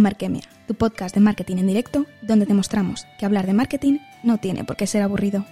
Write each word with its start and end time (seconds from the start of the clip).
Markemia, 0.00 0.42
tu 0.66 0.74
podcast 0.74 1.14
de 1.14 1.20
marketing 1.20 1.58
en 1.58 1.66
directo, 1.66 2.06
donde 2.22 2.46
demostramos 2.46 3.06
que 3.18 3.26
hablar 3.26 3.46
de 3.46 3.52
marketing 3.52 3.98
no 4.22 4.38
tiene 4.38 4.64
por 4.64 4.76
qué 4.76 4.86
ser 4.86 5.02
aburrido. 5.02 5.44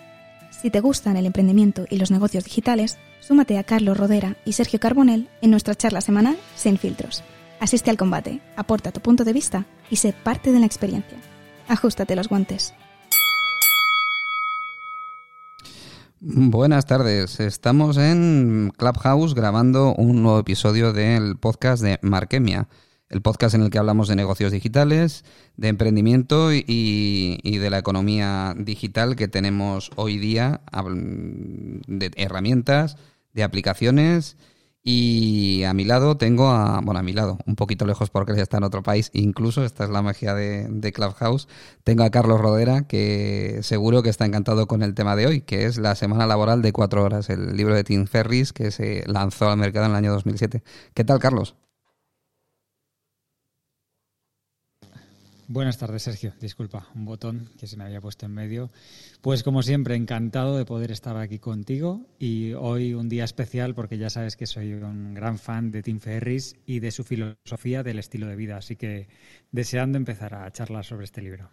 Si 0.50 0.70
te 0.70 0.80
gustan 0.80 1.16
el 1.16 1.26
emprendimiento 1.26 1.84
y 1.90 1.98
los 1.98 2.10
negocios 2.10 2.44
digitales, 2.44 2.98
súmate 3.20 3.58
a 3.58 3.64
Carlos 3.64 3.96
Rodera 3.96 4.36
y 4.44 4.52
Sergio 4.52 4.80
Carbonell 4.80 5.28
en 5.42 5.50
nuestra 5.50 5.74
charla 5.74 6.00
semanal 6.00 6.36
Sin 6.54 6.78
Filtros. 6.78 7.22
Asiste 7.60 7.90
al 7.90 7.96
combate, 7.96 8.40
aporta 8.56 8.92
tu 8.92 9.00
punto 9.00 9.24
de 9.24 9.32
vista 9.32 9.66
y 9.90 9.96
sé 9.96 10.12
parte 10.12 10.52
de 10.52 10.60
la 10.60 10.66
experiencia. 10.66 11.18
Ajustate 11.68 12.16
los 12.16 12.28
guantes. 12.28 12.74
Buenas 16.20 16.86
tardes, 16.86 17.40
estamos 17.40 17.98
en 17.98 18.72
Clubhouse 18.76 19.34
grabando 19.34 19.94
un 19.94 20.22
nuevo 20.22 20.38
episodio 20.38 20.92
del 20.92 21.36
podcast 21.36 21.82
de 21.82 21.98
Markemia 22.02 22.68
el 23.08 23.22
podcast 23.22 23.54
en 23.54 23.62
el 23.62 23.70
que 23.70 23.78
hablamos 23.78 24.08
de 24.08 24.16
negocios 24.16 24.52
digitales, 24.52 25.24
de 25.56 25.68
emprendimiento 25.68 26.52
y, 26.52 27.58
de 27.58 27.70
la 27.70 27.78
economía 27.78 28.54
digital 28.58 29.16
que 29.16 29.28
tenemos 29.28 29.90
hoy 29.96 30.18
día, 30.18 30.60
de 31.86 32.10
herramientas, 32.16 32.96
de 33.32 33.44
aplicaciones. 33.44 34.36
Y 34.88 35.64
a 35.64 35.74
mi 35.74 35.84
lado 35.84 36.16
tengo 36.16 36.48
a, 36.50 36.80
bueno, 36.80 37.00
a 37.00 37.02
mi 37.02 37.12
lado, 37.12 37.38
un 37.44 37.56
poquito 37.56 37.86
lejos 37.86 38.08
porque 38.10 38.32
él 38.32 38.38
está 38.38 38.58
en 38.58 38.62
otro 38.62 38.84
país, 38.84 39.10
incluso, 39.14 39.64
esta 39.64 39.82
es 39.82 39.90
la 39.90 40.00
magia 40.00 40.32
de, 40.32 40.68
de, 40.70 40.92
Clubhouse, 40.92 41.48
tengo 41.82 42.04
a 42.04 42.10
Carlos 42.10 42.40
Rodera, 42.40 42.86
que 42.86 43.58
seguro 43.62 44.04
que 44.04 44.10
está 44.10 44.26
encantado 44.26 44.68
con 44.68 44.84
el 44.84 44.94
tema 44.94 45.16
de 45.16 45.26
hoy, 45.26 45.40
que 45.40 45.66
es 45.66 45.78
la 45.78 45.96
semana 45.96 46.26
laboral 46.28 46.62
de 46.62 46.72
cuatro 46.72 47.02
horas, 47.02 47.30
el 47.30 47.56
libro 47.56 47.74
de 47.74 47.82
Tim 47.82 48.06
Ferris 48.06 48.52
que 48.52 48.70
se 48.70 49.02
lanzó 49.08 49.50
al 49.50 49.58
mercado 49.58 49.86
en 49.86 49.90
el 49.90 49.96
año 49.96 50.12
2007. 50.12 50.62
¿Qué 50.94 51.04
tal, 51.04 51.18
Carlos? 51.18 51.56
Buenas 55.48 55.78
tardes, 55.78 56.02
Sergio. 56.02 56.32
Disculpa, 56.40 56.88
un 56.96 57.04
botón 57.04 57.48
que 57.56 57.68
se 57.68 57.76
me 57.76 57.84
había 57.84 58.00
puesto 58.00 58.26
en 58.26 58.32
medio. 58.32 58.72
Pues 59.20 59.44
como 59.44 59.62
siempre, 59.62 59.94
encantado 59.94 60.58
de 60.58 60.64
poder 60.64 60.90
estar 60.90 61.16
aquí 61.16 61.38
contigo 61.38 62.04
y 62.18 62.54
hoy 62.54 62.94
un 62.94 63.08
día 63.08 63.22
especial 63.22 63.72
porque 63.72 63.96
ya 63.96 64.10
sabes 64.10 64.36
que 64.36 64.46
soy 64.46 64.72
un 64.72 65.14
gran 65.14 65.38
fan 65.38 65.70
de 65.70 65.84
Tim 65.84 66.00
Ferris 66.00 66.56
y 66.66 66.80
de 66.80 66.90
su 66.90 67.04
filosofía 67.04 67.84
del 67.84 68.00
estilo 68.00 68.26
de 68.26 68.34
vida, 68.34 68.56
así 68.56 68.74
que 68.74 69.08
deseando 69.52 69.98
empezar 69.98 70.34
a 70.34 70.50
charlar 70.50 70.84
sobre 70.84 71.04
este 71.04 71.22
libro. 71.22 71.48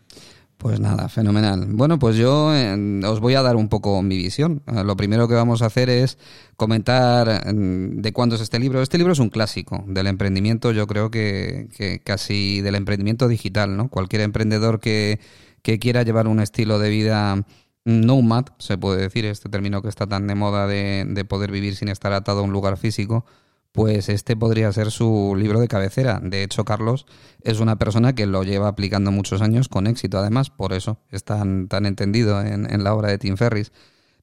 Pues 0.58 0.80
nada, 0.80 1.10
fenomenal. 1.10 1.66
Bueno, 1.70 2.00
pues 2.00 2.16
yo 2.16 2.56
eh, 2.56 3.02
os 3.06 3.20
voy 3.20 3.36
a 3.36 3.42
dar 3.42 3.58
un 3.58 3.68
poco 3.68 4.02
mi 4.02 4.16
visión. 4.16 4.64
Eh, 4.68 4.84
lo 4.86 4.96
primero 4.96 5.28
que 5.28 5.34
vamos 5.34 5.62
a 5.62 5.66
hacer 5.66 5.90
es 5.90 6.18
comentar 6.56 7.54
mm, 7.54 8.02
de 8.02 8.14
cuándo 8.14 8.36
es 8.36 8.42
este 8.42 8.60
libro. 8.60 8.82
Este 8.82 8.98
libro 8.98 9.12
es 9.12 9.20
un 9.20 9.30
clásico 9.30 9.84
del 9.88 10.08
emprendimiento, 10.08 10.72
yo 10.72 10.88
creo 10.88 11.12
que, 11.12 12.02
casi 12.06 12.62
del 12.62 12.76
emprendimiento 12.76 13.28
digital, 13.28 13.76
¿no? 13.76 13.90
Cualquier 13.90 14.22
emprendedor 14.22 14.80
que, 14.80 15.20
quiera 15.62 16.04
llevar 16.04 16.28
un 16.28 16.40
estilo 16.40 16.80
de 16.80 16.90
vida 16.90 17.46
nomad, 17.84 18.46
se 18.58 18.78
puede 18.78 19.02
decir, 19.02 19.26
este 19.26 19.50
término 19.50 19.82
que 19.82 19.90
está 19.90 20.08
tan 20.08 20.28
de 20.28 20.36
moda 20.36 20.66
de, 20.68 21.06
de 21.06 21.26
poder 21.26 21.52
vivir 21.52 21.76
sin 21.76 21.90
estar 21.90 22.14
atado 22.14 22.40
a 22.40 22.44
un 22.44 22.54
lugar 22.54 22.78
físico, 22.78 23.26
pues 23.74 24.08
este 24.08 24.38
podría 24.38 24.72
ser 24.72 24.92
su 24.92 25.36
libro 25.36 25.60
de 25.60 25.68
cabecera. 25.68 26.22
De 26.24 26.44
hecho, 26.44 26.64
Carlos 26.64 27.06
es 27.42 27.60
una 27.60 27.78
persona 27.78 28.14
que 28.14 28.28
lo 28.28 28.44
lleva 28.44 28.70
aplicando 28.70 29.12
muchos 29.12 29.42
años 29.42 29.68
con 29.68 29.88
éxito, 29.88 30.20
además, 30.20 30.52
por 30.52 30.74
eso 30.74 31.00
es 31.10 31.24
tan, 31.24 31.68
tan 31.68 31.86
entendido 31.86 32.40
en, 32.42 32.72
en 32.72 32.84
la 32.84 32.94
obra 32.94 33.10
de 33.10 33.18
Tim 33.18 33.36
Ferris. 33.36 33.72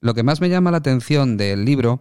Lo 0.00 0.14
que 0.14 0.22
más 0.22 0.40
me 0.40 0.48
llama 0.48 0.70
la 0.70 0.78
atención 0.78 1.36
del 1.36 1.64
libro 1.64 2.00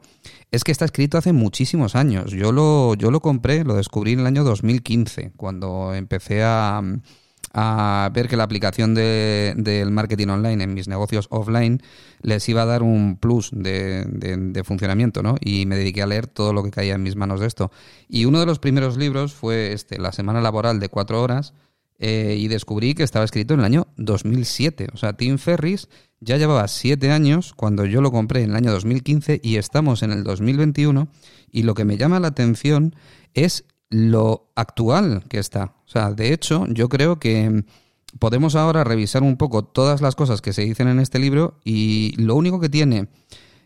es 0.51 0.63
que 0.63 0.71
está 0.71 0.85
escrito 0.85 1.17
hace 1.17 1.33
muchísimos 1.33 1.95
años. 1.95 2.31
Yo 2.31 2.51
lo, 2.53 2.93
yo 2.93 3.11
lo 3.11 3.19
compré, 3.19 3.65
lo 3.65 3.73
descubrí 3.73 4.13
en 4.13 4.19
el 4.19 4.27
año 4.27 4.45
2015, 4.45 5.33
cuando 5.35 5.93
empecé 5.93 6.43
a, 6.43 6.81
a 7.53 8.09
ver 8.13 8.27
que 8.27 8.37
la 8.37 8.43
aplicación 8.43 8.93
del 8.95 9.91
marketing 9.91 10.27
online 10.27 10.63
en 10.63 10.73
mis 10.73 10.87
negocios 10.87 11.27
offline 11.29 11.81
les 12.21 12.47
iba 12.49 12.63
a 12.63 12.65
dar 12.65 12.83
un 12.83 13.17
plus 13.17 13.51
de, 13.53 14.61
funcionamiento, 14.65 15.23
¿no? 15.23 15.35
Y 15.41 15.65
me 15.65 15.77
dediqué 15.77 16.01
a 16.01 16.07
leer 16.07 16.27
todo 16.27 16.53
lo 16.53 16.63
que 16.63 16.71
caía 16.71 16.95
en 16.95 17.03
mis 17.03 17.15
manos 17.15 17.39
de 17.39 17.47
esto. 17.47 17.71
Y 18.07 18.25
uno 18.25 18.39
de 18.39 18.45
los 18.45 18.59
primeros 18.59 18.97
libros 18.97 19.33
fue 19.33 19.73
este, 19.73 19.99
La 19.99 20.11
semana 20.11 20.41
laboral 20.41 20.79
de 20.79 20.89
cuatro 20.89 21.21
horas, 21.21 21.53
eh, 22.01 22.37
y 22.39 22.47
descubrí 22.47 22.95
que 22.95 23.03
estaba 23.03 23.25
escrito 23.25 23.53
en 23.53 23.59
el 23.59 23.65
año 23.65 23.87
2007. 23.97 24.87
O 24.93 24.97
sea, 24.97 25.13
Tim 25.13 25.37
Ferris 25.37 25.89
ya 26.21 26.37
llevaba 26.37 26.65
siete 26.69 27.11
años 27.11 27.53
cuando 27.53 27.85
yo 27.85 27.99
lo 27.99 28.09
compré 28.09 28.43
en 28.43 28.51
el 28.51 28.55
año 28.55 28.71
2015 28.71 29.41
y 29.43 29.57
estamos 29.57 30.01
en 30.01 30.11
el 30.11 30.23
2021 30.23 31.09
y 31.51 31.63
lo 31.63 31.73
que 31.73 31.83
me 31.83 31.97
llama 31.97 32.21
la 32.21 32.29
atención 32.29 32.95
es 33.33 33.65
lo 33.89 34.51
actual 34.55 35.23
que 35.29 35.39
está. 35.39 35.73
O 35.85 35.89
sea, 35.89 36.11
de 36.11 36.33
hecho, 36.33 36.65
yo 36.67 36.89
creo 36.89 37.19
que 37.19 37.63
podemos 38.17 38.55
ahora 38.55 38.83
revisar 38.83 39.23
un 39.23 39.37
poco 39.37 39.63
todas 39.63 40.01
las 40.01 40.15
cosas 40.15 40.41
que 40.41 40.53
se 40.53 40.63
dicen 40.63 40.87
en 40.87 40.99
este 40.99 41.19
libro 41.19 41.59
y 41.63 42.13
lo 42.17 42.35
único 42.35 42.59
que 42.59 42.69
tiene, 42.69 43.07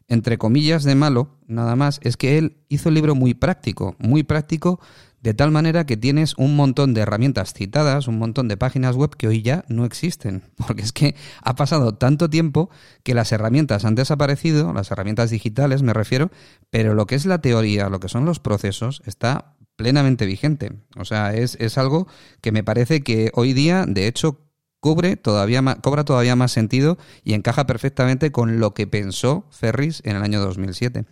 entre 0.07 0.37
comillas, 0.37 0.83
de 0.83 0.95
malo, 0.95 1.29
nada 1.47 1.75
más, 1.75 1.99
es 2.03 2.17
que 2.17 2.37
él 2.37 2.57
hizo 2.69 2.89
el 2.89 2.95
libro 2.95 3.15
muy 3.15 3.33
práctico, 3.33 3.95
muy 3.99 4.23
práctico, 4.23 4.79
de 5.21 5.33
tal 5.33 5.51
manera 5.51 5.85
que 5.85 5.95
tienes 5.95 6.37
un 6.37 6.57
montón 6.57 6.93
de 6.93 6.99
herramientas 6.99 7.53
citadas, 7.53 8.09
un 8.09 8.19
montón 8.19 8.49
de 8.49 8.57
páginas 8.57 8.97
web 8.97 9.15
que 9.15 9.29
hoy 9.29 9.41
ya 9.41 9.63
no 9.69 9.85
existen, 9.85 10.43
porque 10.67 10.81
es 10.81 10.91
que 10.91 11.15
ha 11.41 11.55
pasado 11.55 11.95
tanto 11.95 12.29
tiempo 12.29 12.69
que 13.03 13.13
las 13.13 13.31
herramientas 13.31 13.85
han 13.85 13.95
desaparecido, 13.95 14.73
las 14.73 14.91
herramientas 14.91 15.29
digitales 15.29 15.81
me 15.81 15.93
refiero, 15.93 16.29
pero 16.69 16.93
lo 16.93 17.05
que 17.07 17.15
es 17.15 17.25
la 17.25 17.39
teoría, 17.39 17.87
lo 17.87 18.01
que 18.01 18.09
son 18.09 18.25
los 18.25 18.39
procesos, 18.39 19.01
está 19.05 19.55
plenamente 19.75 20.25
vigente. 20.25 20.71
O 20.97 21.05
sea, 21.05 21.33
es, 21.33 21.55
es 21.59 21.77
algo 21.77 22.07
que 22.41 22.51
me 22.51 22.63
parece 22.63 23.01
que 23.01 23.31
hoy 23.33 23.53
día, 23.53 23.85
de 23.87 24.07
hecho, 24.07 24.39
cubre 24.83 25.15
todavía 25.15 25.63
cobra 25.81 26.03
todavía 26.03 26.35
más 26.35 26.51
sentido 26.51 26.97
y 27.23 27.33
encaja 27.33 27.65
perfectamente 27.65 28.33
con 28.33 28.59
lo 28.59 28.73
que 28.73 28.85
pensó 28.85 29.45
Ferris 29.49 30.01
en 30.03 30.17
el 30.17 30.23
año 30.23 30.41
2007. 30.41 31.05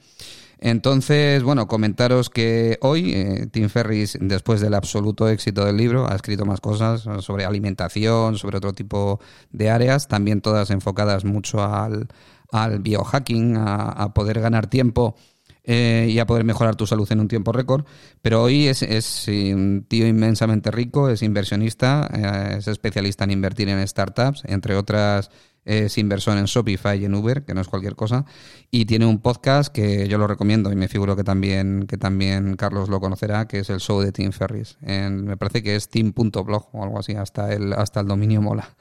Entonces, 0.60 1.42
bueno, 1.42 1.68
comentaros 1.68 2.30
que 2.30 2.78
hoy 2.82 3.14
eh, 3.14 3.48
Tim 3.52 3.70
Ferris, 3.70 4.18
después 4.22 4.62
del 4.62 4.76
absoluto 4.76 5.28
éxito 5.28 5.66
del 5.66 5.78
libro, 5.78 6.08
ha 6.08 6.14
escrito 6.14 6.46
más 6.46 6.60
cosas 6.60 7.08
sobre 7.24 7.46
alimentación, 7.46 8.38
sobre 8.38 8.58
otro 8.58 8.74
tipo 8.74 9.20
de 9.52 9.72
áreas, 9.72 10.08
también 10.08 10.42
todas 10.42 10.70
enfocadas 10.70 11.26
mucho 11.26 11.64
al, 11.64 12.10
al 12.52 12.80
biohacking, 12.80 13.56
a 13.58 14.14
poder 14.14 14.40
ganar 14.40 14.68
tiempo 14.68 15.16
eh, 15.64 16.08
y 16.10 16.18
a 16.20 16.26
poder 16.26 16.44
mejorar 16.44 16.76
tu 16.76 16.88
salud 16.88 17.12
en 17.12 17.20
un 17.20 17.28
tiempo 17.28 17.52
récord. 17.52 17.86
Pero 18.22 18.42
hoy 18.42 18.68
es, 18.68 18.82
es 18.82 19.28
un 19.28 19.86
tío 19.88 20.08
inmensamente 20.08 20.72
rico, 20.72 21.10
es 21.10 21.22
inversionista, 21.22 22.10
eh, 22.14 22.58
es 22.58 22.68
especialista 22.68 23.24
en 23.24 23.32
invertir 23.32 23.70
en 23.70 23.88
startups, 23.88 24.44
entre 24.46 24.76
otras 24.76 25.30
es 25.64 25.98
inversor 25.98 26.38
en 26.38 26.46
Shopify 26.46 27.00
y 27.00 27.06
en 27.06 27.14
Uber, 27.14 27.44
que 27.44 27.54
no 27.54 27.62
es 27.62 27.68
cualquier 27.68 27.96
cosa, 27.96 28.26
y 28.72 28.86
tiene 28.86 29.06
un 29.06 29.20
podcast 29.20 29.72
que 29.72 30.08
yo 30.08 30.18
lo 30.18 30.26
recomiendo 30.26 30.72
y 30.72 30.76
me 30.76 30.88
figuro 30.88 31.16
que 31.16 31.24
también, 31.24 31.86
que 31.88 31.98
también 31.98 32.56
Carlos 32.56 32.90
lo 32.90 33.00
conocerá, 33.00 33.48
que 33.48 33.60
es 33.60 33.70
el 33.70 33.80
show 33.80 34.02
de 34.02 34.12
Tim 34.12 34.32
Ferris. 34.32 34.78
Me 34.82 35.38
parece 35.38 35.62
que 35.62 35.76
es 35.76 35.90
team.blog 35.90 36.70
o 36.72 36.84
algo 36.84 36.98
así, 36.98 37.14
hasta 37.14 37.54
el, 37.54 37.74
hasta 37.74 38.00
el 38.00 38.08
dominio 38.08 38.42
mola. 38.42 38.76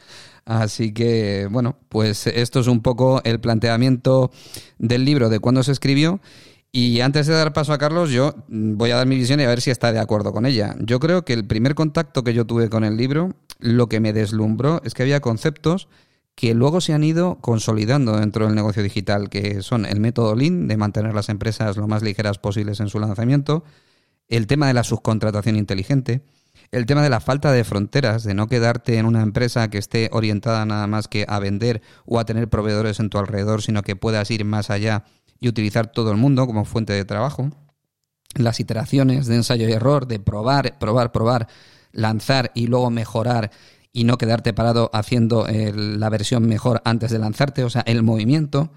Así 0.46 0.92
que, 0.92 1.48
bueno, 1.50 1.76
pues 1.88 2.26
esto 2.26 2.60
es 2.60 2.66
un 2.66 2.80
poco 2.80 3.20
el 3.24 3.40
planteamiento 3.40 4.30
del 4.78 5.04
libro 5.04 5.28
de 5.28 5.38
cuándo 5.38 5.62
se 5.62 5.72
escribió 5.72 6.20
y 6.72 7.00
antes 7.00 7.26
de 7.26 7.34
dar 7.34 7.52
paso 7.52 7.72
a 7.72 7.78
Carlos, 7.78 8.10
yo 8.10 8.34
voy 8.48 8.90
a 8.92 8.96
dar 8.96 9.06
mi 9.06 9.16
visión 9.16 9.40
y 9.40 9.44
a 9.44 9.48
ver 9.48 9.60
si 9.60 9.70
está 9.70 9.92
de 9.92 9.98
acuerdo 9.98 10.32
con 10.32 10.46
ella. 10.46 10.76
Yo 10.78 11.00
creo 11.00 11.24
que 11.24 11.32
el 11.32 11.44
primer 11.44 11.74
contacto 11.74 12.22
que 12.22 12.32
yo 12.32 12.46
tuve 12.46 12.68
con 12.68 12.84
el 12.84 12.96
libro, 12.96 13.34
lo 13.58 13.88
que 13.88 13.98
me 13.98 14.12
deslumbró 14.12 14.80
es 14.84 14.94
que 14.94 15.02
había 15.02 15.20
conceptos 15.20 15.88
que 16.36 16.54
luego 16.54 16.80
se 16.80 16.94
han 16.94 17.04
ido 17.04 17.38
consolidando 17.40 18.16
dentro 18.16 18.46
del 18.46 18.54
negocio 18.54 18.82
digital, 18.82 19.28
que 19.28 19.62
son 19.62 19.84
el 19.84 20.00
método 20.00 20.34
Lean, 20.34 20.68
de 20.68 20.76
mantener 20.76 21.12
las 21.12 21.28
empresas 21.28 21.76
lo 21.76 21.88
más 21.88 22.02
ligeras 22.02 22.38
posibles 22.38 22.80
en 22.80 22.88
su 22.88 22.98
lanzamiento, 23.00 23.64
el 24.28 24.46
tema 24.46 24.68
de 24.68 24.74
la 24.74 24.84
subcontratación 24.84 25.56
inteligente, 25.56 26.22
el 26.70 26.86
tema 26.86 27.02
de 27.02 27.10
la 27.10 27.20
falta 27.20 27.52
de 27.52 27.64
fronteras, 27.64 28.22
de 28.22 28.34
no 28.34 28.46
quedarte 28.46 28.96
en 28.96 29.06
una 29.06 29.22
empresa 29.22 29.68
que 29.68 29.78
esté 29.78 30.08
orientada 30.12 30.64
nada 30.64 30.86
más 30.86 31.08
que 31.08 31.26
a 31.28 31.40
vender 31.40 31.82
o 32.06 32.20
a 32.20 32.24
tener 32.24 32.48
proveedores 32.48 33.00
en 33.00 33.10
tu 33.10 33.18
alrededor, 33.18 33.60
sino 33.60 33.82
que 33.82 33.96
puedas 33.96 34.30
ir 34.30 34.44
más 34.44 34.70
allá 34.70 35.04
y 35.40 35.48
utilizar 35.48 35.90
todo 35.90 36.10
el 36.12 36.18
mundo 36.18 36.46
como 36.46 36.64
fuente 36.64 36.92
de 36.92 37.04
trabajo. 37.04 37.50
Las 38.34 38.60
iteraciones 38.60 39.26
de 39.26 39.36
ensayo 39.36 39.68
y 39.68 39.72
error, 39.72 40.06
de 40.06 40.20
probar, 40.20 40.78
probar, 40.78 41.10
probar, 41.10 41.48
lanzar 41.92 42.52
y 42.54 42.66
luego 42.68 42.90
mejorar 42.90 43.50
y 43.92 44.04
no 44.04 44.18
quedarte 44.18 44.52
parado 44.52 44.90
haciendo 44.92 45.46
la 45.48 46.08
versión 46.10 46.46
mejor 46.46 46.80
antes 46.84 47.10
de 47.10 47.18
lanzarte, 47.18 47.64
o 47.64 47.70
sea, 47.70 47.82
el 47.82 48.02
movimiento. 48.02 48.70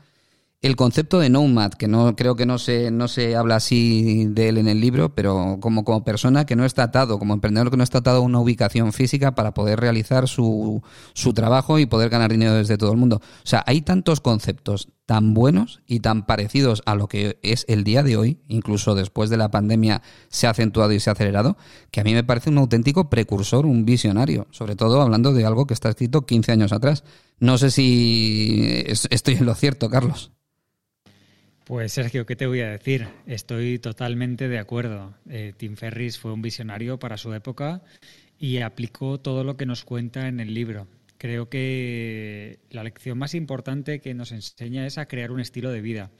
el 0.62 0.78
concepto 0.78 1.20
de 1.20 1.30
nomad, 1.30 1.74
que 1.74 1.90
no 1.90 2.16
creo 2.16 2.38
que 2.38 2.46
no 2.46 2.58
se, 2.58 2.90
no 2.90 3.10
se 3.10 3.36
habla 3.36 3.58
así 3.58 4.28
de 4.30 4.48
él 4.48 4.58
en 4.58 4.70
el 4.70 4.80
libro, 4.80 5.14
pero 5.14 5.58
como, 5.60 5.84
como 5.84 6.06
persona 6.06 6.46
que 6.46 6.56
no 6.56 6.64
está 6.64 6.84
atado, 6.84 7.20
como 7.20 7.34
emprendedor 7.34 7.70
que 7.70 7.76
no 7.76 7.84
está 7.84 7.98
atado 7.98 8.20
a 8.20 8.22
una 8.22 8.40
ubicación 8.40 8.94
física 8.94 9.36
para 9.36 9.54
poder 9.54 9.82
realizar 9.82 10.30
su, 10.30 10.82
su 11.14 11.34
trabajo 11.34 11.80
y 11.80 11.86
poder 11.86 12.10
ganar 12.10 12.32
dinero 12.32 12.54
desde 12.54 12.78
todo 12.78 12.94
el 12.94 12.98
mundo. 12.98 13.18
O 13.18 13.46
sea, 13.48 13.62
hay 13.68 13.82
tantos 13.82 14.22
conceptos 14.22 14.88
tan 15.06 15.34
buenos 15.34 15.82
y 15.86 16.00
tan 16.00 16.26
parecidos 16.26 16.82
a 16.86 16.96
lo 16.96 17.08
que 17.08 17.38
es 17.44 17.66
el 17.68 17.84
día 17.84 18.04
de 18.04 18.18
hoy, 18.18 18.40
incluso 18.48 18.96
después 18.96 19.30
de 19.30 19.38
la 19.38 19.52
pandemia 19.52 20.02
se 20.30 20.48
ha 20.48 20.52
acentuado 20.52 20.94
y 20.94 21.00
se 21.00 21.10
ha 21.10 21.14
acelerado, 21.14 21.58
que 21.92 22.02
a 22.02 22.04
mí 22.04 22.14
me 22.14 22.24
parece 22.24 22.50
un 22.50 22.58
auténtico 22.58 23.10
precursor, 23.10 23.66
un 23.66 23.86
visionario, 23.86 24.48
sobre 24.52 24.76
todo 24.76 25.02
hablando 25.02 25.34
de 25.34 25.46
algo 25.46 25.68
que 25.68 25.74
está 25.74 25.90
escrito 25.90 26.26
15 26.26 26.52
años 26.52 26.72
atrás. 26.72 27.04
No 27.40 27.58
sé 27.58 27.72
si 27.72 28.84
estoy 28.88 29.36
en 29.36 29.46
lo 29.46 29.56
cierto, 29.56 29.90
Carlos. 29.90 30.32
Pues 31.66 31.94
Sergio, 31.94 32.26
¿qué 32.26 32.36
te 32.36 32.46
voy 32.46 32.60
a 32.60 32.70
decir? 32.70 33.08
Estoy 33.26 33.80
totalmente 33.80 34.50
de 34.50 34.60
acuerdo. 34.60 35.14
Eh, 35.30 35.54
Tim 35.56 35.78
Ferris 35.78 36.20
fue 36.20 36.34
un 36.34 36.42
visionario 36.42 37.00
para 37.00 37.18
su 37.18 37.34
época 37.34 37.82
y 38.38 38.58
aplicó 38.58 39.20
todo 39.20 39.46
lo 39.46 39.56
que 39.56 39.66
nos 39.66 39.86
cuenta 39.86 40.28
en 40.28 40.42
el 40.42 40.54
libro. 40.54 40.88
Creo 41.24 41.48
que 41.48 42.60
la 42.70 42.84
lección 42.84 43.18
más 43.18 43.34
importante 43.34 44.02
que 44.02 44.14
nos 44.14 44.34
enseña 44.34 44.86
es 44.86 44.98
a 44.98 45.08
crear 45.08 45.32
un 45.32 45.40
estilo 45.40 45.72
de 45.72 45.80
vida, 45.80 46.12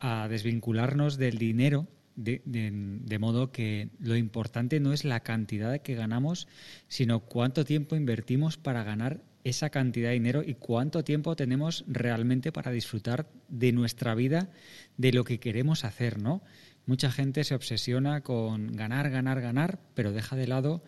a 0.00 0.26
desvincularnos 0.26 1.18
del 1.18 1.36
dinero, 1.36 1.86
de, 2.14 2.40
de 2.46 3.18
modo 3.18 3.52
que 3.52 3.90
lo 3.98 4.16
importante 4.16 4.80
no 4.80 4.94
es 4.94 5.04
la 5.04 5.20
cantidad 5.20 5.82
que 5.82 5.94
ganamos, 5.94 6.48
sino 6.88 7.20
cuánto 7.26 7.66
tiempo 7.66 7.94
invertimos 7.94 8.56
para 8.56 8.84
ganar 8.84 9.20
esa 9.44 9.68
cantidad 9.68 10.08
de 10.08 10.14
dinero 10.14 10.42
y 10.42 10.54
cuánto 10.54 11.04
tiempo 11.04 11.36
tenemos 11.36 11.84
realmente 11.86 12.52
para 12.52 12.70
disfrutar 12.70 13.28
de 13.48 13.72
nuestra 13.72 14.14
vida, 14.14 14.48
de 14.96 15.12
lo 15.12 15.24
que 15.24 15.40
queremos 15.40 15.84
hacer, 15.84 16.22
¿no? 16.22 16.42
Mucha 16.86 17.10
gente 17.10 17.44
se 17.44 17.54
obsesiona 17.54 18.22
con 18.22 18.72
ganar, 18.72 19.10
ganar, 19.10 19.42
ganar, 19.42 19.78
pero 19.94 20.12
deja 20.12 20.36
de 20.36 20.46
lado 20.46 20.82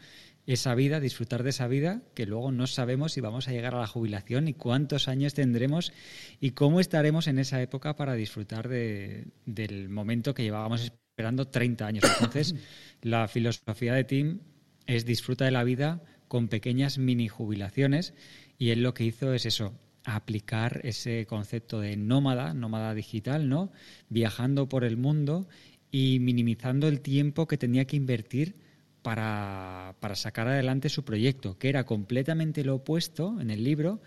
esa 0.48 0.74
vida, 0.74 0.98
disfrutar 0.98 1.42
de 1.42 1.50
esa 1.50 1.68
vida, 1.68 2.00
que 2.14 2.24
luego 2.24 2.50
no 2.52 2.66
sabemos 2.66 3.12
si 3.12 3.20
vamos 3.20 3.48
a 3.48 3.52
llegar 3.52 3.74
a 3.74 3.80
la 3.80 3.86
jubilación 3.86 4.48
y 4.48 4.54
cuántos 4.54 5.06
años 5.06 5.34
tendremos 5.34 5.92
y 6.40 6.52
cómo 6.52 6.80
estaremos 6.80 7.26
en 7.26 7.38
esa 7.38 7.60
época 7.60 7.96
para 7.96 8.14
disfrutar 8.14 8.66
del 8.66 9.88
momento 9.90 10.32
que 10.32 10.44
llevábamos 10.44 10.84
esperando 10.84 11.48
30 11.48 11.86
años. 11.86 12.04
Entonces, 12.04 12.54
la 13.02 13.28
filosofía 13.28 13.92
de 13.92 14.04
Tim 14.04 14.40
es 14.86 15.04
disfruta 15.04 15.44
de 15.44 15.50
la 15.50 15.64
vida 15.64 16.02
con 16.28 16.48
pequeñas 16.48 16.96
mini 16.96 17.28
jubilaciones 17.28 18.14
y 18.56 18.70
él 18.70 18.82
lo 18.82 18.94
que 18.94 19.04
hizo 19.04 19.34
es 19.34 19.44
eso, 19.44 19.78
aplicar 20.04 20.80
ese 20.82 21.26
concepto 21.26 21.78
de 21.78 21.98
nómada, 21.98 22.54
nómada 22.54 22.94
digital, 22.94 23.50
¿no? 23.50 23.70
Viajando 24.08 24.66
por 24.66 24.84
el 24.84 24.96
mundo 24.96 25.46
y 25.90 26.20
minimizando 26.20 26.88
el 26.88 27.02
tiempo 27.02 27.46
que 27.46 27.58
tenía 27.58 27.84
que 27.84 27.96
invertir 27.96 28.66
para, 29.02 29.94
para, 30.00 30.14
sacar 30.14 30.48
adelante 30.48 30.88
su 30.88 31.04
proyecto, 31.04 31.58
que 31.58 31.68
era 31.68 31.84
completamente 31.84 32.64
lo 32.64 32.76
opuesto 32.76 33.40
en 33.40 33.50
el 33.50 33.64
libro 33.64 34.00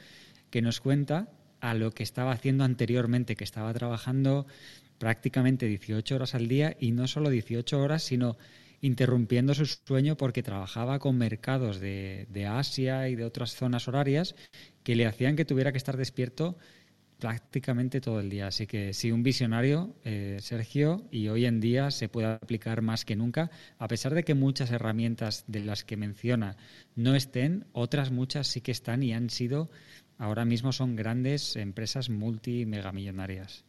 que 0.50 0.62
nos 0.62 0.82
cuenta 0.82 1.30
a 1.62 1.74
lo 1.74 1.92
que 1.92 2.04
estaba 2.04 2.32
haciendo 2.32 2.64
anteriormente, 2.64 3.36
que 3.36 3.44
estaba 3.44 3.74
trabajando 3.74 4.46
prácticamente 4.98 5.68
18 5.68 6.16
horas 6.16 6.36
al 6.36 6.48
día 6.48 6.76
y 6.80 6.92
no 6.92 7.08
solo 7.08 7.30
18 7.30 7.80
horas, 7.80 8.04
sino 8.04 8.38
interrumpiendo 8.82 9.54
su 9.54 9.66
sueño 9.66 10.18
porque 10.18 10.44
trabajaba 10.44 11.00
con 11.00 11.18
mercados 11.18 11.80
de, 11.80 12.28
Asia 12.48 13.08
y 13.10 13.16
de 13.16 13.24
otras 13.24 13.56
zonas 13.56 13.88
horarias 13.88 14.36
que 14.84 14.96
le 14.96 15.06
hacían 15.06 15.36
que 15.36 15.46
tuviera 15.46 15.72
que 15.72 15.78
estar 15.78 15.98
despierto 15.98 16.58
prácticamente 17.22 18.02
todo 18.02 18.20
el 18.20 18.30
día. 18.30 18.48
Así 18.48 18.68
que 18.68 18.94
sí, 18.94 19.12
un 19.12 19.24
visionario, 19.24 19.96
eh, 20.04 20.38
Sergio, 20.42 21.08
y 21.12 21.30
hoy 21.30 21.46
en 21.46 21.62
día 21.62 21.92
se 21.92 22.10
puede 22.10 22.28
aplicar 22.28 22.82
más 22.82 23.06
que 23.06 23.16
nunca, 23.16 23.52
a 23.78 23.88
pesar 23.88 24.16
de 24.16 24.24
que 24.24 24.34
muchas 24.34 24.72
herramientas 24.72 25.46
de 25.48 25.62
las 25.62 25.86
que 25.86 25.96
menciona 25.96 26.58
no 26.96 27.16
estén, 27.16 27.66
otras 27.72 28.12
muchas 28.12 28.48
sí 28.48 28.60
que 28.62 28.72
están 28.72 29.04
y 29.04 29.14
han 29.14 29.30
sido, 29.30 29.70
ahora 30.18 30.46
mismo 30.46 30.74
son 30.74 30.96
grandes 30.96 31.56
empresas 31.56 32.10
multimegamillonarias. 32.10 33.66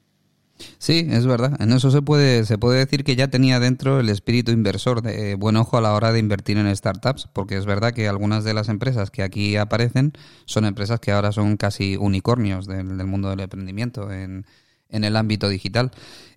Sí, 0.78 1.06
es 1.10 1.26
verdad. 1.26 1.60
En 1.60 1.72
eso 1.72 1.90
se 1.90 2.02
puede, 2.02 2.44
se 2.44 2.58
puede 2.58 2.78
decir 2.78 3.04
que 3.04 3.16
ya 3.16 3.28
tenía 3.28 3.60
dentro 3.60 4.00
el 4.00 4.08
espíritu 4.08 4.52
inversor 4.52 5.02
de 5.02 5.34
buen 5.34 5.56
ojo 5.56 5.76
a 5.76 5.81
la 5.81 5.93
hora 5.94 6.12
de 6.12 6.19
invertir 6.19 6.56
en 6.56 6.75
startups, 6.75 7.28
porque 7.32 7.56
es 7.56 7.66
verdad 7.66 7.93
que 7.93 8.08
algunas 8.08 8.44
de 8.44 8.54
las 8.54 8.69
empresas 8.69 9.10
que 9.10 9.22
aquí 9.22 9.56
aparecen 9.56 10.12
son 10.44 10.64
empresas 10.64 11.00
que 11.00 11.12
ahora 11.12 11.32
son 11.32 11.56
casi 11.56 11.96
unicornios 11.96 12.66
del, 12.66 12.96
del 12.96 13.06
mundo 13.06 13.31
del 13.31 13.40
emprendimiento 13.40 14.12
en, 14.12 14.46
en 14.93 15.05
el 15.05 15.17
ámbito 15.17 15.49
digital. 15.49 15.91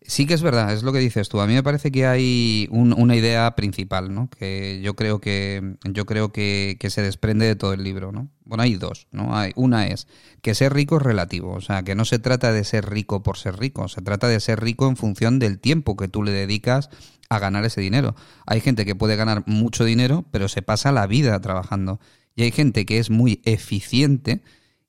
Sí 0.07 0.27
que 0.27 0.35
es 0.35 0.43
verdad, 0.43 0.71
es 0.71 0.83
lo 0.83 0.93
que 0.93 0.99
dices 0.99 1.29
tú. 1.29 1.39
A 1.39 1.47
mí 1.47 1.53
me 1.53 1.63
parece 1.63 1.91
que 1.91 2.05
hay 2.05 2.67
una 2.71 3.15
idea 3.15 3.55
principal, 3.55 4.13
¿no? 4.13 4.29
Que 4.29 4.79
yo 4.83 4.95
creo 4.95 5.19
que 5.19 5.77
yo 5.83 6.05
creo 6.05 6.31
que, 6.31 6.77
que, 6.79 6.91
se 6.91 7.01
desprende 7.01 7.47
de 7.47 7.55
todo 7.55 7.73
el 7.73 7.83
libro, 7.83 8.11
¿no? 8.11 8.29
Bueno, 8.43 8.63
hay 8.63 8.75
dos, 8.75 9.07
¿no? 9.11 9.35
Hay 9.35 9.51
una 9.55 9.87
es 9.87 10.07
que 10.43 10.53
ser 10.53 10.73
rico 10.73 10.97
es 10.97 11.01
relativo, 11.01 11.53
o 11.53 11.61
sea, 11.61 11.81
que 11.81 11.95
no 11.95 12.05
se 12.05 12.19
trata 12.19 12.51
de 12.51 12.63
ser 12.63 12.87
rico 12.87 13.23
por 13.23 13.37
ser 13.37 13.57
rico, 13.57 13.87
se 13.87 14.03
trata 14.03 14.27
de 14.27 14.39
ser 14.39 14.61
rico 14.61 14.87
en 14.87 14.95
función 14.95 15.39
del 15.39 15.59
tiempo 15.59 15.97
que 15.97 16.07
tú 16.07 16.21
le 16.21 16.31
dedicas 16.31 16.89
a 17.29 17.39
ganar 17.39 17.65
ese 17.65 17.81
dinero. 17.81 18.15
Hay 18.45 18.61
gente 18.61 18.85
que 18.85 18.95
puede 18.95 19.15
ganar 19.15 19.43
mucho 19.47 19.85
dinero, 19.85 20.25
pero 20.31 20.47
se 20.47 20.61
pasa 20.61 20.91
la 20.91 21.07
vida 21.07 21.39
trabajando. 21.41 21.99
Y 22.35 22.43
hay 22.43 22.51
gente 22.51 22.85
que 22.85 22.99
es 22.99 23.09
muy 23.09 23.41
eficiente 23.45 24.41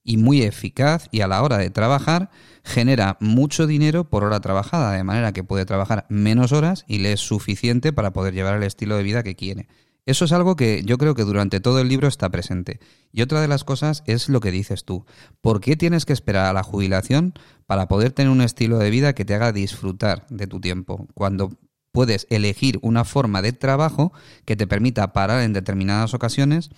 y 0.06 0.17
muy 0.17 0.43
eficaz 0.43 1.08
y 1.11 1.20
a 1.20 1.29
la 1.29 1.43
hora 1.43 1.58
de 1.58 1.69
trabajar 1.69 2.31
genera 2.64 3.19
mucho 3.20 3.67
dinero 3.67 4.08
por 4.08 4.25
hora 4.25 4.41
trabajada, 4.41 4.93
de 4.93 5.05
manera 5.05 5.32
que 5.32 5.44
puede 5.44 5.67
trabajar 5.67 6.06
menos 6.08 6.53
horas 6.53 6.85
y 6.88 6.99
le 6.99 7.12
es 7.12 7.20
suficiente 7.20 7.93
para 7.93 8.12
poder 8.12 8.32
llevar 8.32 8.56
el 8.56 8.62
estilo 8.62 8.97
de 8.97 9.03
vida 9.03 9.23
que 9.23 9.35
quiere. 9.35 9.69
Eso 10.06 10.25
es 10.25 10.31
algo 10.31 10.55
que 10.55 10.82
yo 10.85 10.99
creo 10.99 11.17
que 11.17 11.25
durante 11.25 11.58
todo 11.58 11.81
el 11.81 11.88
libro 11.88 12.06
está 12.06 12.31
presente. 12.31 12.79
Y 13.12 13.23
otra 13.23 13.41
de 13.41 13.49
las 13.49 13.64
cosas 13.64 14.05
es 14.06 14.29
lo 14.29 14.38
que 14.38 14.53
dices 14.53 14.85
tú. 14.85 15.05
¿Por 15.41 15.61
qué 15.61 15.75
tienes 15.75 16.06
que 16.06 16.12
esperar 16.12 16.47
a 16.47 16.52
la 16.52 16.62
jubilación 16.62 17.35
para 17.67 17.88
poder 17.88 18.12
tener 18.12 18.31
un 18.31 18.41
estilo 18.41 18.79
de 18.79 18.91
vida 18.91 19.14
que 19.14 19.25
te 19.25 19.35
haga 19.35 19.50
disfrutar 19.50 20.25
de 20.31 20.47
tu 20.47 20.61
tiempo? 20.61 21.09
Cuando 21.14 21.59
puedes 21.91 22.29
elegir 22.31 22.79
una 22.82 23.05
forma 23.05 23.43
de 23.43 23.52
trabajo 23.52 24.12
que 24.44 24.55
te 24.55 24.69
permita 24.69 25.12
parar 25.12 25.43
en 25.43 25.52
determinadas 25.52 26.14
ocasiones 26.14 26.70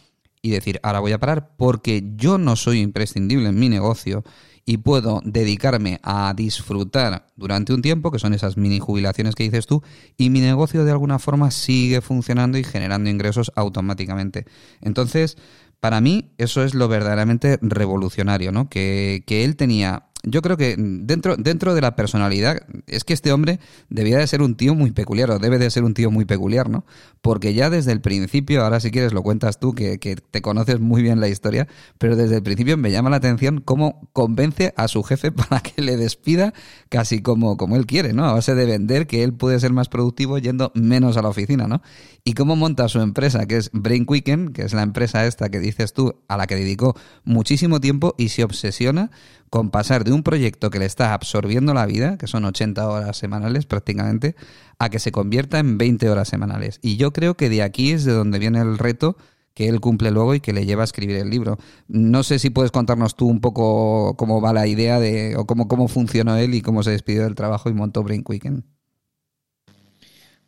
y 0.43 0.51
decir, 0.51 0.81
ahora 0.83 1.01
voy 1.01 1.13
a 1.13 1.19
parar 1.19 1.57
porque 1.57 2.13
yo 2.17 2.39
no 2.39 2.57
soy 2.57 2.81
imprescindible 2.81 3.49
en 3.49 3.59
mi 3.59 3.69
negocio 3.69 4.25
y 4.69 4.77
puedo 4.77 5.23
dedicarme 5.25 5.99
a 6.03 6.35
disfrutar 6.37 7.27
durante 7.37 7.73
un 7.73 7.81
tiempo, 7.81 8.11
que 8.11 8.19
son 8.19 8.35
esas 8.35 8.59
mini 8.59 8.81
jubilaciones 8.81 9.35
que 9.35 9.45
dices 9.45 9.67
tú, 9.67 9.83
y 10.19 10.29
mi 10.29 10.41
negocio 10.41 10.85
de 10.85 10.91
alguna 10.91 11.19
forma 11.19 11.51
sigue 11.51 12.03
funcionando 12.03 12.59
y 12.59 12.65
generando 12.65 13.09
ingresos 13.09 13.51
automáticamente. 13.57 14.45
Entonces, 14.83 15.39
para 15.81 16.03
mí 16.03 16.33
eso 16.37 16.63
es 16.65 16.75
lo 16.75 16.87
verdaderamente 16.87 17.59
revolucionario, 17.63 18.53
¿no? 18.53 18.69
Que, 18.69 19.25
que 19.27 19.45
él 19.45 19.57
tenía 19.57 20.08
yo 20.25 20.43
creo 20.43 20.57
que 20.57 20.75
dentro, 20.79 21.37
dentro 21.37 21.75
de 21.75 21.81
la 21.81 21.95
personalidad, 21.95 22.63
es 22.87 23.05
que 23.05 23.13
este 23.13 23.33
hombre 23.33 23.61
debía 23.89 24.19
de 24.19 24.27
ser 24.27 24.43
un 24.43 24.57
tío 24.57 24.75
muy 24.75 24.91
peculiar, 24.91 25.31
o 25.31 25.39
debe 25.39 25.59
de 25.59 25.71
ser 25.71 25.85
un 25.85 25.95
tío 25.95 26.11
muy 26.11 26.25
peculiar, 26.25 26.69
¿no? 26.69 26.85
Porque 27.23 27.55
ya 27.55 27.71
desde 27.71 27.93
el 27.93 28.01
principio, 28.01 28.65
ahora 28.65 28.81
si 28.81 28.91
quieres 28.91 29.13
lo 29.13 29.23
cuentas 29.23 29.61
tú, 29.61 29.75
que, 29.75 29.99
que 29.99 30.17
te 30.17 30.43
conoces 30.43 30.81
muy 30.81 31.03
bien 31.03 31.21
la 31.21 31.29
historia, 31.29 31.69
pero 31.99 32.17
desde 32.17 32.37
el 32.37 32.43
principio 32.43 32.77
me 32.77 32.91
llama 32.91 33.11
la 33.11 33.17
atención 33.17 33.61
cómo 33.61 34.09
convence 34.13 34.75
a 34.77 34.89
su 34.89 35.03
jefe 35.03 35.31
para 35.33 35.61
que 35.61 35.83
le 35.83 35.97
despida 35.97 36.53
casi 36.89 37.23
como, 37.23 37.57
como 37.57 37.77
él 37.77 37.87
quiere, 37.87 38.13
¿no? 38.13 38.25
A 38.25 38.33
base 38.33 38.55
de 38.55 38.67
vender 38.67 39.07
que 39.07 39.23
él 39.23 39.35
puede 39.35 39.61
ser 39.61 39.73
más 39.73 39.89
productivo 39.89 40.39
yendo 40.39 40.73
menos 40.75 41.17
a 41.17 41.23
la 41.23 41.29
oficina, 41.29 41.69
¿no? 41.69 41.83
Y 42.25 42.35
cómo 42.35 42.57
monta 42.57 42.89
su 42.89 43.01
empresa, 43.01 43.47
que 43.47 43.57
es 43.57 43.71
Brain 43.73 44.05
Quicken, 44.05 44.53
que 44.53 44.63
es 44.63 44.73
la 44.73 44.83
empresa 44.83 45.27
esta 45.27 45.49
que 45.49 45.61
dices 45.61 45.93
tú, 45.93 46.17
a 46.29 46.37
la 46.37 46.47
que 46.47 46.57
dedicó 46.57 46.97
muchísimo 47.25 47.81
tiempo 47.81 48.15
y 48.19 48.31
se 48.31 48.45
obsesiona 48.45 49.11
con 49.51 49.71
pasar 49.71 50.05
de 50.05 50.13
un 50.13 50.23
proyecto 50.23 50.71
que 50.71 50.79
le 50.79 50.87
está 50.87 51.15
absorbiendo 51.15 51.75
la 51.75 51.87
vida, 51.87 52.19
que 52.19 52.27
son 52.27 52.45
80 52.45 52.89
horas 52.89 53.17
semanales 53.17 53.67
prácticamente, 53.67 54.37
a 54.79 54.91
que 54.91 54.99
se 54.99 55.13
convierta 55.13 55.59
en 55.59 55.79
20 55.79 56.09
horas 56.11 56.29
semanales. 56.29 56.79
Y 56.83 56.97
yo 56.97 57.13
creo 57.13 57.37
que 57.37 57.49
de 57.49 57.63
aquí 57.63 57.93
es 57.93 58.05
de 58.05 58.13
donde 58.13 58.39
viene 58.39 58.61
el 58.61 58.79
reto 58.79 59.17
que 59.55 59.69
él 59.69 59.81
cumple 59.81 60.13
luego 60.13 60.35
y 60.37 60.41
que 60.41 60.53
le 60.53 60.67
lleva 60.67 60.83
a 60.83 60.85
escribir 60.85 61.17
el 61.17 61.31
libro. 61.31 61.59
No 61.89 62.23
sé 62.23 62.39
si 62.39 62.49
puedes 62.49 62.71
contarnos 62.71 63.17
tú 63.17 63.27
un 63.27 63.41
poco 63.41 64.15
cómo 64.17 64.41
va 64.41 64.53
la 64.53 64.69
idea 64.69 65.01
de, 65.01 65.35
o 65.37 65.47
cómo, 65.47 65.67
cómo 65.67 65.89
funcionó 65.89 66.37
él 66.37 66.55
y 66.55 66.63
cómo 66.63 66.85
se 66.85 66.93
despidió 66.93 67.25
del 67.25 67.35
trabajo 67.35 67.69
y 67.69 67.75
montó 67.75 68.05
Brain 68.05 68.23
Quicken. 68.23 68.65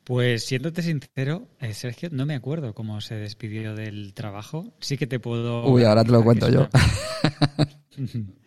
Pues 0.04 0.44
siéndote 0.44 0.82
sincero, 0.82 1.48
eh, 1.60 1.74
Sergio, 1.74 2.08
no 2.12 2.24
me 2.24 2.34
acuerdo 2.34 2.72
cómo 2.72 3.00
se 3.00 3.16
despidió 3.16 3.74
del 3.74 4.14
trabajo. 4.14 4.74
Sí 4.78 4.96
que 4.96 5.08
te 5.08 5.18
puedo... 5.18 5.68
Uy, 5.68 5.82
ahora 5.82 6.04
te 6.04 6.12
lo 6.12 6.22
cuento 6.22 6.48
yo. 6.48 6.68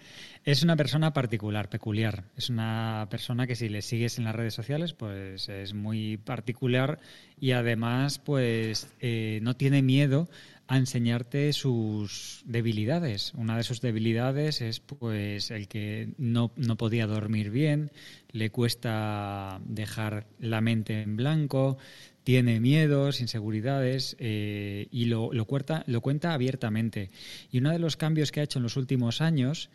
Es 0.46 0.62
una 0.62 0.76
persona 0.76 1.14
particular, 1.14 1.70
peculiar. 1.70 2.26
Es 2.36 2.50
una 2.50 3.08
persona 3.10 3.48
que 3.48 3.56
si 3.56 3.70
le 3.70 3.82
sigues 3.82 4.18
en 4.18 4.26
las 4.26 4.36
redes 4.36 4.54
sociales, 4.54 4.94
pues 4.94 5.48
es 5.48 5.74
muy 5.74 6.18
particular 6.18 7.00
y 7.40 7.52
además, 7.52 8.20
pues 8.20 8.90
eh, 9.00 9.40
no 9.42 9.56
tiene 9.56 9.82
miedo 9.82 10.28
a 10.68 10.78
enseñarte 10.78 11.54
sus 11.54 12.44
debilidades. 12.46 13.32
Una 13.36 13.56
de 13.56 13.64
sus 13.64 13.80
debilidades 13.80 14.60
es 14.60 14.82
pues 14.82 15.50
el 15.50 15.70
que 15.70 16.10
no, 16.18 16.52
no 16.58 16.76
podía 16.76 17.08
dormir 17.08 17.50
bien, 17.50 17.92
le 18.34 18.50
cuesta 18.50 19.62
dejar 19.64 20.28
la 20.40 20.60
mente 20.60 21.04
en 21.04 21.16
blanco, 21.16 21.78
tiene 22.26 22.60
miedos, 22.60 23.22
inseguridades 23.22 24.18
eh, 24.20 24.88
y 24.92 25.06
lo, 25.06 25.32
lo, 25.32 25.46
cuenta, 25.46 25.84
lo 25.88 26.02
cuenta 26.02 26.34
abiertamente. 26.34 27.12
Y 27.50 27.60
uno 27.60 27.72
de 27.72 27.80
los 27.80 27.96
cambios 27.96 28.34
que 28.34 28.42
ha 28.42 28.44
hecho 28.44 28.60
en 28.60 28.64
los 28.64 28.76
últimos 28.76 29.22
años 29.22 29.70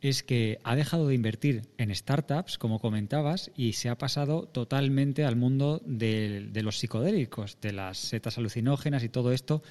es 0.00 0.22
que 0.22 0.58
ha 0.64 0.76
dejado 0.76 1.08
de 1.08 1.14
invertir 1.14 1.62
en 1.78 1.94
startups, 1.94 2.58
como 2.58 2.78
comentabas, 2.78 3.50
y 3.56 3.72
se 3.72 3.88
ha 3.88 3.98
pasado 3.98 4.46
totalmente 4.46 5.24
al 5.24 5.36
mundo 5.36 5.82
de, 5.84 6.48
los 6.62 6.78
psicodélicos, 6.78 7.58
de 7.60 7.72
las 7.72 7.98
setas 7.98 8.38
alucinógenas 8.38 9.04
y 9.04 9.08
todo 9.08 9.32
esto 9.32 9.62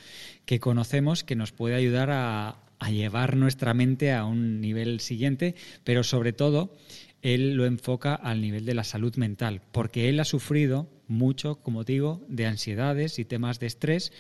que 0.46 0.60
conocemos 0.60 1.24
que 1.24 1.36
nos 1.36 1.52
puede 1.52 1.76
ayudar 1.76 2.12
a, 2.12 2.60
a 2.80 2.92
llevar 2.92 3.36
nuestra 3.36 3.74
mente 3.74 4.14
a 4.14 4.26
un 4.26 4.62
nivel 4.62 5.00
siguiente, 5.00 5.56
pero 5.84 6.04
sobre 6.04 6.34
todo 6.34 6.76
él 7.22 7.56
lo 7.56 7.66
enfoca 7.66 8.14
al 8.14 8.42
nivel 8.42 8.66
de 8.66 8.76
la 8.76 8.84
salud 8.84 9.16
mental, 9.16 9.62
porque 9.72 10.10
él 10.10 10.20
ha 10.20 10.26
sufrido 10.26 10.88
mucho, 11.08 11.56
como 11.56 11.84
digo, 11.84 12.22
de 12.28 12.46
ansiedades 12.46 13.20
y 13.20 13.26
temas 13.26 13.60
de 13.60 13.68
estrés 13.68 14.12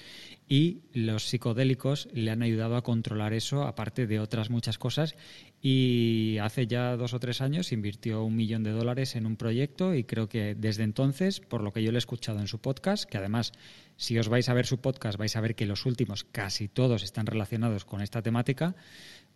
y 0.47 0.81
los 0.93 1.23
psicodélicos 1.23 2.07
le 2.13 2.29
han 2.29 2.43
ayudado 2.43 2.75
a 2.75 2.83
controlar 2.83 3.33
eso, 3.33 3.63
aparte 3.63 4.05
de 4.05 4.19
otras 4.19 4.49
muchas 4.49 4.77
cosas. 4.77 5.15
Y 5.61 6.37
hace 6.41 6.67
ya 6.67 6.95
dos 6.95 7.15
o 7.15 7.19
tres 7.19 7.41
años 7.41 7.71
invirtió 7.71 8.23
un 8.23 8.35
millón 8.35 8.63
de 8.63 8.69
dólares 8.69 9.15
en 9.15 9.25
un 9.25 9.37
proyecto 9.37 9.95
y 9.95 10.03
creo 10.03 10.29
que 10.29 10.53
desde 10.53 10.83
entonces, 10.83 11.39
por 11.39 11.61
lo 11.61 11.73
que 11.73 11.81
yo 11.81 11.91
le 11.91 11.97
he 11.97 11.99
escuchado 11.99 12.39
en 12.39 12.47
su 12.47 12.59
podcast, 12.59 13.09
que 13.09 13.17
además 13.17 13.53
si 13.97 14.19
os 14.19 14.29
vais 14.29 14.47
a 14.49 14.53
ver 14.53 14.67
su 14.67 14.79
podcast 14.79 15.17
vais 15.17 15.35
a 15.35 15.41
ver 15.41 15.55
que 15.55 15.65
los 15.65 15.85
últimos 15.85 16.23
casi 16.23 16.67
todos 16.67 17.01
están 17.01 17.25
relacionados 17.25 17.85
con 17.85 18.01
esta 18.01 18.21
temática, 18.21 18.75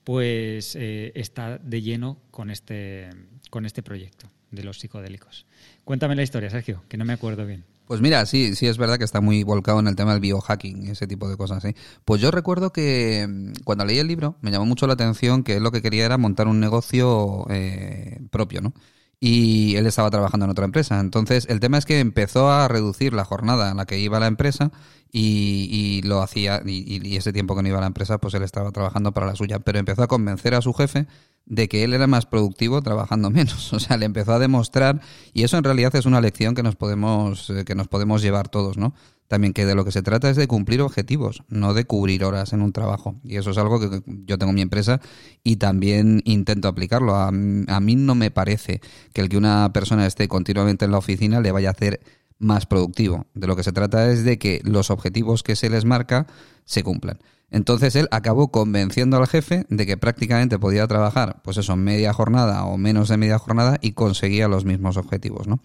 pues 0.04 0.76
eh, 0.76 1.12
está 1.16 1.58
de 1.58 1.82
lleno 1.82 2.20
con 2.30 2.52
este, 2.52 3.10
con 3.50 3.66
este 3.66 3.82
proyecto 3.82 4.30
de 4.52 4.64
los 4.64 4.80
psicodélicos. 4.80 5.46
Cuéntame 5.84 6.16
la 6.16 6.24
historia, 6.24 6.50
Sergio, 6.50 6.84
que 6.88 6.98
no 6.98 7.06
me 7.06 7.14
acuerdo 7.14 7.46
bien. 7.46 7.64
Pues 7.90 8.02
mira, 8.02 8.24
sí, 8.28 8.56
sí 8.56 8.68
es 8.68 8.78
verdad 8.78 9.00
que 9.00 9.04
está 9.04 9.20
muy 9.20 9.44
volcado 9.44 9.80
en 9.80 9.88
el 9.88 9.96
tema 9.96 10.12
del 10.12 10.20
biohacking, 10.20 10.90
ese 10.90 11.08
tipo 11.08 11.28
de 11.28 11.38
cosas. 11.38 11.64
¿sí? 11.64 11.74
Pues 12.06 12.22
yo 12.22 12.30
recuerdo 12.30 12.72
que 12.72 13.26
mm, 13.28 13.64
cuando 13.64 13.84
leí 13.84 13.98
el 13.98 14.06
libro 14.06 14.36
me 14.42 14.52
llamó 14.52 14.68
mucho 14.68 14.86
la 14.86 14.94
atención 14.94 15.42
que 15.42 15.56
él 15.56 15.64
lo 15.64 15.72
que 15.72 15.82
quería 15.82 16.06
era 16.06 16.20
montar 16.20 16.48
un 16.48 16.60
negocio 16.60 17.48
eh, 17.50 18.20
propio, 18.30 18.62
¿no? 18.62 18.74
Y 19.20 19.76
él 19.76 19.88
estaba 19.88 20.12
trabajando 20.12 20.46
en 20.46 20.52
otra 20.52 20.66
empresa. 20.66 21.00
Entonces, 21.00 21.48
el 21.50 21.60
tema 21.60 21.80
es 21.80 21.88
que 21.88 22.00
empezó 22.00 22.52
a 22.52 22.68
reducir 22.68 23.14
la 23.14 23.26
jornada 23.26 23.72
en 23.72 23.78
la 23.78 23.88
que 23.88 23.98
iba 23.98 24.20
la 24.20 24.28
empresa 24.28 24.72
y, 25.12 26.02
lo 26.04 26.22
hacía, 26.22 26.62
y, 26.64 27.08
y, 27.08 27.18
ese 27.18 27.34
tiempo 27.34 27.56
que 27.56 27.64
no 27.64 27.70
iba 27.70 27.80
a 27.80 27.82
la 27.82 27.88
empresa, 27.88 28.20
pues 28.20 28.36
él 28.36 28.44
estaba 28.44 28.72
trabajando 28.72 29.14
para 29.14 29.26
la 29.26 29.36
suya. 29.36 29.60
Pero 29.62 29.80
empezó 29.80 30.04
a 30.04 30.08
convencer 30.08 30.54
a 30.54 30.62
su 30.62 30.74
jefe 30.74 31.08
de 31.50 31.68
que 31.68 31.84
él 31.84 31.94
era 31.94 32.08
más 32.08 32.26
productivo 32.26 32.82
trabajando 32.82 33.30
menos. 33.32 33.74
O 33.74 33.80
sea, 33.80 33.98
le 33.98 34.06
empezó 34.06 34.34
a 34.34 34.40
demostrar, 34.40 35.02
y 35.34 35.44
eso 35.44 35.58
en 35.58 35.64
realidad 35.66 35.94
es 35.96 36.06
una 36.06 36.22
lección 36.22 36.56
que 36.56 36.64
nos 36.64 36.76
podemos, 36.76 37.50
eh, 37.50 37.66
que 37.66 37.76
nos 37.76 37.88
podemos 37.88 38.22
llevar 38.22 38.48
todos, 38.48 38.78
¿no? 38.78 38.94
También 39.28 39.54
que 39.54 39.66
de 39.68 39.76
lo 39.76 39.86
que 39.86 39.92
se 39.92 40.02
trata 40.02 40.28
es 40.32 40.38
de 40.38 40.48
cumplir 40.48 40.82
objetivos, 40.82 41.44
no 41.50 41.76
de 41.76 41.86
cubrir 41.86 42.24
horas 42.24 42.52
en 42.52 42.64
un 42.64 42.72
trabajo. 42.72 43.16
Y 43.24 43.38
eso 43.38 43.52
es 43.52 43.60
algo 43.60 43.80
que 43.80 44.02
yo 44.26 44.40
tengo 44.40 44.50
en 44.50 44.56
mi 44.56 44.62
empresa 44.64 45.02
y 45.44 45.58
también 45.58 46.24
intento 46.26 46.68
aplicarlo. 46.68 47.14
A, 47.14 47.28
a 47.28 47.32
mí 47.80 47.96
no 47.96 48.16
me 48.16 48.32
parece 48.32 48.82
que 49.14 49.22
el 49.22 49.30
que 49.30 49.38
una 49.38 49.72
persona 49.72 50.08
esté 50.08 50.28
continuamente 50.28 50.86
en 50.86 50.92
la 50.92 50.98
oficina 50.98 51.42
le 51.42 51.52
vaya 51.52 51.70
a 51.70 51.74
hacer 51.74 52.00
más 52.40 52.66
productivo. 52.66 53.28
De 53.36 53.46
lo 53.46 53.56
que 53.56 53.62
se 53.62 53.72
trata 53.72 54.10
es 54.12 54.24
de 54.24 54.40
que 54.40 54.62
los 54.64 54.90
objetivos 54.90 55.44
que 55.44 55.56
se 55.56 55.70
les 55.70 55.86
marca 55.86 56.26
se 56.66 56.82
cumplan. 56.82 57.20
Entonces 57.52 57.96
él 57.96 58.08
acabó 58.12 58.52
convenciendo 58.52 59.18
al 59.18 59.28
jefe 59.28 59.66
de 59.70 59.86
que 59.86 59.98
prácticamente 59.98 60.60
podía 60.60 60.88
trabajar, 60.88 61.42
pues 61.44 61.58
eso, 61.58 61.76
media 61.76 62.14
jornada 62.14 62.66
o 62.66 62.78
menos 62.78 63.10
de 63.10 63.18
media 63.18 63.40
jornada 63.40 63.78
y 63.82 63.94
conseguía 63.94 64.48
los 64.48 64.66
mismos 64.66 64.98
objetivos, 64.98 65.48
¿no? 65.48 65.62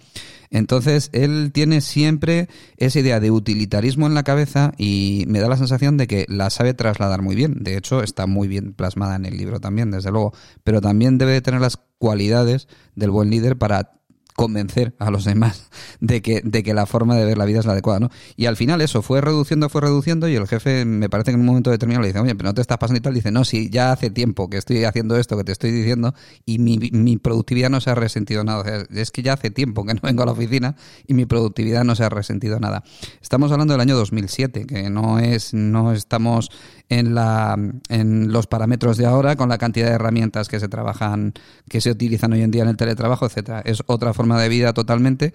Entonces 0.51 1.11
él 1.13 1.51
tiene 1.53 1.81
siempre 1.81 2.49
esa 2.77 3.01
idea 3.01 3.21
de 3.21 3.31
utilitarismo 3.31 4.07
en 4.07 4.15
la 4.15 4.23
cabeza 4.23 4.73
y 4.79 5.25
me 5.29 5.41
da 5.41 5.49
la 5.49 5.57
sensación 5.57 5.97
de 5.97 6.07
que 6.07 6.27
la 6.29 6.51
sabe 6.51 6.75
trasladar 6.75 7.23
muy 7.23 7.35
bien. 7.35 7.65
De 7.65 7.77
hecho, 7.77 8.03
está 8.03 8.27
muy 8.27 8.49
bien 8.49 8.73
plasmada 8.73 9.17
en 9.17 9.27
el 9.27 9.37
libro 9.37 9.61
también, 9.61 9.91
desde 9.91 10.11
luego. 10.11 10.33
Pero 10.63 10.81
también 10.81 11.19
debe 11.19 11.33
de 11.33 11.43
tener 11.43 11.61
las 11.61 11.79
cualidades 11.99 12.69
del 12.95 13.11
buen 13.11 13.31
líder 13.31 13.59
para 13.59 13.95
convencer 14.35 14.95
a 14.99 15.11
los 15.11 15.25
demás 15.25 15.71
de 16.01 16.21
que, 16.21 16.41
de 16.45 16.63
que 16.63 16.75
la 16.75 16.87
forma 16.87 17.17
de 17.17 17.25
ver 17.25 17.39
la 17.39 17.45
vida 17.45 17.61
es 17.61 17.67
la 17.67 17.73
adecuada, 17.73 18.01
¿no? 18.01 18.11
Y 18.37 18.47
al 18.47 18.57
final 18.57 18.81
eso 18.81 19.01
fue 19.01 19.21
reduciendo, 19.21 19.69
fue 19.69 19.81
reduciendo 19.81 20.29
y 20.29 20.35
el 20.35 20.49
jefe 20.49 20.85
me 20.85 21.09
parece 21.09 21.31
que 21.31 21.35
en 21.35 21.41
un 21.41 21.47
momento 21.47 21.71
determinado 21.71 22.03
le 22.03 22.09
dice, 22.09 22.19
oye, 22.19 22.35
pero 22.35 22.49
no 22.49 22.55
te 22.55 22.61
estás 22.61 22.79
pasando 22.79 22.99
y 22.99 23.01
tal, 23.01 23.15
dice, 23.15 23.31
no, 23.31 23.45
sí, 23.45 23.71
ya 23.71 23.93
hace 23.93 24.11
tiempo 24.11 24.51
que 24.51 24.57
estoy 24.57 24.85
haciendo 24.85 25.17
esto 25.17 25.37
que 25.37 25.45
te 25.45 25.53
estoy 25.53 25.71
diciendo 25.71 26.15
y 26.45 26.59
mi, 26.59 26.79
mi 26.93 27.17
productividad 27.17 27.71
no 27.71 27.81
se 27.81 27.91
ha 27.91 27.95
resentido 27.95 28.43
nada. 28.45 28.87
es 28.91 29.11
que 29.11 29.23
ya 29.23 29.35
hace 29.35 29.51
tiempo 29.51 29.85
que 29.85 29.95
no 29.95 30.01
vengo 30.03 30.23
a 30.25 30.27
la 30.27 30.33
oficina 30.33 30.75
y 31.07 31.15
mi 31.15 31.27
productividad 31.27 31.85
no 31.85 31.95
se 31.95 32.05
ha 32.05 32.09
resentido 32.09 32.59
nada. 32.59 32.83
Estamos 33.23 33.53
hablando 33.53 33.75
del 33.75 33.81
año 33.81 33.97
2007, 33.97 34.67
que 34.67 34.91
no 34.91 35.21
es, 35.21 35.55
no 35.55 35.93
estamos 35.93 36.51
en, 36.89 37.15
la, 37.15 37.57
en 37.89 38.33
los 38.33 38.47
parámetros 38.47 38.97
de 38.97 39.07
ahora 39.07 39.37
con 39.37 39.49
la 39.49 39.59
cantidad 39.59 39.89
de 39.89 39.95
herramientas 39.95 40.49
que 40.49 40.59
se 40.59 40.69
trabajan, 40.69 41.35
que 41.69 41.81
se 41.81 41.91
utilizan 41.91 42.33
hoy 42.33 42.43
en 42.43 42.51
día 42.51 42.63
en 42.63 42.69
el 42.71 42.77
teletrabajo, 42.77 43.27
etcétera. 43.27 43.63
Es 43.65 43.83
otra 43.87 44.13
forma 44.13 44.24
de 44.33 44.49
vida 44.49 44.73
totalmente. 44.73 45.33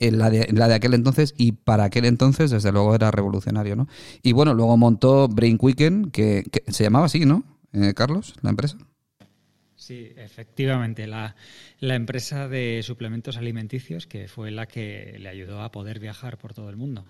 En 0.00 0.18
la, 0.18 0.28
de, 0.28 0.48
la 0.52 0.66
de 0.66 0.74
aquel 0.74 0.92
entonces 0.92 1.34
y 1.38 1.52
para 1.52 1.84
aquel 1.84 2.04
entonces 2.04 2.50
desde 2.50 2.72
luego 2.72 2.96
era 2.96 3.12
revolucionario, 3.12 3.76
¿no? 3.76 3.88
Y 4.22 4.32
bueno, 4.32 4.52
luego 4.52 4.76
montó 4.76 5.28
Brain 5.28 5.56
Quicken, 5.56 6.10
que, 6.10 6.42
se 6.66 6.82
llamaba 6.82 7.06
así, 7.06 7.24
¿no? 7.24 7.44
Eh, 7.72 7.94
Carlos, 7.94 8.34
la 8.42 8.50
empresa. 8.50 8.76
Sí, 9.76 10.12
efectivamente, 10.16 11.06
la, 11.06 11.36
la, 11.78 11.94
empresa 11.94 12.48
de 12.48 12.80
suplementos 12.82 13.36
alimenticios 13.36 14.06
que 14.06 14.28
fue 14.28 14.50
la 14.50 14.66
que 14.66 15.16
le 15.20 15.28
ayudó 15.28 15.62
a 15.62 15.70
poder 15.70 16.00
viajar 16.00 16.38
por 16.38 16.54
todo 16.54 16.70
el 16.70 16.76
mundo. 16.76 17.04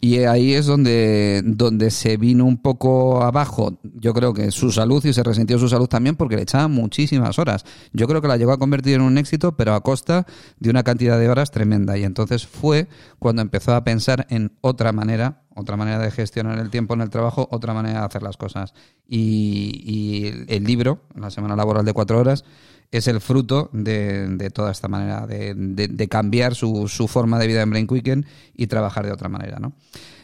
Y 0.00 0.18
ahí 0.18 0.54
es 0.54 0.66
donde, 0.66 1.42
donde 1.44 1.90
se 1.90 2.16
vino 2.16 2.44
un 2.44 2.58
poco 2.58 3.22
abajo, 3.22 3.78
yo 3.82 4.14
creo 4.14 4.32
que 4.32 4.52
su 4.52 4.70
salud 4.70 5.04
y 5.04 5.12
se 5.12 5.24
resintió 5.24 5.58
su 5.58 5.68
salud 5.68 5.88
también 5.88 6.14
porque 6.14 6.36
le 6.36 6.42
echaba 6.42 6.68
muchísimas 6.68 7.38
horas. 7.38 7.64
Yo 7.92 8.06
creo 8.06 8.22
que 8.22 8.28
la 8.28 8.36
llegó 8.36 8.52
a 8.52 8.58
convertir 8.58 8.94
en 8.94 9.00
un 9.00 9.18
éxito, 9.18 9.56
pero 9.56 9.74
a 9.74 9.82
costa 9.82 10.24
de 10.60 10.70
una 10.70 10.84
cantidad 10.84 11.18
de 11.18 11.28
horas 11.28 11.50
tremenda. 11.50 11.98
Y 11.98 12.04
entonces 12.04 12.46
fue 12.46 12.86
cuando 13.18 13.42
empezó 13.42 13.74
a 13.74 13.82
pensar 13.82 14.26
en 14.30 14.52
otra 14.60 14.92
manera, 14.92 15.42
otra 15.56 15.76
manera 15.76 15.98
de 15.98 16.12
gestionar 16.12 16.60
el 16.60 16.70
tiempo 16.70 16.94
en 16.94 17.00
el 17.00 17.10
trabajo, 17.10 17.48
otra 17.50 17.74
manera 17.74 18.00
de 18.00 18.06
hacer 18.06 18.22
las 18.22 18.36
cosas. 18.36 18.74
Y, 19.08 19.82
y 19.84 20.44
el 20.54 20.62
libro, 20.62 21.02
la 21.16 21.30
semana 21.30 21.56
laboral 21.56 21.84
de 21.84 21.92
cuatro 21.92 22.20
horas, 22.20 22.44
es 22.90 23.06
el 23.06 23.20
fruto 23.20 23.70
de, 23.72 24.50
toda 24.52 24.72
esta 24.72 24.88
manera 24.88 25.26
de, 25.26 26.08
cambiar 26.08 26.54
su, 26.54 26.88
su, 26.88 27.08
forma 27.08 27.38
de 27.38 27.46
vida 27.46 27.62
en 27.62 27.70
Brain 27.70 27.86
Quicken 27.86 28.26
y 28.54 28.66
trabajar 28.66 29.04
de 29.06 29.12
otra 29.12 29.28
manera, 29.28 29.58
¿no? 29.58 29.74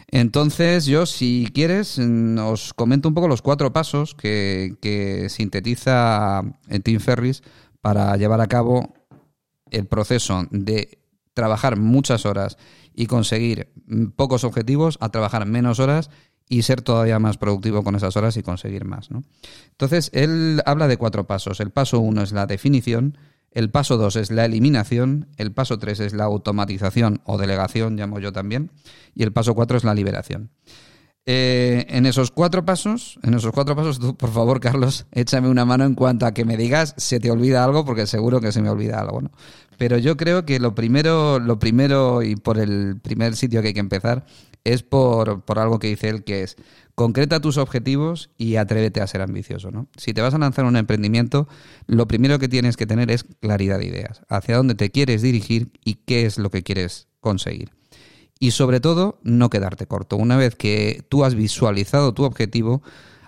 Entonces, 0.08 0.86
yo, 0.86 1.06
si 1.06 1.48
quieres, 1.52 1.98
os 1.98 2.72
comento 2.74 3.08
un 3.08 3.14
poco 3.14 3.26
los 3.26 3.42
cuatro 3.42 3.72
pasos 3.72 4.14
que, 4.14 4.76
que 4.80 5.28
sintetiza 5.28 6.42
Tim 6.84 7.00
Ferris 7.00 7.42
para 7.80 8.16
llevar 8.16 8.40
a 8.40 8.46
cabo 8.46 8.94
el 9.70 9.86
proceso 9.86 10.46
de 10.50 10.98
trabajar 11.34 11.76
muchas 11.76 12.26
horas 12.26 12.58
y 12.94 13.06
conseguir 13.06 13.72
pocos 14.14 14.44
objetivos 14.44 14.98
a 15.00 15.08
trabajar 15.08 15.46
menos 15.46 15.80
horas 15.80 16.10
y 16.48 16.62
ser 16.62 16.82
todavía 16.82 17.18
más 17.18 17.38
productivo 17.38 17.82
con 17.82 17.96
esas 17.96 18.16
horas 18.16 18.36
y 18.36 18.42
conseguir 18.42 18.84
más. 18.84 19.10
¿no? 19.10 19.24
Entonces, 19.70 20.10
él 20.12 20.62
habla 20.66 20.88
de 20.88 20.96
cuatro 20.96 21.26
pasos. 21.26 21.60
El 21.60 21.70
paso 21.70 22.00
uno 22.00 22.22
es 22.22 22.32
la 22.32 22.46
definición, 22.46 23.18
el 23.50 23.70
paso 23.70 23.96
dos 23.96 24.16
es 24.16 24.30
la 24.30 24.44
eliminación, 24.44 25.28
el 25.36 25.52
paso 25.52 25.78
tres 25.78 26.00
es 26.00 26.12
la 26.12 26.24
automatización 26.24 27.22
o 27.24 27.38
delegación, 27.38 27.96
llamo 27.96 28.18
yo 28.18 28.32
también, 28.32 28.70
y 29.14 29.22
el 29.22 29.32
paso 29.32 29.54
cuatro 29.54 29.76
es 29.76 29.84
la 29.84 29.94
liberación. 29.94 30.50
Eh, 31.26 31.86
en 31.88 32.04
esos 32.04 32.30
cuatro 32.30 32.66
pasos, 32.66 33.18
en 33.22 33.32
esos 33.32 33.52
cuatro 33.52 33.74
pasos, 33.74 33.98
tú, 33.98 34.14
por 34.14 34.30
favor, 34.30 34.60
Carlos, 34.60 35.06
échame 35.10 35.48
una 35.48 35.64
mano 35.64 35.84
en 35.84 35.94
cuanto 35.94 36.26
a 36.26 36.34
que 36.34 36.44
me 36.44 36.58
digas 36.58 36.94
se 36.98 37.18
te 37.18 37.30
olvida 37.30 37.64
algo, 37.64 37.86
porque 37.86 38.06
seguro 38.06 38.42
que 38.42 38.52
se 38.52 38.60
me 38.60 38.68
olvida 38.68 39.00
algo. 39.00 39.22
Pero 39.78 39.96
yo 39.96 40.18
creo 40.18 40.44
que 40.44 40.60
lo 40.60 40.74
primero, 40.74 41.38
lo 41.38 41.58
primero 41.58 42.22
y 42.22 42.36
por 42.36 42.58
el 42.58 43.00
primer 43.00 43.36
sitio 43.36 43.62
que 43.62 43.68
hay 43.68 43.74
que 43.74 43.80
empezar 43.80 44.26
es 44.64 44.82
por, 44.82 45.42
por 45.42 45.58
algo 45.58 45.78
que 45.78 45.88
dice 45.88 46.08
él, 46.08 46.24
que 46.24 46.42
es 46.42 46.56
concreta 46.94 47.40
tus 47.40 47.58
objetivos 47.58 48.30
y 48.38 48.56
atrévete 48.56 49.00
a 49.00 49.06
ser 49.06 49.20
ambicioso. 49.20 49.70
¿no? 49.70 49.88
Si 49.96 50.12
te 50.12 50.22
vas 50.22 50.34
a 50.34 50.38
lanzar 50.38 50.64
un 50.64 50.76
emprendimiento, 50.76 51.48
lo 51.86 52.06
primero 52.06 52.38
que 52.38 52.48
tienes 52.48 52.76
que 52.76 52.86
tener 52.86 53.10
es 53.10 53.24
claridad 53.24 53.78
de 53.78 53.86
ideas, 53.86 54.22
hacia 54.28 54.56
dónde 54.56 54.74
te 54.74 54.90
quieres 54.90 55.22
dirigir 55.22 55.70
y 55.84 55.94
qué 56.06 56.26
es 56.26 56.38
lo 56.38 56.50
que 56.50 56.62
quieres 56.62 57.08
conseguir. 57.20 57.72
Y 58.40 58.50
sobre 58.50 58.80
todo, 58.80 59.20
no 59.22 59.48
quedarte 59.48 59.86
corto. 59.86 60.16
Una 60.16 60.36
vez 60.36 60.54
que 60.56 61.04
tú 61.08 61.24
has 61.24 61.34
visualizado 61.34 62.14
tu 62.14 62.24
objetivo, 62.24 62.82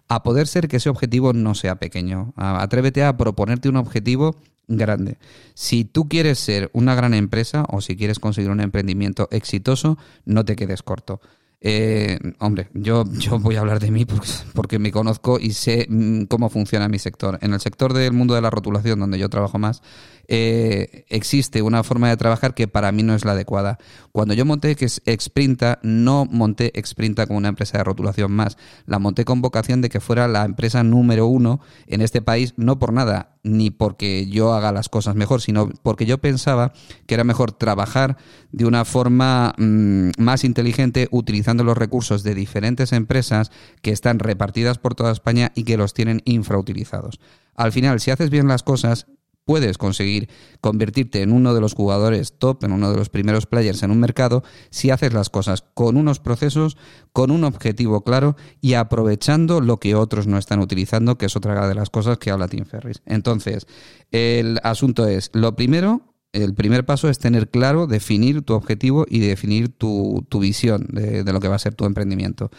a 0.08 0.22
poder 0.22 0.46
ser 0.46 0.68
que 0.68 0.76
ese 0.76 0.88
objetivo 0.88 1.32
no 1.32 1.54
sea 1.54 1.76
pequeño. 1.76 2.32
Atrévete 2.36 3.04
a 3.04 3.16
proponerte 3.16 3.68
un 3.68 3.76
objetivo 3.76 4.36
grande. 4.68 5.18
Si 5.54 5.84
tú 5.84 6.08
quieres 6.08 6.38
ser 6.38 6.70
una 6.72 6.94
gran 6.94 7.14
empresa 7.14 7.64
o 7.68 7.80
si 7.80 7.96
quieres 7.96 8.18
conseguir 8.18 8.50
un 8.50 8.60
emprendimiento 8.60 9.28
exitoso, 9.30 9.98
no 10.24 10.44
te 10.44 10.56
quedes 10.56 10.82
corto. 10.82 11.20
Eh, 11.60 12.18
hombre, 12.38 12.68
yo, 12.74 13.04
yo 13.18 13.38
voy 13.38 13.56
a 13.56 13.60
hablar 13.60 13.80
de 13.80 13.90
mí 13.90 14.06
porque, 14.54 14.78
me 14.78 14.92
conozco 14.92 15.38
y 15.40 15.52
sé 15.52 15.86
mm, 15.88 16.24
cómo 16.24 16.50
funciona 16.50 16.88
mi 16.88 16.98
sector. 16.98 17.38
En 17.40 17.54
el 17.54 17.60
sector 17.60 17.94
del 17.94 18.12
mundo 18.12 18.34
de 18.34 18.42
la 18.42 18.50
rotulación, 18.50 19.00
donde 19.00 19.18
yo 19.18 19.28
trabajo 19.30 19.58
más, 19.58 19.82
eh, 20.28 21.04
existe 21.08 21.62
una 21.62 21.82
forma 21.82 22.08
de 22.08 22.16
trabajar 22.16 22.54
que 22.54 22.68
para 22.68 22.92
mí 22.92 23.02
no 23.02 23.14
es 23.14 23.24
la 23.24 23.32
adecuada. 23.32 23.78
Cuando 24.12 24.34
yo 24.34 24.44
monté 24.44 24.76
que 24.76 24.84
es 24.84 25.00
Exprinta, 25.06 25.78
no 25.82 26.26
monté 26.26 26.78
Exprinta 26.78 27.26
como 27.26 27.38
una 27.38 27.48
empresa 27.48 27.78
de 27.78 27.84
rotulación 27.84 28.32
más. 28.32 28.58
La 28.86 28.98
monté 28.98 29.24
con 29.24 29.40
vocación 29.40 29.80
de 29.80 29.88
que 29.88 30.00
fuera 30.00 30.28
la 30.28 30.44
empresa 30.44 30.82
número 30.82 31.26
uno 31.26 31.60
en 31.86 32.02
este 32.02 32.22
país, 32.22 32.54
no 32.56 32.78
por 32.78 32.92
nada, 32.92 33.36
ni 33.42 33.70
porque 33.70 34.26
yo 34.26 34.52
haga 34.52 34.72
las 34.72 34.88
cosas 34.88 35.14
mejor, 35.14 35.40
sino 35.40 35.70
porque 35.82 36.04
yo 36.04 36.18
pensaba 36.18 36.72
que 37.06 37.14
era 37.14 37.24
mejor 37.24 37.52
trabajar 37.52 38.16
de 38.52 38.66
una 38.66 38.84
forma 38.84 39.54
mm, 39.56 40.10
más 40.18 40.44
inteligente 40.44 41.08
utilizando 41.10 41.45
los 41.54 41.78
recursos 41.78 42.22
de 42.22 42.34
diferentes 42.34 42.92
empresas 42.92 43.50
que 43.82 43.92
están 43.92 44.18
repartidas 44.18 44.78
por 44.78 44.94
toda 44.94 45.12
España 45.12 45.52
y 45.54 45.64
que 45.64 45.76
los 45.76 45.94
tienen 45.94 46.22
infrautilizados. 46.24 47.20
Al 47.54 47.72
final, 47.72 48.00
si 48.00 48.10
haces 48.10 48.30
bien 48.30 48.48
las 48.48 48.62
cosas, 48.62 49.06
puedes 49.46 49.78
conseguir 49.78 50.28
convertirte 50.60 51.22
en 51.22 51.32
uno 51.32 51.54
de 51.54 51.60
los 51.60 51.72
jugadores 51.72 52.34
top, 52.38 52.64
en 52.64 52.72
uno 52.72 52.90
de 52.90 52.98
los 52.98 53.08
primeros 53.08 53.46
players 53.46 53.82
en 53.82 53.92
un 53.92 54.00
mercado, 54.00 54.42
si 54.70 54.90
haces 54.90 55.14
las 55.14 55.30
cosas 55.30 55.64
con 55.72 55.96
unos 55.96 56.18
procesos, 56.18 56.76
con 57.12 57.30
un 57.30 57.44
objetivo 57.44 58.02
claro 58.02 58.36
y 58.60 58.74
aprovechando 58.74 59.60
lo 59.60 59.78
que 59.78 59.94
otros 59.94 60.26
no 60.26 60.36
están 60.36 60.58
utilizando, 60.58 61.16
que 61.16 61.26
es 61.26 61.36
otra 61.36 61.68
de 61.68 61.74
las 61.74 61.90
cosas 61.90 62.18
que 62.18 62.30
habla 62.30 62.48
Tim 62.48 62.66
Ferris. 62.66 63.02
Entonces, 63.06 63.66
el 64.10 64.58
asunto 64.64 65.06
es, 65.06 65.30
lo 65.32 65.54
primero, 65.54 66.15
el 66.32 66.54
primer 66.54 66.84
paso 66.84 67.08
es 67.08 67.18
tener 67.18 67.48
claro, 67.48 67.86
definir 67.86 68.42
tu 68.42 68.54
objetivo 68.54 69.06
y 69.08 69.20
definir 69.20 69.68
tu, 69.68 70.26
visión 70.40 70.86
de, 70.90 71.24
lo 71.32 71.40
que 71.40 71.48
va 71.48 71.56
a 71.56 71.60
ser 71.60 71.74
tu 71.74 71.84
emprendimiento. 71.84 72.50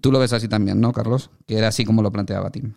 Tú 0.00 0.12
lo 0.12 0.18
ves 0.18 0.32
así 0.32 0.48
también, 0.48 0.80
¿no, 0.80 0.92
Carlos? 0.92 1.30
Que 1.46 1.58
era 1.58 1.68
así 1.68 1.84
como 1.84 2.02
lo 2.02 2.12
planteaba 2.12 2.50
Tim. 2.50 2.74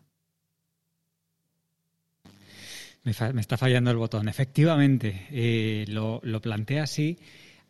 Me, 3.03 3.39
está 3.39 3.57
fallando 3.57 3.89
el 3.89 3.97
botón. 3.97 4.27
Efectivamente, 4.27 5.27
eh, 5.31 5.85
lo, 5.87 6.21
plantea 6.41 6.83
así. 6.83 7.19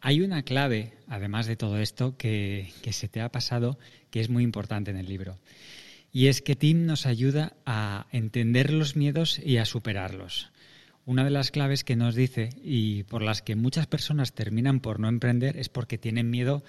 Hay 0.02 0.22
una 0.22 0.42
clave, 0.42 0.94
además 1.08 1.46
de 1.46 1.56
todo 1.56 1.78
esto, 1.78 2.18
que, 2.18 2.74
se 2.90 3.08
te 3.08 3.22
ha 3.22 3.32
pasado, 3.32 3.78
que 4.10 4.20
es 4.20 4.30
muy 4.30 4.44
importante 4.44 4.90
en 4.90 4.98
el 4.98 5.08
libro. 5.08 5.38
Y 6.12 6.28
es 6.28 6.42
que 6.42 6.56
Tim 6.56 6.88
nos 6.88 7.06
ayuda 7.06 7.54
a 7.68 8.08
entender 8.12 8.74
los 8.74 8.96
miedos 8.96 9.40
y 9.40 9.58
a 9.58 9.66
superarlos. 9.66 10.52
Una 11.08 11.24
de 11.24 11.30
las 11.30 11.52
claves 11.52 11.86
que 11.86 11.96
nos 11.96 12.16
dice 12.16 12.50
y 12.62 13.04
por 13.04 13.22
las 13.22 13.42
que 13.42 13.56
muchas 13.56 13.88
personas 13.88 14.34
terminan 14.34 14.82
por 14.82 15.00
no 15.00 15.08
emprender 15.08 15.56
es 15.56 15.70
porque 15.70 15.98
tienen 15.98 16.30
miedo 16.30 16.66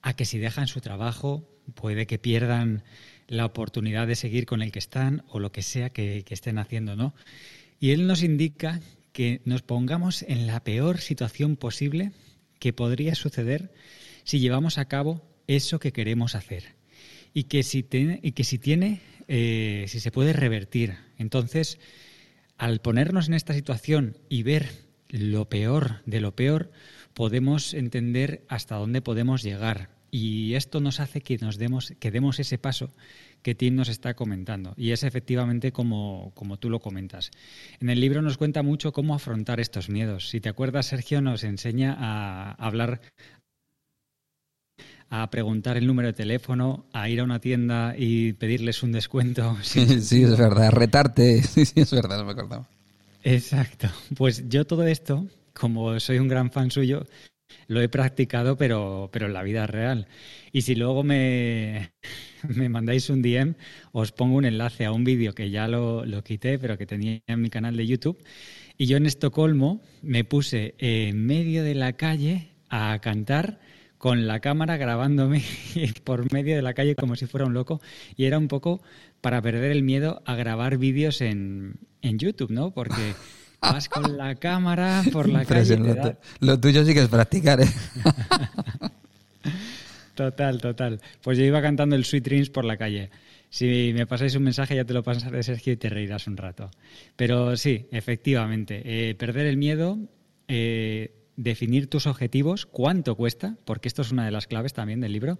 a 0.00 0.16
que 0.16 0.24
si 0.24 0.38
dejan 0.38 0.66
su 0.66 0.80
trabajo 0.80 1.46
puede 1.74 2.06
que 2.06 2.18
pierdan 2.18 2.84
la 3.28 3.44
oportunidad 3.44 4.06
de 4.06 4.14
seguir 4.14 4.46
con 4.46 4.62
el 4.62 4.72
que 4.72 4.78
están 4.78 5.24
o 5.28 5.40
lo 5.40 5.52
que 5.52 5.60
sea 5.60 5.90
que, 5.90 6.24
estén 6.30 6.56
haciendo, 6.56 6.96
¿no? 6.96 7.14
Y 7.80 7.90
él 7.90 8.06
nos 8.06 8.22
indica 8.22 8.80
que 9.12 9.42
nos 9.44 9.60
pongamos 9.60 10.22
en 10.22 10.46
la 10.46 10.64
peor 10.64 10.98
situación 10.98 11.56
posible 11.56 12.12
que 12.60 12.72
podría 12.72 13.14
suceder 13.14 13.74
si 14.24 14.40
llevamos 14.40 14.78
a 14.78 14.86
cabo 14.86 15.20
eso 15.48 15.78
que 15.78 15.92
queremos 15.92 16.34
hacer. 16.34 16.76
Y 17.34 17.44
que 17.44 17.62
si 17.62 17.82
tiene, 17.82 18.20
y 18.22 18.32
eh, 19.28 19.84
si 19.86 20.00
se 20.00 20.10
puede 20.10 20.32
revertir. 20.32 20.94
Entonces, 21.18 21.78
al 22.62 22.78
ponernos 22.78 23.26
en 23.26 23.34
esta 23.34 23.54
situación 23.54 24.18
y 24.28 24.44
ver 24.44 24.68
lo 25.08 25.48
peor 25.48 26.00
de 26.06 26.20
lo 26.20 26.36
peor, 26.36 26.70
podemos 27.12 27.74
entender 27.74 28.44
hasta 28.46 28.76
dónde 28.76 29.02
podemos 29.02 29.42
llegar. 29.42 29.90
Y 30.12 30.54
esto 30.54 30.78
nos 30.78 31.00
hace 31.00 31.22
que 31.22 31.38
nos 31.38 31.58
demos, 31.58 31.92
que 31.98 32.12
demos 32.12 32.38
ese 32.38 32.58
paso 32.58 32.94
que 33.42 33.56
Tim 33.56 33.74
nos 33.74 33.88
está 33.88 34.14
comentando. 34.14 34.74
Y 34.76 34.92
es 34.92 35.02
efectivamente 35.02 35.72
como, 35.72 36.30
como 36.36 36.56
tú 36.56 36.70
lo 36.70 36.78
comentas. 36.78 37.32
En 37.80 37.90
el 37.90 38.00
libro 38.00 38.22
nos 38.22 38.38
cuenta 38.38 38.62
mucho 38.62 38.92
cómo 38.92 39.16
afrontar 39.16 39.58
estos 39.58 39.88
miedos. 39.88 40.28
Si 40.28 40.40
te 40.40 40.48
acuerdas, 40.48 40.86
Sergio 40.86 41.20
nos 41.20 41.42
enseña 41.42 41.96
a 41.98 42.52
hablar 42.64 43.00
a 45.14 45.28
preguntar 45.28 45.76
el 45.76 45.86
número 45.86 46.08
de 46.08 46.14
teléfono, 46.14 46.86
a 46.94 47.06
ir 47.10 47.20
a 47.20 47.24
una 47.24 47.38
tienda 47.38 47.94
y 47.98 48.32
pedirles 48.32 48.82
un 48.82 48.92
descuento. 48.92 49.58
Sí, 49.62 50.00
sí 50.00 50.22
es 50.22 50.38
verdad, 50.38 50.70
retarte. 50.72 51.42
Sí, 51.42 51.66
sí, 51.66 51.80
es 51.80 51.92
verdad, 51.92 52.16
no 52.16 52.24
me 52.24 52.32
acordaba. 52.32 52.66
Exacto. 53.22 53.88
Pues 54.16 54.48
yo 54.48 54.64
todo 54.64 54.86
esto, 54.86 55.26
como 55.52 56.00
soy 56.00 56.18
un 56.18 56.28
gran 56.28 56.50
fan 56.50 56.70
suyo, 56.70 57.06
lo 57.68 57.82
he 57.82 57.90
practicado, 57.90 58.56
pero, 58.56 59.10
pero 59.12 59.26
en 59.26 59.34
la 59.34 59.42
vida 59.42 59.66
real. 59.66 60.08
Y 60.50 60.62
si 60.62 60.74
luego 60.74 61.02
me, 61.02 61.92
me 62.48 62.70
mandáis 62.70 63.10
un 63.10 63.20
DM, 63.20 63.54
os 63.92 64.12
pongo 64.12 64.36
un 64.36 64.46
enlace 64.46 64.86
a 64.86 64.92
un 64.92 65.04
vídeo 65.04 65.34
que 65.34 65.50
ya 65.50 65.68
lo, 65.68 66.06
lo, 66.06 66.24
quité, 66.24 66.58
pero 66.58 66.78
que 66.78 66.86
tenía 66.86 67.20
en 67.26 67.42
mi 67.42 67.50
canal 67.50 67.76
de 67.76 67.86
YouTube. 67.86 68.16
Y 68.78 68.86
yo 68.86 68.96
en 68.96 69.04
Estocolmo 69.04 69.82
me 70.00 70.24
puse 70.24 70.74
en 70.78 71.26
medio 71.26 71.64
de 71.64 71.74
la 71.74 71.92
calle 71.92 72.48
a 72.70 72.98
cantar 73.02 73.60
con 74.02 74.26
la 74.26 74.40
cámara 74.40 74.76
grabándome 74.78 75.44
por 76.02 76.32
medio 76.32 76.56
de 76.56 76.62
la 76.62 76.74
calle 76.74 76.96
como 76.96 77.14
si 77.14 77.26
fuera 77.26 77.46
un 77.46 77.54
loco. 77.54 77.80
Y 78.16 78.24
era 78.24 78.36
un 78.36 78.48
poco 78.48 78.82
para 79.20 79.40
perder 79.40 79.70
el 79.70 79.84
miedo 79.84 80.24
a 80.26 80.34
grabar 80.34 80.76
vídeos 80.76 81.20
en, 81.20 81.76
en 82.00 82.18
YouTube, 82.18 82.50
¿no? 82.50 82.72
Porque 82.72 83.14
vas 83.62 83.88
con 83.88 84.16
la 84.16 84.34
cámara 84.34 85.04
por 85.12 85.28
la 85.28 85.44
calle. 85.44 85.78
Lo, 86.40 86.58
tuyo 86.58 86.84
sí 86.84 86.94
que 86.94 87.02
es 87.02 87.08
practicar, 87.08 87.60
¿eh? 87.60 87.68
Total, 90.16 90.60
total. 90.60 91.00
Pues 91.22 91.38
yo 91.38 91.44
iba 91.44 91.62
cantando 91.62 91.94
el 91.94 92.04
Sweet 92.04 92.24
Dreams 92.24 92.50
por 92.50 92.64
la 92.64 92.76
calle. 92.76 93.08
Si 93.50 93.92
me 93.94 94.06
pasáis 94.06 94.34
un 94.34 94.42
mensaje 94.42 94.74
ya 94.74 94.84
te 94.84 94.94
lo 94.94 95.04
pasaré, 95.04 95.44
Sergio, 95.44 95.72
y 95.72 95.76
te 95.76 95.88
reirás 95.88 96.26
un 96.26 96.36
rato. 96.36 96.72
Pero 97.14 97.56
sí, 97.56 97.86
efectivamente, 97.92 98.82
eh, 98.84 99.14
perder 99.14 99.46
el 99.46 99.56
miedo, 99.56 99.96
eh, 100.48 101.21
definir 101.36 101.88
tus 101.88 102.06
objetivos, 102.06 102.66
cuánto 102.66 103.16
cuesta, 103.16 103.56
porque 103.64 103.88
esto 103.88 104.02
es 104.02 104.12
una 104.12 104.24
de 104.24 104.30
las 104.30 104.46
claves 104.46 104.72
también 104.72 105.00
del 105.00 105.12
libro, 105.12 105.38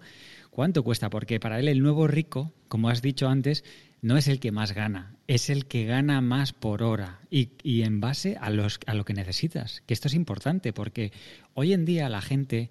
cuánto 0.49 0.83
cuesta, 0.83 1.09
porque 1.09 1.39
para 1.39 1.59
él 1.59 1.67
el 1.67 1.81
nuevo 1.81 2.07
rico, 2.07 2.53
como 2.67 2.89
has 2.89 3.01
dicho 3.01 3.27
antes, 3.27 3.63
no 4.01 4.17
es 4.17 4.27
el 4.27 4.39
que 4.39 4.51
más 4.51 4.73
gana, 4.73 5.15
es 5.27 5.49
el 5.49 5.65
que 5.65 5.85
gana 5.85 6.19
más 6.21 6.51
por 6.53 6.83
hora 6.83 7.21
y, 7.29 7.51
y 7.63 7.83
en 7.83 8.01
base 8.01 8.37
a, 8.39 8.49
los, 8.49 8.79
a 8.85 8.93
lo 8.93 9.05
que 9.05 9.13
necesitas, 9.13 9.81
que 9.85 9.93
esto 9.93 10.07
es 10.07 10.13
importante, 10.13 10.73
porque 10.73 11.11
hoy 11.53 11.73
en 11.73 11.85
día 11.85 12.09
la 12.09 12.21
gente 12.21 12.69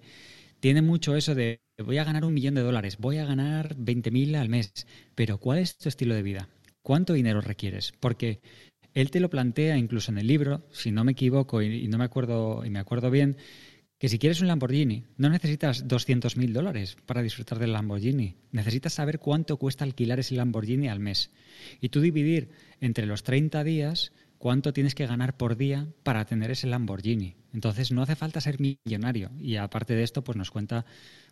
tiene 0.59 0.81
mucho 0.81 1.15
eso 1.15 1.33
de 1.33 1.59
voy 1.83 1.97
a 1.97 2.03
ganar 2.03 2.23
un 2.23 2.33
millón 2.33 2.55
de 2.55 2.61
dólares, 2.61 2.97
voy 2.97 3.17
a 3.17 3.25
ganar 3.25 3.75
20.000 3.75 4.35
al 4.35 4.49
mes, 4.49 4.71
pero 5.15 5.37
¿cuál 5.39 5.59
es 5.59 5.77
tu 5.77 5.89
estilo 5.89 6.13
de 6.13 6.23
vida? 6.23 6.49
¿Cuánto 6.81 7.13
dinero 7.13 7.41
requieres? 7.41 7.93
Porque 7.99 8.41
él 8.93 9.11
te 9.11 9.19
lo 9.19 9.29
plantea 9.29 9.77
incluso 9.77 10.11
en 10.11 10.17
el 10.17 10.27
libro, 10.27 10.67
si 10.71 10.91
no 10.91 11.03
me 11.03 11.13
equivoco 11.13 11.61
y, 11.61 11.87
no 11.87 11.97
me 11.97 12.05
acuerdo 12.05 12.63
y 12.65 12.69
me 12.69 12.79
acuerdo 12.79 13.09
bien, 13.09 13.37
que 13.97 14.09
si 14.09 14.19
quieres 14.19 14.41
un 14.41 14.47
Lamborghini, 14.47 15.05
no 15.17 15.29
necesitas 15.29 15.87
200.000 15.87 16.51
dólares 16.51 16.97
para 17.05 17.21
disfrutar 17.21 17.57
del 17.57 17.71
Lamborghini. 17.71 18.35
Necesitas 18.51 18.93
saber 18.93 19.19
cuánto 19.19 19.57
cuesta 19.57 19.85
alquilar 19.85 20.19
ese 20.19 20.35
Lamborghini 20.35 20.89
al 20.89 20.99
mes. 20.99 21.31
Y 21.79 21.89
tú 21.89 22.01
dividir 22.01 22.49
entre 22.81 23.05
los 23.05 23.23
30 23.23 23.63
días 23.63 24.11
cuánto 24.37 24.73
tienes 24.73 24.93
que 24.93 25.07
ganar 25.07 25.37
por 25.37 25.55
día 25.55 25.87
para 26.03 26.25
tener 26.25 26.51
ese 26.51 26.67
Lamborghini. 26.67 27.37
Entonces 27.53 27.93
no 27.93 28.01
hace 28.01 28.17
falta 28.17 28.41
ser 28.41 28.57
millonario 28.59 29.31
y 29.39 29.55
aparte 29.55 29.95
de 29.95 30.03
esto 30.03 30.23
pues 30.25 30.37
nos 30.37 30.51
cuenta 30.51 30.85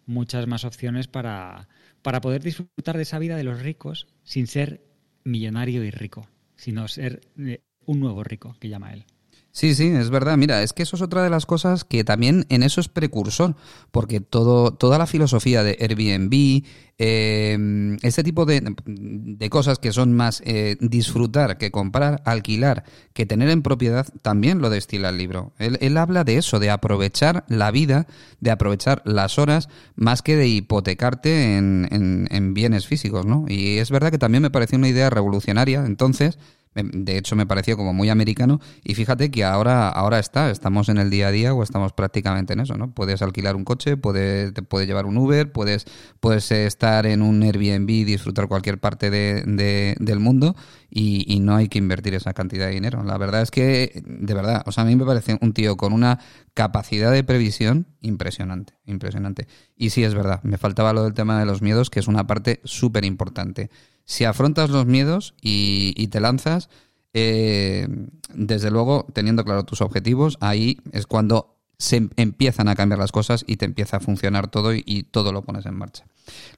muchas 0.05 0.47
más 0.47 0.63
opciones 0.63 1.09
para, 1.09 1.67
para 2.01 2.21
poder 2.21 2.41
disfrutar 2.41 2.95
de 2.95 3.03
esa 3.03 3.19
vida 3.19 3.35
de 3.35 3.43
los 3.43 3.61
ricos 3.61 4.07
sin 4.23 4.47
ser 4.47 4.85
millonario 5.25 5.83
y 5.83 5.91
rico, 5.91 6.29
sino 6.61 6.87
ser 6.87 7.21
eh, 7.39 7.63
un 7.87 7.99
nuevo 7.99 8.23
rico 8.23 8.55
que 8.59 8.69
llama 8.69 8.93
él. 8.93 9.05
Sí, 9.53 9.75
sí, 9.75 9.87
es 9.87 10.09
verdad. 10.09 10.37
Mira, 10.37 10.63
es 10.63 10.71
que 10.71 10.83
eso 10.83 10.95
es 10.95 11.01
otra 11.01 11.23
de 11.23 11.29
las 11.29 11.45
cosas 11.45 11.83
que 11.83 12.05
también 12.05 12.45
en 12.47 12.63
eso 12.63 12.79
es 12.79 12.87
precursor, 12.87 13.55
porque 13.91 14.21
todo, 14.21 14.73
toda 14.73 14.97
la 14.97 15.07
filosofía 15.07 15.61
de 15.61 15.77
Airbnb, 15.81 16.63
eh, 16.97 17.97
este 18.01 18.23
tipo 18.23 18.45
de, 18.45 18.75
de, 18.85 19.49
cosas 19.49 19.77
que 19.77 19.91
son 19.91 20.13
más 20.13 20.41
eh, 20.45 20.77
disfrutar 20.79 21.57
que 21.57 21.69
comprar, 21.69 22.21
alquilar, 22.23 22.85
que 23.11 23.25
tener 23.25 23.49
en 23.49 23.61
propiedad, 23.61 24.07
también 24.21 24.59
lo 24.59 24.69
destila 24.69 25.09
el 25.09 25.17
libro. 25.17 25.51
Él, 25.57 25.77
él 25.81 25.97
habla 25.97 26.23
de 26.23 26.37
eso, 26.37 26.59
de 26.59 26.69
aprovechar 26.69 27.43
la 27.49 27.71
vida, 27.71 28.07
de 28.39 28.51
aprovechar 28.51 29.01
las 29.03 29.37
horas, 29.37 29.67
más 29.95 30.21
que 30.21 30.37
de 30.37 30.47
hipotecarte 30.47 31.57
en, 31.57 31.89
en, 31.91 32.29
en 32.31 32.53
bienes 32.53 32.87
físicos, 32.87 33.25
¿no? 33.25 33.43
Y 33.49 33.79
es 33.79 33.91
verdad 33.91 34.11
que 34.11 34.17
también 34.17 34.43
me 34.43 34.51
pareció 34.51 34.77
una 34.77 34.87
idea 34.87 35.09
revolucionaria, 35.09 35.85
entonces 35.85 36.37
De 36.73 37.17
hecho, 37.17 37.35
me 37.35 37.45
pareció 37.45 37.75
como 37.75 37.93
muy 37.93 38.09
americano. 38.09 38.61
Y 38.83 38.95
fíjate 38.95 39.29
que 39.29 39.43
ahora, 39.43 39.89
ahora 39.89 40.19
está, 40.19 40.49
estamos 40.51 40.87
en 40.87 40.97
el 40.97 41.09
día 41.09 41.27
a 41.27 41.31
día 41.31 41.53
o 41.53 41.63
estamos 41.63 41.91
prácticamente 41.91 42.53
en 42.53 42.61
eso, 42.61 42.77
¿no? 42.77 42.93
Puedes 42.93 43.21
alquilar 43.21 43.57
un 43.57 43.65
coche, 43.65 43.97
puedes, 43.97 44.53
te 44.53 44.61
puedes 44.61 44.87
llevar 44.87 45.05
un 45.05 45.17
Uber, 45.17 45.51
puedes, 45.51 45.85
puedes 46.21 46.49
estar 46.51 47.05
en 47.05 47.21
un 47.21 47.43
Airbnb 47.43 47.89
y 47.89 48.03
disfrutar 48.05 48.47
cualquier 48.47 48.79
parte 48.79 49.09
de, 49.09 49.95
del 49.99 50.19
mundo 50.19 50.55
y, 50.89 51.25
y, 51.27 51.39
no 51.39 51.55
hay 51.55 51.67
que 51.67 51.77
invertir 51.77 52.13
esa 52.13 52.33
cantidad 52.33 52.67
de 52.67 52.73
dinero. 52.73 53.03
La 53.03 53.17
verdad 53.17 53.41
es 53.41 53.51
que, 53.51 54.01
de 54.05 54.33
verdad, 54.33 54.63
o 54.65 54.71
sea, 54.71 54.83
a 54.83 54.87
mí 54.87 54.95
me 54.95 55.05
parece 55.05 55.37
un 55.41 55.53
tío 55.53 55.75
con 55.75 55.91
una 55.91 56.19
capacidad 56.53 57.11
de 57.11 57.23
previsión 57.23 57.87
impresionante, 57.99 58.73
impresionante. 58.85 59.47
Y 59.75 59.89
sí, 59.89 60.03
es 60.03 60.13
verdad, 60.13 60.41
me 60.43 60.57
faltaba 60.57 60.93
lo 60.93 61.03
del 61.03 61.13
tema 61.13 61.37
de 61.39 61.45
los 61.45 61.61
miedos, 61.61 61.89
que 61.89 61.99
es 61.99 62.07
una 62.07 62.27
parte 62.27 62.61
súper 62.63 63.03
importante 63.03 63.69
si 64.05 64.25
afrontas 64.25 64.69
los 64.69 64.85
miedos 64.85 65.33
y, 65.41 66.07
te 66.07 66.19
lanzas, 66.19 66.69
eh, 67.13 67.87
desde 68.33 68.71
luego, 68.71 69.07
teniendo 69.13 69.43
claro 69.43 69.63
tus 69.63 69.81
objetivos, 69.81 70.37
ahí 70.41 70.77
es 70.91 71.07
cuando 71.07 71.57
se 71.81 72.09
empiezan 72.15 72.67
a 72.67 72.75
cambiar 72.75 72.99
las 72.99 73.11
cosas 73.11 73.43
y 73.47 73.57
te 73.57 73.65
empieza 73.65 73.97
a 73.97 73.99
funcionar 73.99 74.49
todo 74.49 74.73
y, 74.73 75.07
todo 75.09 75.33
lo 75.33 75.41
pones 75.41 75.65
en 75.65 75.75
marcha. 75.75 76.05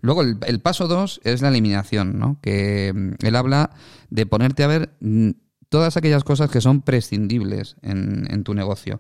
Luego, 0.01 0.21
el, 0.21 0.59
paso 0.59 0.89
dos 0.89 1.21
es 1.23 1.41
la 1.41 1.47
eliminación, 1.47 2.19
¿no? 2.19 2.37
Que 2.41 2.91
mm, 2.93 3.25
él 3.25 3.35
habla 3.37 3.71
de 4.09 4.25
ponerte 4.25 4.63
a 4.65 4.67
ver 4.67 4.93
mm, 4.99 5.29
todas 5.69 5.95
aquellas 5.95 6.25
cosas 6.25 6.51
que 6.51 6.59
son 6.59 6.81
prescindibles 6.81 7.77
en, 7.81 8.43
tu 8.43 8.53
negocio. 8.53 8.99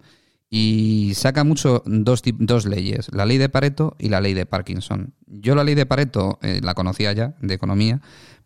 Y 0.49 1.11
saca 1.15 1.43
mucho 1.43 1.83
dos, 1.85 2.21
dos 2.39 2.65
leyes, 2.65 3.09
la 3.11 3.25
ley 3.25 3.37
de 3.37 3.49
Pareto 3.49 3.95
y 3.99 4.07
la 4.07 4.21
ley 4.21 4.33
de 4.33 4.45
Parkinson. 4.45 5.13
Yo 5.27 5.55
la 5.55 5.65
ley 5.65 5.75
de 5.75 5.85
Pareto 5.85 6.39
eh, 6.41 6.61
la 6.63 6.73
conocía 6.73 7.11
ya, 7.11 7.35
de 7.41 7.53
economía, 7.53 8.01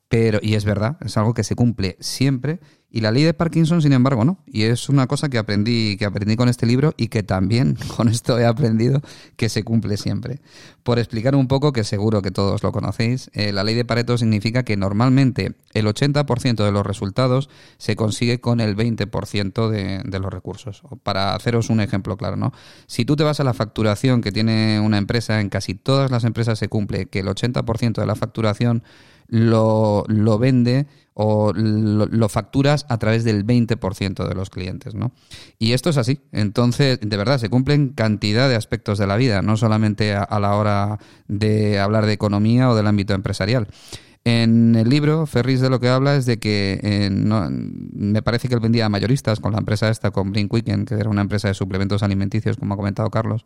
pero, 0.10 0.40
y 0.42 0.56
es 0.56 0.64
verdad, 0.64 0.98
es 1.02 1.18
algo 1.18 1.34
que 1.34 1.44
se 1.44 1.56
cumple 1.56 1.98
siempre. 2.00 2.60
Y 2.90 3.02
la 3.02 3.12
ley 3.12 3.24
de 3.24 3.34
Parkinson, 3.34 3.82
sin 3.82 3.92
embargo, 3.92 4.24
no. 4.24 4.42
Y 4.46 4.64
es 4.64 4.88
una 4.88 5.08
cosa 5.08 5.28
que 5.28 5.38
aprendí, 5.38 5.98
que 5.98 6.06
aprendí 6.06 6.38
con 6.38 6.48
este 6.48 6.66
libro 6.66 6.94
y 6.96 7.10
que 7.10 7.22
también 7.22 7.78
con 7.98 8.08
esto 8.08 8.40
he 8.40 8.46
aprendido 8.46 9.02
que 9.36 9.50
se 9.50 9.66
cumple 9.66 9.98
siempre. 9.98 10.40
Por 10.84 10.98
explicar 10.98 11.36
un 11.36 11.50
poco, 11.50 11.74
que 11.74 11.84
seguro 11.84 12.22
que 12.22 12.32
todos 12.32 12.64
lo 12.64 12.72
conocéis, 12.72 13.30
eh, 13.34 13.52
la 13.52 13.66
ley 13.66 13.76
de 13.76 13.84
Pareto 13.84 14.18
significa 14.18 14.64
que 14.64 14.78
normalmente 14.78 15.56
el 15.74 15.86
80% 15.86 16.64
de 16.64 16.72
los 16.72 16.86
resultados 16.86 17.50
se 17.78 17.98
consigue 17.98 18.40
con 18.40 18.62
el 18.62 18.78
20% 18.78 19.68
de, 19.70 20.02
de 20.06 20.20
los 20.20 20.32
recursos. 20.32 20.84
Para 21.04 21.36
haceros 21.36 21.70
un 21.70 21.82
ejemplo 21.82 22.16
claro, 22.16 22.38
¿no? 22.38 22.54
Si 22.88 23.04
tú 23.04 23.18
te 23.18 23.26
vas 23.26 23.42
a 23.42 23.44
la 23.44 23.54
facturación 23.54 24.22
que 24.22 24.32
tiene 24.32 24.80
una 24.80 24.98
empresa, 24.98 25.42
en 25.42 25.50
casi 25.50 25.74
todas 25.74 26.10
las 26.10 26.24
empresas 26.24 26.58
se 26.58 26.70
cumple 26.70 27.08
que 27.08 27.20
el 27.20 27.28
80% 27.28 28.00
de 28.00 28.06
la 28.06 28.16
facturación 28.16 28.84
lo, 29.28 30.04
lo 30.08 30.38
vende 30.40 30.88
o 31.20 31.52
lo, 31.52 32.30
facturas 32.30 32.86
a 32.90 33.00
través 33.00 33.24
del 33.24 33.44
20% 33.44 34.28
de 34.28 34.36
los 34.36 34.52
clientes, 34.52 34.94
¿no? 34.94 35.12
Y 35.58 35.74
esto 35.74 35.90
es 35.90 35.98
así. 35.98 36.20
Entonces, 36.32 37.00
de 37.02 37.18
verdad, 37.18 37.40
se 37.40 37.50
cumplen 37.50 37.90
cantidad 37.90 38.48
de 38.48 38.56
aspectos 38.56 39.00
de 39.00 39.08
la 39.08 39.18
vida, 39.18 39.42
no 39.42 39.58
solamente 39.58 40.14
a 40.14 40.40
la 40.40 40.56
hora 40.56 41.00
de 41.28 41.80
hablar 41.80 42.06
de 42.06 42.14
economía 42.14 42.70
o 42.70 42.76
del 42.76 42.86
ámbito 42.86 43.16
empresarial. 43.16 43.68
En 44.30 44.76
el 44.76 44.90
libro, 44.90 45.26
Ferris 45.26 45.62
de 45.62 45.70
lo 45.70 45.80
que 45.80 45.88
habla 45.88 46.18
es 46.18 46.26
de 46.26 46.38
que 46.38 46.82
eh, 46.84 47.10
me 47.10 48.22
parece 48.22 48.50
que 48.50 48.56
él 48.56 48.60
vendía 48.60 48.86
a 48.86 48.90
mayoristas 48.90 49.40
con 49.40 49.54
la 49.54 49.60
empresa 49.60 49.88
esta, 49.88 50.12
con 50.12 50.34
Blink 50.34 50.52
que 50.52 50.96
era 50.96 51.10
una 51.10 51.22
empresa 51.22 51.48
de 51.48 51.54
suplementos 51.54 52.04
alimenticios, 52.04 52.58
como 52.58 52.74
ha 52.74 52.78
comentado 52.78 53.10
Carlos, 53.10 53.46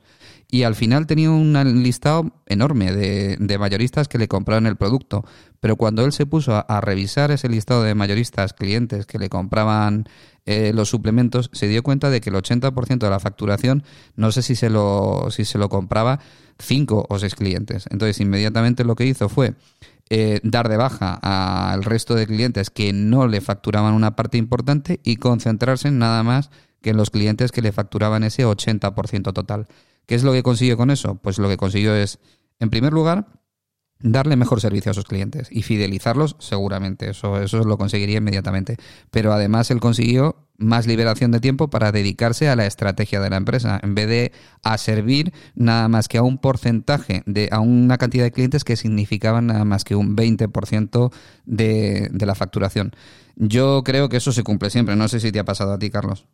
y 0.50 0.64
al 0.64 0.74
final 0.74 1.06
tenía 1.06 1.30
un 1.30 1.54
listado 1.84 2.32
enorme 2.48 2.94
de, 2.94 3.58
mayoristas 3.60 4.08
que 4.08 4.18
le 4.18 4.28
compraban 4.28 4.66
el 4.66 4.76
producto, 4.76 5.24
pero 5.60 5.76
cuando 5.76 6.04
él 6.04 6.14
se 6.14 6.26
puso 6.26 6.66
a, 6.68 6.82
revisar 6.82 7.30
ese 7.30 7.48
listado 7.48 7.84
de 7.84 7.94
mayoristas, 7.94 8.54
clientes 8.54 9.06
que 9.06 9.20
le 9.20 9.30
compraban 9.30 10.10
eh, 10.48 10.72
los 10.74 10.90
suplementos, 10.90 11.52
se 11.54 11.68
dio 11.68 11.84
cuenta 11.84 12.10
de 12.10 12.22
que 12.22 12.32
el 12.32 12.36
80% 12.38 12.98
de 12.98 13.10
la 13.12 13.20
facturación, 13.20 13.84
no 14.16 14.32
sé 14.32 14.42
si 14.42 14.56
se 14.56 14.72
lo, 14.72 15.28
si 15.30 15.46
se 15.46 15.60
lo 15.60 15.70
compraba 15.70 16.20
cinco 16.58 17.06
o 17.08 17.20
seis 17.20 17.36
clientes. 17.36 17.86
Entonces, 17.92 18.20
inmediatamente 18.20 18.84
lo 18.84 18.96
que 18.96 19.06
hizo 19.06 19.30
fue 19.30 19.54
eh, 20.14 20.42
dar 20.44 20.68
de 20.68 20.76
baja 20.76 21.14
al 21.72 21.86
resto 21.86 22.16
de 22.16 22.28
clientes 22.28 22.70
que 22.70 22.92
no 22.92 23.28
le 23.28 23.40
facturaban 23.40 23.94
una 23.94 24.18
parte 24.18 24.38
importante 24.38 25.00
y 25.06 25.16
concentrarse 25.16 25.88
en 25.88 26.00
nada 26.00 26.22
más 26.22 26.50
que 26.82 26.90
en 26.90 26.98
los 26.98 27.12
clientes 27.12 27.54
que 27.54 27.62
le 27.62 27.72
facturaban 27.72 28.26
ese 28.26 28.46
80% 28.46 29.32
total. 29.32 29.68
¿Qué 30.06 30.16
es 30.16 30.24
lo 30.24 30.34
que 30.34 30.44
consiguió 30.44 30.76
con 30.76 30.92
eso? 30.92 31.16
Pues 31.16 31.38
lo 31.38 31.48
que 31.48 31.56
consiguió 31.56 31.96
es, 31.96 32.20
en 32.60 32.70
primer 32.70 32.92
lugar, 32.92 33.28
darle 34.04 34.36
mejor 34.36 34.62
servicio 34.62 34.92
a 34.92 34.94
sus 34.94 35.06
clientes 35.06 35.48
y 35.52 35.64
fidelizarlos 35.64 36.36
seguramente, 36.40 37.10
eso, 37.10 37.42
eso 37.42 37.64
lo 37.64 37.78
conseguiría 37.78 38.18
inmediatamente. 38.18 38.78
Pero 39.10 39.34
además 39.34 39.72
él 39.72 39.80
consiguió 39.80 40.36
más 40.58 40.88
liberación 40.88 41.32
de 41.32 41.40
tiempo 41.40 41.70
para 41.70 41.92
dedicarse 41.92 42.48
a 42.48 42.56
la 42.56 42.66
estrategia 42.66 43.20
de 43.20 43.30
la 43.30 43.38
empresa, 43.38 43.80
en 43.82 43.96
vez 43.96 44.08
de 44.08 44.32
a 44.64 44.78
servir 44.78 45.34
nada 45.56 45.88
más 45.88 46.08
que 46.08 46.18
a 46.18 46.24
un 46.24 46.38
porcentaje, 46.38 47.24
de, 47.26 47.50
a 47.52 47.60
una 47.60 47.98
cantidad 47.98 48.24
de 48.24 48.32
clientes 48.32 48.64
que 48.64 48.76
significaban 48.76 49.48
nada 49.48 49.66
más 49.66 49.84
que 49.84 49.96
un 49.96 50.16
20% 50.16 51.12
de, 51.46 52.10
de 52.12 52.26
la 52.26 52.36
facturación. 52.36 52.92
Yo 53.36 53.84
creo 53.84 54.10
que 54.10 54.18
eso 54.18 54.32
se 54.32 54.44
cumple 54.44 54.70
siempre, 54.70 54.96
no 54.96 55.08
sé 55.08 55.20
si 55.20 55.32
te 55.32 55.40
ha 55.40 55.46
pasado 55.46 55.74
a 55.74 55.80
ti, 55.80 55.90
Carlos. 55.90 56.28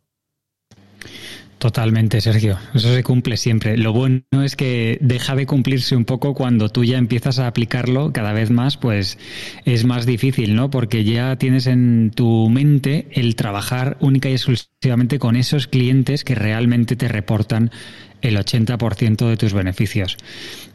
Totalmente, 1.58 2.20
Sergio. 2.20 2.56
Eso 2.72 2.94
se 2.94 3.02
cumple 3.02 3.36
siempre. 3.36 3.76
Lo 3.76 3.92
bueno 3.92 4.22
es 4.44 4.54
que 4.54 4.96
deja 5.00 5.34
de 5.34 5.46
cumplirse 5.46 5.96
un 5.96 6.04
poco 6.04 6.32
cuando 6.32 6.68
tú 6.68 6.84
ya 6.84 6.98
empiezas 6.98 7.40
a 7.40 7.48
aplicarlo 7.48 8.12
cada 8.12 8.32
vez 8.32 8.50
más, 8.50 8.76
pues 8.76 9.18
es 9.64 9.84
más 9.84 10.06
difícil, 10.06 10.54
¿no? 10.54 10.70
Porque 10.70 11.02
ya 11.02 11.34
tienes 11.36 11.66
en 11.66 12.12
tu 12.14 12.48
mente 12.48 13.08
el 13.10 13.34
trabajar 13.34 13.96
única 14.00 14.28
y 14.28 14.34
exclusivamente 14.34 15.18
con 15.18 15.34
esos 15.34 15.66
clientes 15.66 16.22
que 16.22 16.36
realmente 16.36 16.94
te 16.94 17.08
reportan 17.08 17.72
el 18.22 18.36
80% 18.36 19.28
de 19.28 19.36
tus 19.36 19.52
beneficios. 19.52 20.16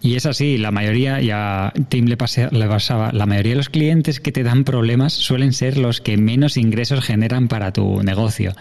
Y 0.02 0.16
es 0.16 0.26
así, 0.26 0.58
la 0.58 0.72
mayoría, 0.72 1.22
ya 1.22 1.72
Tim 1.90 2.06
le, 2.06 2.18
le 2.52 2.68
pasaba, 2.68 3.12
la 3.14 3.26
mayoría 3.26 3.52
de 3.52 3.58
los 3.58 3.70
clientes 3.70 4.20
que 4.20 4.32
te 4.32 4.44
dan 4.44 4.64
problemas 4.64 5.14
suelen 5.14 5.54
ser 5.54 5.78
los 5.78 6.02
que 6.02 6.18
menos 6.18 6.58
ingresos 6.58 7.04
generan 7.04 7.48
para 7.48 7.72
tu 7.72 8.04
negocio. 8.04 8.54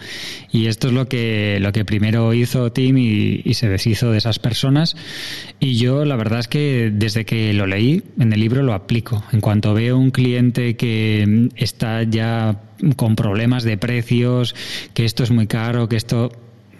Y 0.51 0.67
esto 0.67 0.87
es 0.87 0.93
lo 0.93 1.07
que, 1.07 1.57
lo 1.59 1.71
que 1.71 1.85
primero 1.85 2.33
hizo 2.33 2.71
Tim 2.71 2.97
y, 2.97 3.41
y 3.43 3.53
se 3.55 3.67
deshizo 3.67 4.11
de 4.11 4.17
esas 4.17 4.39
personas. 4.39 4.95
Y 5.59 5.75
yo 5.75 6.05
la 6.05 6.15
verdad 6.15 6.39
es 6.39 6.47
que 6.47 6.91
desde 6.93 7.25
que 7.25 7.53
lo 7.53 7.67
leí 7.67 8.03
en 8.19 8.31
el 8.31 8.39
libro 8.39 8.63
lo 8.63 8.73
aplico. 8.73 9.23
En 9.31 9.41
cuanto 9.41 9.73
veo 9.73 9.97
un 9.97 10.11
cliente 10.11 10.75
que 10.75 11.49
está 11.55 12.03
ya 12.03 12.61
con 12.95 13.15
problemas 13.15 13.63
de 13.63 13.77
precios, 13.77 14.55
que 14.93 15.05
esto 15.05 15.23
es 15.23 15.31
muy 15.31 15.47
caro, 15.47 15.87
que 15.89 15.95
esto 15.95 16.31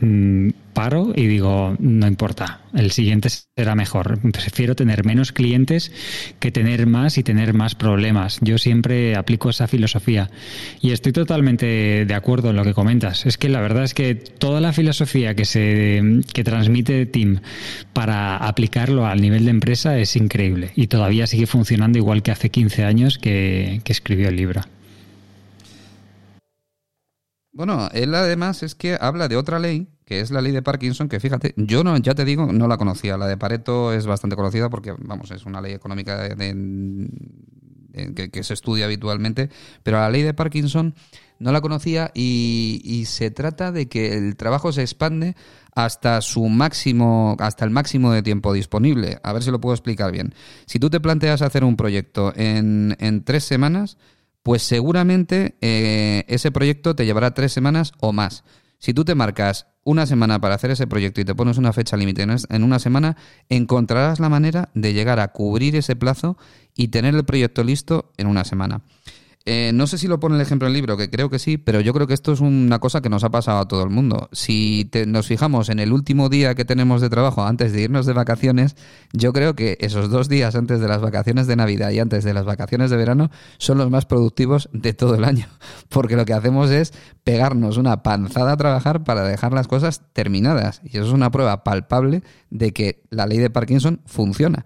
Mm, 0.03 0.49
paro 0.73 1.13
y 1.15 1.27
digo, 1.27 1.75
no 1.79 2.07
importa, 2.07 2.61
el 2.73 2.91
siguiente 2.91 3.29
será 3.29 3.75
mejor. 3.75 4.19
Prefiero 4.31 4.75
tener 4.75 5.05
menos 5.05 5.31
clientes 5.31 5.91
que 6.39 6.51
tener 6.51 6.87
más 6.87 7.17
y 7.17 7.23
tener 7.23 7.53
más 7.53 7.75
problemas. 7.75 8.39
Yo 8.41 8.57
siempre 8.57 9.15
aplico 9.15 9.49
esa 9.49 9.67
filosofía 9.67 10.29
y 10.81 10.91
estoy 10.91 11.13
totalmente 11.13 12.05
de 12.05 12.13
acuerdo 12.13 12.49
en 12.49 12.55
lo 12.55 12.63
que 12.63 12.73
comentas. 12.73 13.25
Es 13.25 13.37
que 13.37 13.49
la 13.49 13.61
verdad 13.61 13.83
es 13.83 13.93
que 13.93 14.15
toda 14.15 14.59
la 14.61 14.73
filosofía 14.73 15.35
que 15.35 15.45
se 15.45 16.21
que 16.33 16.43
transmite 16.43 17.05
Tim 17.05 17.39
para 17.93 18.37
aplicarlo 18.37 19.05
al 19.05 19.21
nivel 19.21 19.45
de 19.45 19.51
empresa 19.51 19.97
es 19.97 20.15
increíble 20.15 20.71
y 20.75 20.87
todavía 20.87 21.27
sigue 21.27 21.47
funcionando 21.47 21.97
igual 21.97 22.23
que 22.23 22.31
hace 22.31 22.49
15 22.49 22.83
años 22.83 23.17
que, 23.17 23.81
que 23.83 23.91
escribió 23.91 24.29
el 24.29 24.35
libro. 24.35 24.61
Bueno, 27.55 27.87
él 27.93 28.15
además 28.15 28.63
es 28.63 28.73
que 28.73 28.97
habla 28.99 29.27
de 29.27 29.35
otra 29.35 29.59
ley, 29.59 29.87
que 30.05 30.19
es 30.19 30.31
la 30.31 30.41
ley 30.41 30.51
de 30.51 30.61
Parkinson, 30.61 31.09
que 31.09 31.19
fíjate, 31.19 31.53
yo 31.57 31.83
no, 31.83 31.97
ya 31.97 32.15
te 32.15 32.25
digo, 32.25 32.51
no 32.51 32.67
la 32.67 32.77
conocía. 32.77 33.17
La 33.17 33.27
de 33.27 33.37
Pareto 33.37 33.93
es 33.93 34.05
bastante 34.05 34.35
conocida 34.35 34.69
porque, 34.69 34.93
vamos, 34.99 35.31
es 35.31 35.45
una 35.45 35.61
ley 35.61 35.73
económica 35.73 36.35
que, 36.35 38.43
se 38.43 38.53
estudia 38.53 38.85
habitualmente, 38.85 39.49
pero 39.83 39.97
la 39.97 40.09
ley 40.09 40.23
de 40.23 40.33
Parkinson 40.33 40.95
no 41.39 41.51
la 41.51 41.61
conocía 41.61 42.11
y, 42.13 42.81
y 42.83 43.05
se 43.05 43.31
trata 43.31 43.71
de 43.71 43.87
que 43.87 44.13
el 44.13 44.35
trabajo 44.35 44.71
se 44.71 44.81
expande 44.81 45.35
hasta 45.75 46.21
su 46.21 46.47
máximo, 46.49 47.35
hasta 47.39 47.65
el 47.65 47.71
máximo 47.71 48.11
de 48.11 48.23
tiempo 48.23 48.53
disponible. 48.53 49.19
A 49.23 49.33
ver 49.33 49.43
si 49.43 49.51
lo 49.51 49.59
puedo 49.59 49.73
explicar 49.73 50.11
bien. 50.11 50.33
Si 50.65 50.79
tú 50.79 50.89
te 50.89 50.99
planteas 50.99 51.41
hacer 51.41 51.63
un 51.63 51.75
proyecto 51.75 52.33
en, 52.35 52.95
en 52.99 53.23
tres 53.23 53.43
semanas, 53.43 53.97
pues 54.43 54.61
seguramente 54.61 55.55
eh, 55.61 56.25
ese 56.27 56.51
proyecto 56.51 56.95
te 56.95 57.05
llevará 57.05 57.33
tres 57.33 57.53
semanas 57.53 57.93
o 57.99 58.11
más. 58.11 58.43
Si 58.83 58.93
tú 58.93 59.05
te 59.05 59.15
marcas 59.15 59.67
una 59.85 60.05
semana 60.05 60.41
para 60.41 60.55
hacer 60.55 60.69
ese 60.69 60.87
proyecto 60.87 61.21
y 61.21 61.23
te 61.23 61.33
pones 61.33 61.57
una 61.57 61.71
fecha 61.71 61.95
límite 61.95 62.23
en 62.23 62.63
una 62.65 62.79
semana, 62.79 63.15
encontrarás 63.47 64.19
la 64.19 64.27
manera 64.27 64.71
de 64.73 64.91
llegar 64.91 65.21
a 65.21 65.29
cubrir 65.29 65.77
ese 65.77 65.95
plazo 65.95 66.37
y 66.75 66.89
tener 66.89 67.15
el 67.15 67.23
proyecto 67.23 67.63
listo 67.63 68.11
en 68.17 68.27
una 68.27 68.43
semana. 68.43 68.81
Eh, 69.45 69.71
no 69.73 69.87
sé 69.87 69.97
si 69.97 70.07
lo 70.07 70.21
pone 70.21 70.35
el 70.35 70.41
ejemplo 70.41 70.67
en 70.67 70.71
el 70.71 70.75
libro, 70.75 70.95
que 70.95 71.09
creo 71.09 71.29
que 71.29 71.37
sí, 71.37 71.57
pero 71.57 71.81
yo 71.81 71.93
creo 71.93 72.07
que 72.07 72.13
esto 72.13 72.31
es 72.31 72.39
una 72.39 72.79
cosa 72.79 73.01
que 73.01 73.09
nos 73.09 73.25
ha 73.25 73.29
pasado 73.29 73.59
a 73.59 73.67
todo 73.67 73.83
el 73.83 73.89
mundo. 73.89 74.29
Si 74.31 74.89
nos 75.05 75.27
fijamos 75.27 75.67
en 75.67 75.79
el 75.79 75.91
último 75.91 76.29
día 76.29 76.55
que 76.55 76.63
tenemos 76.63 77.01
de 77.01 77.09
trabajo 77.09 77.43
antes 77.43 77.73
de 77.73 77.81
irnos 77.81 78.05
de 78.05 78.13
vacaciones, 78.13 78.77
yo 79.11 79.33
creo 79.33 79.53
que 79.53 79.77
esos 79.81 80.09
dos 80.09 80.29
días 80.29 80.55
antes 80.55 80.79
de 80.79 80.87
las 80.87 81.01
vacaciones 81.01 81.45
de 81.47 81.57
Navidad 81.57 81.91
y 81.91 81.99
antes 81.99 82.23
de 82.23 82.33
las 82.33 82.45
vacaciones 82.45 82.89
de 82.89 82.95
verano 82.95 83.31
son 83.57 83.77
los 83.77 83.89
más 83.89 84.05
productivos 84.05 84.69
de 84.71 84.93
todo 84.93 85.15
el 85.15 85.25
año, 85.25 85.47
porque 85.89 86.15
lo 86.15 86.23
que 86.23 86.33
hacemos 86.33 86.71
es 86.71 86.93
pegarnos 87.25 87.75
una 87.75 88.01
panzada 88.01 88.53
a 88.53 88.57
trabajar 88.57 89.03
para 89.03 89.23
dejar 89.23 89.51
las 89.51 89.67
cosas 89.67 90.03
terminadas. 90.13 90.79
Y 90.85 90.97
eso 90.97 91.07
es 91.07 91.13
una 91.13 91.31
prueba 91.31 91.65
palpable 91.65 92.23
de 92.49 92.71
que 92.71 93.03
la 93.09 93.25
ley 93.25 93.39
de 93.39 93.49
Parkinson 93.49 93.99
funciona. 94.05 94.63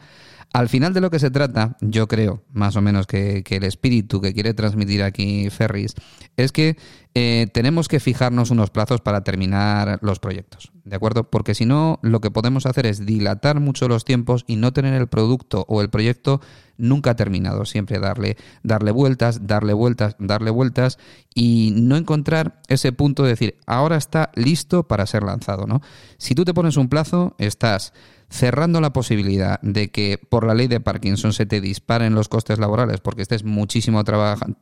Al 0.53 0.69
final 0.69 0.93
de 0.93 1.01
lo 1.01 1.11
que 1.11 1.19
se 1.19 1.29
trata, 1.29 1.77
yo 1.81 2.07
creo, 2.07 2.41
más 2.51 2.75
o 2.75 2.81
menos, 2.81 3.05
que, 3.05 3.43
el 3.47 3.63
espíritu 3.63 4.21
que 4.21 4.33
quiere 4.33 4.53
transmitir 4.53 5.03
aquí 5.03 5.49
Ferris 5.49 5.93
es 6.35 6.51
que 6.51 6.77
eh, 7.13 7.47
tenemos 7.53 7.87
que 7.87 7.99
fijarnos 7.99 8.49
unos 8.49 8.69
plazos 8.69 9.01
para 9.01 9.23
terminar 9.23 9.99
los 10.01 10.19
proyectos, 10.19 10.71
¿de 10.83 10.95
acuerdo? 10.95 11.29
Porque 11.29 11.53
si 11.53 11.65
no, 11.65 11.99
lo 12.01 12.21
que 12.21 12.31
podemos 12.31 12.65
hacer 12.65 12.85
es 12.85 13.05
dilatar 13.05 13.59
mucho 13.59 13.87
los 13.87 14.05
tiempos 14.05 14.45
y 14.47 14.55
no 14.55 14.73
tener 14.73 14.93
el 14.93 15.07
producto 15.07 15.65
o 15.67 15.81
el 15.81 15.89
proyecto 15.89 16.41
nunca 16.77 17.15
terminado. 17.15 17.65
Siempre 17.65 17.99
darle, 17.99 18.37
darle 18.63 18.91
vueltas, 18.91 19.45
darle 19.47 19.73
vueltas, 19.73 20.15
darle 20.19 20.51
vueltas 20.51 20.97
y 21.33 21.73
no 21.75 21.97
encontrar 21.97 22.61
ese 22.67 22.91
punto 22.91 23.23
de 23.23 23.29
decir, 23.29 23.57
ahora 23.65 23.97
está 23.97 24.31
listo 24.35 24.87
para 24.87 25.05
ser 25.05 25.23
lanzado, 25.23 25.65
¿no? 25.67 25.81
Si 26.17 26.35
tú 26.35 26.45
te 26.45 26.53
pones 26.53 26.77
un 26.77 26.87
plazo, 26.87 27.35
estás 27.37 27.93
cerrando 28.29 28.81
la 28.81 28.93
posibilidad 28.93 29.59
de 29.61 29.89
que 29.89 30.17
por 30.17 30.45
la 30.45 30.53
ley 30.53 30.67
de 30.67 30.79
Parkinson 30.79 31.33
se 31.33 31.45
te 31.45 31.61
disparen 31.61 32.15
los 32.15 32.29
costes 32.29 32.59
laborales 32.59 32.99
porque 32.99 33.21
estés 33.21 33.43
muchísimo 33.43 34.03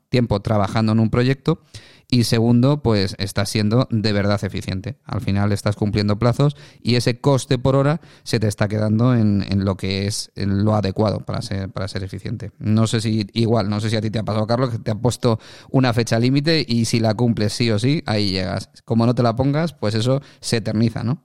tiempo 0.09 0.39
trabajando 0.41 0.91
en 0.91 0.99
un 0.99 1.09
proyecto 1.09 1.61
y 2.09 2.25
segundo, 2.25 2.83
pues 2.83 3.15
estás 3.17 3.49
siendo 3.49 3.87
de 3.89 4.13
verdad 4.13 4.43
eficiente. 4.43 4.97
Al 5.03 5.21
final 5.21 5.51
estás 5.51 5.75
cumpliendo 5.75 6.19
plazos 6.19 6.55
y 6.81 6.95
ese 6.95 7.19
coste 7.19 7.57
por 7.57 7.75
hora 7.75 7.99
se 8.23 8.39
te 8.39 8.47
está 8.47 8.67
quedando 8.67 9.15
en, 9.15 9.43
lo 9.65 9.75
que 9.75 10.05
es 10.05 10.31
lo 10.35 10.75
adecuado 10.75 11.21
para 11.21 11.41
ser, 11.41 11.69
para 11.69 11.87
ser 11.87 12.03
eficiente. 12.03 12.51
No 12.59 12.87
sé 12.87 13.01
si, 13.01 13.27
igual, 13.33 13.69
no 13.69 13.79
sé 13.79 13.89
si 13.89 13.95
a 13.95 14.01
ti 14.01 14.11
te 14.11 14.19
ha 14.19 14.23
pasado, 14.23 14.45
Carlos, 14.45 14.69
que 14.69 14.79
te 14.79 14.91
ha 14.91 14.95
puesto 14.95 15.39
una 15.71 15.93
fecha 15.93 16.19
límite 16.19 16.63
y 16.67 16.85
si 16.85 16.99
la 16.99 17.15
cumples 17.15 17.53
sí 17.53 17.71
o 17.71 17.79
sí, 17.79 18.03
ahí 18.05 18.31
llegas. 18.31 18.69
Como 18.85 19.05
no 19.05 19.15
te 19.15 19.23
la 19.23 19.35
pongas, 19.35 19.73
pues 19.73 19.95
eso 19.95 20.21
se 20.41 20.57
eterniza, 20.57 21.03
¿no? 21.03 21.23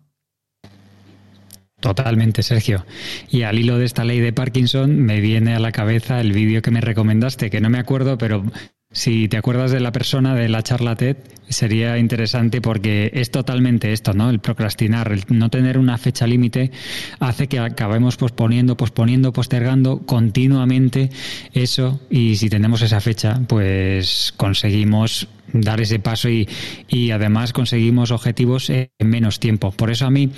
Totalmente, 1.80 2.42
Sergio. 2.42 2.84
Y 3.30 3.42
al 3.42 3.58
hilo 3.58 3.78
de 3.78 3.86
esta 3.86 4.04
ley 4.04 4.20
de 4.20 4.32
Parkinson 4.32 5.00
me 5.00 5.20
viene 5.20 5.54
a 5.54 5.60
la 5.60 5.72
cabeza 5.72 6.20
el 6.20 6.32
vídeo 6.32 6.60
que 6.60 6.70
me 6.70 6.82
recomendaste, 6.82 7.48
que 7.48 7.60
no 7.60 7.70
me 7.70 7.78
acuerdo, 7.78 8.18
pero 8.18 8.44
si 8.92 9.28
te 9.28 9.36
acuerdas 9.36 9.70
de 9.70 9.78
la 9.78 9.92
persona 9.92 10.34
de 10.34 10.48
la 10.48 10.62
charla 10.62 10.96
TED, 10.96 11.16
sería 11.48 11.96
interesante 11.96 12.60
porque 12.60 13.10
es 13.14 13.30
totalmente 13.30 13.92
esto, 13.92 14.14
¿no? 14.14 14.28
El 14.28 14.40
procrastinar, 14.40 15.12
el 15.12 15.24
no 15.28 15.48
tener 15.48 15.78
una 15.78 15.96
fecha 15.96 16.26
límite 16.26 16.72
hace 17.20 17.46
que 17.46 17.60
acabemos 17.60 18.16
posponiendo, 18.16 18.76
posponiendo, 18.76 19.32
postergando 19.32 20.00
continuamente 20.00 21.10
eso 21.52 22.00
y 22.10 22.34
si 22.34 22.50
tenemos 22.50 22.82
esa 22.82 23.00
fecha, 23.00 23.40
pues 23.46 24.34
conseguimos 24.36 25.28
dar 25.52 25.80
ese 25.80 25.98
paso 25.98 26.28
y, 26.28 26.48
y, 26.88 27.10
además 27.10 27.52
conseguimos 27.52 28.10
objetivos 28.10 28.70
en 28.70 28.88
menos 29.04 29.40
tiempo. 29.40 29.72
Por 29.72 29.90
eso 29.90 30.06
a 30.06 30.10
mí 30.10 30.30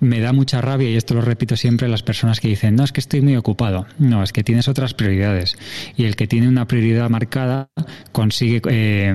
me 0.00 0.20
da 0.20 0.32
mucha 0.32 0.60
rabia, 0.60 0.90
y 0.90 0.96
esto 0.96 1.14
lo 1.14 1.20
repito 1.20 1.56
siempre, 1.56 1.88
las 1.88 2.02
personas 2.02 2.40
que 2.40 2.48
dicen, 2.48 2.76
no, 2.76 2.84
es 2.84 2.92
que 2.92 3.00
estoy 3.00 3.20
muy 3.20 3.36
ocupado. 3.36 3.86
No, 3.98 4.22
es 4.22 4.32
que 4.32 4.44
tienes 4.44 4.68
otras 4.68 4.94
prioridades. 4.94 5.56
Y 5.96 6.04
el 6.04 6.16
que 6.16 6.26
tiene 6.26 6.48
una 6.48 6.66
prioridad 6.66 7.08
marcada 7.10 7.68
consigue... 8.12 8.62
Eh, 8.68 9.14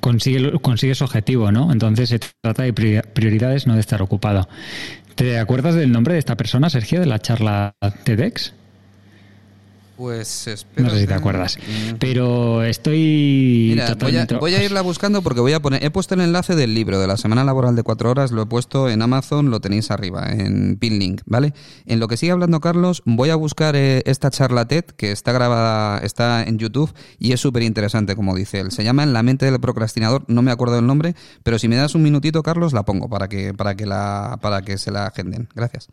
consigue, 0.00 0.52
consigue 0.60 0.94
su 0.94 1.04
objetivo, 1.04 1.50
¿no? 1.52 1.72
Entonces 1.72 2.08
se 2.10 2.20
trata 2.42 2.62
de 2.62 2.72
prioridades, 2.72 3.66
no 3.66 3.74
de 3.74 3.80
estar 3.80 4.02
ocupado. 4.02 4.48
¿Te 5.14 5.38
acuerdas 5.38 5.74
del 5.74 5.90
nombre 5.90 6.14
de 6.14 6.20
esta 6.20 6.36
persona, 6.36 6.70
Sergio, 6.70 7.00
de 7.00 7.06
la 7.06 7.18
charla 7.18 7.74
TEDx? 8.04 8.54
Pues 9.98 10.48
No 10.76 10.90
sé 10.90 11.00
si 11.00 11.06
te 11.08 11.14
acuerdas. 11.14 11.58
Pero 11.98 12.62
estoy. 12.62 13.70
Mira, 13.70 13.96
voy, 14.38 14.54
a, 14.54 14.62
irla 14.62 14.80
buscando 14.80 15.22
porque 15.22 15.40
voy 15.40 15.54
a 15.54 15.60
poner. 15.60 15.82
He 15.82 15.90
puesto 15.90 16.14
el 16.14 16.20
enlace 16.20 16.54
del 16.54 16.72
libro 16.72 17.00
de 17.00 17.08
la 17.08 17.16
semana 17.16 17.42
laboral 17.42 17.74
de 17.74 17.82
cuatro 17.82 18.08
horas, 18.08 18.30
lo 18.30 18.42
he 18.42 18.46
puesto 18.46 18.88
en 18.88 19.02
Amazon, 19.02 19.50
lo 19.50 19.58
tenéis 19.58 19.90
arriba, 19.90 20.30
en 20.30 20.76
Pinlink, 20.76 21.22
¿vale? 21.26 21.52
En 21.84 21.98
lo 21.98 22.06
que 22.06 22.16
sigue 22.16 22.30
hablando 22.30 22.60
Carlos, 22.60 23.02
voy 23.06 23.30
a 23.30 23.34
buscar 23.34 23.74
eh, 23.74 24.04
esta 24.06 24.30
charla 24.30 24.68
TED 24.68 24.84
que 24.84 25.10
está 25.10 25.32
grabada, 25.32 25.98
está 25.98 26.44
en 26.44 26.58
YouTube 26.58 26.94
y 27.18 27.32
es 27.32 27.40
súper 27.40 27.64
interesante, 27.64 28.14
como 28.14 28.36
dice 28.36 28.60
él. 28.60 28.70
Se 28.70 28.84
llama 28.84 29.02
En 29.02 29.12
la 29.12 29.24
mente 29.24 29.50
del 29.50 29.58
procrastinador, 29.58 30.22
no 30.28 30.42
me 30.42 30.52
acuerdo 30.52 30.76
del 30.76 30.86
nombre, 30.86 31.16
pero 31.42 31.58
si 31.58 31.66
me 31.66 31.74
das 31.74 31.96
un 31.96 32.04
minutito, 32.04 32.44
Carlos, 32.44 32.72
la 32.72 32.84
pongo 32.84 33.08
para 33.08 33.26
que, 33.26 33.52
para 33.52 33.74
que, 33.74 33.84
la, 33.84 34.38
para 34.40 34.62
que 34.62 34.78
se 34.78 34.92
la 34.92 35.06
agenden. 35.06 35.48
Gracias. 35.56 35.88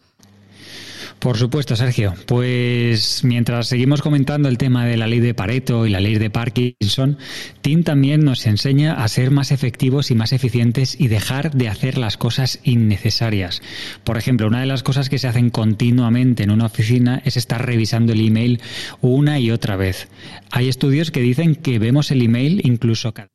Por 1.20 1.38
supuesto, 1.38 1.76
Sergio. 1.76 2.14
Pues 2.28 3.24
mientras 3.24 3.68
seguimos 3.68 4.02
comentando 4.02 4.50
el 4.50 4.58
tema 4.58 4.86
de 4.86 4.98
la 4.98 5.08
ley 5.08 5.20
de 5.20 5.34
Pareto 5.34 5.86
y 5.86 5.90
la 5.90 6.00
ley 6.00 6.16
de 6.18 6.30
Parkinson, 6.30 7.18
Tim 7.62 7.84
también 7.84 8.24
nos 8.24 8.46
enseña 8.46 8.94
a 9.04 9.08
ser 9.08 9.32
más 9.32 9.52
efectivos 9.52 10.12
y 10.12 10.16
más 10.16 10.34
eficientes 10.34 11.00
y 11.00 11.08
dejar 11.08 11.52
de 11.52 11.70
hacer 11.70 11.98
las 11.98 12.18
cosas 12.18 12.60
innecesarias. 12.64 13.62
Por 14.04 14.18
ejemplo, 14.18 14.48
una 14.48 14.60
de 14.60 14.66
las 14.68 14.84
cosas 14.84 15.10
que 15.10 15.18
se 15.18 15.28
hacen 15.28 15.50
continuamente 15.50 16.44
en 16.44 16.52
una 16.52 16.66
oficina 16.66 17.22
es 17.26 17.38
estar 17.38 17.66
revisando 17.66 18.14
el 18.14 18.26
email 18.26 18.62
una 19.02 19.40
y 19.40 19.52
otra 19.52 19.76
vez. 19.76 20.08
Hay 20.52 20.70
estudios 20.70 21.12
que 21.12 21.22
dicen 21.22 21.56
que 21.56 21.80
vemos 21.80 22.12
el 22.12 22.22
email 22.22 22.62
incluso 22.66 23.14
cada 23.14 23.30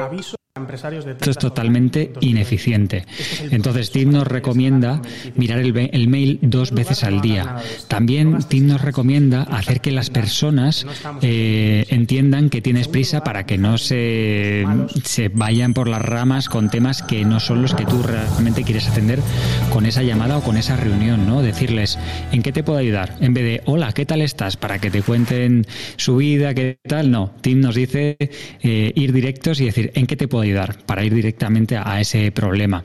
Aviso 0.00 0.36
esto 0.66 1.30
es 1.30 1.38
totalmente 1.38 2.12
ineficiente. 2.20 3.04
Este 3.18 3.54
Entonces, 3.54 3.90
TIN 3.90 4.10
nos 4.10 4.26
recomienda 4.26 5.00
mirar 5.36 5.58
el, 5.58 6.08
mail 6.08 6.38
dos 6.42 6.72
veces 6.72 7.04
al 7.04 7.20
día. 7.20 7.56
También 7.88 8.38
TIN 8.48 8.68
nos 8.68 8.80
recomienda 8.80 9.42
hacer 9.42 9.80
que 9.80 9.90
las 9.90 10.10
personas 10.10 10.86
eh, 11.22 11.86
entiendan 11.88 12.50
que 12.50 12.60
tienes 12.60 12.88
prisa 12.88 13.22
para 13.24 13.46
que 13.46 13.58
no 13.58 13.78
se, 13.78 14.64
se 15.04 15.28
vayan 15.28 15.74
por 15.74 15.88
las 15.88 16.02
ramas 16.02 16.48
con 16.48 16.70
temas 16.70 17.02
que 17.02 17.24
no 17.24 17.40
son 17.40 17.62
los 17.62 17.74
que 17.74 17.84
tú 17.84 18.02
realmente 18.02 18.62
quieres 18.62 18.88
atender 18.88 19.20
con 19.72 19.86
esa 19.86 20.02
llamada 20.02 20.38
o 20.38 20.42
con 20.42 20.56
esa 20.56 20.76
reunión, 20.76 21.26
¿no? 21.26 21.42
Decirles, 21.42 21.98
¿en 22.32 22.42
qué 22.42 22.52
te 22.52 22.62
puedo 22.62 22.78
ayudar? 22.78 23.16
En 23.20 23.34
vez 23.34 23.44
de, 23.44 23.62
hola, 23.66 23.92
¿qué 23.92 24.06
tal 24.06 24.22
estás? 24.22 24.56
Para 24.56 24.78
que 24.78 24.90
te 24.90 25.02
cuenten 25.02 25.66
su 25.96 26.16
vida, 26.16 26.54
¿qué 26.54 26.78
tal? 26.86 27.10
No, 27.10 27.32
TIN 27.40 27.60
nos 27.60 27.74
dice 27.74 28.16
eh, 28.20 28.92
ir 28.94 29.12
directos 29.12 29.60
y 29.60 29.66
decir, 29.66 29.92
¿en 29.94 30.06
qué 30.06 30.16
te 30.16 30.28
puedo 30.28 30.42
ayudar? 30.42 30.47
Para 30.86 31.04
ir 31.04 31.14
directamente 31.14 31.76
a 31.76 32.00
ese 32.00 32.30
problema. 32.32 32.84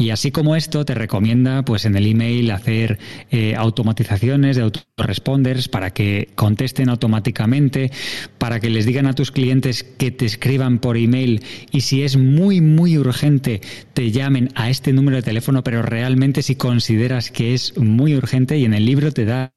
Y 0.00 0.10
así 0.10 0.30
como 0.30 0.56
esto, 0.56 0.84
te 0.86 0.94
recomienda 0.94 1.62
pues 1.62 1.84
en 1.84 1.94
el 1.94 2.06
email 2.06 2.50
hacer 2.50 2.98
eh, 3.30 3.54
automatizaciones 3.54 4.56
de 4.56 4.62
autoresponders 4.62 5.68
para 5.68 5.90
que 5.90 6.30
contesten 6.34 6.88
automáticamente, 6.88 7.92
para 8.38 8.60
que 8.60 8.70
les 8.70 8.86
digan 8.86 9.06
a 9.06 9.12
tus 9.12 9.30
clientes 9.30 9.84
que 9.84 10.10
te 10.10 10.24
escriban 10.24 10.78
por 10.78 10.96
email 10.96 11.44
y 11.70 11.82
si 11.82 12.02
es 12.02 12.16
muy, 12.16 12.62
muy 12.62 12.96
urgente, 12.96 13.60
te 13.92 14.10
llamen 14.10 14.48
a 14.54 14.70
este 14.70 14.94
número 14.94 15.18
de 15.18 15.22
teléfono, 15.22 15.62
pero 15.62 15.82
realmente 15.82 16.42
si 16.42 16.56
consideras 16.56 17.30
que 17.30 17.52
es 17.52 17.76
muy 17.76 18.14
urgente 18.16 18.56
y 18.56 18.64
en 18.64 18.72
el 18.72 18.86
libro 18.86 19.12
te 19.12 19.26
da 19.26 19.52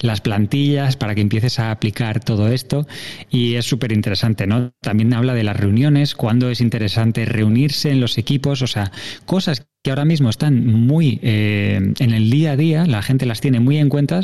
las 0.00 0.20
plantillas 0.20 0.96
para 0.96 1.16
que 1.16 1.22
empieces 1.22 1.58
a 1.58 1.72
aplicar 1.72 2.20
todo 2.20 2.48
esto 2.48 2.86
y 3.30 3.54
es 3.54 3.66
súper 3.66 3.92
interesante, 3.92 4.46
¿no? 4.46 4.70
También 4.80 5.12
habla 5.12 5.34
de 5.34 5.42
las 5.42 5.56
reuniones, 5.56 6.14
cuándo 6.14 6.50
es 6.50 6.60
interesante 6.60 7.24
reunirse 7.24 7.90
en 7.90 8.00
los 8.00 8.16
equipos, 8.16 8.62
o 8.62 8.66
sea, 8.66 8.92
cosas 9.26 9.57
que 9.88 9.92
ahora 9.92 10.04
mismo 10.04 10.28
están 10.28 10.66
muy 10.66 11.18
eh, 11.22 11.94
en 11.98 12.10
el 12.12 12.30
día 12.30 12.52
a 12.52 12.56
día, 12.56 12.84
la 12.84 13.00
gente 13.00 13.24
las 13.24 13.40
tiene 13.40 13.58
muy 13.58 13.78
en 13.78 13.88
cuenta, 13.88 14.20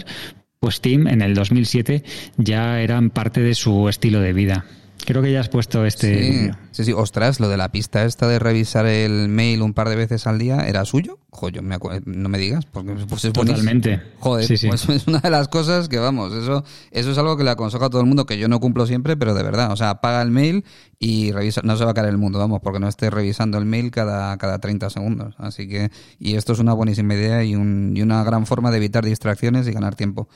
pues 0.60 0.82
Tim 0.82 1.06
en 1.06 1.22
el 1.22 1.32
2007 1.32 2.04
ya 2.36 2.82
eran 2.82 3.08
parte 3.08 3.40
de 3.40 3.54
su 3.54 3.88
estilo 3.88 4.20
de 4.20 4.34
vida. 4.34 4.66
Creo 5.06 5.22
que 5.22 5.32
ya 5.32 5.40
has 5.40 5.48
puesto 5.48 5.86
este. 5.86 6.52
Sí, 6.70 6.84
sí, 6.84 6.92
ostras, 6.92 7.40
lo 7.40 7.48
de 7.48 7.56
la 7.56 7.72
pista 7.72 8.04
esta 8.04 8.28
de 8.28 8.38
revisar 8.38 8.84
el 8.84 9.28
mail 9.28 9.62
un 9.62 9.72
par 9.72 9.88
de 9.88 9.96
veces 9.96 10.26
al 10.26 10.38
día, 10.38 10.66
¿era 10.66 10.84
suyo? 10.84 11.18
Joder, 11.30 11.62
me 11.62 11.78
no 12.04 12.28
me 12.28 12.38
digas, 12.38 12.66
porque 12.66 12.92
pues 13.08 13.24
es 13.24 13.32
Totalmente. 13.32 14.02
Joder, 14.18 14.46
pues 14.68 14.88
es 14.88 15.06
una 15.06 15.20
de 15.20 15.30
las 15.30 15.48
cosas 15.48 15.88
que, 15.88 15.98
vamos, 15.98 16.34
eso, 16.34 16.62
eso 16.90 17.10
es 17.10 17.16
algo 17.16 17.38
que 17.38 17.44
le 17.44 17.50
aconsejo 17.50 17.86
a 17.86 17.90
todo 17.90 18.02
el 18.02 18.06
mundo, 18.06 18.26
que 18.26 18.38
yo 18.38 18.48
no 18.48 18.60
cumplo 18.60 18.86
siempre, 18.86 19.16
pero 19.16 19.32
de 19.32 19.42
verdad, 19.42 19.72
o 19.72 19.76
sea, 19.76 19.90
apaga 19.90 20.20
el 20.20 20.30
mail 20.30 20.64
y 21.04 21.32
revisa, 21.32 21.60
no 21.62 21.76
se 21.76 21.84
va 21.84 21.90
a 21.90 21.94
caer 21.94 22.08
el 22.08 22.16
mundo, 22.16 22.38
vamos, 22.38 22.60
porque 22.62 22.80
no 22.80 22.88
esté 22.88 23.10
revisando 23.10 23.58
el 23.58 23.66
mail 23.66 23.90
cada, 23.90 24.38
cada 24.38 24.58
30 24.58 24.88
segundos. 24.88 25.34
Así 25.36 25.68
que, 25.68 25.90
y 26.18 26.36
esto 26.36 26.54
es 26.54 26.60
una 26.60 26.72
buenísima 26.72 27.12
idea 27.12 27.44
y, 27.44 27.54
un, 27.54 27.92
y 27.94 28.00
una 28.00 28.24
gran 28.24 28.46
forma 28.46 28.70
de 28.70 28.78
evitar 28.78 29.04
distracciones 29.04 29.68
y 29.68 29.72
ganar 29.72 29.96
tiempo. 29.96 30.28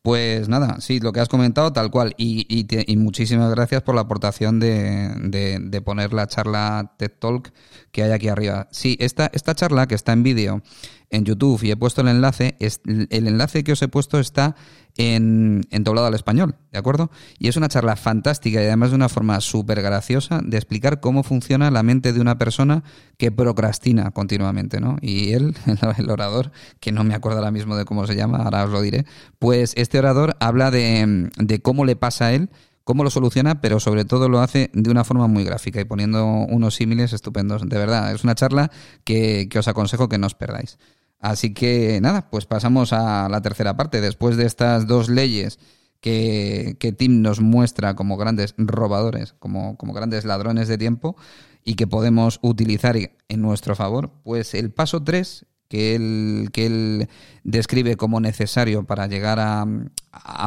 Pues 0.00 0.48
nada, 0.48 0.80
sí, 0.80 0.98
lo 0.98 1.12
que 1.12 1.20
has 1.20 1.28
comentado, 1.28 1.74
tal 1.74 1.90
cual, 1.90 2.14
y, 2.16 2.46
y, 2.48 2.96
muchísimas 2.96 3.50
gracias 3.50 3.82
por 3.82 3.94
la 3.94 4.00
aportación 4.00 4.60
de, 4.60 5.12
de, 5.24 5.58
de 5.60 5.80
poner 5.82 6.14
la 6.14 6.26
charla 6.26 6.94
TED 6.96 7.12
Talk 7.18 7.52
que 7.92 8.02
hay 8.02 8.12
aquí 8.12 8.28
arriba. 8.28 8.68
Sí, 8.70 8.96
esta, 9.00 9.30
esta 9.34 9.54
charla 9.54 9.86
que 9.86 9.94
está 9.94 10.14
en 10.14 10.22
vídeo 10.22 10.62
en 11.10 11.24
YouTube 11.24 11.62
y 11.62 11.70
he 11.70 11.76
puesto 11.76 12.00
el 12.00 12.08
enlace, 12.08 12.56
el 12.58 13.26
enlace 13.28 13.62
que 13.62 13.72
os 13.72 13.82
he 13.82 13.88
puesto 13.88 14.18
está 14.18 14.56
en, 14.96 15.62
doblado 15.80 16.06
al 16.06 16.14
español, 16.14 16.56
¿de 16.72 16.78
acuerdo? 16.78 17.10
Y 17.38 17.48
es 17.48 17.56
una 17.56 17.68
charla 17.68 17.96
fantástica 17.96 18.62
y 18.62 18.66
además 18.66 18.90
de 18.90 18.96
una 18.96 19.08
forma 19.08 19.40
súper 19.40 19.82
graciosa 19.82 20.40
de 20.44 20.56
explicar 20.56 21.00
cómo 21.00 21.22
funciona 21.22 21.70
la 21.70 21.82
mente 21.82 22.12
de 22.12 22.20
una 22.20 22.38
persona 22.38 22.84
que 23.18 23.32
procrastina 23.32 24.10
continuamente, 24.12 24.80
¿no? 24.80 24.96
Y 25.00 25.32
él, 25.32 25.56
el 25.98 26.10
orador, 26.10 26.52
que 26.80 26.92
no 26.92 27.04
me 27.04 27.14
acuerdo 27.14 27.38
ahora 27.38 27.50
mismo 27.50 27.76
de 27.76 27.84
cómo 27.84 28.06
se 28.06 28.16
llama, 28.16 28.38
ahora 28.38 28.64
os 28.64 28.70
lo 28.70 28.80
diré, 28.80 29.04
pues 29.38 29.72
este 29.76 29.98
orador 29.98 30.36
habla 30.40 30.70
de, 30.70 31.30
de 31.38 31.58
cómo 31.60 31.84
le 31.84 31.96
pasa 31.96 32.26
a 32.26 32.32
él 32.32 32.50
cómo 32.84 33.02
lo 33.02 33.08
soluciona, 33.10 33.62
pero 33.62 33.80
sobre 33.80 34.04
todo 34.04 34.28
lo 34.28 34.40
hace 34.40 34.70
de 34.74 34.90
una 34.90 35.04
forma 35.04 35.26
muy 35.26 35.42
gráfica 35.42 35.80
y 35.80 35.84
poniendo 35.84 36.26
unos 36.26 36.74
símiles 36.74 37.14
estupendos. 37.14 37.66
De 37.66 37.78
verdad, 37.78 38.12
es 38.12 38.24
una 38.24 38.34
charla 38.34 38.70
que, 39.04 39.48
que 39.48 39.58
os 39.58 39.68
aconsejo 39.68 40.10
que 40.10 40.18
no 40.18 40.26
os 40.26 40.34
perdáis. 40.34 40.78
Así 41.24 41.54
que 41.54 42.02
nada, 42.02 42.28
pues 42.28 42.44
pasamos 42.44 42.92
a 42.92 43.30
la 43.30 43.40
tercera 43.40 43.78
parte. 43.78 44.02
Después 44.02 44.36
de 44.36 44.44
estas 44.44 44.86
dos 44.86 45.08
leyes 45.08 45.58
que, 46.02 46.76
que 46.78 46.92
Tim 46.92 47.22
nos 47.22 47.40
muestra 47.40 47.96
como 47.96 48.18
grandes 48.18 48.54
robadores, 48.58 49.32
como, 49.38 49.78
como 49.78 49.94
grandes 49.94 50.26
ladrones 50.26 50.68
de 50.68 50.76
tiempo 50.76 51.16
y 51.64 51.76
que 51.76 51.86
podemos 51.86 52.40
utilizar 52.42 52.96
en 52.98 53.40
nuestro 53.40 53.74
favor, 53.74 54.10
pues 54.22 54.52
el 54.52 54.70
paso 54.70 55.02
3 55.02 55.46
que 55.74 55.96
él, 55.96 56.50
que 56.52 56.66
él 56.66 57.08
describe 57.42 57.96
como 57.96 58.20
necesario 58.20 58.84
para 58.84 59.08
llegar 59.08 59.40
a, 59.40 59.66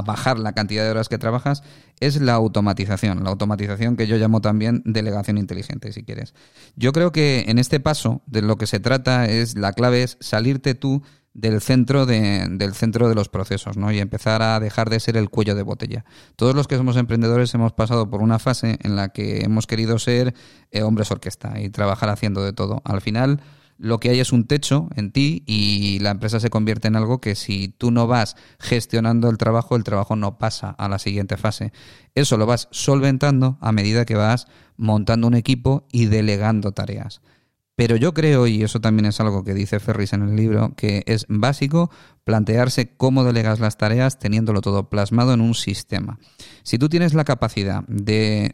bajar 0.06 0.40
la 0.40 0.54
cantidad 0.54 0.86
de 0.86 0.92
horas 0.92 1.10
que 1.10 1.18
trabajas 1.18 1.64
es 2.00 2.22
la 2.22 2.36
automatización, 2.36 3.26
la 3.26 3.32
automatización 3.32 3.98
que 3.98 4.08
yo 4.08 4.16
llamo 4.16 4.40
también 4.40 4.82
delegación 4.86 5.38
inteligente, 5.38 5.92
si 5.92 6.04
quieres. 6.04 6.34
Yo 6.78 6.94
creo 6.94 7.12
que 7.12 7.44
en 7.50 7.60
este 7.60 7.82
paso 7.82 8.22
de 8.26 8.42
lo 8.42 8.56
que 8.56 8.68
se 8.68 8.80
trata 8.80 9.28
es, 9.28 9.58
la 9.58 9.74
clave 9.74 10.04
es 10.04 10.16
salirte 10.22 10.76
tú 10.76 11.04
del 11.34 11.60
centro 11.60 12.06
de, 12.06 12.48
del 12.50 12.74
centro 12.74 13.10
de 13.10 13.16
los 13.16 13.28
procesos, 13.28 13.76
¿no? 13.76 13.92
Y 13.92 14.00
empezar 14.00 14.42
a 14.42 14.62
dejar 14.62 14.90
de 14.90 15.02
ser 15.02 15.18
el 15.18 15.30
cuello 15.30 15.56
de 15.56 15.64
botella. 15.64 16.06
Todos 16.38 16.56
los 16.56 16.68
que 16.68 16.78
somos 16.78 16.96
emprendedores 16.96 17.54
hemos 17.54 17.74
pasado 17.74 18.10
por 18.10 18.22
una 18.22 18.40
fase 18.40 18.80
en 18.82 18.96
la 18.96 19.10
que 19.10 19.42
hemos 19.42 19.68
querido 19.68 20.00
ser 20.00 20.34
eh, 20.72 20.84
hombres 20.84 21.12
orquesta 21.12 21.60
y 21.60 21.70
trabajar 21.70 22.08
haciendo 22.08 22.44
de 22.46 22.54
todo. 22.54 22.82
Al 22.86 23.02
final, 23.02 23.42
lo 23.78 24.00
que 24.00 24.10
hay 24.10 24.20
es 24.20 24.32
un 24.32 24.46
techo 24.46 24.90
en 24.96 25.12
ti 25.12 25.44
y 25.46 26.00
la 26.00 26.12
empresa 26.12 26.40
se 26.40 26.50
convierte 26.50 26.88
en 26.88 26.96
algo 26.96 27.22
que 27.22 27.36
si 27.36 27.70
tú 27.70 27.92
no 27.92 28.08
vas 28.08 28.36
gestionando 28.60 29.30
el 29.30 29.38
trabajo, 29.38 29.76
el 29.76 29.84
trabajo 29.84 30.16
no 30.16 30.38
pasa 30.38 30.70
a 30.72 30.90
la 30.90 31.00
siguiente 31.00 31.38
fase. 31.38 31.72
Eso 32.16 32.38
lo 32.38 32.46
vas 32.46 32.68
solventando 32.72 33.58
a 33.62 33.72
medida 33.72 34.06
que 34.06 34.16
vas 34.16 34.48
montando 34.78 35.28
un 35.28 35.36
equipo 35.36 35.88
y 35.92 36.06
delegando 36.06 36.72
tareas. 36.72 37.22
Pero 37.78 37.96
yo 37.96 38.16
creo, 38.16 38.48
y 38.48 38.64
eso 38.64 38.82
también 38.82 39.06
es 39.06 39.20
algo 39.20 39.44
que 39.44 39.54
dice 39.54 39.80
Ferris 39.80 40.14
en 40.14 40.24
el 40.24 40.36
libro, 40.36 40.74
que 40.76 41.04
es 41.06 41.28
básico 41.30 41.92
plantearse 42.24 42.96
cómo 42.98 43.24
delegas 43.24 43.60
las 43.60 43.78
tareas 43.78 44.18
teniéndolo 44.18 44.62
todo 44.62 44.90
plasmado 44.90 45.32
en 45.32 45.42
un 45.42 45.54
sistema. 45.54 46.18
Si 46.64 46.80
tú 46.80 46.90
tienes 46.90 47.14
la 47.14 47.24
capacidad 47.24 47.84
de, 47.88 48.52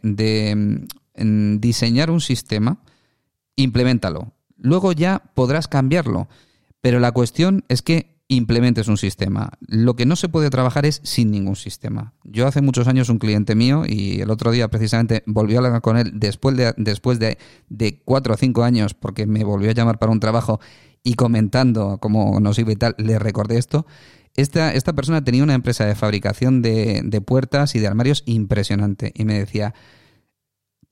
mm, 1.16 1.56
diseñar 1.56 2.10
un 2.10 2.20
sistema, 2.20 2.82
implementalo 3.56 4.34
Luego 4.64 4.92
ya 4.92 5.22
podrás 5.34 5.68
cambiarlo, 5.68 6.26
pero 6.80 6.98
la 6.98 7.12
cuestión 7.12 7.66
es 7.68 7.82
que 7.82 8.16
implementes 8.28 8.88
un 8.88 8.96
sistema. 8.96 9.50
Lo 9.60 9.94
que 9.94 10.06
no 10.06 10.16
se 10.16 10.30
puede 10.30 10.48
trabajar 10.48 10.86
es 10.86 11.02
sin 11.04 11.30
ningún 11.30 11.54
sistema. 11.54 12.14
Yo 12.24 12.46
hace 12.46 12.62
muchos 12.62 12.88
años 12.88 13.10
un 13.10 13.18
cliente 13.18 13.54
mío 13.54 13.82
y 13.86 14.22
el 14.22 14.30
otro 14.30 14.52
día 14.52 14.68
precisamente 14.68 15.22
volvió 15.26 15.60
a 15.60 15.66
hablar 15.66 15.82
con 15.82 15.98
él 15.98 16.12
después 16.14 16.56
de, 16.56 16.72
después 16.78 17.18
de, 17.18 17.36
de 17.68 18.00
cuatro 18.06 18.32
o 18.32 18.36
cinco 18.38 18.64
años 18.64 18.94
porque 18.94 19.26
me 19.26 19.44
volvió 19.44 19.68
a 19.68 19.74
llamar 19.74 19.98
para 19.98 20.12
un 20.12 20.20
trabajo 20.20 20.60
y 21.02 21.12
comentando 21.12 21.98
cómo 22.00 22.40
nos 22.40 22.58
iba 22.58 22.72
y 22.72 22.76
tal, 22.76 22.94
le 22.96 23.18
recordé 23.18 23.58
esto. 23.58 23.84
Esta, 24.34 24.72
esta 24.72 24.94
persona 24.94 25.22
tenía 25.22 25.42
una 25.42 25.52
empresa 25.52 25.84
de 25.84 25.94
fabricación 25.94 26.62
de, 26.62 27.02
de 27.04 27.20
puertas 27.20 27.74
y 27.74 27.80
de 27.80 27.86
armarios 27.86 28.22
impresionante 28.24 29.12
y 29.14 29.26
me 29.26 29.38
decía, 29.38 29.74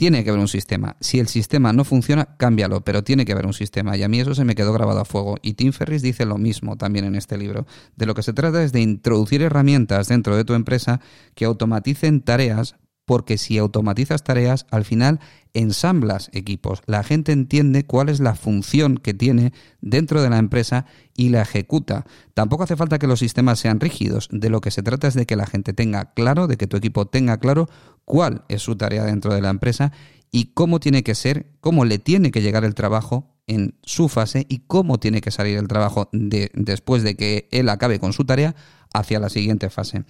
tiene 0.02 0.24
que 0.24 0.30
haber 0.30 0.40
un 0.40 0.48
sistema. 0.48 0.96
Si 0.98 1.20
el 1.20 1.28
sistema 1.28 1.72
no 1.72 1.84
funciona, 1.84 2.36
cámbialo, 2.36 2.80
pero 2.80 3.04
tiene 3.04 3.24
que 3.24 3.30
haber 3.30 3.46
un 3.46 3.52
sistema. 3.52 3.96
Y 3.96 4.02
a 4.02 4.08
mí 4.08 4.18
eso 4.18 4.34
se 4.34 4.44
me 4.44 4.56
quedó 4.56 4.72
grabado 4.72 4.98
a 4.98 5.04
fuego. 5.04 5.36
Y 5.42 5.52
Tim 5.52 5.70
Ferris 5.70 6.02
dice 6.02 6.26
lo 6.26 6.38
mismo 6.38 6.76
también 6.76 7.04
en 7.04 7.14
este 7.14 7.38
libro. 7.38 7.68
De 7.94 8.06
lo 8.06 8.14
que 8.16 8.24
se 8.24 8.32
trata 8.32 8.64
es 8.64 8.72
de 8.72 8.80
introducir 8.80 9.42
herramientas 9.42 10.08
dentro 10.08 10.36
de 10.36 10.44
tu 10.44 10.54
empresa 10.54 11.00
que 11.36 11.44
automaticen 11.44 12.20
tareas, 12.20 12.74
porque 13.04 13.38
si 13.38 13.58
automatizas 13.58 14.24
tareas, 14.24 14.66
al 14.72 14.84
final 14.84 15.20
ensamblas 15.54 16.30
equipos. 16.32 16.82
La 16.86 17.02
gente 17.02 17.32
entiende 17.32 17.84
cuál 17.84 18.08
es 18.08 18.20
la 18.20 18.34
función 18.34 18.96
que 18.96 19.14
tiene 19.14 19.52
dentro 19.80 20.22
de 20.22 20.30
la 20.30 20.38
empresa 20.38 20.86
y 21.16 21.28
la 21.28 21.42
ejecuta. 21.42 22.06
Tampoco 22.34 22.64
hace 22.64 22.76
falta 22.76 22.98
que 22.98 23.06
los 23.06 23.18
sistemas 23.18 23.58
sean 23.58 23.80
rígidos. 23.80 24.28
De 24.30 24.50
lo 24.50 24.60
que 24.60 24.70
se 24.70 24.82
trata 24.82 25.08
es 25.08 25.14
de 25.14 25.26
que 25.26 25.36
la 25.36 25.46
gente 25.46 25.72
tenga 25.72 26.12
claro, 26.12 26.46
de 26.46 26.56
que 26.56 26.66
tu 26.66 26.76
equipo 26.76 27.06
tenga 27.06 27.38
claro 27.38 27.68
cuál 28.04 28.44
es 28.48 28.62
su 28.62 28.76
tarea 28.76 29.04
dentro 29.04 29.34
de 29.34 29.42
la 29.42 29.50
empresa 29.50 29.92
y 30.30 30.52
cómo 30.54 30.80
tiene 30.80 31.02
que 31.02 31.14
ser, 31.14 31.46
cómo 31.60 31.84
le 31.84 31.98
tiene 31.98 32.30
que 32.30 32.42
llegar 32.42 32.64
el 32.64 32.74
trabajo 32.74 33.31
en 33.46 33.74
su 33.82 34.08
fase 34.08 34.46
y 34.48 34.60
cómo 34.66 34.98
tiene 34.98 35.20
que 35.20 35.30
salir 35.30 35.58
el 35.58 35.68
trabajo 35.68 36.08
de, 36.12 36.50
después 36.54 37.02
de 37.02 37.16
que 37.16 37.48
él 37.50 37.68
acabe 37.68 37.98
con 37.98 38.12
su 38.12 38.24
tarea 38.24 38.54
hacia 38.94 39.18
la 39.18 39.30
siguiente 39.30 39.70
fase. 39.70 40.04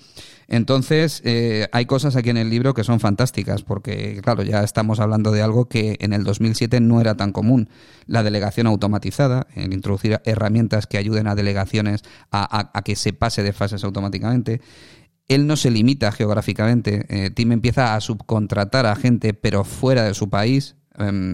Entonces, 0.48 1.22
eh, 1.24 1.68
hay 1.72 1.86
cosas 1.86 2.16
aquí 2.16 2.30
en 2.30 2.36
el 2.36 2.50
libro 2.50 2.74
que 2.74 2.82
son 2.82 2.98
fantásticas, 2.98 3.62
porque, 3.62 4.20
claro, 4.22 4.42
ya 4.42 4.64
estamos 4.64 4.98
hablando 4.98 5.30
de 5.30 5.40
algo 5.40 5.68
que 5.68 5.96
en 6.00 6.12
el 6.12 6.24
2007 6.24 6.80
no 6.80 7.00
era 7.00 7.16
tan 7.16 7.32
común. 7.32 7.68
La 8.06 8.24
delegación 8.24 8.66
automatizada, 8.66 9.46
el 9.54 9.72
introducir 9.72 10.20
herramientas 10.24 10.86
que 10.88 10.98
ayuden 10.98 11.28
a 11.28 11.36
delegaciones 11.36 12.02
a 12.32 12.82
que 12.84 12.96
se 12.96 13.12
pase 13.12 13.42
de 13.42 13.52
fases 13.52 13.84
automáticamente 13.84 14.60
él 15.28 15.46
no 15.46 15.56
se 15.56 15.70
limita 15.70 16.12
geográficamente. 16.12 17.06
Eh, 17.08 17.30
Tim 17.30 17.52
empieza 17.52 17.94
a 17.94 18.00
subcontratar 18.00 18.86
a 18.86 18.96
gente, 18.96 19.34
pero 19.34 19.64
fuera 19.64 20.04
de 20.04 20.14
su 20.14 20.28
país, 20.28 20.76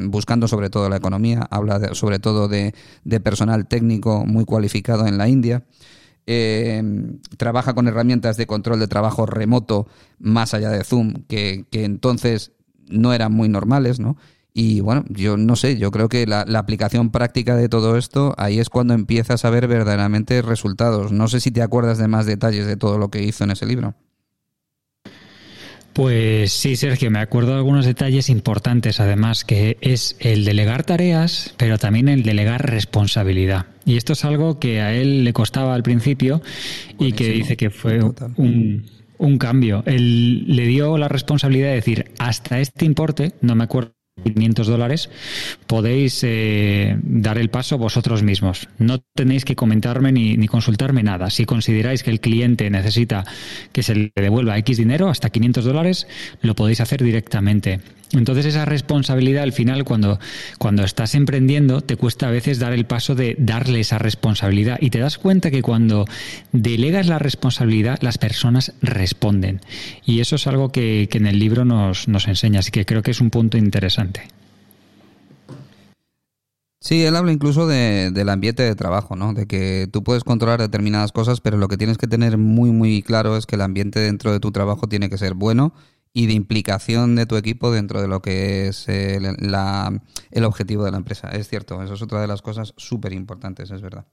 buscando 0.09 0.49
sobre 0.49 0.71
todo 0.71 0.89
la 0.89 0.97
economía. 0.97 1.47
Habla 1.51 1.95
sobre 1.95 2.19
todo 2.19 2.49
de, 2.49 2.75
personal 3.23 3.67
técnico 3.67 4.25
muy 4.27 4.45
cualificado 4.45 5.07
en 5.07 5.19
la 5.19 5.29
India. 5.29 5.65
Em, 6.27 7.21
trabaja 7.39 7.75
con 7.75 7.89
herramientas 7.89 8.37
de 8.37 8.47
control 8.47 8.81
de 8.81 8.87
trabajo 8.87 9.25
remoto 9.25 9.87
más 10.19 10.53
allá 10.53 10.71
de 10.71 10.85
Zoom, 10.85 11.25
que 11.27 11.67
entonces 11.73 12.53
no 12.89 13.13
eran 13.13 13.33
muy 13.33 13.49
normales, 13.49 14.01
¿no? 14.01 14.17
Y 14.61 14.81
bueno, 14.81 15.05
yo 15.09 15.37
no 15.37 15.55
sé, 15.55 15.77
yo 15.77 15.93
creo 15.93 16.09
que 16.09 16.27
la, 16.27 16.41
aplicación 16.41 17.11
práctica 17.11 17.55
de 17.55 17.69
todo 17.69 17.97
esto, 17.97 18.35
ahí 18.39 18.59
es 18.59 18.71
cuando 18.71 18.93
empiezas 18.93 19.45
a 19.45 19.51
ver 19.51 19.69
verdaderamente 19.69 20.43
resultados. 20.43 21.13
No 21.13 21.29
sé 21.29 21.39
si 21.39 21.53
te 21.53 21.63
acuerdas 21.63 21.99
de 21.99 22.09
más 22.09 22.27
detalles 22.27 22.67
de 22.67 22.77
todo 22.77 22.99
lo 22.99 23.09
que 23.09 23.23
hizo 23.23 23.45
en 23.45 23.53
ese 23.53 23.67
libro. 23.67 23.95
Pues 25.99 26.53
sí, 26.53 26.77
Sergio, 26.77 27.11
me 27.11 27.19
acuerdo 27.19 27.51
de 27.51 27.57
algunos 27.57 27.85
detalles 27.85 28.29
importantes, 28.29 29.01
además, 29.01 29.45
que 29.45 29.79
es 29.81 30.15
el 30.21 30.45
delegar 30.45 30.85
tareas, 30.85 31.53
pero 31.57 31.77
también 31.77 32.09
el 32.09 32.23
delegar 32.23 32.71
responsabilidad. 32.71 33.67
Y 33.85 33.97
esto 33.97 34.13
es 34.13 34.25
algo 34.25 34.61
que 34.61 34.81
a 34.81 34.95
él 34.95 35.25
le 35.25 35.33
costaba 35.33 35.75
al 35.75 35.83
principio 35.83 36.41
y 37.01 37.15
que 37.15 37.33
dice 37.33 37.57
que 37.57 37.71
fue 37.71 37.99
un, 38.37 38.87
un 39.19 39.39
cambio. 39.39 39.83
Él 39.87 40.45
le 40.47 40.67
dio 40.67 40.99
la 40.99 41.09
responsabilidad 41.09 41.71
de 41.71 41.75
decir, 41.75 42.13
hasta 42.21 42.61
este 42.61 42.85
importe, 42.85 43.33
no 43.41 43.57
me 43.57 43.65
acuerdo 43.65 43.98
500 44.35 44.67
dólares, 44.67 45.11
podéis 45.67 46.21
eh, 46.23 46.97
dar 47.03 47.39
el 47.39 47.51
paso 47.51 47.79
vosotros 47.79 48.23
mismos. 48.23 48.69
No 48.79 48.99
tenéis 49.15 49.45
que 49.45 49.57
comentarme 49.57 50.13
ni, 50.13 50.49
consultarme 50.49 51.03
nada. 51.03 51.31
Si 51.31 51.45
consideráis 51.45 52.03
que 52.03 52.11
el 52.11 52.21
cliente 52.21 52.71
necesita 52.71 53.25
que 53.73 53.83
se 53.83 53.95
le 53.95 54.13
devuelva 54.15 54.59
X 54.59 54.77
dinero, 54.79 55.09
hasta 55.09 55.31
500 55.31 55.65
dólares, 55.65 56.07
lo 56.43 56.55
podéis 56.55 56.81
hacer 56.81 57.03
directamente. 57.03 57.81
Entonces 58.13 58.47
esa 58.47 58.65
responsabilidad 58.65 59.43
al 59.43 59.53
final 59.53 59.85
cuando, 59.85 60.19
cuando 60.59 60.83
estás 60.83 61.15
emprendiendo 61.15 61.83
te 61.83 61.97
cuesta 61.97 62.29
a 62.29 62.31
veces 62.31 62.59
dar 62.59 62.73
el 62.73 62.87
paso 62.87 63.15
de 63.15 63.37
darle 63.39 63.81
esa 63.81 63.99
responsabilidad 63.99 64.79
y 64.81 64.89
te 64.89 64.99
das 64.99 65.19
cuenta 65.19 65.51
que 65.51 65.61
cuando 65.61 66.07
delegas 66.53 67.07
la 67.07 67.19
responsabilidad 67.19 67.99
las 68.01 68.17
personas 68.17 68.73
responden 68.81 69.61
y 70.07 70.21
eso 70.21 70.37
es 70.37 70.47
algo 70.47 70.71
que, 70.73 71.09
en 71.13 71.27
el 71.27 71.39
libro 71.39 71.67
nos, 71.67 72.09
nos 72.09 72.29
enseña 72.29 72.61
así 72.61 72.71
que 72.71 72.87
creo 72.87 73.03
que 73.03 73.11
es 73.11 73.21
un 73.21 73.31
punto 73.31 73.59
interesante. 73.59 74.18
Sí, 76.81 77.03
él 77.05 77.17
habla 77.17 77.33
incluso 77.33 77.67
de, 77.67 78.11
del 78.13 78.29
ambiente 78.29 78.63
de 78.63 78.77
trabajo, 78.77 79.17
¿no? 79.17 79.35
De 79.35 79.47
que 79.47 79.89
tú 79.93 80.05
puedes 80.05 80.23
controlar 80.23 80.61
determinadas 80.61 81.11
cosas, 81.11 81.41
pero 81.41 81.57
lo 81.57 81.67
que 81.67 81.77
tienes 81.77 81.99
que 81.99 82.07
tener 82.07 82.39
muy, 82.39 82.71
muy 82.71 83.03
claro 83.03 83.37
es 83.37 83.47
que 83.47 83.57
el 83.57 83.63
ambiente 83.63 83.99
dentro 83.99 84.33
de 84.33 84.39
tu 84.39 84.53
trabajo 84.53 84.89
tiene 84.89 85.11
que 85.11 85.19
ser 85.19 85.35
bueno 85.35 85.75
y 86.13 86.27
de 86.27 86.35
implicación 86.35 87.17
de 87.17 87.27
tu 87.27 87.37
equipo 87.37 87.73
dentro 87.73 88.01
de 88.01 88.09
lo 88.09 88.23
que 88.23 88.69
es 88.69 88.89
el, 88.89 89.27
el 89.27 90.45
objetivo 90.45 90.85
de 90.85 90.93
la 90.93 90.97
empresa. 90.99 91.29
Es 91.31 91.49
cierto, 91.49 91.83
eso 91.83 91.95
es 91.95 92.03
otra 92.03 92.21
de 92.21 92.29
las 92.29 92.43
cosas 92.43 92.75
súper 92.77 93.13
importantes, 93.13 93.71
es 93.73 93.83
verdad. 93.83 94.07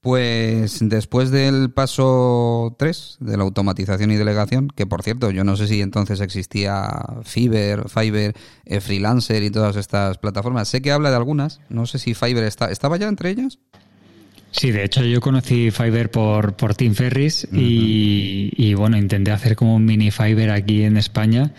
Pues 0.00 0.78
después 0.80 1.32
del 1.32 1.72
paso 1.72 2.76
3 2.78 3.16
de 3.18 3.36
la 3.36 3.42
automatización 3.42 4.12
y 4.12 4.16
delegación, 4.16 4.68
que 4.68 4.86
por 4.86 5.02
cierto, 5.02 5.32
yo 5.32 5.42
no 5.42 5.56
sé 5.56 5.66
si 5.66 5.80
entonces 5.80 6.20
existía 6.20 6.88
Fiverr, 7.24 7.88
Fiverr, 7.88 8.34
eh, 8.64 8.80
Freelancer 8.80 9.42
y 9.42 9.50
todas 9.50 9.74
estas 9.74 10.18
plataformas. 10.18 10.68
Sé 10.68 10.82
que 10.82 10.92
habla 10.92 11.10
de 11.10 11.16
algunas, 11.16 11.60
no 11.68 11.86
sé 11.86 11.98
si 11.98 12.14
Fiverr 12.14 12.44
está, 12.44 12.70
estaba 12.70 12.96
ya 12.96 13.08
entre 13.08 13.30
ellas. 13.30 13.58
Sí, 14.50 14.70
de 14.70 14.84
hecho 14.84 15.04
yo 15.04 15.20
conocí 15.20 15.70
Fiverr 15.70 16.10
por, 16.10 16.54
por 16.54 16.74
Tim 16.74 16.94
Ferris 16.94 17.46
y, 17.52 18.74
bueno, 18.74 18.96
intenté 18.96 19.30
hacer 19.30 19.56
como 19.56 19.76
un 19.76 19.84
mini 19.84 20.10
Fiverr 20.10 20.50
aquí 20.50 20.82
en 20.82 20.96
España. 20.96 21.52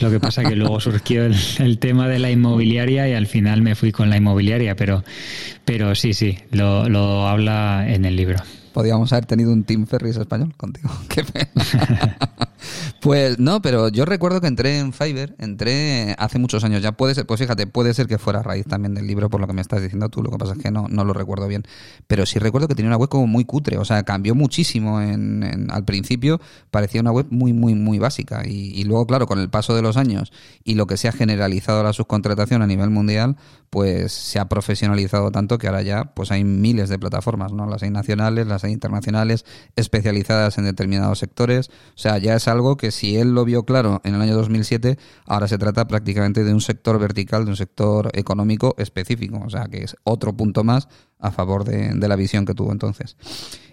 Lo 0.00 0.10
que 0.10 0.20
pasa 0.20 0.44
que 0.44 0.54
luego 0.56 0.78
surgió 0.80 1.24
el, 1.24 1.78
tema 1.78 2.08
de 2.08 2.18
la 2.18 2.30
inmobiliaria 2.30 3.08
y 3.08 3.14
al 3.14 3.26
final 3.26 3.62
me 3.62 3.74
fui 3.74 3.90
con 3.90 4.10
la 4.10 4.16
inmobiliaria, 4.16 4.76
pero, 4.76 5.02
pero 5.64 5.94
sí, 5.94 6.12
sí, 6.12 6.38
lo, 6.50 6.88
lo 6.88 7.26
habla 7.26 7.86
en 7.88 8.04
el 8.04 8.16
libro. 8.16 8.38
Podríamos 8.72 9.10
haber 9.14 9.24
tenido 9.24 9.52
un 9.52 9.64
Team 9.64 9.86
Ferris 9.86 10.16
español 10.16 10.52
contigo. 10.56 10.90
Qué 11.08 11.24
pena. 11.24 12.18
pues 13.00 13.38
no, 13.38 13.62
pero 13.62 13.88
yo 13.88 14.04
recuerdo 14.04 14.40
que 14.40 14.46
entré 14.46 14.78
en 14.78 14.92
Fiverr, 14.92 15.34
entré 15.38 16.14
hace 16.18 16.38
muchos 16.38 16.64
años. 16.64 16.82
Ya 16.82 16.92
puede 16.92 17.14
ser, 17.14 17.26
pues 17.26 17.40
fíjate, 17.40 17.66
puede 17.66 17.94
ser 17.94 18.06
que 18.06 18.18
fuera 18.18 18.42
raíz 18.42 18.66
también 18.66 18.94
del 18.94 19.06
libro, 19.06 19.30
por 19.30 19.40
lo 19.40 19.46
que 19.46 19.52
me 19.52 19.60
estás 19.60 19.82
diciendo 19.82 20.08
tú. 20.08 20.22
Lo 20.22 20.30
que 20.30 20.38
pasa 20.38 20.52
es 20.54 20.58
que 20.58 20.70
no, 20.70 20.86
no 20.88 21.04
lo 21.04 21.12
recuerdo 21.12 21.46
bien. 21.48 21.64
Pero 22.06 22.26
sí 22.26 22.38
recuerdo 22.38 22.68
que 22.68 22.74
tenía 22.74 22.88
una 22.88 22.96
web 22.96 23.08
como 23.08 23.26
muy 23.26 23.44
cutre. 23.44 23.78
O 23.78 23.84
sea, 23.84 24.02
cambió 24.02 24.34
muchísimo. 24.34 25.00
En, 25.00 25.68
al 25.70 25.84
principio 25.84 26.40
parecía 26.70 27.00
una 27.00 27.12
web 27.12 27.26
muy, 27.30 27.52
muy, 27.52 27.74
muy 27.74 27.98
básica. 27.98 28.42
Y, 28.46 28.72
y 28.74 28.84
luego, 28.84 29.06
claro, 29.06 29.26
con 29.26 29.38
el 29.38 29.50
paso 29.50 29.74
de 29.74 29.82
los 29.82 29.96
años 29.96 30.32
y 30.64 30.74
lo 30.74 30.86
que 30.86 30.96
se 30.96 31.08
ha 31.08 31.12
generalizado 31.12 31.82
la 31.82 31.92
subcontratación 31.92 32.62
a 32.62 32.66
nivel 32.66 32.90
mundial, 32.90 33.36
pues 33.70 34.12
se 34.12 34.38
ha 34.38 34.48
profesionalizado 34.48 35.30
tanto 35.30 35.58
que 35.58 35.66
ahora 35.66 35.82
ya 35.82 36.14
pues 36.14 36.30
hay 36.30 36.44
miles 36.44 36.88
de 36.88 36.98
plataformas, 36.98 37.52
¿no? 37.52 37.66
Las 37.66 37.82
hay 37.82 37.90
nacionales, 37.90 38.46
las 38.46 38.64
hay 38.64 38.72
internacionales, 38.72 39.44
especializadas 39.74 40.58
en 40.58 40.64
determinados 40.64 41.18
sectores. 41.18 41.68
O 41.68 41.98
sea, 41.98 42.18
ya 42.18 42.34
es 42.34 42.45
algo 42.48 42.76
que 42.76 42.90
si 42.90 43.16
él 43.16 43.34
lo 43.34 43.44
vio 43.44 43.64
claro 43.64 44.00
en 44.04 44.14
el 44.14 44.20
año 44.20 44.34
2007, 44.34 44.98
ahora 45.26 45.48
se 45.48 45.58
trata 45.58 45.86
prácticamente 45.86 46.44
de 46.44 46.52
un 46.52 46.60
sector 46.60 46.98
vertical, 46.98 47.44
de 47.44 47.50
un 47.50 47.56
sector 47.56 48.10
económico 48.12 48.74
específico. 48.78 49.40
O 49.44 49.50
sea, 49.50 49.66
que 49.66 49.84
es 49.84 49.96
otro 50.04 50.36
punto 50.36 50.64
más 50.64 50.88
a 51.18 51.30
favor 51.30 51.64
de, 51.64 51.94
la 51.94 52.16
visión 52.16 52.44
que 52.44 52.54
tuvo 52.54 52.72
entonces. 52.72 53.16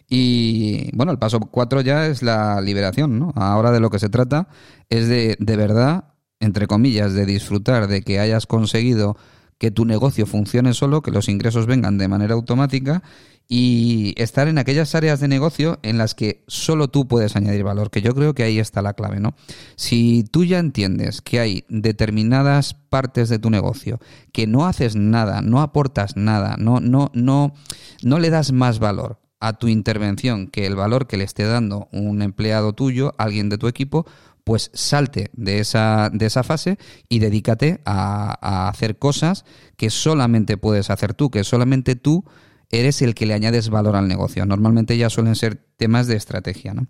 Y 0.10 0.96
bueno, 0.96 1.12
el 1.12 1.20
paso 1.20 1.40
cuatro 1.40 1.82
ya 1.82 2.08
es 2.08 2.24
la 2.24 2.62
liberación, 2.62 3.20
¿no? 3.20 3.32
Ahora 3.36 3.72
de 3.72 3.80
lo 3.80 3.90
que 3.90 4.00
se 4.00 4.10
trata 4.10 4.48
es 4.90 5.08
de, 5.08 5.36
de 5.40 5.56
verdad, 5.56 6.06
entre 6.40 6.68
comillas, 6.68 7.14
de 7.14 7.26
disfrutar 7.26 7.88
de 7.88 8.02
que 8.02 8.20
hayas 8.20 8.46
conseguido 8.46 9.16
que 9.58 9.72
tu 9.72 9.86
negocio 9.86 10.26
funcione 10.26 10.74
solo, 10.74 11.02
que 11.02 11.12
los 11.12 11.30
ingresos 11.30 11.68
vengan 11.68 11.98
de 11.98 12.10
manera 12.10 12.34
automática 12.34 13.02
y 13.48 14.14
estar 14.18 14.48
en 14.48 14.58
aquellas 14.58 14.96
áreas 14.96 15.20
de 15.20 15.28
negocio 15.28 15.80
en 15.84 15.98
las 15.98 16.16
que 16.16 16.44
solo 16.48 16.88
tú 16.88 17.08
puedes 17.08 17.36
añadir 17.36 17.64
valor, 17.64 17.92
que 17.92 18.02
yo 18.02 18.16
creo 18.16 18.34
que 18.34 18.44
ahí 18.44 18.60
está 18.60 18.82
la 18.82 18.94
clave, 18.94 19.20
¿no? 19.20 19.36
Si 19.76 20.24
tú 20.32 20.44
ya 20.44 20.60
entiendes 20.60 21.22
que 21.22 21.40
hay 21.40 21.66
determinadas 21.70 22.74
partes 22.74 23.30
de 23.30 23.40
tu 23.40 23.50
negocio 23.50 24.00
que 24.32 24.48
no 24.48 24.66
haces 24.66 24.96
nada, 24.96 25.42
no 25.42 25.62
aportas 25.62 26.16
nada, 26.16 26.56
no 26.58 26.80
no 26.80 27.12
no 27.14 27.54
no 28.02 28.20
le 28.20 28.30
das 28.30 28.52
más 28.52 28.80
valor 28.80 29.20
a 29.40 29.54
tu 29.54 29.68
intervención 29.68 30.48
que 30.48 30.66
el 30.66 30.76
valor 30.76 31.06
que 31.06 31.18
le 31.18 31.26
esté 31.26 31.44
dando 31.44 31.90
un 31.92 32.22
empleado 32.22 32.72
tuyo, 32.72 33.14
alguien 33.18 33.50
de 33.50 33.58
tu 33.58 33.68
equipo, 33.68 34.06
pues 34.46 34.72
salte 34.74 35.30
de 35.34 35.60
esa, 35.60 36.10
de 36.14 36.26
esa 36.26 36.44
fase 36.44 36.78
y 37.10 37.20
dedícate 37.20 37.82
a, 37.86 38.38
a, 38.42 38.70
hacer 38.70 38.98
cosas 38.98 39.46
que 39.76 39.90
solamente 39.90 40.58
puedes 40.58 40.90
hacer 40.90 41.14
tú, 41.14 41.30
que 41.30 41.44
solamente 41.44 41.96
tú 41.96 42.26
eres 42.74 43.02
el 43.02 43.14
que 43.14 43.26
le 43.26 43.34
añades 43.34 43.70
valor 43.70 43.96
al 43.96 44.08
negocio. 44.08 44.46
Normalmente 44.46 44.98
ya 44.98 45.10
suelen 45.10 45.36
ser 45.36 45.64
temas 45.78 46.08
de 46.08 46.16
estrategia, 46.16 46.74
¿no? 46.74 46.88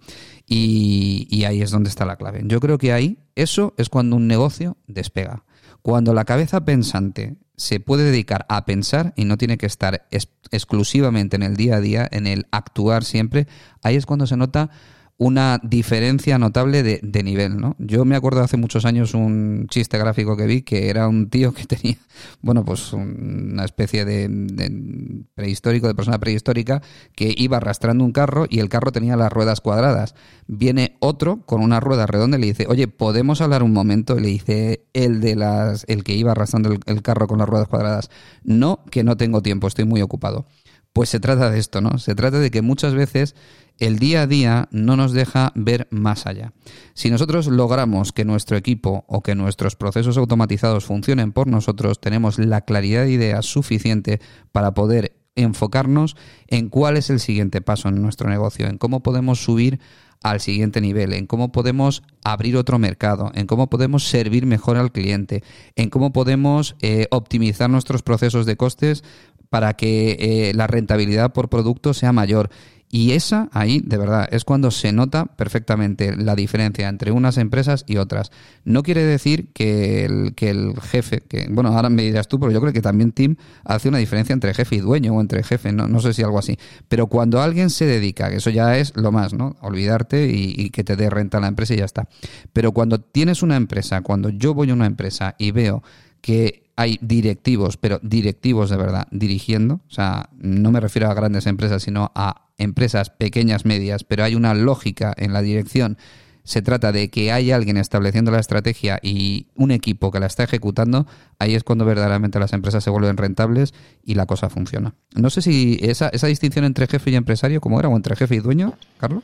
Y, 0.47 1.27
y 1.29 1.43
ahí 1.43 1.61
es 1.61 1.71
donde 1.71 1.89
está 1.89 2.05
la 2.05 2.15
clave. 2.15 2.41
Yo 2.45 2.59
creo 2.59 2.77
que 2.77 2.93
ahí 2.93 3.19
eso 3.36 3.73
es 3.77 3.89
cuando 3.89 4.15
un 4.15 4.27
negocio 4.27 4.77
despega. 4.88 5.43
Cuando 5.81 6.13
la 6.13 6.23
cabeza 6.23 6.63
pensante 6.63 7.36
se 7.57 7.79
puede 7.79 8.05
dedicar 8.05 8.45
a 8.49 8.65
pensar 8.65 9.13
y 9.15 9.25
no 9.25 9.38
tiene 9.38 9.57
que 9.57 9.65
estar 9.65 10.07
exclusivamente 10.51 11.36
en 11.36 11.43
el 11.43 11.57
día 11.57 11.75
a 11.75 11.81
día, 11.81 12.07
en 12.11 12.27
el 12.27 12.47
actuar 12.51 13.03
siempre, 13.03 13.47
ahí 13.81 13.95
es 13.95 14.05
cuando 14.05 14.25
se 14.25 14.38
nota 14.38 14.69
una 15.18 15.59
diferencia 15.64 16.38
notable 16.39 16.82
de, 16.84 17.24
nivel, 17.24 17.57
¿no? 17.57 17.76
Yo 17.78 18.03
me 18.03 18.16
acuerdo 18.16 18.41
hace 18.41 18.57
muchos 18.57 18.84
años 18.84 19.14
un 19.14 19.68
chiste 19.70 19.97
gráfico 19.97 20.36
que 20.36 20.47
vi 20.47 20.64
que 20.64 20.89
era 20.89 21.07
un 21.07 21.30
tío 21.30 21.53
que 21.53 21.66
tenía, 21.68 21.97
bueno, 22.41 22.66
pues 22.66 22.93
una 22.93 23.64
especie 23.64 24.05
de, 24.05 24.28
de, 24.28 25.24
prehistórico, 25.36 25.88
de 25.88 25.95
persona 25.95 26.20
prehistórica, 26.20 26.82
que 27.16 27.34
iba 27.38 27.57
arrastrando 27.57 28.03
un 28.03 28.11
carro 28.11 28.47
y 28.49 28.59
el 28.59 28.70
carro 28.70 28.91
tenía 28.91 29.16
las 29.16 29.32
ruedas 29.32 29.61
cuadradas. 29.61 30.16
Viene 30.47 30.97
otro 30.99 31.45
con 31.45 31.61
una 31.61 31.80
rueda 31.80 32.07
redonda 32.07 32.38
y 32.38 32.41
le 32.41 32.47
dice, 32.47 32.66
oye, 32.68 32.88
¿podemos 32.88 33.39
hablar 33.41 33.64
un 33.64 33.72
momento? 33.72 34.18
Y 34.18 34.22
le 34.22 34.28
dice 34.30 34.86
el 34.93 35.22
de 35.22 35.36
las, 35.36 35.86
el 35.88 36.03
que 36.03 36.16
iba 36.16 36.32
arrastrando 36.32 36.72
el, 36.72 36.80
el 36.86 37.01
carro 37.01 37.28
con 37.28 37.38
las 37.38 37.47
ruedas 37.47 37.68
cuadradas, 37.68 38.09
no, 38.43 38.84
que 38.89 39.03
no 39.03 39.16
tengo 39.16 39.41
tiempo, 39.41 39.68
estoy 39.68 39.86
muy 39.86 40.01
ocupado. 40.01 40.47
Pues 40.91 41.09
se 41.09 41.20
trata 41.20 41.49
de 41.49 41.57
esto, 41.57 41.82
¿no? 41.82 41.97
Se 41.97 42.14
trata 42.14 42.39
de 42.39 42.51
que 42.51 42.61
muchas 42.61 42.93
veces 42.93 43.36
el 43.80 43.99
día 43.99 44.21
a 44.21 44.28
día 44.28 44.67
no 44.71 44.95
nos 44.95 45.11
deja 45.13 45.51
ver 45.55 45.88
más 45.91 46.26
allá. 46.26 46.53
Si 46.93 47.09
nosotros 47.09 47.47
logramos 47.47 48.11
que 48.11 48.26
nuestro 48.26 48.57
equipo 48.57 49.03
o 49.07 49.21
que 49.21 49.36
nuestros 49.36 49.76
procesos 49.76 50.17
automatizados 50.17 50.86
funcionen 50.86 51.32
por 51.32 51.47
nosotros, 51.47 51.99
tenemos 51.99 52.39
la 52.39 52.61
claridad 52.61 53.03
de 53.03 53.11
ideas 53.11 53.45
suficiente 53.45 54.19
para 54.51 54.74
poder 54.74 55.17
enfocarnos 55.36 56.15
en 56.47 56.69
cuál 56.69 56.97
es 56.97 57.09
el 57.09 57.19
siguiente 57.19 57.61
paso 57.61 57.89
en 57.89 58.01
nuestro 58.01 58.30
negocio, 58.30 58.67
en 58.67 58.78
cómo 58.78 59.01
podemos 59.01 59.43
subir 59.43 59.80
al 60.21 60.39
siguiente 60.39 60.80
nivel, 60.80 61.11
en 61.13 61.28
cómo 61.28 61.51
podemos 61.51 62.01
abrir 62.24 62.55
otro 62.55 62.80
mercado, 62.80 63.32
en 63.36 63.45
cómo 63.45 63.69
podemos 63.69 64.05
servir 64.05 64.45
mejor 64.45 64.78
al 64.78 64.91
cliente, 64.91 65.43
en 65.76 65.89
cómo 65.89 66.13
podemos 66.13 66.76
eh, 66.82 67.07
optimizar 67.11 67.69
nuestros 67.69 68.03
procesos 68.03 68.45
de 68.45 68.55
costes 68.55 69.03
para 69.49 69.74
que 69.74 70.17
eh, 70.19 70.53
la 70.55 70.65
rentabilidad 70.65 71.34
por 71.34 71.49
producto 71.49 71.93
sea 71.93 72.13
mayor. 72.13 72.49
Y 72.96 73.14
esa 73.14 73.50
ahí, 73.54 73.82
de 73.84 73.98
verdad, 73.98 74.30
es 74.32 74.44
cuando 74.46 74.70
se 74.70 74.91
nota 74.91 75.26
perfectamente 75.26 76.16
la 76.16 76.36
diferencia 76.36 76.88
entre 76.88 77.12
unas 77.12 77.39
empresas 77.39 77.86
y 77.88 77.98
otras. 77.98 78.32
No 78.66 78.84
quiere 78.84 79.04
decir 79.04 79.48
que 79.52 80.06
el, 80.06 80.36
que 80.36 80.52
el 80.52 80.80
jefe, 80.80 81.22
que 81.22 81.48
bueno, 81.50 81.70
ahora 81.70 81.89
me 81.89 82.04
dirás 82.04 82.28
tú, 82.28 82.39
pero 82.39 82.52
yo 82.52 82.62
creo 82.62 82.72
que 82.72 82.84
también 82.84 83.12
Tim 83.12 83.36
hace 83.64 83.89
una 83.89 83.98
diferencia 83.98 84.34
entre 84.34 84.54
jefe 84.54 84.76
y 84.76 84.80
dueño 84.80 85.16
o 85.16 85.22
entre 85.22 85.41
jefe, 85.41 85.72
no, 85.72 85.88
no 85.88 86.02
sé 86.02 86.14
si 86.14 86.22
algo 86.22 86.38
así. 86.38 86.60
Pero 86.88 87.08
cuando 87.08 87.41
alguien 87.41 87.72
se 87.72 87.88
dedica, 87.88 88.30
que 88.30 88.36
eso 88.36 88.52
ya 88.52 88.78
es 88.78 88.96
lo 88.96 89.12
más, 89.12 89.34
¿no? 89.34 89.56
Olvidarte 89.62 90.28
y, 90.28 90.54
y 90.56 90.70
que 90.70 90.84
te 90.84 90.96
dé 90.96 91.10
renta 91.10 91.39
la 91.39 91.48
empresa 91.48 91.74
y 91.74 91.78
ya 91.78 91.86
está. 91.86 92.08
Pero 92.54 92.74
cuando 92.74 93.02
tienes 93.02 93.41
una 93.41 93.56
empresa, 93.56 94.02
cuando 94.02 94.30
yo 94.30 94.54
voy 94.54 94.70
a 94.70 94.74
una 94.76 94.86
empresa 94.86 95.34
y 95.39 95.50
veo 95.50 95.82
que 96.22 96.62
hay 96.76 96.97
directivos, 97.01 97.78
pero 97.78 97.99
directivos 98.01 98.69
de 98.69 98.78
verdad, 98.78 99.07
dirigiendo. 99.11 99.76
O 99.88 99.91
sea, 99.91 100.30
no 100.38 100.71
me 100.71 100.80
refiero 100.80 101.09
a 101.09 101.13
grandes 101.13 101.45
empresas, 101.45 101.84
sino 101.84 102.11
a 102.15 102.47
empresas 102.57 103.09
pequeñas, 103.09 103.65
medias, 103.65 104.03
pero 104.03 104.24
hay 104.24 104.36
una 104.36 104.53
lógica 104.53 105.13
en 105.17 105.34
la 105.34 105.41
dirección. 105.41 105.97
Se 106.43 106.61
trata 106.61 106.91
de 106.91 107.09
que 107.09 107.32
hay 107.32 107.51
alguien 107.51 107.78
estableciendo 107.78 108.32
la 108.32 108.39
estrategia 108.39 108.99
y 109.01 109.47
un 109.55 109.71
equipo 109.71 110.11
que 110.11 110.19
la 110.19 110.26
está 110.26 110.43
ejecutando, 110.43 111.07
ahí 111.39 111.55
es 111.55 111.63
cuando 111.63 111.86
verdaderamente 111.86 112.38
las 112.38 112.51
empresas 112.51 112.84
se 112.84 112.89
vuelven 112.89 113.15
rentables 113.15 113.74
y 114.03 114.15
la 114.15 114.26
cosa 114.26 114.49
funciona. 114.49 114.93
No 115.15 115.30
sé 115.30 115.41
si 115.41 115.80
esa, 115.82 116.09
esa 116.09 116.28
distinción 116.28 116.65
entre 116.65 116.88
jefe 116.88 117.11
y 117.11 117.15
empresario, 117.15 117.61
¿cómo 117.61 117.80
era? 117.80 117.88
¿O 117.88 117.95
entre 117.95 118.15
jefe 118.17 118.36
y 118.36 118.39
dueño, 118.39 118.74
Carlos? 118.97 119.24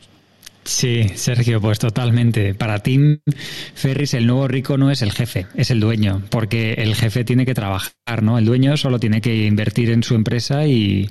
Sí, 0.63 1.07
Sergio, 1.15 1.59
pues 1.61 1.79
totalmente. 1.79 2.53
Para 2.53 2.79
Tim 2.79 3.19
Ferris 3.73 4.13
el 4.13 4.27
nuevo 4.27 4.47
rico 4.47 4.77
no 4.77 4.91
es 4.91 5.01
el 5.01 5.11
jefe, 5.11 5.47
es 5.55 5.71
el 5.71 5.79
dueño, 5.79 6.21
porque 6.29 6.73
el 6.73 6.95
jefe 6.95 7.23
tiene 7.23 7.45
que 7.45 7.55
trabajar, 7.55 8.21
¿no? 8.21 8.37
El 8.37 8.45
dueño 8.45 8.77
solo 8.77 8.99
tiene 8.99 9.21
que 9.21 9.47
invertir 9.47 9.89
en 9.89 10.03
su 10.03 10.13
empresa 10.13 10.67
y, 10.67 11.09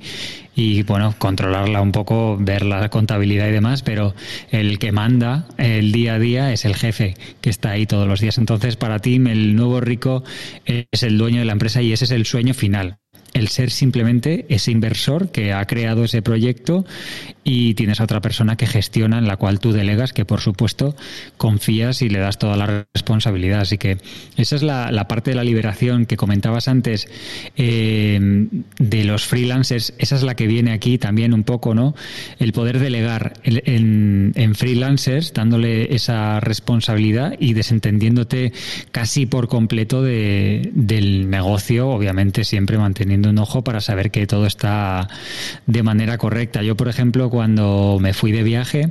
y 0.55 0.83
bueno, 0.83 1.15
controlarla 1.19 1.81
un 1.81 1.93
poco, 1.93 2.37
ver 2.39 2.65
la 2.65 2.89
contabilidad 2.89 3.49
y 3.49 3.53
demás, 3.53 3.83
pero 3.83 4.15
el 4.51 4.79
que 4.79 4.93
manda 4.93 5.47
el 5.57 5.91
día 5.91 6.15
a 6.15 6.19
día 6.19 6.53
es 6.53 6.65
el 6.65 6.77
jefe 6.77 7.17
que 7.41 7.51
está 7.51 7.71
ahí 7.71 7.87
todos 7.87 8.07
los 8.07 8.21
días. 8.21 8.39
Entonces, 8.39 8.77
para 8.77 9.01
Tim 9.01 9.27
el 9.27 9.57
nuevo 9.57 9.81
rico 9.81 10.23
es 10.67 11.03
el 11.03 11.19
dueño 11.19 11.41
de 11.41 11.47
la 11.47 11.53
empresa 11.53 11.83
y 11.83 11.93
ese 11.93 12.05
es 12.05 12.11
el 12.13 12.27
sueño 12.27 12.55
final 12.55 12.99
el 13.35 13.49
ser 13.49 13.71
simplemente 13.71 14.47
ese 14.49 14.71
inversor 14.71 15.31
que 15.31 15.53
ha 15.53 15.65
creado 15.67 16.05
ese 16.05 16.23
proyecto 16.23 16.85
y 17.49 17.73
tienes 17.73 17.99
a 18.01 18.05
otra 18.05 18.21
persona 18.21 18.57
que 18.57 18.67
gestiona 18.67 19.17
en 19.17 19.27
la 19.27 19.39
cual 19.39 19.59
tú 19.59 19.73
delegas, 19.73 20.13
que 20.13 20.27
por 20.27 20.43
supuesto 20.43 20.95
confías 21.39 22.03
y 22.03 22.11
le 22.11 22.19
das 22.19 22.39
toda 22.39 22.59
la 22.59 22.87
responsabilidad. 22.93 23.61
Así 23.61 23.79
que 23.79 23.97
esa 24.37 24.57
es 24.57 24.63
la, 24.63 25.09
parte 25.09 25.31
de 25.31 25.37
la 25.37 25.45
liberación 25.45 26.05
que 26.05 26.19
comentabas 26.19 26.69
antes 26.69 27.09
eh, 27.57 28.49
de 28.79 29.05
los 29.05 29.25
freelancers. 29.27 29.95
Esa 29.97 30.17
es 30.17 30.25
la 30.25 30.35
que 30.35 30.47
viene 30.47 30.73
aquí 30.73 30.99
también 30.99 31.33
un 31.33 31.43
poco, 31.43 31.75
¿no? 31.75 31.95
El 32.39 32.53
poder 32.53 32.81
delegar 32.81 33.33
en, 33.45 34.55
freelancers, 34.55 35.33
dándole 35.33 35.95
esa 35.95 36.41
responsabilidad 36.41 37.35
y 37.39 37.55
desentendiéndote 37.55 38.53
casi 38.93 39.25
por 39.25 39.49
completo 39.49 40.03
de, 40.03 40.71
del 40.75 41.31
negocio, 41.31 41.89
obviamente 41.89 42.45
siempre 42.45 42.77
manteniendo 42.77 43.31
un 43.31 43.39
ojo 43.39 43.65
para 43.65 43.81
saber 43.81 44.11
que 44.11 44.27
todo 44.27 44.45
está 44.45 45.09
de 45.67 45.83
manera 45.83 46.19
correcta. 46.19 46.63
Yo, 46.63 46.77
por 46.77 46.89
ejemplo, 46.89 47.31
cuando 47.39 47.99
me 48.01 48.15
fui 48.15 48.33
de 48.33 48.43
viaje 48.43 48.91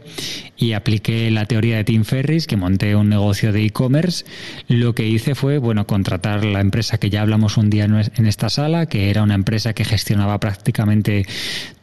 y 0.56 0.72
apliqué 0.72 1.30
la 1.32 1.46
teoría 1.46 1.76
de 1.76 1.84
Tim 1.84 2.06
Ferris, 2.06 2.48
que 2.48 2.56
monté 2.56 2.96
un 2.96 3.10
negocio 3.10 3.52
de 3.52 3.66
e-commerce, 3.66 4.24
lo 4.70 4.96
que 4.96 5.06
hice 5.06 5.36
fue, 5.36 5.58
bueno, 5.58 5.86
contratar 5.86 6.46
la 6.46 6.62
empresa 6.62 6.98
que 6.98 7.10
ya 7.10 7.24
hablamos 7.24 7.58
un 7.58 7.70
día 7.70 7.84
en 7.84 8.26
esta 8.26 8.48
sala, 8.48 8.86
que 8.86 9.10
era 9.10 9.22
una 9.22 9.36
empresa 9.36 9.74
que 9.74 9.84
gestionaba 9.84 10.40
prácticamente 10.40 11.26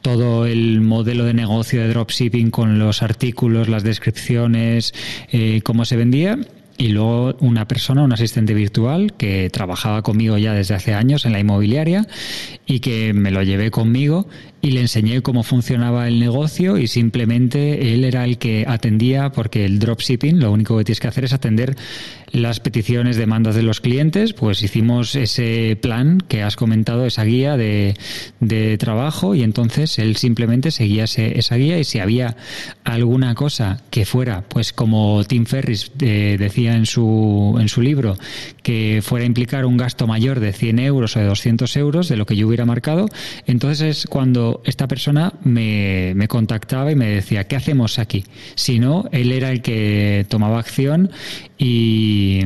todo 0.01 0.47
el 0.47 0.81
modelo 0.81 1.27
de 1.27 1.35
negocio 1.35 1.83
de 1.83 1.89
dropshipping 1.89 2.51
con 2.51 2.79
los 2.79 3.03
artículos, 3.03 3.69
las 3.69 3.83
descripciones, 3.83 4.95
eh, 5.33 5.61
cómo 5.63 5.85
se 5.85 5.97
vendía. 5.99 6.39
Y 6.77 6.89
luego 6.89 7.37
una 7.39 7.69
persona, 7.69 8.03
un 8.03 8.13
asistente 8.13 8.53
virtual 8.53 9.13
que 9.13 9.49
trabajaba 9.51 10.03
conmigo 10.03 10.39
ya 10.39 10.55
desde 10.55 10.75
hace 10.75 10.93
años 10.93 11.25
en 11.25 11.33
la 11.33 11.39
inmobiliaria 11.39 12.09
y 12.67 12.81
que 12.81 13.13
me 13.13 13.31
lo 13.31 13.45
llevé 13.45 13.71
conmigo 13.71 14.27
y 14.65 14.71
le 14.71 14.81
enseñé 14.81 15.21
cómo 15.21 15.43
funcionaba 15.43 16.09
el 16.09 16.19
negocio 16.19 16.79
y 16.79 16.87
simplemente 16.87 17.93
él 17.93 18.03
era 18.03 18.25
el 18.25 18.39
que 18.39 18.65
atendía 18.67 19.31
porque 19.31 19.67
el 19.67 19.79
dropshipping 19.79 20.41
lo 20.41 20.51
único 20.51 20.79
que 20.79 20.85
tienes 20.85 21.01
que 21.01 21.09
hacer 21.09 21.25
es 21.25 21.35
atender 21.35 21.77
las 22.35 22.59
peticiones, 22.59 23.17
demandas 23.17 23.55
de 23.55 23.63
los 23.63 23.81
clientes, 23.81 24.33
pues 24.33 24.63
hicimos 24.63 25.15
ese 25.15 25.79
plan 25.81 26.19
que 26.19 26.43
has 26.43 26.57
comentado, 26.57 27.07
esa 27.07 27.23
guía 27.23 27.57
de, 27.57 27.95
de 28.41 28.77
trabajo 28.77 29.37
y 29.37 29.45
entonces 29.45 30.01
él 30.01 30.17
simplemente 30.17 30.73
seguía 30.73 31.05
esa 31.05 31.57
guía. 31.57 31.79
Y 31.79 31.85
si 31.85 32.01
había 32.01 32.37
alguna 32.83 33.37
cosa 33.37 33.83
que 33.91 34.05
fuera, 34.05 34.43
pues 34.49 34.73
como 34.73 35.23
Tim 35.25 35.47
Ferris 35.47 35.93
eh, 36.01 36.37
decía 36.37 36.75
en 36.75 36.87
su, 36.87 37.57
en 37.61 37.69
su 37.69 37.83
libro, 37.83 38.19
que 38.65 39.01
fuera 39.03 39.23
a 39.23 39.27
implicar 39.27 39.65
un 39.65 39.77
gasto 39.77 40.09
mayor 40.09 40.41
de 40.41 40.53
100 40.53 40.81
euros 40.81 41.17
o 41.17 41.21
de 41.21 41.27
200 41.27 41.77
euros 41.77 42.09
de 42.09 42.17
lo 42.17 42.27
que 42.27 42.35
yo 42.35 42.49
hubiera 42.49 42.65
marcado, 42.65 43.07
entonces 43.47 43.99
es 43.99 44.07
cuando 44.07 44.54
esta 44.65 44.89
persona 44.89 45.33
me, 45.43 46.13
me 46.15 46.29
contactaba 46.29 46.91
y 46.91 46.95
me 46.95 47.07
decía, 47.07 47.45
¿qué 47.45 47.57
hacemos 47.57 47.99
aquí? 47.99 48.25
Si 48.55 48.79
no, 48.79 49.09
él 49.13 49.33
era 49.33 49.51
el 49.51 49.63
que 49.63 50.27
tomaba 50.29 50.59
acción 50.59 51.11
y, 51.59 52.43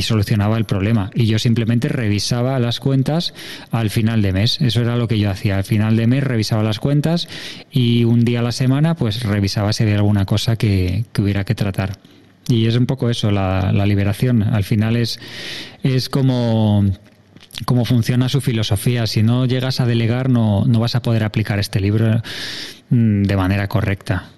solucionaba 0.00 0.58
el 0.58 0.64
problema. 0.64 1.10
Y 1.14 1.26
yo 1.26 1.38
simplemente 1.38 1.88
revisaba 1.88 2.58
las 2.58 2.80
cuentas 2.80 3.34
al 3.70 3.90
final 3.90 4.22
de 4.22 4.32
mes. 4.32 4.60
Eso 4.60 4.80
era 4.80 4.96
lo 4.96 5.08
que 5.08 5.18
yo 5.18 5.30
hacía. 5.30 5.56
Al 5.56 5.64
final 5.64 5.96
de 5.96 6.06
mes 6.06 6.24
revisaba 6.24 6.62
las 6.62 6.80
cuentas 6.80 7.28
y 7.70 8.04
un 8.04 8.24
día 8.24 8.40
a 8.40 8.42
la 8.42 8.52
semana 8.52 8.94
pues 8.94 9.22
revisaba 9.22 9.72
si 9.72 9.84
había 9.84 9.96
alguna 9.96 10.24
cosa 10.24 10.56
que, 10.56 11.04
hubiera 11.18 11.44
que 11.44 11.54
tratar. 11.54 11.98
Y 12.48 12.66
es 12.66 12.76
un 12.76 12.86
poco 12.86 13.08
eso, 13.10 13.30
la, 13.30 13.70
liberación. 13.86 14.42
Al 14.42 14.64
final 14.64 14.96
es, 14.96 15.20
es 15.82 16.08
como 16.08 16.84
cómo 17.64 17.84
funciona 17.84 18.28
su 18.28 18.40
filosofía. 18.40 19.06
Si 19.06 19.22
no 19.22 19.46
llegas 19.46 19.80
a 19.80 19.86
delegar, 19.86 20.28
no, 20.28 20.64
no 20.64 20.80
vas 20.80 20.94
a 20.94 21.02
poder 21.02 21.24
aplicar 21.24 21.58
este 21.58 21.80
libro 21.80 22.22
mm, 22.90 23.22
de 23.22 23.36
manera 23.36 23.68
correcta. 23.68 24.30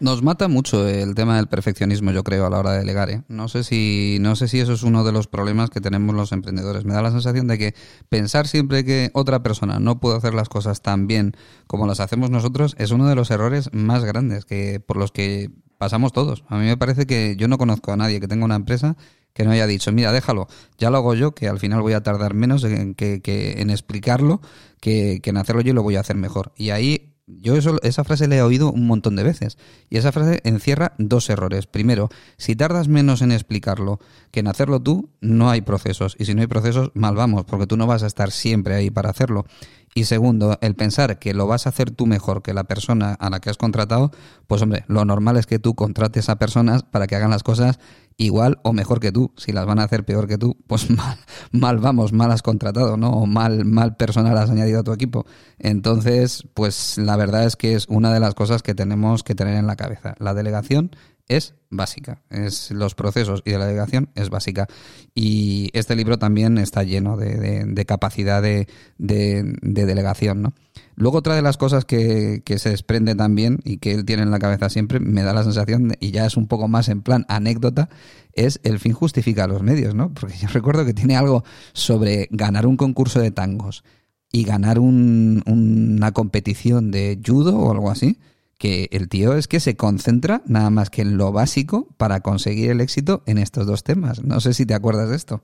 Nos 0.00 0.22
mata 0.22 0.48
mucho 0.48 0.88
el 0.88 1.14
tema 1.14 1.36
del 1.36 1.46
perfeccionismo, 1.46 2.10
yo 2.10 2.24
creo, 2.24 2.46
a 2.46 2.50
la 2.50 2.58
hora 2.58 2.72
de 2.72 2.78
delegar. 2.78 3.10
¿eh? 3.10 3.20
No 3.28 3.48
sé 3.48 3.64
si 3.64 4.16
no 4.22 4.34
sé 4.34 4.48
si 4.48 4.58
eso 4.58 4.72
es 4.72 4.82
uno 4.82 5.04
de 5.04 5.12
los 5.12 5.26
problemas 5.26 5.68
que 5.68 5.82
tenemos 5.82 6.16
los 6.16 6.32
emprendedores. 6.32 6.86
Me 6.86 6.94
da 6.94 7.02
la 7.02 7.10
sensación 7.10 7.46
de 7.46 7.58
que 7.58 7.74
pensar 8.08 8.48
siempre 8.48 8.82
que 8.82 9.10
otra 9.12 9.42
persona 9.42 9.78
no 9.78 10.00
puede 10.00 10.16
hacer 10.16 10.32
las 10.32 10.48
cosas 10.48 10.80
tan 10.80 11.06
bien 11.06 11.34
como 11.66 11.86
las 11.86 12.00
hacemos 12.00 12.30
nosotros 12.30 12.74
es 12.78 12.92
uno 12.92 13.06
de 13.08 13.14
los 13.14 13.30
errores 13.30 13.68
más 13.74 14.02
grandes 14.04 14.46
que 14.46 14.80
por 14.80 14.96
los 14.96 15.12
que 15.12 15.50
pasamos 15.76 16.12
todos. 16.12 16.44
A 16.48 16.56
mí 16.56 16.64
me 16.64 16.78
parece 16.78 17.06
que 17.06 17.36
yo 17.36 17.46
no 17.46 17.58
conozco 17.58 17.92
a 17.92 17.96
nadie 17.96 18.20
que 18.20 18.28
tenga 18.28 18.46
una 18.46 18.56
empresa 18.56 18.96
que 19.32 19.44
no 19.44 19.50
haya 19.50 19.66
dicho, 19.66 19.92
mira, 19.92 20.12
déjalo, 20.12 20.48
ya 20.78 20.90
lo 20.90 20.98
hago 20.98 21.14
yo, 21.14 21.34
que 21.34 21.48
al 21.48 21.58
final 21.58 21.82
voy 21.82 21.92
a 21.92 22.02
tardar 22.02 22.34
menos 22.34 22.64
en, 22.64 22.94
que, 22.94 23.20
en 23.58 23.70
explicarlo 23.70 24.40
que, 24.80 25.20
que 25.22 25.30
en 25.30 25.36
hacerlo 25.36 25.62
yo 25.62 25.70
y 25.70 25.74
lo 25.74 25.82
voy 25.82 25.96
a 25.96 26.00
hacer 26.00 26.16
mejor. 26.16 26.52
Y 26.56 26.70
ahí 26.70 27.10
yo 27.38 27.56
eso, 27.56 27.76
esa 27.82 28.04
frase 28.04 28.26
la 28.28 28.36
he 28.36 28.42
oído 28.42 28.72
un 28.72 28.86
montón 28.86 29.16
de 29.16 29.22
veces. 29.22 29.58
Y 29.88 29.98
esa 29.98 30.12
frase 30.12 30.40
encierra 30.44 30.94
dos 30.98 31.30
errores. 31.30 31.66
Primero, 31.66 32.08
si 32.36 32.56
tardas 32.56 32.88
menos 32.88 33.22
en 33.22 33.32
explicarlo 33.32 34.00
que 34.30 34.40
en 34.40 34.48
hacerlo 34.48 34.80
tú, 34.80 35.10
no 35.20 35.50
hay 35.50 35.60
procesos. 35.60 36.16
Y 36.18 36.24
si 36.24 36.34
no 36.34 36.40
hay 36.40 36.46
procesos, 36.46 36.90
mal 36.94 37.14
vamos, 37.14 37.44
porque 37.44 37.66
tú 37.66 37.76
no 37.76 37.86
vas 37.86 38.02
a 38.02 38.06
estar 38.06 38.30
siempre 38.30 38.74
ahí 38.74 38.90
para 38.90 39.10
hacerlo. 39.10 39.46
Y 39.94 40.04
segundo, 40.04 40.56
el 40.60 40.76
pensar 40.76 41.18
que 41.18 41.34
lo 41.34 41.46
vas 41.46 41.66
a 41.66 41.70
hacer 41.70 41.90
tú 41.90 42.06
mejor 42.06 42.42
que 42.42 42.54
la 42.54 42.64
persona 42.64 43.14
a 43.14 43.28
la 43.28 43.40
que 43.40 43.50
has 43.50 43.56
contratado, 43.56 44.12
pues 44.46 44.62
hombre, 44.62 44.84
lo 44.86 45.04
normal 45.04 45.36
es 45.36 45.46
que 45.46 45.58
tú 45.58 45.74
contrates 45.74 46.28
a 46.28 46.36
personas 46.36 46.84
para 46.84 47.08
que 47.08 47.16
hagan 47.16 47.30
las 47.30 47.42
cosas 47.42 47.80
igual 48.20 48.58
o 48.62 48.72
mejor 48.72 49.00
que 49.00 49.12
tú. 49.12 49.32
Si 49.36 49.52
las 49.52 49.66
van 49.66 49.78
a 49.78 49.84
hacer 49.84 50.04
peor 50.04 50.28
que 50.28 50.38
tú, 50.38 50.56
pues 50.66 50.90
mal, 50.90 51.18
mal 51.52 51.78
vamos, 51.78 52.12
mal 52.12 52.30
has 52.30 52.42
contratado, 52.42 52.96
¿no? 52.96 53.10
O 53.10 53.26
mal, 53.26 53.64
mal 53.64 53.96
personal 53.96 54.36
has 54.38 54.50
añadido 54.50 54.80
a 54.80 54.84
tu 54.84 54.92
equipo. 54.92 55.26
Entonces, 55.58 56.44
pues 56.54 56.98
la 56.98 57.16
verdad 57.16 57.44
es 57.44 57.56
que 57.56 57.74
es 57.74 57.86
una 57.88 58.12
de 58.12 58.20
las 58.20 58.34
cosas 58.34 58.62
que 58.62 58.74
tenemos 58.74 59.24
que 59.24 59.34
tener 59.34 59.56
en 59.56 59.66
la 59.66 59.76
cabeza. 59.76 60.14
La 60.18 60.34
delegación 60.34 60.90
es 61.30 61.54
básica. 61.70 62.22
Es 62.28 62.72
los 62.72 62.96
procesos 62.96 63.42
y 63.44 63.52
de 63.52 63.58
la 63.58 63.66
delegación 63.66 64.10
es 64.16 64.30
básica. 64.30 64.66
Y 65.14 65.70
este 65.74 65.94
libro 65.94 66.18
también 66.18 66.58
está 66.58 66.82
lleno 66.82 67.16
de, 67.16 67.84
capacidad 67.86 68.42
de, 68.42 68.66
delegación, 68.98 70.42
¿no? 70.42 70.52
Luego 70.96 71.18
otra 71.18 71.36
de 71.36 71.42
las 71.42 71.56
cosas 71.56 71.84
que, 71.84 72.42
se 72.44 72.70
desprende 72.70 73.14
también 73.14 73.60
y 73.64 73.78
que 73.78 73.92
él 73.92 74.04
tiene 74.04 74.24
en 74.24 74.32
la 74.32 74.40
cabeza 74.40 74.68
siempre, 74.68 74.98
me 74.98 75.22
da 75.22 75.32
la 75.32 75.44
sensación, 75.44 75.92
y 76.00 76.10
ya 76.10 76.26
es 76.26 76.36
un 76.36 76.48
poco 76.48 76.66
más 76.66 76.88
en 76.88 77.00
plan 77.00 77.24
anécdota, 77.28 77.88
es 78.32 78.60
el 78.64 78.80
fin 78.80 78.92
justifica 78.92 79.46
los 79.46 79.62
medios, 79.62 79.94
¿no? 79.94 80.12
Porque 80.12 80.36
yo 80.36 80.48
recuerdo 80.52 80.84
que 80.84 80.94
tiene 80.94 81.16
algo 81.16 81.44
sobre 81.72 82.28
ganar 82.32 82.66
un 82.66 82.76
concurso 82.76 83.20
de 83.20 83.30
tangos 83.30 83.84
y 84.32 84.42
ganar 84.42 84.80
una 84.80 86.12
competición 86.12 86.90
de 86.90 87.20
judo 87.24 87.56
o 87.56 87.70
algo 87.70 87.90
así 87.90 88.18
que 88.60 88.90
el 88.92 89.08
tío 89.08 89.36
es 89.36 89.48
que 89.48 89.58
se 89.58 89.74
concentra 89.74 90.42
nada 90.44 90.68
más 90.68 90.90
que 90.90 91.00
en 91.00 91.16
lo 91.16 91.32
básico 91.32 91.88
para 91.96 92.20
conseguir 92.20 92.70
el 92.70 92.82
éxito 92.82 93.22
en 93.24 93.38
estos 93.38 93.66
dos 93.66 93.84
temas. 93.84 94.22
No 94.22 94.38
sé 94.40 94.52
si 94.52 94.66
te 94.66 94.74
acuerdas 94.74 95.08
de 95.08 95.16
esto. 95.16 95.42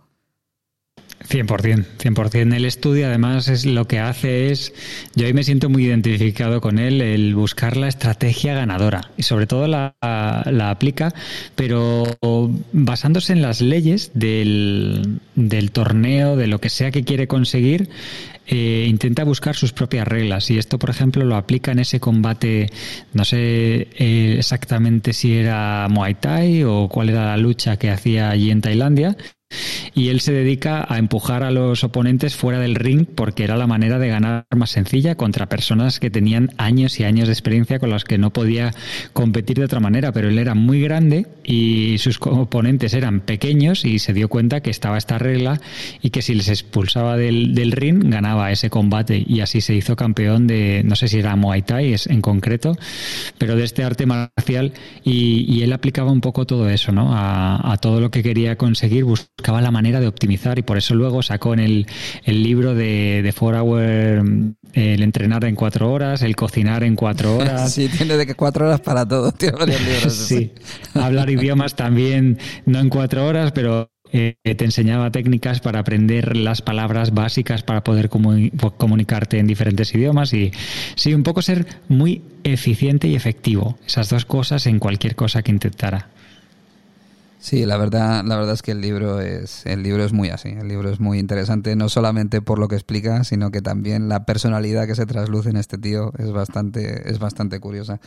100%, 1.28 1.84
100%. 1.98 2.54
El 2.54 2.64
estudio 2.64 3.06
además 3.06 3.48
es 3.48 3.66
lo 3.66 3.86
que 3.86 3.98
hace 3.98 4.50
es, 4.50 4.72
yo 5.14 5.26
ahí 5.26 5.32
me 5.32 5.44
siento 5.44 5.68
muy 5.68 5.86
identificado 5.86 6.60
con 6.60 6.78
él, 6.78 7.00
el 7.00 7.34
buscar 7.34 7.76
la 7.76 7.88
estrategia 7.88 8.54
ganadora 8.54 9.10
y 9.16 9.22
sobre 9.22 9.46
todo 9.46 9.66
la, 9.66 9.94
la 10.00 10.70
aplica, 10.70 11.12
pero 11.54 12.04
basándose 12.72 13.32
en 13.32 13.42
las 13.42 13.60
leyes 13.60 14.10
del, 14.14 15.20
del 15.34 15.70
torneo, 15.70 16.36
de 16.36 16.46
lo 16.46 16.60
que 16.60 16.70
sea 16.70 16.90
que 16.90 17.04
quiere 17.04 17.26
conseguir, 17.26 17.88
eh, 18.48 18.86
intenta 18.88 19.24
buscar 19.24 19.56
sus 19.56 19.72
propias 19.72 20.06
reglas 20.06 20.50
y 20.50 20.58
esto, 20.58 20.78
por 20.78 20.90
ejemplo, 20.90 21.24
lo 21.24 21.34
aplica 21.34 21.72
en 21.72 21.80
ese 21.80 21.98
combate, 21.98 22.70
no 23.12 23.24
sé 23.24 23.88
eh, 23.98 24.36
exactamente 24.38 25.12
si 25.12 25.34
era 25.34 25.88
Muay 25.90 26.14
Thai 26.14 26.62
o 26.62 26.88
cuál 26.88 27.08
era 27.08 27.26
la 27.26 27.36
lucha 27.36 27.76
que 27.76 27.90
hacía 27.90 28.30
allí 28.30 28.52
en 28.52 28.60
Tailandia, 28.60 29.16
y 29.96 30.10
él 30.10 30.20
se 30.20 30.32
dedica 30.32 30.84
a 30.86 30.98
empujar 30.98 31.42
a 31.42 31.50
los 31.50 31.82
oponentes 31.82 32.36
fuera 32.36 32.60
del 32.60 32.74
ring 32.74 33.06
porque 33.06 33.44
era 33.44 33.56
la 33.56 33.66
manera 33.66 33.98
de 33.98 34.08
ganar 34.08 34.46
más 34.54 34.70
sencilla 34.70 35.14
contra 35.14 35.48
personas 35.48 36.00
que 36.00 36.10
tenían 36.10 36.50
años 36.58 37.00
y 37.00 37.04
años 37.04 37.28
de 37.28 37.32
experiencia 37.32 37.78
con 37.78 37.88
las 37.88 38.04
que 38.04 38.18
no 38.18 38.30
podía 38.30 38.72
competir 39.14 39.56
de 39.56 39.64
otra 39.64 39.80
manera. 39.80 40.12
Pero 40.12 40.28
él 40.28 40.38
era 40.38 40.54
muy 40.54 40.82
grande 40.82 41.26
y 41.44 41.96
sus 41.96 42.18
oponentes 42.20 42.92
eran 42.92 43.20
pequeños 43.20 43.86
y 43.86 43.98
se 43.98 44.12
dio 44.12 44.28
cuenta 44.28 44.60
que 44.60 44.68
estaba 44.68 44.98
esta 44.98 45.16
regla 45.16 45.62
y 46.02 46.10
que 46.10 46.20
si 46.20 46.34
les 46.34 46.48
expulsaba 46.48 47.16
del, 47.16 47.72
ring 47.72 48.10
ganaba 48.10 48.52
ese 48.52 48.68
combate 48.68 49.24
y 49.26 49.40
así 49.40 49.62
se 49.62 49.74
hizo 49.74 49.96
campeón 49.96 50.46
de, 50.46 50.82
no 50.84 50.94
sé 50.94 51.08
si 51.08 51.18
era 51.18 51.36
Muay 51.36 51.62
Thai 51.62 51.96
en 52.06 52.20
concreto, 52.20 52.76
pero 53.38 53.56
de 53.56 53.64
este 53.64 53.82
arte 53.82 54.04
marcial 54.04 54.74
y, 55.04 55.56
él 55.56 55.72
aplicaba 55.72 56.12
un 56.12 56.20
poco 56.20 56.46
todo 56.46 56.68
eso, 56.68 56.92
¿no? 56.92 57.14
A, 57.14 57.72
a 57.72 57.78
todo 57.78 57.98
lo 58.00 58.10
que 58.10 58.22
quería 58.22 58.56
conseguir 58.56 59.04
buscaba 59.36 59.60
la 59.60 59.70
manera 59.70 60.00
de 60.00 60.06
optimizar 60.06 60.58
y 60.58 60.62
por 60.62 60.78
eso 60.78 60.94
luego 60.94 61.22
sacó 61.22 61.52
en 61.52 61.60
el, 61.60 61.86
el 62.24 62.42
libro 62.42 62.74
de, 62.74 63.20
de 63.22 63.32
Four 63.32 63.54
Hour 63.54 63.90
el 64.72 65.02
entrenar 65.02 65.44
en 65.44 65.54
cuatro 65.54 65.92
horas, 65.92 66.22
el 66.22 66.34
cocinar 66.34 66.82
en 66.82 66.96
cuatro 66.96 67.36
horas. 67.38 67.72
sí, 67.72 67.88
tiene 67.88 68.16
de 68.16 68.26
que 68.26 68.34
cuatro 68.34 68.66
horas 68.66 68.80
para 68.80 69.06
todo, 69.06 69.32
tiene 69.32 69.58
varios 69.58 69.80
libros. 69.82 70.12
sí, 70.28 70.52
hablar 70.94 71.28
idiomas 71.28 71.74
también, 71.74 72.38
no 72.64 72.78
en 72.78 72.88
cuatro 72.88 73.26
horas, 73.26 73.52
pero 73.52 73.90
eh, 74.10 74.36
te 74.42 74.64
enseñaba 74.64 75.10
técnicas 75.10 75.60
para 75.60 75.80
aprender 75.80 76.34
las 76.34 76.62
palabras 76.62 77.12
básicas 77.12 77.62
para 77.62 77.84
poder 77.84 78.08
comunicarte 78.08 79.38
en 79.38 79.46
diferentes 79.46 79.94
idiomas 79.94 80.32
y 80.32 80.52
sí, 80.94 81.12
un 81.12 81.22
poco 81.22 81.42
ser 81.42 81.66
muy 81.88 82.22
eficiente 82.42 83.06
y 83.08 83.16
efectivo. 83.16 83.78
Esas 83.86 84.08
dos 84.08 84.24
cosas 84.24 84.66
en 84.66 84.78
cualquier 84.78 85.14
cosa 85.14 85.42
que 85.42 85.50
intentara. 85.50 86.08
Sí, 87.46 87.64
la 87.64 87.76
verdad, 87.76 88.24
la 88.24 88.34
verdad 88.34 88.54
es 88.54 88.62
que 88.62 88.72
el 88.72 88.80
libro 88.80 89.20
es, 89.20 89.64
el 89.66 89.84
libro 89.84 90.02
es 90.02 90.12
muy 90.12 90.30
así. 90.30 90.48
El 90.48 90.66
libro 90.66 90.90
es 90.90 90.98
muy 90.98 91.20
interesante, 91.20 91.76
no 91.76 91.88
solamente 91.88 92.42
por 92.42 92.58
lo 92.58 92.66
que 92.66 92.74
explica, 92.74 93.22
sino 93.22 93.52
que 93.52 93.62
también 93.62 94.08
la 94.08 94.26
personalidad 94.26 94.88
que 94.88 94.96
se 94.96 95.06
trasluce 95.06 95.50
en 95.50 95.56
este 95.56 95.78
tío 95.78 96.12
es 96.18 96.32
bastante, 96.32 97.08
es 97.08 97.20
bastante 97.20 97.60
curiosa. 97.60 98.00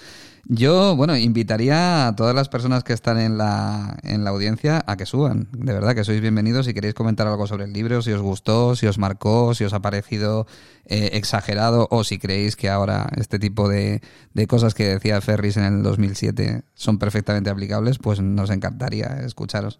Yo, 0.43 0.97
bueno, 0.97 1.15
invitaría 1.15 2.07
a 2.07 2.15
todas 2.17 2.35
las 2.35 2.49
personas 2.49 2.83
que 2.83 2.91
están 2.91 3.17
en 3.17 3.37
la, 3.37 3.97
en 4.03 4.25
la 4.25 4.31
audiencia 4.31 4.83
a 4.85 4.97
que 4.97 5.05
suban. 5.05 5.47
De 5.53 5.71
verdad 5.71 5.95
que 5.95 6.03
sois 6.03 6.19
bienvenidos 6.19 6.65
si 6.65 6.73
queréis 6.73 6.93
comentar 6.93 7.25
algo 7.25 7.47
sobre 7.47 7.63
el 7.63 7.71
libro, 7.71 8.01
si 8.01 8.11
os 8.11 8.21
gustó, 8.21 8.75
si 8.75 8.87
os 8.87 8.97
marcó, 8.97 9.53
si 9.53 9.63
os 9.63 9.71
ha 9.71 9.81
parecido 9.81 10.47
eh, 10.85 11.11
exagerado 11.13 11.87
o 11.91 12.03
si 12.03 12.17
creéis 12.17 12.55
que 12.55 12.67
ahora 12.67 13.09
este 13.15 13.37
tipo 13.37 13.69
de, 13.69 14.01
de 14.33 14.47
cosas 14.47 14.73
que 14.73 14.87
decía 14.87 15.21
Ferris 15.21 15.55
en 15.57 15.65
el 15.65 15.83
2007 15.83 16.63
son 16.73 16.97
perfectamente 16.97 17.51
aplicables, 17.51 17.99
pues 17.99 18.19
nos 18.19 18.49
encantaría 18.49 19.19
escucharos. 19.29 19.79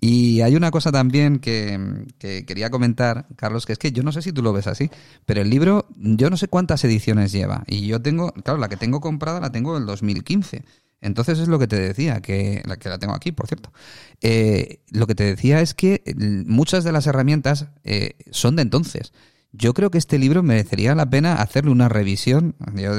Y 0.00 0.42
hay 0.42 0.56
una 0.56 0.70
cosa 0.70 0.92
también 0.92 1.38
que, 1.38 2.06
quería 2.18 2.70
comentar, 2.70 3.26
Carlos, 3.36 3.64
que 3.64 3.72
es 3.72 3.78
que 3.78 3.92
yo 3.92 4.02
no 4.02 4.12
sé 4.12 4.20
si 4.20 4.32
tú 4.32 4.42
lo 4.42 4.52
ves 4.52 4.66
así, 4.66 4.90
pero 5.24 5.40
el 5.40 5.48
libro, 5.48 5.86
yo 5.96 6.28
no 6.28 6.36
sé 6.36 6.48
cuántas 6.48 6.84
ediciones 6.84 7.32
lleva. 7.32 7.64
Y 7.66 7.86
yo 7.86 8.02
tengo, 8.02 8.32
claro, 8.32 8.58
la 8.58 8.68
que 8.68 8.76
tengo 8.76 9.00
comprada 9.00 9.40
la 9.40 9.52
tengo 9.52 9.74
del 9.74 9.86
2015. 9.86 10.64
Entonces 11.00 11.38
es 11.38 11.48
lo 11.48 11.58
que 11.58 11.66
te 11.66 11.78
decía, 11.78 12.20
que 12.20 12.62
la, 12.66 12.76
que 12.76 12.88
la 12.88 12.98
tengo 12.98 13.14
aquí, 13.14 13.32
por 13.32 13.46
cierto. 13.46 13.72
Eh, 14.20 14.80
lo 14.90 15.06
que 15.06 15.14
te 15.14 15.24
decía 15.24 15.60
es 15.60 15.72
que 15.74 16.02
muchas 16.46 16.84
de 16.84 16.92
las 16.92 17.06
herramientas 17.06 17.68
eh, 17.84 18.16
son 18.30 18.56
de 18.56 18.62
entonces. 18.62 19.12
Yo 19.52 19.72
creo 19.72 19.90
que 19.90 19.98
este 19.98 20.18
libro 20.18 20.42
merecería 20.42 20.94
la 20.94 21.08
pena 21.08 21.34
hacerle 21.34 21.70
una 21.70 21.88
revisión, 21.88 22.56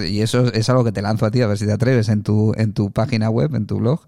y 0.08 0.22
eso 0.22 0.52
es 0.54 0.70
algo 0.70 0.84
que 0.84 0.92
te 0.92 1.04
lanzo 1.04 1.28
a 1.28 1.32
ti, 1.32 1.42
a 1.42 1.48
ver 1.48 1.58
si 1.58 1.68
te 1.68 1.72
atreves 1.72 2.10
en 2.10 2.24
tu, 2.24 2.54
en 2.58 2.74
tu 2.74 2.92
página 2.92 3.30
web, 3.30 3.54
en 3.54 3.68
tu 3.68 3.78
blog, 3.78 4.08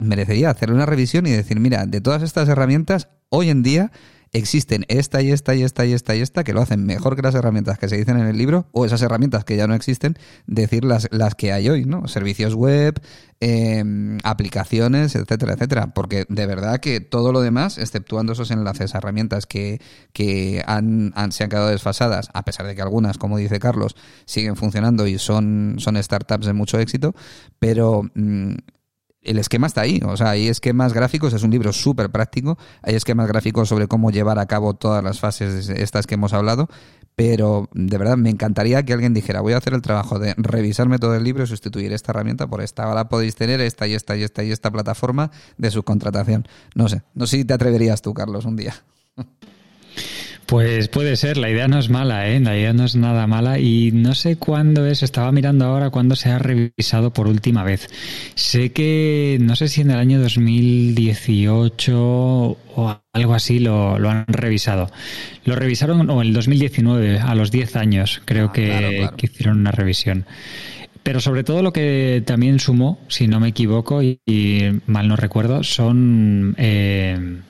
merecería 0.00 0.50
hacer 0.50 0.72
una 0.72 0.86
revisión 0.86 1.26
y 1.26 1.30
decir, 1.30 1.60
mira, 1.60 1.86
de 1.86 2.00
todas 2.00 2.22
estas 2.22 2.48
herramientas, 2.48 3.08
hoy 3.28 3.50
en 3.50 3.62
día 3.62 3.92
existen 4.32 4.84
esta 4.88 5.22
y 5.22 5.30
esta 5.30 5.54
y 5.54 5.62
esta 5.62 5.86
y 5.86 5.92
esta 5.92 6.14
y 6.14 6.20
esta 6.20 6.44
que 6.44 6.52
lo 6.52 6.60
hacen 6.60 6.84
mejor 6.84 7.16
que 7.16 7.22
las 7.22 7.34
herramientas 7.34 7.78
que 7.78 7.88
se 7.88 7.96
dicen 7.96 8.18
en 8.18 8.26
el 8.26 8.36
libro 8.36 8.66
o 8.72 8.84
esas 8.84 9.00
herramientas 9.02 9.44
que 9.44 9.56
ya 9.56 9.66
no 9.66 9.74
existen, 9.74 10.18
decir 10.46 10.84
las, 10.84 11.08
las 11.10 11.34
que 11.34 11.52
hay 11.52 11.68
hoy, 11.68 11.84
¿no? 11.84 12.06
Servicios 12.08 12.54
web, 12.54 13.00
em, 13.40 14.18
aplicaciones, 14.24 15.14
etcétera, 15.14 15.54
etcétera. 15.54 15.94
Porque 15.94 16.26
de 16.28 16.46
verdad 16.46 16.80
que 16.80 17.00
todo 17.00 17.32
lo 17.32 17.40
demás, 17.40 17.78
exceptuando 17.78 18.32
esos 18.32 18.50
enlaces 18.50 18.94
a 18.94 18.98
herramientas 18.98 19.46
que, 19.46 19.80
que 20.12 20.62
han, 20.66 21.14
se 21.30 21.44
han 21.44 21.50
quedado 21.50 21.68
desfasadas, 21.68 22.28
a 22.34 22.44
pesar 22.44 22.66
de 22.66 22.74
que 22.74 22.82
algunas, 22.82 23.18
como 23.18 23.38
dice 23.38 23.58
Carlos, 23.58 23.96
siguen 24.26 24.56
funcionando 24.56 25.06
y 25.06 25.18
son, 25.18 25.76
son 25.78 26.02
startups 26.02 26.46
de 26.46 26.52
mucho 26.52 26.78
éxito, 26.78 27.14
pero 27.58 28.02
mm, 28.14 28.54
el 29.26 29.38
esquema 29.38 29.66
está 29.66 29.82
ahí. 29.82 30.00
O 30.04 30.16
sea, 30.16 30.30
hay 30.30 30.48
esquemas 30.48 30.92
gráficos, 30.92 31.32
es 31.32 31.42
un 31.42 31.50
libro 31.50 31.72
súper 31.72 32.10
práctico. 32.10 32.56
Hay 32.82 32.94
esquemas 32.94 33.28
gráficos 33.28 33.68
sobre 33.68 33.88
cómo 33.88 34.10
llevar 34.10 34.38
a 34.38 34.46
cabo 34.46 34.74
todas 34.74 35.02
las 35.04 35.20
fases 35.20 35.68
estas 35.68 36.06
que 36.06 36.14
hemos 36.14 36.32
hablado. 36.32 36.68
Pero 37.14 37.68
de 37.72 37.96
verdad 37.96 38.16
me 38.16 38.28
encantaría 38.28 38.82
que 38.82 38.92
alguien 38.92 39.14
dijera, 39.14 39.40
voy 39.40 39.54
a 39.54 39.56
hacer 39.56 39.72
el 39.72 39.80
trabajo 39.80 40.18
de 40.18 40.34
revisarme 40.36 40.98
todo 40.98 41.14
el 41.14 41.24
libro 41.24 41.44
y 41.44 41.46
sustituir 41.46 41.92
esta 41.92 42.12
herramienta 42.12 42.46
por 42.46 42.60
esta. 42.60 42.84
Ahora 42.84 43.08
podéis 43.08 43.34
tener 43.34 43.60
esta 43.60 43.86
y 43.86 43.94
esta 43.94 44.16
y 44.16 44.22
esta 44.22 44.44
y 44.44 44.52
esta 44.52 44.70
plataforma 44.70 45.30
de 45.56 45.70
subcontratación. 45.70 46.46
No 46.74 46.88
sé, 46.88 47.02
no 47.14 47.26
sé 47.26 47.38
si 47.38 47.44
te 47.44 47.54
atreverías 47.54 48.02
tú, 48.02 48.12
Carlos, 48.12 48.44
un 48.44 48.56
día. 48.56 48.74
Pues 50.46 50.86
puede 50.86 51.16
ser, 51.16 51.38
la 51.38 51.50
idea 51.50 51.66
no 51.66 51.76
es 51.80 51.90
mala, 51.90 52.28
¿eh? 52.28 52.38
la 52.38 52.56
idea 52.56 52.72
no 52.72 52.84
es 52.84 52.94
nada 52.94 53.26
mala 53.26 53.58
y 53.58 53.90
no 53.90 54.14
sé 54.14 54.36
cuándo 54.36 54.86
es, 54.86 55.02
estaba 55.02 55.32
mirando 55.32 55.64
ahora 55.64 55.90
cuándo 55.90 56.14
se 56.14 56.30
ha 56.30 56.38
revisado 56.38 57.12
por 57.12 57.26
última 57.26 57.64
vez. 57.64 57.90
Sé 58.36 58.70
que, 58.70 59.38
no 59.40 59.56
sé 59.56 59.66
si 59.66 59.80
en 59.80 59.90
el 59.90 59.98
año 59.98 60.20
2018 60.20 61.96
o 61.98 63.00
algo 63.12 63.34
así 63.34 63.58
lo, 63.58 63.98
lo 63.98 64.08
han 64.08 64.24
revisado. 64.28 64.88
Lo 65.44 65.56
revisaron 65.56 66.08
o 66.08 66.22
en 66.22 66.28
el 66.28 66.32
2019, 66.32 67.18
a 67.18 67.34
los 67.34 67.50
10 67.50 67.74
años, 67.74 68.22
creo 68.24 68.46
ah, 68.46 68.52
que, 68.52 69.10
hicieron 69.22 69.58
una 69.58 69.72
revisión. 69.72 70.26
Pero 71.02 71.18
sobre 71.18 71.42
todo 71.42 71.60
lo 71.62 71.72
que 71.72 72.22
también 72.24 72.60
sumó, 72.60 73.00
si 73.08 73.26
no 73.26 73.40
me 73.40 73.48
equivoco 73.48 74.00
y, 74.00 74.20
mal 74.86 75.08
no 75.08 75.16
recuerdo, 75.16 75.64
son 75.64 76.54
eh, 76.56 77.40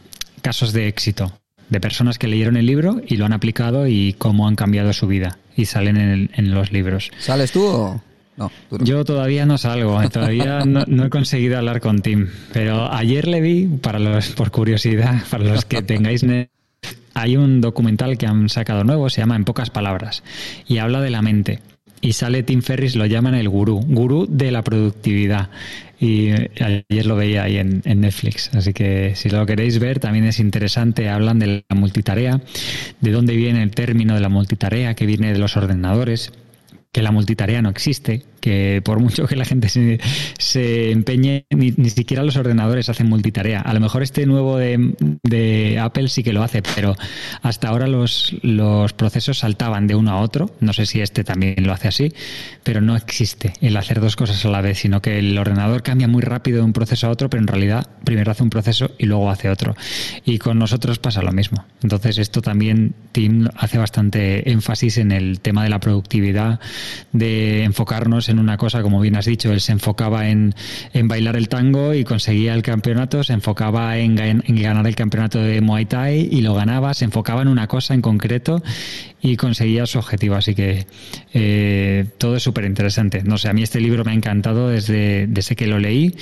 casos 0.40 0.72
de 0.72 0.88
éxito 0.88 1.30
de 1.68 1.80
personas 1.80 2.18
que 2.18 2.28
leyeron 2.28 2.56
el 2.56 2.66
libro 2.66 3.00
y 3.06 3.16
lo 3.16 3.26
han 3.26 3.32
aplicado 3.32 3.86
y 3.86 4.14
cómo 4.18 4.48
han 4.48 4.56
cambiado 4.56 4.92
su 4.92 5.06
vida 5.06 5.38
y 5.56 5.66
salen 5.66 6.30
en, 6.32 6.54
los 6.54 6.72
libros. 6.72 7.10
¿Sales 7.18 7.52
tú 7.52 7.64
o...? 7.64 8.02
No, 8.36 8.50
Yo 8.80 9.02
todavía 9.06 9.46
no 9.46 9.56
salgo, 9.56 10.02
eh, 10.02 10.10
todavía 10.10 10.60
no, 10.66 11.04
he 11.04 11.08
conseguido 11.08 11.56
hablar 11.56 11.80
con 11.80 12.02
Tim, 12.02 12.28
pero 12.52 12.92
ayer 12.92 13.26
le 13.26 13.40
vi, 13.40 13.66
para 13.66 13.98
los, 13.98 14.28
por 14.30 14.50
curiosidad, 14.50 15.22
para 15.30 15.44
los 15.44 15.64
que 15.64 15.80
tengáis, 15.80 16.22
hay 17.14 17.36
un 17.38 17.62
documental 17.62 18.18
que 18.18 18.26
han 18.26 18.50
sacado 18.50 18.84
nuevo, 18.84 19.08
se 19.08 19.22
llama 19.22 19.36
En 19.36 19.46
pocas 19.46 19.70
palabras, 19.70 20.22
y 20.68 20.76
habla 20.76 21.00
de 21.00 21.08
la 21.08 21.22
mente. 21.22 21.60
Y 22.00 22.12
sale 22.12 22.42
Tim 22.42 22.62
Ferris, 22.62 22.94
lo 22.94 23.06
llaman 23.06 23.34
el 23.34 23.48
gurú, 23.48 23.80
gurú 23.80 24.26
de 24.28 24.50
la 24.50 24.62
productividad 24.62 25.50
y 25.98 26.30
ayer 26.30 27.06
lo 27.06 27.16
veía 27.16 27.44
ahí 27.44 27.56
en, 27.56 27.82
Netflix. 27.84 28.50
Así 28.54 28.72
que 28.72 29.14
si 29.14 29.30
lo 29.30 29.46
queréis 29.46 29.78
ver, 29.78 29.98
también 29.98 30.26
es 30.26 30.40
interesante. 30.40 31.08
Hablan 31.08 31.38
de 31.38 31.64
la 31.68 31.76
multitarea, 31.76 32.40
de 33.00 33.10
dónde 33.10 33.34
viene 33.34 33.62
el 33.62 33.70
término 33.70 34.14
de 34.14 34.20
la 34.20 34.28
multitarea, 34.28 34.94
que 34.94 35.06
viene 35.06 35.32
de 35.32 35.38
los 35.38 35.56
ordenadores, 35.56 36.32
que 36.92 37.02
la 37.02 37.12
multitarea 37.12 37.62
no 37.62 37.70
existe, 37.70 38.22
que 38.40 38.80
por 38.84 39.00
mucho 39.00 39.26
que 39.26 39.36
la 39.36 39.44
gente 39.44 39.68
se, 39.68 40.90
empeñe, 40.90 41.46
ni, 41.50 41.72
siquiera 41.90 42.22
los 42.22 42.36
ordenadores 42.36 42.88
hacen 42.88 43.08
multitarea. 43.08 43.60
A 43.60 43.74
lo 43.74 43.80
mejor 43.80 44.02
este 44.02 44.26
nuevo 44.26 44.56
de, 44.58 45.78
Apple 45.80 46.08
sí 46.08 46.22
que 46.22 46.32
lo 46.32 46.42
hace, 46.42 46.62
pero 46.62 46.94
hasta 47.42 47.68
ahora 47.68 47.86
los, 47.86 48.34
los 48.42 48.92
procesos 48.92 49.38
saltaban 49.38 49.86
de 49.86 49.94
uno 49.94 50.12
a 50.12 50.20
otro. 50.20 50.50
No 50.60 50.72
sé 50.72 50.86
si 50.86 51.00
este 51.00 51.24
también 51.24 51.54
lo 51.66 51.72
hace 51.72 51.88
así, 51.88 52.12
pero 52.62 52.80
no 52.80 52.96
existe 52.96 53.52
el 53.60 53.76
hacer 53.76 54.00
dos 54.00 54.16
cosas 54.16 54.44
a 54.44 54.48
la 54.48 54.60
vez, 54.60 54.78
sino 54.78 55.02
que 55.02 55.18
el 55.18 55.36
ordenador 55.38 55.82
cambia 55.82 56.08
muy 56.08 56.22
rápido 56.22 56.58
de 56.58 56.64
un 56.64 56.72
proceso 56.72 57.06
a 57.06 57.10
otro, 57.10 57.30
pero 57.30 57.42
en 57.42 57.48
realidad 57.48 57.88
primero 58.04 58.30
hace 58.30 58.42
un 58.42 58.50
proceso 58.50 58.90
y 58.98 59.06
luego 59.06 59.30
hace 59.30 59.50
otro. 59.50 59.76
Y 60.24 60.38
con 60.38 60.58
nosotros 60.58 60.98
pasa 60.98 61.22
lo 61.22 61.32
mismo. 61.32 61.64
Entonces 61.82 62.18
esto 62.18 62.42
también 62.42 62.94
Tim 63.12 63.48
hace 63.56 63.78
bastante 63.78 64.50
énfasis 64.50 64.98
en 64.98 65.12
el 65.12 65.40
tema 65.40 65.64
de 65.64 65.70
la 65.70 65.80
productividad, 65.80 66.60
de 67.12 67.64
enfocarnos 67.64 68.25
en 68.28 68.38
una 68.38 68.56
cosa, 68.56 68.82
como 68.82 69.00
bien 69.00 69.16
has 69.16 69.26
dicho, 69.26 69.52
él 69.52 69.60
se 69.60 69.72
enfocaba 69.72 70.28
en, 70.28 70.54
bailar 71.04 71.36
el 71.36 71.48
tango 71.48 71.94
y 71.94 72.04
conseguía 72.04 72.54
el 72.54 72.62
campeonato, 72.62 73.24
se 73.24 73.32
enfocaba 73.32 73.98
en, 73.98 74.14
ganar 74.14 74.86
el 74.86 74.94
campeonato 74.94 75.38
de 75.38 75.60
Muay 75.60 75.86
Thai 75.86 76.28
y 76.30 76.40
lo 76.40 76.54
ganaba, 76.54 76.94
se 76.94 77.04
enfocaba 77.04 77.42
en 77.42 77.48
una 77.48 77.66
cosa 77.66 77.94
en 77.94 78.02
concreto 78.02 78.62
y 79.20 79.36
conseguía 79.36 79.86
su 79.86 79.98
objetivo. 79.98 80.34
Así 80.36 80.54
que 80.54 80.86
eh, 81.32 82.06
todo 82.18 82.36
es 82.36 82.42
súper 82.42 82.64
interesante. 82.64 83.22
No 83.22 83.38
sé, 83.38 83.48
a 83.48 83.52
mí 83.52 83.62
este 83.62 83.80
libro 83.80 84.04
me 84.04 84.12
ha 84.12 84.14
encantado 84.14 84.68
desde, 84.68 85.26
desde 85.26 85.56
que 85.56 85.66
lo 85.66 85.78
leí. 85.78 86.14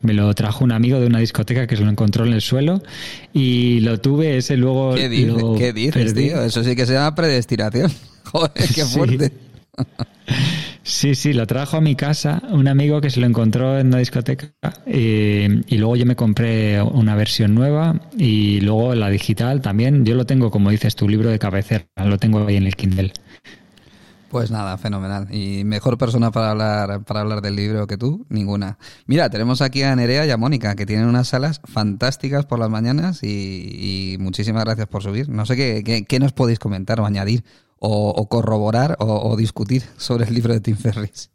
Me 0.00 0.12
lo 0.12 0.32
trajo 0.34 0.62
un 0.62 0.72
amigo 0.72 1.00
de 1.00 1.06
una 1.06 1.20
discoteca 1.20 1.66
que 1.66 1.76
se 1.76 1.82
lo 1.82 1.90
encontró 1.90 2.26
en 2.26 2.34
el 2.34 2.42
suelo 2.42 2.82
y 3.32 3.80
lo 3.80 3.98
tuve 3.98 4.36
ese 4.36 4.56
luego. 4.56 4.94
¿Qué, 4.94 5.08
dices, 5.08 6.14
tío? 6.14 6.42
Eso 6.42 6.62
sí 6.62 6.76
que 6.76 6.84
se 6.84 6.92
llama 6.92 7.14
predestinación. 7.14 7.90
Joder, 8.24 8.68
qué 8.74 8.84
fuerte. 8.84 9.32
Sí, 9.32 9.84
sí, 10.86 11.32
lo 11.32 11.46
trajo 11.46 11.76
a 11.76 11.80
mi 11.80 11.96
casa 11.96 12.42
un 12.50 12.68
amigo 12.68 13.00
que 13.00 13.10
se 13.10 13.20
lo 13.20 13.26
encontró 13.26 13.78
en 13.78 13.88
una 13.88 13.98
discoteca 13.98 14.52
y, 14.86 15.76
luego 15.76 15.96
yo 15.96 16.06
me 16.06 16.16
compré 16.16 16.80
una 16.80 17.16
versión 17.16 17.54
nueva 17.54 18.00
y 18.16 18.60
luego 18.60 18.94
la 18.94 19.08
digital 19.08 19.60
también. 19.60 20.04
Yo 20.04 20.14
lo 20.14 20.26
tengo, 20.26 20.50
como 20.50 20.70
dices, 20.70 20.94
tu 20.96 21.08
libro 21.08 21.30
de 21.30 21.38
cabecera, 21.38 21.86
lo 21.96 22.18
tengo 22.18 22.46
ahí 22.46 22.56
en 22.56 22.66
el 22.66 22.76
Kindle. 22.76 23.12
Pues 24.30 24.50
nada, 24.50 24.76
fenomenal. 24.76 25.28
Y 25.32 25.64
mejor 25.64 25.98
persona 25.98 26.30
para 26.30 26.50
hablar, 26.50 27.04
para 27.04 27.20
hablar 27.20 27.40
del 27.40 27.56
libro 27.56 27.86
que 27.86 27.96
tú, 27.96 28.26
ninguna. 28.28 28.76
Mira, 29.06 29.30
tenemos 29.30 29.62
aquí 29.62 29.82
a 29.82 29.94
Nerea 29.94 30.26
y 30.26 30.30
a 30.30 30.36
Mónica, 30.36 30.74
que 30.74 30.84
tienen 30.84 31.06
unas 31.06 31.28
salas 31.28 31.60
fantásticas 31.64 32.44
por 32.44 32.58
las 32.58 32.68
mañanas 32.68 33.22
y, 33.22 34.16
muchísimas 34.20 34.64
gracias 34.64 34.88
por 34.88 35.02
subir. 35.02 35.28
No 35.28 35.46
sé 35.46 35.56
qué, 35.56 36.04
qué 36.06 36.20
nos 36.20 36.32
podéis 36.32 36.58
comentar 36.58 37.00
o 37.00 37.06
añadir 37.06 37.44
o, 37.78 38.28
corroborar 38.28 38.96
o, 39.00 39.36
discutir 39.36 39.82
sobre 39.96 40.24
el 40.24 40.34
libro 40.34 40.52
de 40.52 40.60
Tim 40.60 40.76
Ferris. 40.76 41.30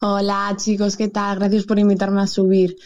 Hola 0.00 0.54
chicos, 0.56 0.96
¿qué 0.96 1.08
tal? 1.08 1.38
Gracias 1.38 1.64
por 1.64 1.78
invitarme 1.78 2.20
a 2.20 2.26
subir. 2.26 2.76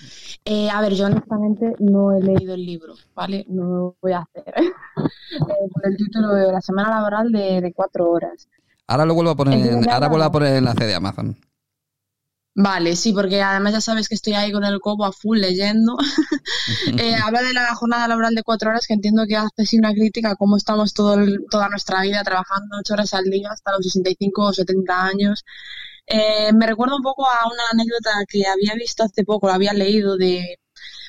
Eh, 0.44 0.68
a 0.70 0.80
ver, 0.80 0.94
yo 0.94 1.06
honestamente 1.06 1.72
no 1.78 2.12
he 2.12 2.20
leído 2.20 2.54
el 2.54 2.64
libro, 2.64 2.94
¿vale? 3.14 3.44
No 3.48 3.64
lo 3.64 3.96
voy 4.00 4.12
a 4.12 4.20
hacer. 4.20 4.54
eh, 4.56 5.68
por 5.72 5.86
el 5.86 5.96
título 5.96 6.34
de 6.34 6.52
La 6.52 6.60
semana 6.60 6.90
laboral 6.90 7.32
de, 7.32 7.72
cuatro 7.74 8.10
horas. 8.10 8.48
Ahora 8.86 9.06
lo 9.06 9.14
vuelvo 9.14 9.30
a 9.32 9.36
poner, 9.36 9.88
ahora 9.88 10.08
vuelvo 10.08 10.24
a 10.24 10.32
poner 10.32 10.52
el 10.52 10.58
enlace 10.58 10.86
de 10.86 10.94
Amazon. 10.94 11.36
Vale, 12.58 12.96
sí, 12.96 13.12
porque 13.12 13.42
además 13.42 13.74
ya 13.74 13.80
sabes 13.82 14.08
que 14.08 14.14
estoy 14.14 14.32
ahí 14.32 14.50
con 14.50 14.64
el 14.64 14.80
cobo 14.80 15.04
a 15.04 15.12
full 15.12 15.38
leyendo. 15.38 15.94
eh, 16.98 17.14
habla 17.22 17.42
de 17.42 17.52
la 17.52 17.74
jornada 17.74 18.08
laboral 18.08 18.34
de 18.34 18.42
cuatro 18.42 18.70
horas, 18.70 18.86
que 18.86 18.94
entiendo 18.94 19.26
que 19.28 19.36
hace 19.36 19.66
sí 19.66 19.78
una 19.78 19.92
crítica 19.92 20.30
a 20.30 20.36
cómo 20.36 20.56
estamos 20.56 20.94
todo 20.94 21.18
toda 21.50 21.68
nuestra 21.68 22.00
vida 22.00 22.22
trabajando 22.24 22.78
ocho 22.80 22.94
horas 22.94 23.12
al 23.12 23.24
día 23.24 23.50
hasta 23.52 23.72
los 23.72 23.84
65 23.84 24.42
o 24.42 24.52
70 24.54 25.04
años. 25.04 25.44
Eh, 26.06 26.52
me 26.54 26.66
recuerda 26.66 26.96
un 26.96 27.02
poco 27.02 27.26
a 27.26 27.46
una 27.46 27.62
anécdota 27.72 28.12
que 28.26 28.46
había 28.46 28.74
visto 28.74 29.04
hace 29.04 29.24
poco, 29.24 29.48
lo 29.48 29.52
había 29.52 29.74
leído 29.74 30.16
de 30.16 30.58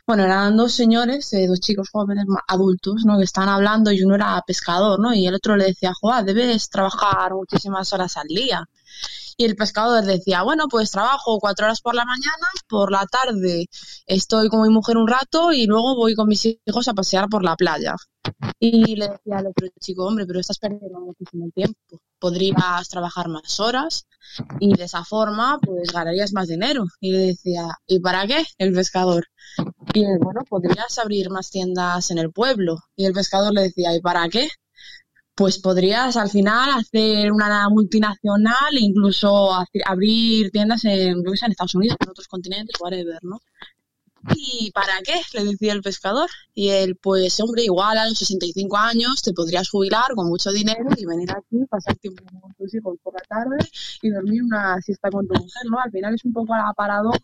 bueno, 0.06 0.24
eran 0.24 0.56
dos 0.58 0.74
señores, 0.74 1.32
eh, 1.34 1.48
dos 1.48 1.60
chicos 1.60 1.90
jóvenes 1.92 2.26
adultos, 2.48 3.04
¿no? 3.06 3.18
Que 3.18 3.26
estaban 3.26 3.50
hablando 3.50 3.92
y 3.92 4.04
uno 4.04 4.16
era 4.16 4.42
pescador, 4.48 5.00
¿no? 5.00 5.14
Y 5.14 5.28
el 5.28 5.36
otro 5.36 5.58
le 5.58 5.66
decía, 5.66 5.94
Joa, 5.94 6.24
debes 6.24 6.70
trabajar 6.70 7.34
muchísimas 7.34 7.92
horas 7.94 8.16
al 8.18 8.28
día. 8.28 8.68
Y 9.40 9.46
el 9.46 9.56
pescador 9.56 10.04
decía, 10.04 10.42
bueno, 10.42 10.68
pues 10.68 10.90
trabajo 10.90 11.38
cuatro 11.40 11.68
horas 11.68 11.82
por 11.82 11.94
la 11.94 12.06
mañana, 12.06 12.48
por 12.68 12.92
la 12.92 13.06
tarde 13.06 13.68
estoy 14.08 14.50
con 14.50 14.64
mi 14.64 14.70
mujer 14.70 14.98
un 14.98 15.08
rato 15.08 15.54
y 15.54 15.68
luego 15.68 15.96
voy 15.96 16.16
con 16.16 16.28
mis 16.28 16.44
hijos 16.46 16.88
a 16.88 16.96
pasear 16.96 17.30
por 17.30 17.44
la 17.44 17.56
playa. 17.56 17.96
Y 18.60 18.96
le 18.96 19.10
decía 19.10 19.38
al 19.38 19.48
otro 19.48 19.68
chico, 19.80 20.08
hombre, 20.08 20.26
pero 20.26 20.40
estás 20.40 20.58
perdiendo 20.58 21.00
muchísimo 21.00 21.52
tiempo. 21.54 22.02
Podrías 22.20 22.90
trabajar 22.90 23.28
más 23.30 23.60
horas 23.60 24.08
y 24.60 24.76
de 24.76 24.86
esa 24.86 25.06
forma 25.06 25.60
pues 25.62 25.92
ganarías 25.94 26.34
más 26.34 26.48
dinero. 26.48 26.86
Y 27.00 27.12
le 27.12 27.20
decía, 27.20 27.68
¿y 27.86 28.00
para 28.00 28.26
qué? 28.26 28.44
El 28.58 28.74
pescador. 28.74 29.28
Y 29.94 30.04
bueno, 30.20 30.42
podrías 30.50 30.98
abrir 30.98 31.30
más 31.30 31.52
tiendas 31.52 32.10
en 32.10 32.18
el 32.18 32.32
pueblo. 32.32 32.78
Y 32.96 33.06
el 33.06 33.14
pescador 33.14 33.54
le 33.54 33.62
decía, 33.62 33.96
¿y 33.96 34.02
para 34.02 34.28
qué? 34.30 34.50
Pues 35.38 35.60
podrías 35.60 36.18
al 36.18 36.30
final 36.30 36.72
hacer 36.72 37.32
una 37.32 37.70
multinacional 37.70 38.76
e 38.76 38.80
incluso 38.82 39.52
abrir 39.86 40.50
tiendas 40.52 40.84
en, 40.86 41.20
en 41.20 41.52
Estados 41.52 41.76
Unidos, 41.76 41.96
en 42.02 42.10
otros 42.10 42.28
continentes, 42.28 42.76
whatever, 42.82 43.20
¿no? 43.22 43.40
¿Y 44.36 44.72
para 44.72 44.94
qué? 45.06 45.22
Le 45.34 45.46
decía 45.46 45.74
el 45.74 45.82
pescador. 45.82 46.30
Y 46.54 46.70
él, 46.70 46.96
pues 46.96 47.40
hombre, 47.40 47.64
igual 47.64 47.98
a 47.98 48.08
los 48.08 48.18
65 48.18 48.78
años 48.78 49.22
te 49.22 49.34
podrías 49.34 49.70
jubilar 49.70 50.14
con 50.16 50.28
mucho 50.28 50.52
dinero 50.52 50.90
y 50.98 51.06
venir 51.06 51.32
aquí, 51.32 51.66
pasar 51.70 51.96
tiempo 51.96 52.24
con 52.42 52.54
tus 52.56 52.74
hijos 52.74 52.98
por 53.04 53.14
la 53.14 53.22
tarde 53.22 53.58
y 54.02 54.10
dormir 54.10 54.44
una 54.44 54.82
siesta 54.82 55.10
con 55.10 55.28
tu 55.28 55.36
mujer, 55.36 55.64
¿no? 55.70 55.80
Al 55.80 55.92
final 55.92 56.16
es 56.16 56.26
un 56.26 56.34
poco 56.34 56.56
la 56.56 56.74
paradoja 56.76 57.20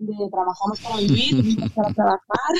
de 0.00 0.30
trabajamos 0.30 0.80
para 0.80 0.96
vivir, 0.96 1.36
vivimos 1.36 1.70
para 1.72 1.92
trabajar. 1.92 2.54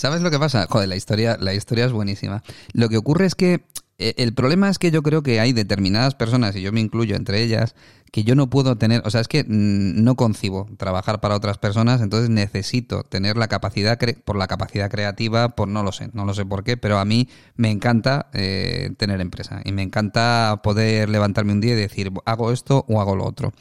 ¿Sabes 0.00 0.22
lo 0.22 0.30
que 0.30 0.38
pasa? 0.38 0.66
Joder, 0.66 0.88
la 0.88 0.96
historia, 0.96 1.36
la 1.38 1.52
historia 1.52 1.84
es 1.84 1.92
buenísima. 1.92 2.42
Lo 2.72 2.88
que 2.88 2.96
ocurre 2.96 3.26
es 3.26 3.34
que 3.34 3.66
eh, 3.98 4.14
el 4.16 4.32
problema 4.32 4.70
es 4.70 4.78
que 4.78 4.90
yo 4.90 5.02
creo 5.02 5.22
que 5.22 5.40
hay 5.40 5.52
determinadas 5.52 6.14
personas, 6.14 6.56
y 6.56 6.62
yo 6.62 6.72
me 6.72 6.80
incluyo 6.80 7.16
entre 7.16 7.42
ellas, 7.42 7.74
que 8.10 8.24
yo 8.24 8.34
no 8.34 8.48
puedo 8.48 8.78
tener, 8.78 9.02
o 9.04 9.10
sea, 9.10 9.20
es 9.20 9.28
que 9.28 9.44
mm, 9.44 10.02
no 10.02 10.14
concibo 10.14 10.70
trabajar 10.78 11.20
para 11.20 11.36
otras 11.36 11.58
personas, 11.58 12.00
entonces 12.00 12.30
necesito 12.30 13.02
tener 13.02 13.36
la 13.36 13.48
capacidad, 13.48 13.98
por 14.24 14.36
la 14.36 14.46
capacidad 14.46 14.90
creativa, 14.90 15.50
por 15.50 15.68
no 15.68 15.82
lo 15.82 15.92
sé, 15.92 16.08
no 16.14 16.24
lo 16.24 16.32
sé 16.32 16.46
por 16.46 16.64
qué, 16.64 16.78
pero 16.78 16.98
a 16.98 17.04
mí 17.04 17.28
me 17.56 17.70
encanta 17.70 18.30
eh, 18.32 18.94
tener 18.96 19.20
empresa 19.20 19.60
y 19.66 19.72
me 19.72 19.82
encanta 19.82 20.62
poder 20.62 21.10
levantarme 21.10 21.52
un 21.52 21.60
día 21.60 21.74
y 21.74 21.76
decir, 21.76 22.10
hago 22.24 22.52
esto 22.52 22.86
o 22.88 23.02
hago 23.02 23.16
lo 23.16 23.26
otro. 23.26 23.52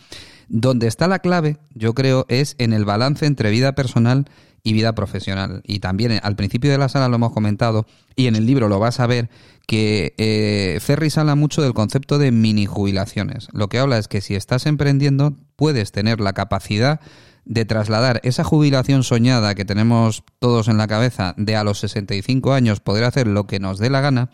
Donde 0.47 0.87
está 0.87 1.09
la 1.09 1.19
clave, 1.19 1.57
yo 1.75 1.93
creo, 1.93 2.25
es 2.29 2.55
en 2.59 2.71
el 2.71 2.85
balance 2.85 3.25
entre 3.25 3.51
vida 3.51 3.73
personal 3.73 4.25
y 4.25 4.48
vida 4.63 4.93
profesional. 4.93 5.61
Y 5.65 5.79
también 5.79 6.11
eh, 6.11 6.19
al 6.23 6.35
principio 6.35 6.71
de 6.71 6.77
la 6.77 6.89
sala 6.89 7.07
lo 7.07 7.15
hemos 7.15 7.31
comentado 7.31 7.85
y 8.15 8.27
en 8.27 8.35
el 8.35 8.45
libro 8.45 8.69
lo 8.69 8.79
vas 8.79 8.99
a 8.99 9.07
ver 9.07 9.29
que 9.67 10.15
eh, 10.17 10.79
habla 11.15 11.35
mucho 11.35 11.61
del 11.61 11.73
concepto 11.73 12.17
de 12.17 12.31
mini 12.31 12.65
jubilaciones. 12.65 13.47
Lo 13.53 13.69
que 13.69 13.79
habla 13.79 13.97
es 13.97 14.07
que 14.07 14.21
si 14.21 14.35
estás 14.35 14.65
emprendiendo 14.65 15.33
puedes 15.55 15.91
tener 15.91 16.19
la 16.19 16.33
capacidad 16.33 16.99
de 17.45 17.65
trasladar 17.65 18.19
esa 18.23 18.43
jubilación 18.43 19.03
soñada 19.03 19.55
que 19.55 19.65
tenemos 19.65 20.23
todos 20.39 20.67
en 20.67 20.77
la 20.77 20.87
cabeza 20.87 21.33
de 21.37 21.55
a 21.55 21.63
los 21.63 21.79
65 21.79 22.53
años 22.53 22.79
poder 22.79 23.03
hacer 23.03 23.27
lo 23.27 23.47
que 23.47 23.59
nos 23.59 23.79
dé 23.79 23.89
la 23.89 24.01
gana, 24.01 24.29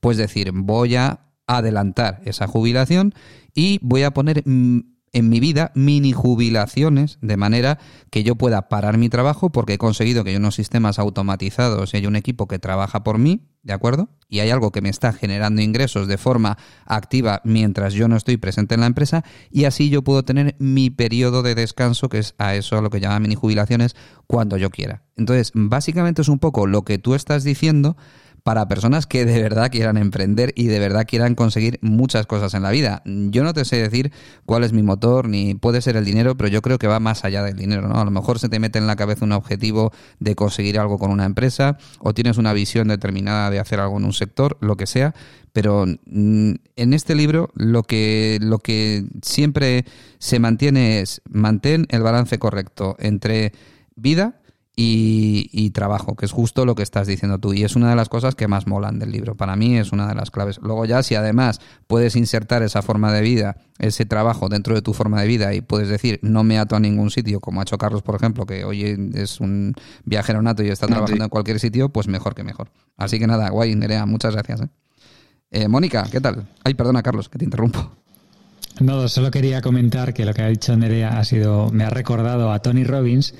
pues 0.00 0.16
decir, 0.16 0.50
voy 0.52 0.96
a 0.96 1.20
adelantar 1.46 2.20
esa 2.24 2.46
jubilación 2.46 3.14
y 3.54 3.78
voy 3.82 4.02
a 4.02 4.12
poner 4.12 4.42
mm, 4.46 4.80
en 5.14 5.28
mi 5.30 5.40
vida 5.40 5.72
mini 5.74 6.12
jubilaciones 6.12 7.18
de 7.22 7.36
manera 7.36 7.78
que 8.10 8.22
yo 8.22 8.36
pueda 8.36 8.68
parar 8.68 8.98
mi 8.98 9.08
trabajo 9.08 9.50
porque 9.50 9.74
he 9.74 9.78
conseguido 9.78 10.24
que 10.24 10.30
hay 10.30 10.36
unos 10.36 10.56
sistemas 10.56 10.98
automatizados 10.98 11.94
y 11.94 11.96
hay 11.96 12.06
un 12.06 12.16
equipo 12.16 12.46
que 12.46 12.58
trabaja 12.58 13.02
por 13.02 13.18
mí, 13.18 13.46
¿de 13.62 13.72
acuerdo? 13.72 14.10
Y 14.28 14.40
hay 14.40 14.50
algo 14.50 14.72
que 14.72 14.82
me 14.82 14.88
está 14.88 15.12
generando 15.12 15.62
ingresos 15.62 16.08
de 16.08 16.18
forma 16.18 16.58
activa 16.84 17.40
mientras 17.44 17.94
yo 17.94 18.08
no 18.08 18.16
estoy 18.16 18.36
presente 18.36 18.74
en 18.74 18.80
la 18.80 18.86
empresa 18.86 19.24
y 19.50 19.64
así 19.64 19.88
yo 19.88 20.02
puedo 20.02 20.24
tener 20.24 20.56
mi 20.58 20.90
periodo 20.90 21.42
de 21.42 21.54
descanso, 21.54 22.08
que 22.08 22.18
es 22.18 22.34
a 22.38 22.54
eso 22.54 22.76
a 22.76 22.82
lo 22.82 22.90
que 22.90 23.00
llaman 23.00 23.22
mini 23.22 23.36
jubilaciones, 23.36 23.96
cuando 24.26 24.56
yo 24.56 24.70
quiera. 24.70 25.04
Entonces, 25.16 25.52
básicamente 25.54 26.22
es 26.22 26.28
un 26.28 26.38
poco 26.38 26.66
lo 26.66 26.82
que 26.82 26.98
tú 26.98 27.14
estás 27.14 27.44
diciendo 27.44 27.96
para 28.44 28.68
personas 28.68 29.06
que 29.06 29.24
de 29.24 29.42
verdad 29.42 29.70
quieran 29.70 29.96
emprender 29.96 30.52
y 30.54 30.66
de 30.66 30.78
verdad 30.78 31.06
quieran 31.08 31.34
conseguir 31.34 31.78
muchas 31.80 32.26
cosas 32.26 32.52
en 32.52 32.62
la 32.62 32.70
vida. 32.70 33.02
Yo 33.06 33.42
no 33.42 33.54
te 33.54 33.64
sé 33.64 33.76
decir 33.76 34.12
cuál 34.44 34.64
es 34.64 34.74
mi 34.74 34.82
motor, 34.82 35.30
ni 35.30 35.54
puede 35.54 35.80
ser 35.80 35.96
el 35.96 36.04
dinero, 36.04 36.36
pero 36.36 36.50
yo 36.50 36.60
creo 36.60 36.78
que 36.78 36.86
va 36.86 37.00
más 37.00 37.24
allá 37.24 37.42
del 37.42 37.56
dinero, 37.56 37.88
¿no? 37.88 37.98
A 37.98 38.04
lo 38.04 38.10
mejor 38.10 38.38
se 38.38 38.50
te 38.50 38.60
mete 38.60 38.78
en 38.78 38.86
la 38.86 38.96
cabeza 38.96 39.24
un 39.24 39.32
objetivo 39.32 39.92
de 40.20 40.34
conseguir 40.34 40.78
algo 40.78 40.98
con 40.98 41.10
una 41.10 41.24
empresa, 41.24 41.78
o 42.00 42.12
tienes 42.12 42.36
una 42.36 42.52
visión 42.52 42.88
determinada 42.88 43.48
de 43.48 43.60
hacer 43.60 43.80
algo 43.80 43.96
en 43.96 44.04
un 44.04 44.12
sector, 44.12 44.58
lo 44.60 44.76
que 44.76 44.86
sea, 44.86 45.14
pero 45.54 45.86
mm, 45.86 46.52
en 46.76 46.92
este 46.92 47.14
libro 47.14 47.48
lo 47.54 47.82
que, 47.82 48.38
lo 48.42 48.58
que 48.58 49.06
siempre 49.22 49.86
se 50.18 50.38
mantiene 50.38 51.00
es 51.00 51.22
mantén 51.30 51.86
el 51.88 52.02
balance 52.02 52.38
correcto 52.38 52.96
entre 52.98 53.52
vida, 53.96 54.38
y, 54.76 55.70
trabajo, 55.70 56.16
que 56.16 56.26
es 56.26 56.32
justo 56.32 56.64
lo 56.64 56.74
que 56.74 56.82
estás 56.82 57.06
diciendo 57.06 57.38
tú. 57.38 57.52
Y 57.52 57.64
es 57.64 57.76
una 57.76 57.90
de 57.90 57.96
las 57.96 58.08
cosas 58.08 58.34
que 58.34 58.48
más 58.48 58.66
molan 58.66 58.98
del 58.98 59.12
libro. 59.12 59.36
Para 59.36 59.56
mí 59.56 59.76
es 59.76 59.92
una 59.92 60.08
de 60.08 60.14
las 60.14 60.30
claves. 60.30 60.58
Luego 60.62 60.84
ya, 60.84 61.02
si 61.02 61.14
además 61.14 61.60
puedes 61.86 62.16
insertar 62.16 62.62
esa 62.62 62.82
forma 62.82 63.12
de 63.12 63.22
vida, 63.22 63.56
ese 63.78 64.04
trabajo 64.04 64.48
dentro 64.48 64.74
de 64.74 64.82
tu 64.82 64.92
forma 64.92 65.20
de 65.20 65.28
vida 65.28 65.54
y 65.54 65.60
puedes 65.60 65.88
decir, 65.88 66.18
no 66.22 66.44
me 66.44 66.58
ato 66.58 66.76
a 66.76 66.80
ningún 66.80 67.10
sitio, 67.10 67.40
como 67.40 67.60
ha 67.60 67.62
hecho 67.62 67.78
Carlos, 67.78 68.02
por 68.02 68.16
ejemplo, 68.16 68.46
que 68.46 68.64
hoy 68.64 69.10
es 69.14 69.40
un 69.40 69.74
viajero 70.04 70.42
nato 70.42 70.62
y 70.62 70.68
está 70.68 70.86
trabajando 70.86 71.24
en 71.24 71.30
cualquier 71.30 71.60
sitio, 71.60 71.88
pues 71.90 72.08
mejor 72.08 72.34
que 72.34 72.42
mejor. 72.42 72.70
Así 72.96 73.18
que 73.18 73.26
nada, 73.26 73.50
guay, 73.50 73.74
Nerea, 73.74 74.06
muchas 74.06 74.34
gracias. 74.34 74.62
¿eh? 74.62 74.68
Eh, 75.50 75.68
Mónica, 75.68 76.08
¿qué 76.10 76.20
tal? 76.20 76.48
Ay, 76.64 76.74
perdona, 76.74 77.02
Carlos, 77.02 77.28
que 77.28 77.38
te 77.38 77.44
interrumpo. 77.44 77.96
No, 78.80 79.08
solo 79.08 79.30
quería 79.30 79.62
comentar 79.62 80.12
que 80.14 80.24
lo 80.24 80.34
que 80.34 80.42
ha 80.42 80.48
dicho 80.48 80.76
Nerea 80.76 81.18
ha 81.18 81.24
sido, 81.24 81.70
me 81.70 81.84
ha 81.84 81.90
recordado 81.90 82.50
a 82.52 82.58
Tony 82.58 82.84
Robbins. 82.84 83.34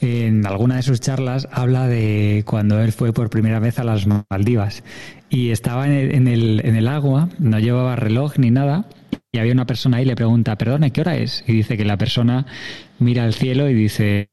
En 0.00 0.46
alguna 0.46 0.76
de 0.76 0.82
sus 0.82 1.00
charlas 1.00 1.48
habla 1.52 1.86
de 1.86 2.44
cuando 2.46 2.80
él 2.80 2.92
fue 2.92 3.12
por 3.12 3.28
primera 3.28 3.58
vez 3.58 3.78
a 3.78 3.84
las 3.84 4.06
Maldivas 4.06 4.82
y 5.28 5.50
estaba 5.50 5.86
en 5.86 6.28
el, 6.28 6.64
en 6.64 6.76
el, 6.76 6.88
agua, 6.88 7.28
no 7.38 7.58
llevaba 7.58 7.96
reloj 7.96 8.38
ni 8.38 8.50
nada, 8.50 8.86
y 9.32 9.38
había 9.38 9.52
una 9.52 9.66
persona 9.66 9.96
ahí 9.96 10.04
y 10.04 10.06
le 10.06 10.14
pregunta, 10.14 10.56
perdona, 10.56 10.90
¿qué 10.90 11.00
hora 11.00 11.16
es? 11.16 11.42
Y 11.48 11.52
dice 11.52 11.76
que 11.76 11.84
la 11.84 11.96
persona 11.96 12.46
mira 13.00 13.24
al 13.24 13.34
cielo 13.34 13.68
y 13.68 13.74
dice, 13.74 14.28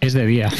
es 0.00 0.12
de 0.14 0.26
día. 0.26 0.50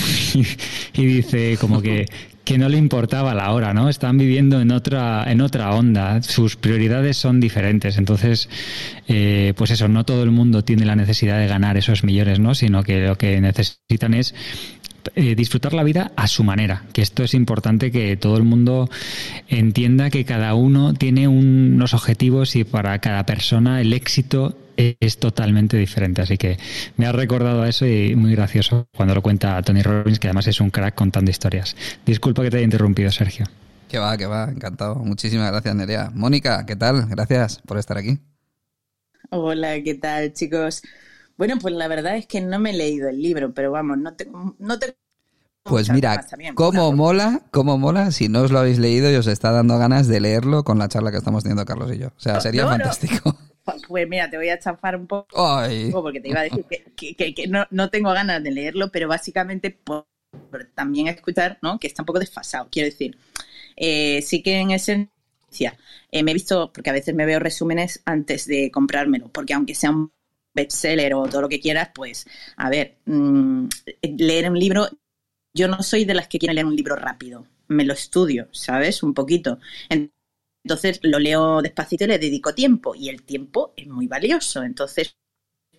y 0.93 1.05
dice 1.07 1.57
como 1.59 1.81
que 1.81 2.07
que 2.51 2.59
no 2.59 2.69
le 2.69 2.79
importaba 2.79 3.33
la 3.33 3.53
hora, 3.53 3.73
¿no? 3.73 3.89
Están 3.89 4.19
viviendo 4.19 4.61
en 4.61 4.73
otra, 4.73 5.23
en 5.31 5.41
otra 5.41 5.71
onda, 5.71 6.21
sus 6.21 6.57
prioridades 6.57 7.17
son 7.17 7.39
diferentes. 7.39 7.97
Entonces, 7.97 8.49
eh, 9.07 9.55
pues 9.57 9.71
eso, 9.71 9.87
no 9.87 10.05
todo 10.05 10.25
el 10.25 10.33
mundo 10.33 10.65
tiene 10.65 10.85
la 10.85 10.97
necesidad 10.97 11.39
de 11.39 11.47
ganar 11.47 11.77
esos 11.77 12.03
millones, 12.03 12.41
¿no? 12.41 12.57
Sino 12.57 12.83
que 12.83 13.07
lo 13.07 13.17
que 13.17 13.41
necesitan 13.41 14.15
es 14.15 14.35
eh, 15.15 15.37
disfrutar 15.37 15.75
la 15.75 15.85
vida 15.85 16.11
a 16.17 16.27
su 16.27 16.43
manera, 16.43 16.87
que 16.93 17.03
esto 17.03 17.23
es 17.23 17.35
importante 17.35 17.93
que 17.93 18.17
todo 18.17 18.37
el 18.37 18.43
mundo 18.43 18.91
entienda 19.47 20.11
que 20.11 20.25
cada 20.25 20.55
uno 20.55 20.93
tiene 20.93 21.29
unos 21.29 21.95
objetivos 21.95 22.57
y 22.57 22.65
para 22.65 22.99
cada 22.99 23.27
persona 23.27 23.81
el 23.81 23.93
éxito 23.93 24.59
es 25.01 25.19
totalmente 25.19 25.77
diferente. 25.77 26.23
Así 26.23 26.39
que 26.39 26.59
me 26.97 27.07
ha 27.07 27.13
recordado 27.13 27.63
a 27.63 27.69
eso 27.69 27.87
y 27.87 28.15
muy 28.17 28.33
gracioso 28.33 28.87
cuando 28.97 29.15
lo 29.15 29.23
cuenta 29.23 29.61
Tony 29.63 29.83
Robbins, 29.83 30.19
que 30.19 30.29
además 30.29 30.47
es 30.47 30.61
un 30.61 30.71
crack 30.71 30.95
contando 30.95 31.31
historias. 31.31 31.77
Disculpa 32.07 32.43
que 32.43 32.51
te 32.51 32.57
haya 32.59 32.65
interrumpido, 32.65 33.11
Sergio. 33.11 33.47
Que 33.89 33.99
va, 33.99 34.17
que 34.17 34.27
va, 34.27 34.45
encantado. 34.45 34.97
Muchísimas 34.97 35.51
gracias, 35.51 35.75
Nerea. 35.75 36.11
Mónica, 36.15 36.65
¿qué 36.65 36.77
tal? 36.77 37.07
Gracias 37.09 37.61
por 37.67 37.79
estar 37.79 37.99
aquí. 37.99 38.19
Hola, 39.31 39.83
¿qué 39.83 39.95
tal, 39.95 40.33
chicos? 40.33 40.83
Bueno, 41.37 41.57
pues 41.61 41.75
la 41.75 41.89
verdad 41.89 42.17
es 42.17 42.27
que 42.27 42.41
no 42.41 42.59
me 42.59 42.71
he 42.71 42.75
leído 42.75 43.09
el 43.09 43.21
libro, 43.21 43.53
pero 43.53 43.71
vamos, 43.71 43.99
no 43.99 44.15
te, 44.15 44.29
no 44.59 44.79
te 44.79 44.97
pues 45.63 45.91
mira, 45.91 46.27
cómo 46.55 46.93
mola, 46.93 47.43
cómo 47.51 47.79
mola, 47.79 48.11
si 48.13 48.29
no 48.29 48.43
os 48.43 48.51
lo 48.51 48.59
habéis 48.59 48.79
leído 48.79 49.11
y 49.11 49.15
os 49.15 49.27
está 49.27 49.53
dando 49.53 49.79
ganas 49.79 50.09
de 50.09 50.21
leerlo 50.21 50.65
con 50.65 50.79
la 50.79 50.89
charla 50.89 51.11
que 51.11 51.19
estamos 51.19 51.43
teniendo 51.43 51.65
Carlos 51.65 51.93
y 51.95 51.99
yo. 51.99 52.09
O 52.09 52.21
sea, 52.21 52.41
sería 52.41 52.67
fantástico. 52.67 53.37
Pues 53.89 54.09
mira, 54.09 54.31
te 54.31 54.37
voy 54.37 54.49
a 54.49 54.59
chafar 54.59 54.97
un 54.97 55.07
poco, 55.07 55.27
porque 55.93 56.21
te 56.21 56.29
iba 56.29 56.41
a 56.41 56.45
decir 56.45 56.65
que, 56.97 57.49
no, 57.49 57.91
tengo 57.91 58.13
ganas 58.13 58.43
de 58.43 58.51
leerlo, 58.51 58.91
pero 58.91 59.09
básicamente 59.09 59.71
por, 59.71 60.07
también 60.75 61.09
escuchar, 61.09 61.59
¿no? 61.63 61.79
Que 61.79 61.87
está 61.87 62.03
un 62.03 62.07
poco 62.07 62.19
desfasado. 62.19 62.69
Quiero 62.71 62.89
decir, 62.89 63.17
eh, 63.77 64.23
sí 64.23 64.43
que 64.43 64.59
en 64.59 64.71
esencia 64.71 65.77
eh, 66.11 66.23
me 66.23 66.31
he 66.31 66.35
visto, 66.35 66.73
porque 66.73 66.91
a 66.91 66.95
veces 66.95 67.15
me 67.15 67.27
veo 67.27 67.39
resúmenes 67.39 68.03
antes 68.05 68.47
de 68.47 68.71
comprármelo, 68.71 69.29
porque 69.29 69.55
aunque 69.55 69.75
sea 69.75 69.91
un 69.91 70.13
bestseller 70.55 71.15
o 71.15 71.27
todo 71.29 71.43
lo 71.43 71.49
que 71.49 71.61
quieras, 71.61 71.91
pues, 71.95 72.27
a 72.57 72.71
ver, 72.71 72.99
mm, 73.07 73.67
leer 74.19 74.51
un 74.51 74.59
libro, 74.59 74.89
yo 75.55 75.69
no 75.69 75.83
soy 75.83 76.05
de 76.05 76.15
las 76.15 76.29
que 76.29 76.39
quieren 76.39 76.57
leer 76.57 76.67
un 76.67 76.77
libro 76.77 76.97
rápido, 76.97 77.47
me 77.69 77.85
lo 77.85 77.93
estudio, 77.93 78.49
¿sabes? 78.53 79.03
Un 79.03 79.15
poquito. 79.15 79.59
Entonces 79.89 80.20
lo 80.65 81.19
leo 81.19 81.63
despacito 81.63 82.05
y 82.05 82.09
le 82.09 82.19
dedico 82.19 82.55
tiempo 82.55 82.95
y 82.95 83.09
el 83.09 83.23
tiempo 83.23 83.73
es 83.77 83.87
muy 83.87 84.07
valioso. 84.07 84.63
Entonces, 84.63 85.17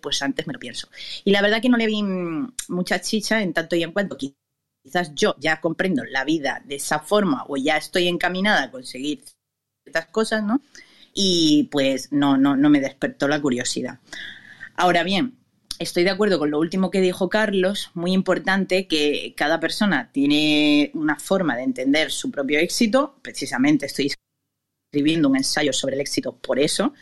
pues 0.00 0.20
antes 0.22 0.46
me 0.46 0.52
lo 0.52 0.58
pienso. 0.58 0.88
Y 1.24 1.30
la 1.30 1.42
verdad 1.42 1.62
que 1.62 1.68
no 1.68 1.76
le 1.76 1.86
vi 1.86 2.02
mucha 2.68 3.00
chicha 3.00 3.42
en 3.42 3.52
tanto 3.52 3.76
y 3.76 3.82
en 3.82 3.92
cuanto 3.92 4.16
quizás 4.16 5.14
yo 5.14 5.36
ya 5.38 5.60
comprendo 5.60 6.04
la 6.04 6.24
vida 6.24 6.62
de 6.66 6.74
esa 6.74 6.98
forma 6.98 7.44
o 7.48 7.56
ya 7.56 7.76
estoy 7.76 8.08
encaminada 8.08 8.64
a 8.64 8.70
conseguir 8.70 9.22
ciertas 9.84 10.06
cosas, 10.06 10.42
¿no? 10.42 10.60
Y 11.14 11.68
pues 11.70 12.12
no, 12.12 12.36
no, 12.36 12.56
no 12.56 12.68
me 12.68 12.80
despertó 12.80 13.28
la 13.28 13.40
curiosidad. 13.40 14.00
Ahora 14.74 15.04
bien, 15.04 15.38
estoy 15.78 16.04
de 16.04 16.10
acuerdo 16.10 16.38
con 16.38 16.50
lo 16.50 16.58
último 16.58 16.90
que 16.90 17.00
dijo 17.00 17.28
Carlos, 17.28 17.90
muy 17.94 18.12
importante 18.12 18.86
que 18.86 19.34
cada 19.36 19.60
persona 19.60 20.10
tiene 20.12 20.90
una 20.94 21.18
forma 21.18 21.56
de 21.56 21.64
entender 21.64 22.10
su 22.10 22.30
propio 22.30 22.58
éxito, 22.58 23.16
precisamente 23.22 23.86
estoy 23.86 24.12
escribiendo 24.92 25.28
un 25.28 25.36
ensayo 25.36 25.72
sobre 25.72 25.94
el 25.94 26.02
éxito 26.02 26.36
por 26.36 26.58
eso, 26.58 26.92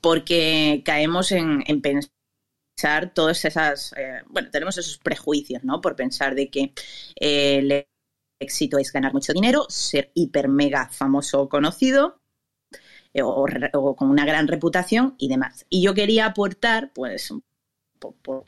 porque 0.00 0.82
caemos 0.82 1.30
en, 1.30 1.62
pensar 1.82 3.12
todas 3.14 3.44
esas, 3.44 3.92
eh, 3.98 4.22
bueno, 4.28 4.50
tenemos 4.50 4.78
esos 4.78 4.96
prejuicios, 4.96 5.62
¿no? 5.62 5.82
Por 5.82 5.94
pensar 5.94 6.34
de 6.34 6.48
que 6.48 6.72
eh, 7.20 7.58
el 7.58 7.86
éxito 8.40 8.78
es 8.78 8.90
ganar 8.90 9.12
mucho 9.12 9.34
dinero, 9.34 9.66
ser 9.68 10.10
hiper 10.14 10.48
mega 10.48 10.88
famoso 10.88 11.42
o 11.42 11.48
conocido, 11.50 12.18
eh, 13.12 13.22
o, 13.22 13.94
con 13.94 14.08
una 14.08 14.24
gran 14.24 14.48
reputación 14.48 15.14
y 15.18 15.28
demás. 15.28 15.66
Y 15.68 15.82
yo 15.82 15.92
quería 15.92 16.24
aportar, 16.24 16.92
pues, 16.94 17.30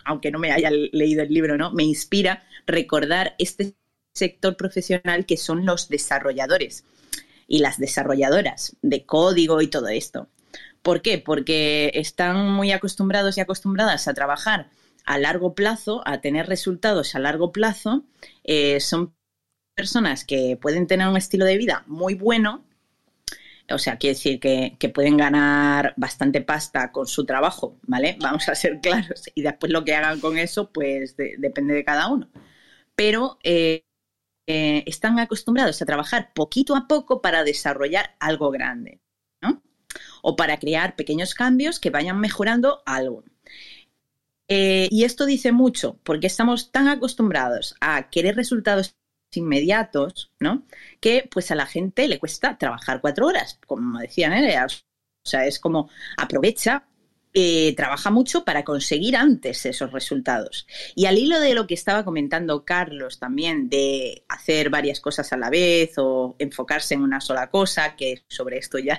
aunque 0.05 0.31
no 0.31 0.39
me 0.39 0.53
haya 0.53 0.71
leído 0.71 1.23
el 1.23 1.33
libro, 1.33 1.59
¿no? 1.59 1.71
Me 1.71 1.85
inspira 1.85 2.47
recordar 2.67 3.35
este 3.39 3.75
sector 4.15 4.57
profesional 4.57 5.27
que 5.27 5.37
son 5.37 5.67
los 5.67 5.91
desarrolladores 5.91 6.85
y 7.47 7.61
las 7.61 7.79
desarrolladoras 7.79 8.77
de 8.83 9.05
código 9.05 9.61
y 9.63 9.69
todo 9.69 9.89
esto. 9.89 10.29
¿Por 10.83 11.03
qué? 11.03 11.19
Porque 11.19 11.91
están 11.95 12.51
muy 12.51 12.73
acostumbrados 12.73 13.37
y 13.37 13.41
acostumbradas 13.41 14.09
a 14.09 14.15
trabajar 14.15 14.71
a 15.05 15.19
largo 15.19 15.55
plazo, 15.55 16.03
a 16.07 16.21
tener 16.21 16.47
resultados 16.47 17.15
a 17.15 17.19
largo 17.19 17.53
plazo. 17.53 18.05
Eh, 18.45 18.81
son 18.81 19.15
personas 19.75 20.25
que 20.25 20.59
pueden 20.61 20.87
tener 20.87 21.09
un 21.09 21.17
estilo 21.17 21.45
de 21.45 21.59
vida 21.59 21.85
muy 21.87 22.15
bueno, 22.15 22.65
o 23.69 23.79
sea, 23.79 23.99
quiere 23.99 24.15
decir 24.15 24.39
que, 24.39 24.77
pueden 24.95 25.17
ganar 25.17 25.95
bastante 25.97 26.41
pasta 26.41 26.93
con 26.93 27.07
su 27.07 27.25
trabajo, 27.25 27.79
¿vale? 27.83 28.17
Vamos 28.21 28.49
a 28.49 28.55
ser 28.55 28.81
claros. 28.81 29.25
Y 29.35 29.43
después 29.43 29.73
lo 29.73 29.85
que 29.85 29.95
hagan 29.95 30.21
con 30.21 30.39
eso, 30.39 30.71
pues 30.73 31.17
depende 31.17 31.75
de 31.75 31.85
cada 31.85 32.09
uno. 32.09 32.29
Pero 32.95 33.39
eh, 33.43 33.86
eh, 34.47 34.85
están 34.87 35.19
acostumbrados 35.19 35.81
a 35.81 35.87
trabajar 35.87 36.33
poquito 36.35 36.77
a 36.77 36.87
poco 36.87 37.21
para 37.21 37.45
desarrollar 37.45 38.17
algo 38.21 38.51
grande, 38.51 39.01
¿no? 39.41 39.63
O 40.23 40.37
para 40.37 40.59
crear 40.59 40.97
pequeños 40.97 41.35
cambios 41.35 41.81
que 41.81 41.91
vayan 41.91 42.21
mejorando 42.21 42.83
algo. 42.87 43.25
Eh, 44.49 44.89
y 44.91 45.05
esto 45.05 45.27
dice 45.27 45.53
mucho, 45.53 45.99
porque 46.05 46.29
estamos 46.29 46.71
tan 46.71 46.89
acostumbrados 46.89 47.75
a 47.81 48.11
querer 48.11 48.37
resultados 48.37 48.97
inmediatos, 49.33 50.33
¿no? 50.39 50.67
Que 51.01 51.29
pues 51.31 51.51
a 51.51 51.55
la 51.55 51.67
gente 51.67 52.09
le 52.09 52.19
cuesta 52.19 52.57
trabajar 52.59 53.01
cuatro 53.01 53.27
horas, 53.27 53.59
como 53.67 53.99
decían, 53.99 54.33
¿eh? 54.33 54.57
O 54.65 55.29
sea, 55.29 55.47
es 55.47 55.59
como 55.59 55.91
aprovecha 56.17 56.87
eh, 57.39 57.75
trabaja 57.77 58.11
mucho 58.11 58.47
para 58.47 58.65
conseguir 58.65 59.15
antes 59.15 59.67
esos 59.67 59.93
resultados. 59.93 60.67
Y 60.95 61.05
al 61.05 61.19
hilo 61.19 61.39
de 61.39 61.53
lo 61.53 61.67
que 61.67 61.75
estaba 61.75 62.03
comentando 62.03 62.65
Carlos 62.65 63.19
también, 63.19 63.69
de 63.69 64.25
hacer 64.27 64.71
varias 64.71 65.01
cosas 65.01 65.31
a 65.35 65.37
la 65.37 65.51
vez 65.51 65.93
o 65.99 66.35
enfocarse 66.39 66.95
en 66.95 67.03
una 67.03 67.21
sola 67.21 67.51
cosa, 67.51 67.95
que 67.95 68.25
sobre 68.27 68.57
esto 68.57 68.79
ya 68.79 68.99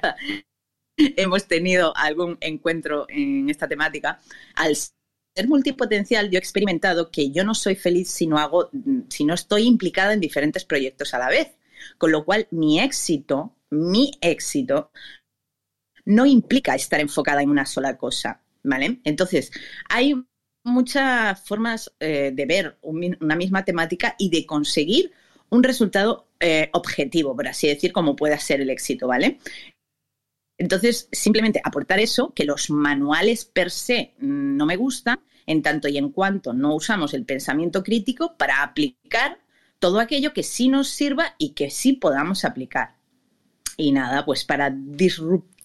hemos 0.97 1.47
tenido 1.47 1.97
algún 1.97 2.37
encuentro 2.39 3.07
en 3.09 3.49
esta 3.49 3.67
temática, 3.67 4.19
al 4.53 4.75
ser 4.75 5.47
multipotencial 5.47 6.29
yo 6.29 6.37
he 6.37 6.39
experimentado 6.39 7.09
que 7.09 7.31
yo 7.31 7.43
no 7.43 7.55
soy 7.55 7.73
feliz 7.75 8.11
si 8.11 8.27
no 8.27 8.37
hago, 8.37 8.69
si 9.09 9.25
no 9.25 9.33
estoy 9.33 9.63
implicada 9.63 10.13
en 10.13 10.19
diferentes 10.19 10.63
proyectos 10.63 11.15
a 11.15 11.17
la 11.17 11.29
vez. 11.29 11.55
Con 11.97 12.11
lo 12.11 12.23
cual, 12.23 12.47
mi 12.51 12.79
éxito, 12.79 13.55
mi 13.71 14.11
éxito, 14.21 14.91
no 16.07 16.25
implica 16.25 16.73
estar 16.73 17.01
enfocada 17.01 17.41
en 17.41 17.49
una 17.49 17.65
sola 17.65 17.97
cosa, 17.97 18.41
¿vale? 18.63 19.01
Entonces, 19.03 19.51
hay 19.89 20.15
muchas 20.63 21.41
formas 21.45 21.93
eh, 21.99 22.31
de 22.33 22.45
ver 22.45 22.77
una 22.81 23.35
misma 23.35 23.65
temática 23.65 24.15
y 24.17 24.29
de 24.29 24.45
conseguir 24.45 25.11
un 25.49 25.63
resultado 25.63 26.29
eh, 26.39 26.69
objetivo, 26.71 27.35
por 27.35 27.49
así 27.49 27.67
decir, 27.67 27.91
como 27.91 28.15
pueda 28.15 28.39
ser 28.39 28.61
el 28.61 28.69
éxito, 28.69 29.05
¿vale? 29.07 29.39
Entonces, 30.57 31.09
simplemente 31.11 31.61
aportar 31.61 31.99
eso, 31.99 32.33
que 32.33 32.45
los 32.45 32.69
manuales 32.69 33.43
per 33.43 33.69
se 33.69 34.15
no 34.19 34.65
me 34.65 34.77
gustan, 34.77 35.19
en 35.45 35.61
tanto 35.61 35.89
y 35.89 35.97
en 35.97 36.11
cuanto 36.11 36.53
no 36.53 36.73
usamos 36.73 37.13
el 37.13 37.25
pensamiento 37.25 37.83
crítico 37.83 38.37
para 38.37 38.63
aplicar 38.63 39.39
todo 39.79 39.99
aquello 39.99 40.33
que 40.33 40.43
sí 40.43 40.69
nos 40.69 40.87
sirva 40.87 41.35
y 41.37 41.49
que 41.49 41.69
sí 41.69 41.93
podamos 41.93 42.45
aplicar. 42.45 42.95
Y 43.75 43.91
nada, 43.91 44.25
pues 44.25 44.45
para 44.45 44.69
disruptar 44.71 45.56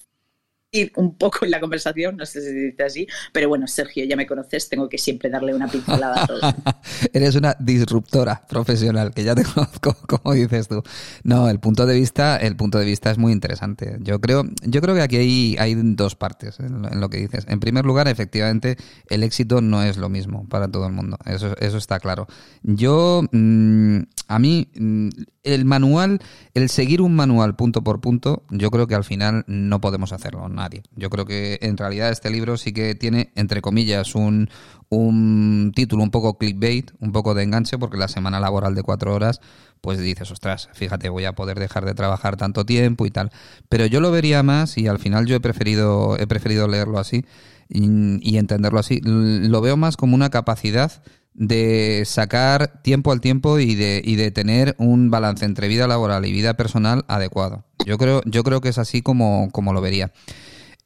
un 0.96 1.16
poco 1.16 1.44
en 1.44 1.50
la 1.50 1.60
conversación, 1.60 2.16
no 2.16 2.24
sé 2.24 2.40
si 2.40 2.46
se 2.46 2.52
dice 2.54 2.82
así, 2.82 3.06
pero 3.32 3.48
bueno, 3.48 3.66
Sergio, 3.66 4.04
ya 4.04 4.16
me 4.16 4.26
conoces, 4.26 4.68
tengo 4.68 4.88
que 4.88 4.96
siempre 4.96 5.28
darle 5.28 5.54
una 5.54 5.68
pincelada 5.68 6.24
a 6.24 6.26
todo. 6.26 6.40
Eres 7.12 7.36
una 7.36 7.54
disruptora 7.58 8.46
profesional, 8.48 9.12
que 9.12 9.22
ya 9.22 9.34
te 9.34 9.44
conozco, 9.54 9.94
como 10.06 10.34
dices 10.34 10.68
tú. 10.68 10.82
No, 11.24 11.48
el 11.50 11.60
punto 11.60 11.84
de 11.84 11.94
vista, 11.94 12.36
el 12.36 12.56
punto 12.56 12.78
de 12.78 12.86
vista 12.86 13.10
es 13.10 13.18
muy 13.18 13.32
interesante. 13.32 13.98
Yo 14.00 14.20
creo, 14.20 14.44
yo 14.62 14.80
creo 14.80 14.94
que 14.94 15.02
aquí 15.02 15.16
hay, 15.16 15.56
hay 15.58 15.74
dos 15.74 16.16
partes 16.16 16.58
en 16.58 17.00
lo 17.00 17.10
que 17.10 17.18
dices. 17.18 17.44
En 17.48 17.60
primer 17.60 17.84
lugar, 17.84 18.08
efectivamente, 18.08 18.76
el 19.08 19.22
éxito 19.22 19.60
no 19.60 19.82
es 19.82 19.98
lo 19.98 20.08
mismo 20.08 20.48
para 20.48 20.68
todo 20.68 20.86
el 20.86 20.92
mundo. 20.92 21.18
Eso, 21.26 21.54
eso 21.58 21.76
está 21.76 22.00
claro. 22.00 22.26
Yo, 22.62 23.22
mm, 23.30 23.98
a 24.28 24.38
mí, 24.38 24.68
mm, 24.74 25.08
el 25.42 25.64
manual, 25.64 26.20
el 26.54 26.68
seguir 26.68 27.02
un 27.02 27.14
manual 27.14 27.56
punto 27.56 27.82
por 27.82 28.00
punto, 28.00 28.44
yo 28.50 28.70
creo 28.70 28.86
que 28.86 28.94
al 28.94 29.04
final 29.04 29.44
no 29.46 29.80
podemos 29.80 30.12
hacerlo, 30.12 30.48
nadie. 30.62 30.82
Yo 30.96 31.10
creo 31.10 31.26
que 31.26 31.58
en 31.62 31.76
realidad 31.76 32.10
este 32.10 32.30
libro 32.30 32.56
sí 32.56 32.72
que 32.72 32.94
tiene, 32.94 33.32
entre 33.34 33.60
comillas, 33.60 34.14
un, 34.14 34.48
un 34.88 35.72
título 35.74 36.02
un 36.02 36.10
poco 36.10 36.38
clickbait, 36.38 36.90
un 37.00 37.12
poco 37.12 37.34
de 37.34 37.42
enganche, 37.42 37.78
porque 37.78 37.96
la 37.96 38.08
semana 38.08 38.40
laboral 38.40 38.74
de 38.74 38.82
cuatro 38.82 39.14
horas, 39.14 39.40
pues 39.80 39.98
dices, 39.98 40.30
ostras, 40.30 40.68
fíjate, 40.72 41.08
voy 41.08 41.24
a 41.24 41.34
poder 41.34 41.58
dejar 41.58 41.84
de 41.84 41.94
trabajar 41.94 42.36
tanto 42.36 42.64
tiempo 42.64 43.06
y 43.06 43.10
tal. 43.10 43.30
Pero 43.68 43.86
yo 43.86 44.00
lo 44.00 44.10
vería 44.10 44.42
más 44.42 44.78
y 44.78 44.86
al 44.86 44.98
final 44.98 45.26
yo 45.26 45.36
he 45.36 45.40
preferido, 45.40 46.16
he 46.18 46.26
preferido 46.26 46.68
leerlo 46.68 46.98
así 46.98 47.24
y 47.68 48.36
entenderlo 48.36 48.78
así. 48.78 49.00
Lo 49.02 49.60
veo 49.60 49.76
más 49.76 49.96
como 49.96 50.14
una 50.14 50.30
capacidad 50.30 51.02
de 51.34 52.02
sacar 52.04 52.82
tiempo 52.82 53.12
al 53.12 53.20
tiempo 53.20 53.58
y 53.58 53.74
de, 53.74 54.02
y 54.04 54.16
de 54.16 54.30
tener 54.30 54.74
un 54.78 55.10
balance 55.10 55.44
entre 55.44 55.68
vida 55.68 55.86
laboral 55.86 56.26
y 56.26 56.32
vida 56.32 56.54
personal 56.54 57.04
adecuado. 57.08 57.64
Yo 57.86 57.98
creo, 57.98 58.22
yo 58.26 58.44
creo 58.44 58.60
que 58.60 58.68
es 58.68 58.78
así 58.78 59.02
como, 59.02 59.48
como 59.50 59.72
lo 59.72 59.80
vería. 59.80 60.12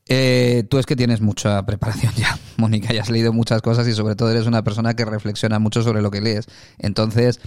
Eh, 0.09 0.65
tú 0.71 0.79
es 0.79 0.87
que 0.87 0.95
tienes 0.95 1.21
mucha 1.21 1.65
preparación 1.67 2.13
ya, 2.15 2.39
Mónica, 2.57 2.93
ya 2.93 3.03
has 3.03 3.11
leído 3.11 3.33
muchas 3.33 3.61
cosas 3.63 3.89
y 3.89 3.93
sobre 3.93 4.15
todo 4.15 4.31
eres 4.31 4.47
una 4.47 4.63
persona 4.63 4.95
que 4.95 5.05
reflexiona 5.05 5.59
mucho 5.59 5.83
sobre 5.83 6.03
lo 6.03 6.11
que 6.11 6.21
lees. 6.21 6.47
Entonces, 6.79 7.41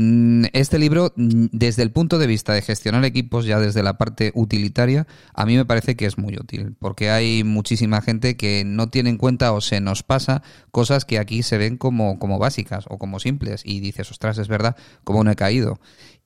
Mm, 0.00 0.44
este 0.52 0.78
libro, 0.78 1.12
mm, 1.16 1.46
desde 1.50 1.82
el 1.82 1.90
punto 1.90 2.20
de 2.20 2.28
vista 2.28 2.52
de 2.52 2.62
gestionar 2.62 3.04
equipos, 3.04 3.46
ya 3.46 3.58
desde 3.58 3.82
la 3.82 3.98
parte 3.98 4.30
utilitaria, 4.36 5.08
a 5.34 5.44
mí 5.44 5.56
me 5.56 5.64
parece 5.64 5.96
que 5.96 6.06
es 6.06 6.18
muy 6.18 6.36
útil, 6.36 6.76
porque 6.78 7.10
hay 7.10 7.42
muchísima 7.42 8.00
gente 8.00 8.36
que 8.36 8.62
no 8.64 8.90
tiene 8.90 9.10
en 9.10 9.18
cuenta 9.18 9.52
o 9.52 9.60
se 9.60 9.80
nos 9.80 10.04
pasa 10.04 10.44
cosas 10.70 11.04
que 11.04 11.18
aquí 11.18 11.42
se 11.42 11.58
ven 11.58 11.76
como, 11.78 12.20
como 12.20 12.38
básicas 12.38 12.84
o 12.88 12.96
como 12.98 13.18
simples, 13.18 13.62
y 13.64 13.80
dices, 13.80 14.08
ostras, 14.12 14.38
es 14.38 14.46
verdad, 14.46 14.76
como 15.02 15.24
no 15.24 15.32
he 15.32 15.34
caído. 15.34 15.80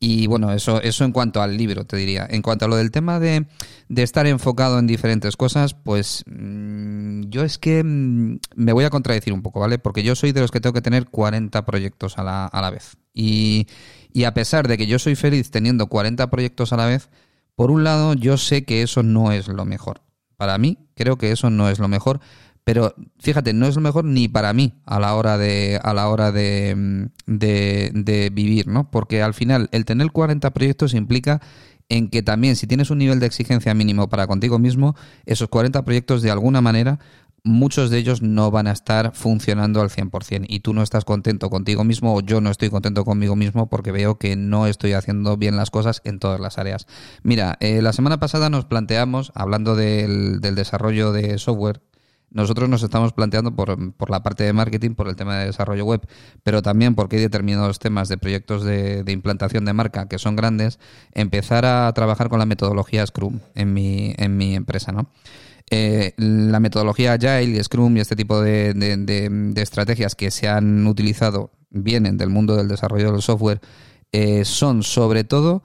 Y 0.04 0.26
bueno, 0.26 0.50
eso, 0.50 0.82
eso 0.82 1.04
en 1.04 1.12
cuanto 1.12 1.40
al 1.40 1.56
libro, 1.56 1.84
te 1.84 1.96
diría. 1.96 2.26
En 2.28 2.42
cuanto 2.42 2.64
a 2.64 2.68
lo 2.68 2.74
del 2.74 2.90
tema 2.90 3.20
de, 3.20 3.46
de 3.88 4.02
estar 4.02 4.26
enfocado 4.26 4.80
en 4.80 4.88
diferentes 4.88 5.36
cosas, 5.36 5.74
pues 5.74 6.24
mm, 6.26 7.28
yo 7.28 7.44
es 7.44 7.56
que 7.56 7.84
me 7.84 8.72
voy 8.72 8.84
a 8.84 8.90
contradecir 8.90 9.32
un 9.32 9.42
poco, 9.42 9.60
¿vale? 9.60 9.78
Porque 9.78 10.02
yo 10.02 10.16
soy 10.16 10.32
de 10.32 10.40
los 10.40 10.50
que 10.50 10.58
tengo 10.58 10.74
que 10.74 10.82
tener 10.82 11.06
40 11.06 11.64
proyectos 11.64 12.18
a 12.18 12.24
la, 12.24 12.46
a 12.46 12.60
la 12.60 12.70
vez. 12.70 12.96
Y, 13.14 13.68
y 14.12 14.24
a 14.24 14.34
pesar 14.34 14.66
de 14.66 14.76
que 14.76 14.88
yo 14.88 14.98
soy 14.98 15.14
feliz 15.14 15.52
teniendo 15.52 15.86
40 15.86 16.28
proyectos 16.30 16.72
a 16.72 16.78
la 16.78 16.86
vez, 16.86 17.08
por 17.54 17.70
un 17.70 17.84
lado 17.84 18.14
yo 18.14 18.38
sé 18.38 18.64
que 18.64 18.82
eso 18.82 19.04
no 19.04 19.30
es 19.30 19.46
lo 19.46 19.64
mejor. 19.64 20.02
Para 20.36 20.58
mí 20.58 20.78
creo 20.96 21.16
que 21.16 21.30
eso 21.30 21.48
no 21.48 21.68
es 21.68 21.78
lo 21.78 21.86
mejor, 21.86 22.18
pero 22.64 22.94
fíjate, 23.18 23.52
no 23.52 23.66
es 23.66 23.74
lo 23.74 23.80
mejor 23.80 24.04
ni 24.04 24.28
para 24.28 24.52
mí 24.52 24.74
a 24.86 25.00
la 25.00 25.14
hora 25.14 25.38
de 25.38 25.80
a 25.82 25.94
la 25.94 26.08
hora 26.08 26.32
de, 26.32 27.08
de, 27.26 27.90
de 27.94 28.30
vivir, 28.30 28.68
¿no? 28.68 28.90
Porque 28.90 29.22
al 29.22 29.34
final 29.34 29.68
el 29.72 29.84
tener 29.84 30.12
40 30.12 30.50
proyectos 30.52 30.94
implica 30.94 31.40
en 31.88 32.08
que 32.08 32.22
también 32.22 32.56
si 32.56 32.66
tienes 32.66 32.90
un 32.90 32.98
nivel 32.98 33.20
de 33.20 33.26
exigencia 33.26 33.74
mínimo 33.74 34.08
para 34.08 34.26
contigo 34.26 34.58
mismo, 34.58 34.94
esos 35.26 35.48
40 35.48 35.84
proyectos 35.84 36.22
de 36.22 36.30
alguna 36.30 36.60
manera 36.60 36.98
muchos 37.44 37.90
de 37.90 37.98
ellos 37.98 38.22
no 38.22 38.50
van 38.50 38.66
a 38.66 38.72
estar 38.72 39.14
funcionando 39.14 39.80
al 39.80 39.90
100% 39.90 40.46
y 40.48 40.60
tú 40.60 40.74
no 40.74 40.82
estás 40.82 41.04
contento 41.04 41.50
contigo 41.50 41.84
mismo 41.84 42.14
o 42.14 42.20
yo 42.20 42.40
no 42.40 42.50
estoy 42.50 42.70
contento 42.70 43.04
conmigo 43.04 43.36
mismo 43.36 43.68
porque 43.68 43.90
veo 43.90 44.16
que 44.18 44.36
no 44.36 44.66
estoy 44.66 44.92
haciendo 44.92 45.36
bien 45.36 45.56
las 45.56 45.70
cosas 45.70 46.02
en 46.04 46.18
todas 46.18 46.40
las 46.40 46.58
áreas. 46.58 46.86
Mira, 47.22 47.56
eh, 47.60 47.82
la 47.82 47.92
semana 47.92 48.20
pasada 48.20 48.48
nos 48.48 48.64
planteamos, 48.64 49.32
hablando 49.34 49.74
del, 49.74 50.40
del 50.40 50.54
desarrollo 50.54 51.12
de 51.12 51.38
software, 51.38 51.80
nosotros 52.32 52.68
nos 52.68 52.82
estamos 52.82 53.12
planteando 53.12 53.54
por, 53.54 53.94
por 53.94 54.10
la 54.10 54.22
parte 54.22 54.44
de 54.44 54.52
marketing, 54.52 54.94
por 54.94 55.08
el 55.08 55.16
tema 55.16 55.38
de 55.38 55.46
desarrollo 55.46 55.84
web, 55.84 56.06
pero 56.42 56.62
también 56.62 56.94
porque 56.94 57.16
hay 57.16 57.22
determinados 57.22 57.78
temas 57.78 58.08
de 58.08 58.18
proyectos 58.18 58.64
de, 58.64 59.04
de 59.04 59.12
implantación 59.12 59.64
de 59.64 59.72
marca 59.72 60.08
que 60.08 60.18
son 60.18 60.36
grandes, 60.36 60.78
empezar 61.12 61.64
a 61.64 61.92
trabajar 61.92 62.28
con 62.28 62.38
la 62.38 62.46
metodología 62.46 63.06
Scrum 63.06 63.40
en 63.54 63.72
mi, 63.72 64.14
en 64.16 64.36
mi 64.36 64.54
empresa, 64.54 64.92
¿no? 64.92 65.08
Eh, 65.74 66.12
la 66.18 66.60
metodología 66.60 67.14
Agile 67.14 67.58
y 67.58 67.64
Scrum 67.64 67.96
y 67.96 68.00
este 68.00 68.14
tipo 68.14 68.42
de, 68.42 68.74
de, 68.74 69.62
estrategias 69.62 70.14
que 70.14 70.30
se 70.30 70.46
han 70.46 70.86
utilizado 70.86 71.50
vienen 71.70 72.18
del 72.18 72.28
mundo 72.28 72.56
del 72.56 72.68
desarrollo 72.68 73.10
del 73.10 73.22
software 73.22 73.62
eh, 74.12 74.44
son 74.44 74.82
sobre 74.82 75.24
todo 75.24 75.62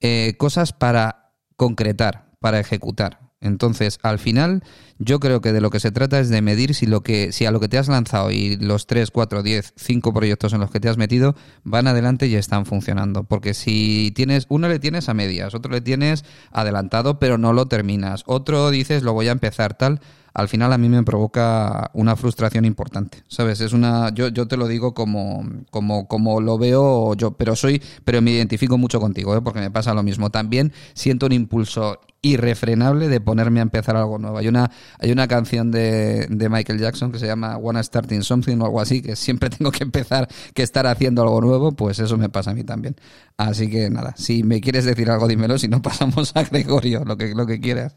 eh, 0.00 0.34
cosas 0.38 0.72
para 0.72 1.32
concretar, 1.56 2.30
para 2.38 2.60
ejecutar. 2.60 3.27
Entonces, 3.40 4.00
al 4.02 4.18
final, 4.18 4.64
yo 4.98 5.20
creo 5.20 5.40
que 5.40 5.52
de 5.52 5.60
lo 5.60 5.70
que 5.70 5.78
se 5.78 5.92
trata 5.92 6.18
es 6.18 6.28
de 6.28 6.42
medir 6.42 6.74
si 6.74 6.86
lo 6.86 7.02
que, 7.02 7.30
si 7.30 7.46
a 7.46 7.52
lo 7.52 7.60
que 7.60 7.68
te 7.68 7.78
has 7.78 7.88
lanzado 7.88 8.32
y 8.32 8.56
los 8.56 8.86
3, 8.86 9.10
4, 9.10 9.42
10, 9.42 9.74
5 9.76 10.12
proyectos 10.12 10.52
en 10.52 10.60
los 10.60 10.70
que 10.70 10.80
te 10.80 10.88
has 10.88 10.96
metido 10.96 11.36
van 11.62 11.86
adelante 11.86 12.26
y 12.26 12.34
están 12.34 12.66
funcionando. 12.66 13.24
Porque 13.24 13.54
si 13.54 14.12
tienes, 14.16 14.46
uno 14.48 14.68
le 14.68 14.80
tienes 14.80 15.08
a 15.08 15.14
medias, 15.14 15.54
otro 15.54 15.70
le 15.70 15.80
tienes 15.80 16.24
adelantado, 16.50 17.18
pero 17.20 17.38
no 17.38 17.52
lo 17.52 17.66
terminas. 17.66 18.24
Otro 18.26 18.70
dices, 18.70 19.04
lo 19.04 19.12
voy 19.12 19.28
a 19.28 19.32
empezar 19.32 19.74
tal 19.74 20.00
al 20.38 20.48
final 20.48 20.72
a 20.72 20.78
mí 20.78 20.88
me 20.88 21.02
provoca 21.02 21.90
una 21.94 22.14
frustración 22.14 22.64
importante, 22.64 23.24
¿sabes? 23.26 23.60
Es 23.60 23.72
una, 23.72 24.14
yo, 24.14 24.28
yo 24.28 24.46
te 24.46 24.56
lo 24.56 24.68
digo 24.68 24.94
como, 24.94 25.44
como, 25.72 26.06
como 26.06 26.40
lo 26.40 26.58
veo 26.58 27.14
yo, 27.14 27.32
pero 27.32 27.56
soy, 27.56 27.82
pero 28.04 28.22
me 28.22 28.30
identifico 28.30 28.78
mucho 28.78 29.00
contigo, 29.00 29.36
¿eh? 29.36 29.40
porque 29.42 29.58
me 29.58 29.72
pasa 29.72 29.94
lo 29.94 30.04
mismo. 30.04 30.30
También 30.30 30.72
siento 30.94 31.26
un 31.26 31.32
impulso 31.32 31.98
irrefrenable 32.22 33.08
de 33.08 33.20
ponerme 33.20 33.58
a 33.58 33.64
empezar 33.64 33.96
algo 33.96 34.16
nuevo. 34.18 34.38
Hay 34.38 34.46
una, 34.46 34.70
hay 35.00 35.10
una 35.10 35.26
canción 35.26 35.72
de, 35.72 36.28
de 36.30 36.48
Michael 36.48 36.78
Jackson 36.78 37.10
que 37.10 37.18
se 37.18 37.26
llama 37.26 37.56
Wanna 37.56 37.82
Starting 37.82 38.22
Something 38.22 38.58
o 38.58 38.66
algo 38.66 38.80
así, 38.80 39.02
que 39.02 39.16
siempre 39.16 39.50
tengo 39.58 39.72
que 39.72 39.82
empezar, 39.82 40.28
que 40.54 40.62
estar 40.62 40.86
haciendo 40.86 41.22
algo 41.22 41.40
nuevo, 41.40 41.72
pues 41.72 41.98
eso 41.98 42.16
me 42.16 42.28
pasa 42.28 42.52
a 42.52 42.54
mí 42.54 42.62
también. 42.62 42.94
Así 43.36 43.68
que 43.68 43.90
nada, 43.90 44.14
si 44.16 44.44
me 44.44 44.60
quieres 44.60 44.84
decir 44.84 45.10
algo, 45.10 45.26
dímelo, 45.26 45.58
si 45.58 45.66
no 45.66 45.82
pasamos 45.82 46.30
a 46.36 46.44
Gregorio, 46.44 47.04
lo 47.04 47.16
que, 47.16 47.34
lo 47.34 47.44
que 47.44 47.58
quieras. 47.58 47.96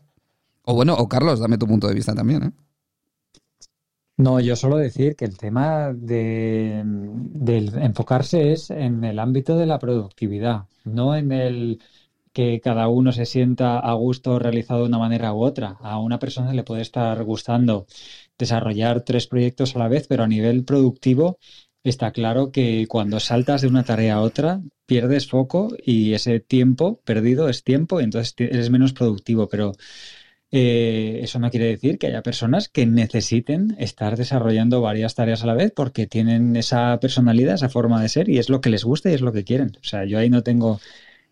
O 0.63 0.73
bueno, 0.73 0.95
o 0.95 1.07
Carlos, 1.07 1.39
dame 1.39 1.57
tu 1.57 1.67
punto 1.67 1.87
de 1.87 1.95
vista 1.95 2.13
también. 2.13 2.43
¿eh? 2.43 2.51
No, 4.17 4.39
yo 4.39 4.55
solo 4.55 4.77
decir 4.77 5.15
que 5.15 5.25
el 5.25 5.37
tema 5.37 5.93
de, 5.93 6.79
enfocarse 7.81 8.51
es 8.51 8.69
en 8.69 9.03
el 9.03 9.17
ámbito 9.17 9.57
de 9.57 9.65
la 9.65 9.79
productividad, 9.79 10.65
no 10.83 11.15
en 11.15 11.31
el 11.31 11.81
que 12.31 12.61
cada 12.61 12.87
uno 12.87 13.11
se 13.11 13.25
sienta 13.25 13.79
a 13.79 13.93
gusto 13.93 14.37
realizado 14.39 14.81
de 14.81 14.87
una 14.89 14.99
manera 14.99 15.33
u 15.33 15.43
otra. 15.43 15.77
A 15.81 15.99
una 15.99 16.19
persona 16.19 16.53
le 16.53 16.63
puede 16.63 16.83
estar 16.83 17.23
gustando 17.23 17.87
desarrollar 18.37 19.01
tres 19.01 19.27
proyectos 19.27 19.75
a 19.75 19.79
la 19.79 19.87
vez, 19.87 20.07
pero 20.07 20.23
a 20.23 20.27
nivel 20.27 20.63
productivo 20.65 21.39
está 21.83 22.11
claro 22.11 22.51
que 22.51 22.85
cuando 22.87 23.19
saltas 23.19 23.61
de 23.61 23.67
una 23.67 23.83
tarea 23.83 24.15
a 24.15 24.21
otra 24.21 24.61
pierdes 24.85 25.27
foco 25.27 25.69
y 25.83 26.13
ese 26.13 26.39
tiempo 26.39 27.01
perdido 27.03 27.49
es 27.49 27.63
tiempo 27.63 27.99
y 27.99 28.03
entonces 28.03 28.35
eres 28.37 28.69
menos 28.69 28.93
productivo. 28.93 29.49
Pero 29.49 29.73
eh, 30.53 31.21
eso 31.23 31.39
no 31.39 31.49
quiere 31.49 31.67
decir 31.67 31.97
que 31.97 32.07
haya 32.07 32.21
personas 32.21 32.67
que 32.67 32.85
necesiten 32.85 33.75
estar 33.79 34.17
desarrollando 34.17 34.81
varias 34.81 35.15
tareas 35.15 35.43
a 35.43 35.47
la 35.47 35.53
vez 35.53 35.71
porque 35.73 36.07
tienen 36.07 36.57
esa 36.57 36.99
personalidad, 36.99 37.55
esa 37.55 37.69
forma 37.69 38.01
de 38.01 38.09
ser 38.09 38.27
y 38.27 38.37
es 38.37 38.49
lo 38.49 38.59
que 38.59 38.69
les 38.69 38.83
gusta 38.83 39.09
y 39.09 39.13
es 39.13 39.21
lo 39.21 39.31
que 39.31 39.45
quieren. 39.45 39.77
O 39.79 39.83
sea, 39.83 40.03
yo 40.03 40.19
ahí 40.19 40.29
no 40.29 40.43
tengo 40.43 40.81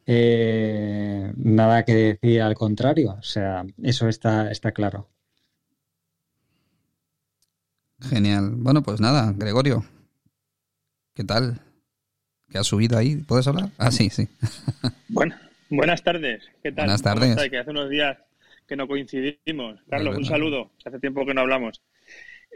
eh, 0.05 1.34
nada 1.36 1.84
que 1.84 1.93
decir 2.22 2.41
al 2.41 2.55
contrario. 2.55 3.17
O 3.20 3.24
sea, 3.24 3.65
eso 3.84 4.07
está, 4.07 4.49
está 4.51 4.72
claro. 4.72 5.09
Genial. 7.99 8.51
Bueno, 8.55 8.84
pues 8.84 9.01
nada, 9.01 9.34
Gregorio. 9.36 9.84
¿Qué 11.13 11.26
tal? 11.26 11.59
¿Qué 12.49 12.57
has 12.57 12.67
subido 12.67 12.97
ahí? 12.97 13.17
¿Puedes 13.17 13.45
hablar? 13.47 13.70
Ah, 13.78 13.91
sí, 13.91 14.09
sí. 14.09 14.30
Bueno, 15.09 15.36
buenas 15.70 16.01
tardes. 16.03 16.43
¿Qué 16.63 16.72
tal? 16.72 16.86
Buenas 16.86 17.01
tardes. 17.01 17.49
Que 17.49 17.57
hace 17.57 17.72
unos 17.72 17.89
días 17.89 18.17
que 18.70 18.76
no 18.76 18.88
coincidimos. 18.88 19.82
Carlos, 19.89 20.15
un 20.15 20.26
saludo. 20.26 20.72
Hace 20.86 20.99
tiempo 20.99 21.26
que 21.26 21.34
no 21.34 21.41
hablamos. 21.41 21.82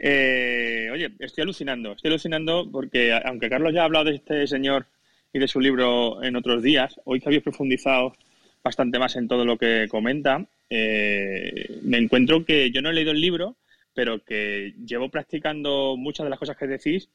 Eh, 0.00 0.88
oye, 0.92 1.10
estoy 1.18 1.42
alucinando. 1.42 1.92
Estoy 1.92 2.10
alucinando 2.10 2.70
porque, 2.70 3.12
aunque 3.24 3.50
Carlos 3.50 3.74
ya 3.74 3.82
ha 3.82 3.84
hablado 3.84 4.06
de 4.06 4.16
este 4.16 4.46
señor 4.46 4.86
y 5.32 5.40
de 5.40 5.48
su 5.48 5.60
libro 5.60 6.22
en 6.22 6.36
otros 6.36 6.62
días, 6.62 7.00
hoy 7.04 7.20
que 7.20 7.28
habéis 7.28 7.42
profundizado 7.42 8.14
bastante 8.62 8.98
más 8.98 9.16
en 9.16 9.28
todo 9.28 9.44
lo 9.44 9.58
que 9.58 9.88
comenta, 9.90 10.46
eh, 10.70 11.80
me 11.82 11.98
encuentro 11.98 12.44
que 12.44 12.70
yo 12.70 12.80
no 12.80 12.90
he 12.90 12.94
leído 12.94 13.10
el 13.10 13.20
libro, 13.20 13.56
pero 13.92 14.24
que 14.24 14.72
llevo 14.86 15.10
practicando 15.10 15.96
muchas 15.96 16.24
de 16.24 16.30
las 16.30 16.38
cosas 16.38 16.56
que 16.56 16.66
decís 16.66 17.08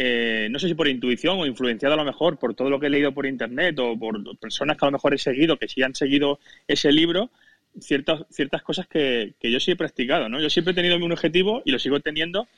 eh, 0.00 0.46
no 0.50 0.60
sé 0.60 0.68
si 0.68 0.74
por 0.74 0.86
intuición 0.86 1.40
o 1.40 1.46
influenciado 1.46 1.94
a 1.94 1.96
lo 1.96 2.04
mejor 2.04 2.38
por 2.38 2.54
todo 2.54 2.70
lo 2.70 2.78
que 2.78 2.86
he 2.86 2.90
leído 2.90 3.12
por 3.12 3.26
internet 3.26 3.76
o 3.80 3.98
por 3.98 4.38
personas 4.38 4.76
que 4.76 4.84
a 4.84 4.88
lo 4.88 4.92
mejor 4.92 5.14
he 5.14 5.18
seguido, 5.18 5.58
que 5.58 5.66
sí 5.66 5.82
han 5.82 5.94
seguido 5.94 6.38
ese 6.68 6.92
libro, 6.92 7.30
ciertas, 7.80 8.24
ciertas 8.30 8.62
cosas 8.62 8.86
que, 8.86 9.34
yo 9.40 9.60
sí 9.60 9.72
he 9.72 9.76
practicado, 9.76 10.28
¿no? 10.28 10.40
Yo 10.40 10.50
siempre 10.50 10.72
he 10.72 10.74
tenido 10.74 10.96
un 10.96 11.12
objetivo 11.12 11.62
y 11.64 11.70
lo 11.70 11.78
sigo 11.78 12.00
teniendo, 12.00 12.48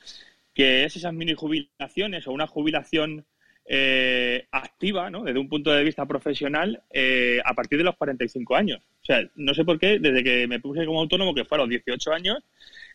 que 0.54 0.84
es 0.84 0.96
esas 0.96 1.12
mini 1.12 1.34
jubilaciones 1.34 2.26
o 2.26 2.32
una 2.32 2.46
jubilación 2.46 3.24
eh, 3.66 4.48
activa, 4.50 5.10
¿no? 5.10 5.22
Desde 5.22 5.38
un 5.38 5.48
punto 5.48 5.70
de 5.70 5.84
vista 5.84 6.06
profesional 6.06 6.82
eh, 6.90 7.40
a 7.44 7.54
partir 7.54 7.78
de 7.78 7.84
los 7.84 7.96
45 7.96 8.56
años. 8.56 8.80
O 9.02 9.04
sea, 9.04 9.22
no 9.36 9.54
sé 9.54 9.64
por 9.64 9.78
qué, 9.78 9.98
desde 9.98 10.24
que 10.24 10.46
me 10.48 10.60
puse 10.60 10.84
como 10.86 11.00
autónomo, 11.00 11.34
que 11.34 11.44
fue 11.44 11.58
a 11.58 11.60
los 11.60 11.68
18 11.68 12.12
años, 12.12 12.38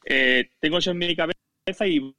eh, 0.06 0.50
tengo 0.60 0.80
eso 0.80 0.92
en 0.92 0.98
mi 0.98 1.16
cabeza 1.16 1.88
y 1.88 2.14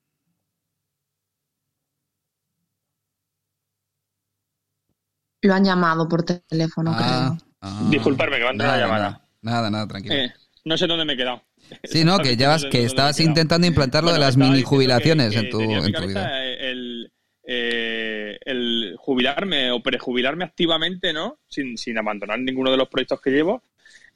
Lo 5.42 5.54
han 5.54 5.64
llamado 5.64 6.08
por 6.08 6.24
teléfono, 6.24 6.92
ah, 6.92 7.36
creo. 7.36 7.50
Ah. 7.60 7.88
Disculparme, 7.88 8.36
que 8.38 8.42
va 8.42 8.48
a 8.48 8.52
entrar 8.52 8.70
la 8.70 8.86
llamada. 8.86 9.25
Nada, 9.46 9.70
nada, 9.70 9.86
tranquilo. 9.86 10.14
Eh, 10.16 10.32
no 10.64 10.76
sé 10.76 10.88
dónde 10.88 11.04
me 11.04 11.12
he 11.12 11.16
quedado. 11.16 11.40
Sí, 11.84 12.04
no, 12.04 12.18
que 12.18 12.36
que 12.70 12.84
estás 12.84 13.20
intentando 13.20 13.66
implantar 13.66 14.02
lo 14.02 14.12
de 14.12 14.18
las 14.18 14.36
mini 14.36 14.62
jubilaciones 14.62 15.34
en, 15.36 15.48
tu, 15.48 15.60
en 15.60 15.92
tu 15.92 16.06
vida. 16.06 16.44
El, 16.44 17.12
eh, 17.44 18.38
el 18.44 18.96
jubilarme 18.98 19.70
o 19.70 19.80
prejubilarme 19.80 20.44
activamente, 20.44 21.12
¿no? 21.12 21.38
Sin, 21.46 21.78
sin 21.78 21.96
abandonar 21.96 22.40
ninguno 22.40 22.72
de 22.72 22.76
los 22.76 22.88
proyectos 22.88 23.20
que 23.20 23.30
llevo, 23.30 23.62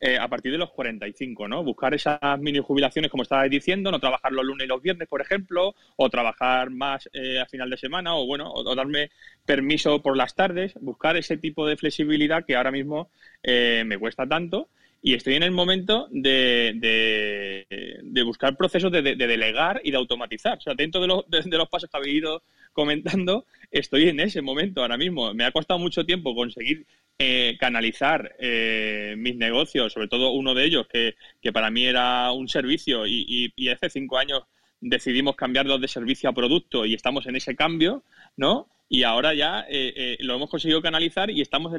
eh, 0.01 0.19
a 0.19 0.27
partir 0.27 0.51
de 0.51 0.59
los 0.59 0.71
45, 0.73 1.47
¿no? 1.47 1.63
Buscar 1.63 1.95
esas 1.95 2.19
mini 2.41 2.59
jubilaciones, 2.59 3.09
como 3.09 3.23
estabais 3.23 3.53
diciendo, 3.53 3.93
no 3.93 4.01
trabajar 4.01 4.33
los 4.33 4.45
lunes 4.45 4.65
y 4.65 4.69
los 4.69 4.83
viernes, 4.83 5.07
por 5.07 5.21
ejemplo, 5.21 5.77
o 5.95 6.11
trabajar 6.11 6.71
más 6.71 7.09
a 7.41 7.47
final 7.47 7.71
de 7.71 7.77
semana, 7.77 8.17
o 8.17 8.27
bueno, 8.27 8.51
o, 8.53 8.75
darme 8.75 9.11
permiso 9.47 10.03
por 10.03 10.17
las 10.17 10.35
tardes, 10.35 10.75
buscar 10.81 11.17
ese 11.17 11.37
tipo 11.37 11.69
de 11.69 11.77
flexibilidad 11.77 12.45
que 12.45 12.57
ahora 12.57 12.73
mismo 12.73 13.11
me 13.45 13.97
cuesta 13.97 14.27
tanto 14.27 14.69
y 15.03 15.15
estoy 15.15 15.35
en 15.35 15.43
el 15.43 15.51
momento 15.51 16.09
de, 16.11 17.67
de, 18.03 18.23
buscar 18.23 18.57
procesos 18.57 18.93
de, 18.93 19.03
delegar 19.03 19.81
y 19.83 19.91
de 19.91 19.97
automatizar. 19.97 20.59
O 20.59 20.61
sea, 20.61 20.75
dentro 20.75 21.01
de 21.01 21.07
los, 21.07 21.25
de, 21.29 21.57
los 21.57 21.69
pasos 21.69 21.89
que 21.91 21.97
habéis 21.97 22.17
ido 22.17 22.43
comentando, 22.73 23.47
estoy 23.71 24.09
en 24.09 24.21
ese 24.21 24.43
momento 24.43 24.83
ahora 24.83 24.99
mismo. 24.99 25.33
Me 25.33 25.45
ha 25.45 25.53
costado 25.53 25.81
mucho 25.81 26.05
tiempo 26.05 26.35
conseguir 26.35 26.87
eh, 27.19 27.57
canalizar 27.59 28.37
eh, 28.39 29.15
mis 29.17 29.37
negocios, 29.37 29.93
sobre 29.93 30.09
todo 30.09 30.33
uno 30.33 30.55
de 30.55 30.65
ellos 30.65 30.87
que, 30.87 31.15
que 31.41 31.53
para 31.53 31.71
mí 31.71 31.87
era 31.87 32.31
un 32.33 32.49
servicio 32.49 33.07
y, 33.07 33.53
hace 33.73 33.89
cinco 33.89 34.19
años 34.19 34.43
decidimos 34.83 35.37
cambiarlo 35.37 35.79
de 35.79 35.89
servicio 35.89 36.29
a 36.29 36.35
producto 36.35 36.85
y 36.85 36.95
estamos 36.95 37.27
en 37.27 37.37
ese 37.37 37.55
cambio, 37.55 38.03
¿no? 38.37 38.69
Y 38.89 39.05
ahora 39.05 39.35
ya 39.35 39.65
eh, 39.69 40.17
lo 40.21 40.35
hemos 40.35 40.51
conseguido 40.51 40.83
canalizar 40.83 41.31
y 41.31 41.41
estamos 41.41 41.73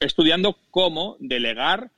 estudiando 0.00 0.56
cómo 0.70 1.16
delegar 1.20 1.90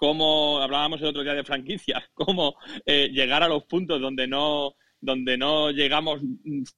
cómo 0.00 0.60
hablábamos 0.60 1.02
el 1.02 1.08
otro 1.08 1.22
día 1.22 1.34
de 1.34 1.44
franquicias, 1.44 2.02
cómo 2.14 2.56
eh, 2.86 3.10
llegar 3.12 3.42
a 3.42 3.48
los 3.48 3.64
puntos 3.64 4.00
donde 4.00 4.26
no 4.26 4.74
donde 5.02 5.38
no 5.38 5.70
llegamos 5.70 6.20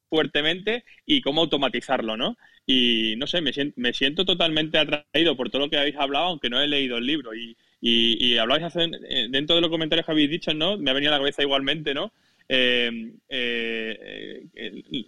fuertemente 0.09 0.85
y 1.05 1.21
cómo 1.23 1.41
automatizarlo, 1.41 2.17
¿no? 2.17 2.37
Y 2.65 3.17
no 3.17 3.27
sé, 3.27 3.41
me 3.41 3.53
siento, 3.53 3.75
me 3.81 3.93
siento 3.93 4.25
totalmente 4.25 4.79
atraído 4.79 5.37
por 5.37 5.51
todo 5.51 5.63
lo 5.63 5.71
que 5.71 5.77
habéis 5.77 5.97
hablado, 5.97 6.27
aunque 6.27 6.49
no 6.49 6.61
he 6.61 6.69
leído 6.69 6.99
el 6.99 7.07
libro. 7.07 7.35
Y, 7.35 7.57
y, 7.81 8.25
y 8.25 8.39
hablabais 8.39 8.77
eh, 8.77 9.27
dentro 9.29 9.57
de 9.57 9.63
los 9.63 9.71
comentarios 9.71 10.07
que 10.07 10.13
habéis 10.13 10.31
dicho, 10.31 10.55
¿no? 10.55 10.79
Me 10.79 10.93
ha 10.93 10.95
venido 10.95 11.13
a 11.13 11.17
la 11.17 11.19
cabeza 11.19 11.43
igualmente, 11.43 11.95
¿no? 11.95 12.13
Eh, 12.49 13.13
eh, 13.29 14.43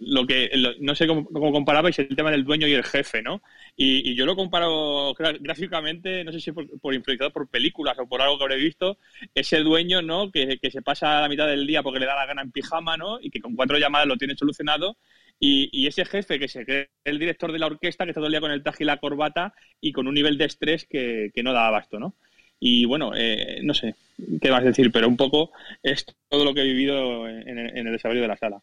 lo 0.01 0.25
que 0.25 0.51
no 0.79 0.95
sé 0.95 1.07
cómo, 1.07 1.25
comparabais 1.51 1.97
el 1.99 2.15
tema 2.15 2.31
del 2.31 2.43
dueño 2.43 2.67
y 2.67 2.73
el 2.73 2.83
jefe, 2.83 3.21
¿no? 3.21 3.41
Y, 3.75 4.15
yo 4.15 4.25
lo 4.25 4.35
comparo 4.35 5.13
gráficamente, 5.13 6.23
no 6.23 6.31
sé 6.31 6.39
si 6.39 6.51
por, 6.51 6.67
por, 6.79 6.93
influenciado 6.93 7.31
por 7.31 7.49
películas 7.49 7.97
o 7.99 8.07
por 8.07 8.21
algo 8.21 8.37
que 8.37 8.43
habré 8.45 8.57
visto, 8.57 8.97
ese 9.33 9.59
dueño, 9.59 10.01
¿no? 10.01 10.31
Que, 10.31 10.59
se 10.71 10.81
pasa 10.81 11.21
la 11.21 11.29
mitad 11.29 11.47
del 11.47 11.67
día 11.67 11.83
porque 11.83 11.99
le 11.99 12.05
da 12.05 12.15
la 12.15 12.25
gana 12.25 12.41
en 12.41 12.51
pijama, 12.51 12.97
¿no? 12.97 13.19
Y 13.21 13.29
que 13.29 13.41
con 13.41 13.55
cuatro 13.55 13.77
llamadas 13.77 14.07
lo 14.07 14.17
tiene 14.17 14.35
solucionado. 14.35 14.97
Y, 15.39 15.85
ese 15.87 16.05
jefe 16.05 16.39
que 16.39 16.47
se 16.47 16.65
cree 16.65 16.89
el 17.03 17.19
director 17.19 17.51
de 17.51 17.59
la 17.59 17.67
orquesta 17.67 18.05
que 18.05 18.11
está 18.11 18.21
todo 18.21 18.27
el 18.27 18.31
día 18.31 18.41
con 18.41 18.51
el 18.51 18.63
traje 18.63 18.83
y 18.83 18.87
la 18.87 18.97
corbata 18.97 19.53
y 19.81 19.91
con 19.91 20.07
un 20.07 20.13
nivel 20.13 20.37
de 20.37 20.45
estrés 20.45 20.85
que, 20.85 21.31
que 21.33 21.43
no 21.43 21.53
da 21.53 21.67
abasto, 21.67 21.99
¿no? 21.99 22.15
Y 22.59 22.85
bueno, 22.85 23.11
eh, 23.15 23.59
no 23.63 23.73
sé 23.73 23.95
qué 24.41 24.49
a 24.49 24.61
decir, 24.61 24.91
pero 24.91 25.07
un 25.07 25.17
poco 25.17 25.51
es 25.83 26.05
todo 26.29 26.45
lo 26.45 26.53
que 26.53 26.61
he 26.61 26.65
vivido 26.65 27.27
en, 27.27 27.59
en 27.59 27.87
el 27.87 27.93
desarrollo 27.93 28.21
de 28.21 28.27
la 28.27 28.37
sala. 28.37 28.61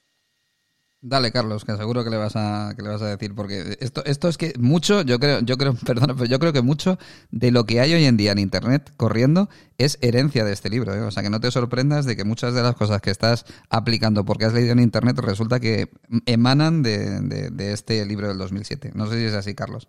Dale, 1.05 1.33
Carlos, 1.33 1.65
que 1.65 1.77
seguro 1.77 2.05
que 2.05 2.11
le 2.11 2.17
vas 2.17 2.37
a 2.37 2.75
que 2.77 2.83
le 2.83 2.89
vas 2.89 3.03
a 3.03 3.09
decir 3.09 3.35
porque 3.35 3.77
esto 3.81 4.05
esto 4.05 4.29
es 4.29 4.39
que 4.39 4.53
mucho, 4.57 5.03
yo 5.03 5.19
creo, 5.19 5.41
yo 5.41 5.57
creo, 5.59 5.75
perdona, 5.85 6.15
pero 6.15 6.27
yo 6.27 6.39
creo 6.39 6.53
que 6.53 6.63
mucho 6.63 6.97
de 7.33 7.51
lo 7.51 7.67
que 7.67 7.81
hay 7.81 7.93
hoy 7.93 8.05
en 8.05 8.17
día 8.17 8.31
en 8.31 8.39
internet 8.39 8.93
corriendo 8.97 9.49
es 9.79 9.99
herencia 10.01 10.45
de 10.45 10.53
este 10.53 10.71
libro, 10.71 10.95
¿eh? 10.95 11.01
o 11.01 11.11
sea, 11.11 11.25
que 11.25 11.31
no 11.31 11.41
te 11.41 11.51
sorprendas 11.51 12.07
de 12.07 12.15
que 12.15 12.23
muchas 12.23 12.55
de 12.55 12.63
las 12.63 12.77
cosas 12.77 13.01
que 13.01 13.11
estás 13.11 13.47
aplicando 13.69 14.25
porque 14.25 14.45
has 14.45 14.53
leído 14.53 14.71
en 14.71 14.79
internet 14.79 15.19
resulta 15.19 15.59
que 15.59 15.89
emanan 16.27 16.85
de, 16.85 17.21
de, 17.51 17.73
este 17.73 18.07
libro 18.07 18.29
del 18.29 18.39
2007. 18.39 18.93
No 18.95 19.09
sé 19.09 19.19
si 19.19 19.25
es 19.25 19.35
así, 19.35 19.57
Carlos. 19.57 19.89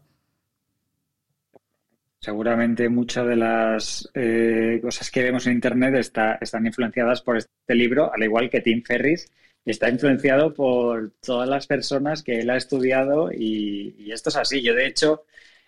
Seguramente 2.24 2.88
muchas 2.88 3.28
de 3.28 3.36
las 3.36 4.10
eh, 4.14 4.80
cosas 4.82 5.12
que 5.12 5.24
vemos 5.24 5.46
en 5.46 5.54
Internet 5.56 5.94
está, 5.96 6.38
están 6.40 6.66
influenciadas 6.66 7.22
por 7.22 7.36
este 7.36 7.76
libro, 7.76 8.14
al 8.14 8.24
igual 8.24 8.50
que 8.50 8.62
Tim 8.62 8.82
Ferris 8.82 9.30
está 9.66 9.90
influenciado 9.90 10.54
por 10.54 11.12
todas 11.20 11.50
las 11.50 11.68
personas 11.68 12.24
que 12.24 12.40
él 12.40 12.50
ha 12.50 12.56
estudiado 12.56 13.30
y, 13.30 14.10
esto 14.10 14.30
es 14.30 14.38
así. 14.38 14.62
Yo, 14.62 14.74
de 14.74 14.88
hecho, 14.88 15.26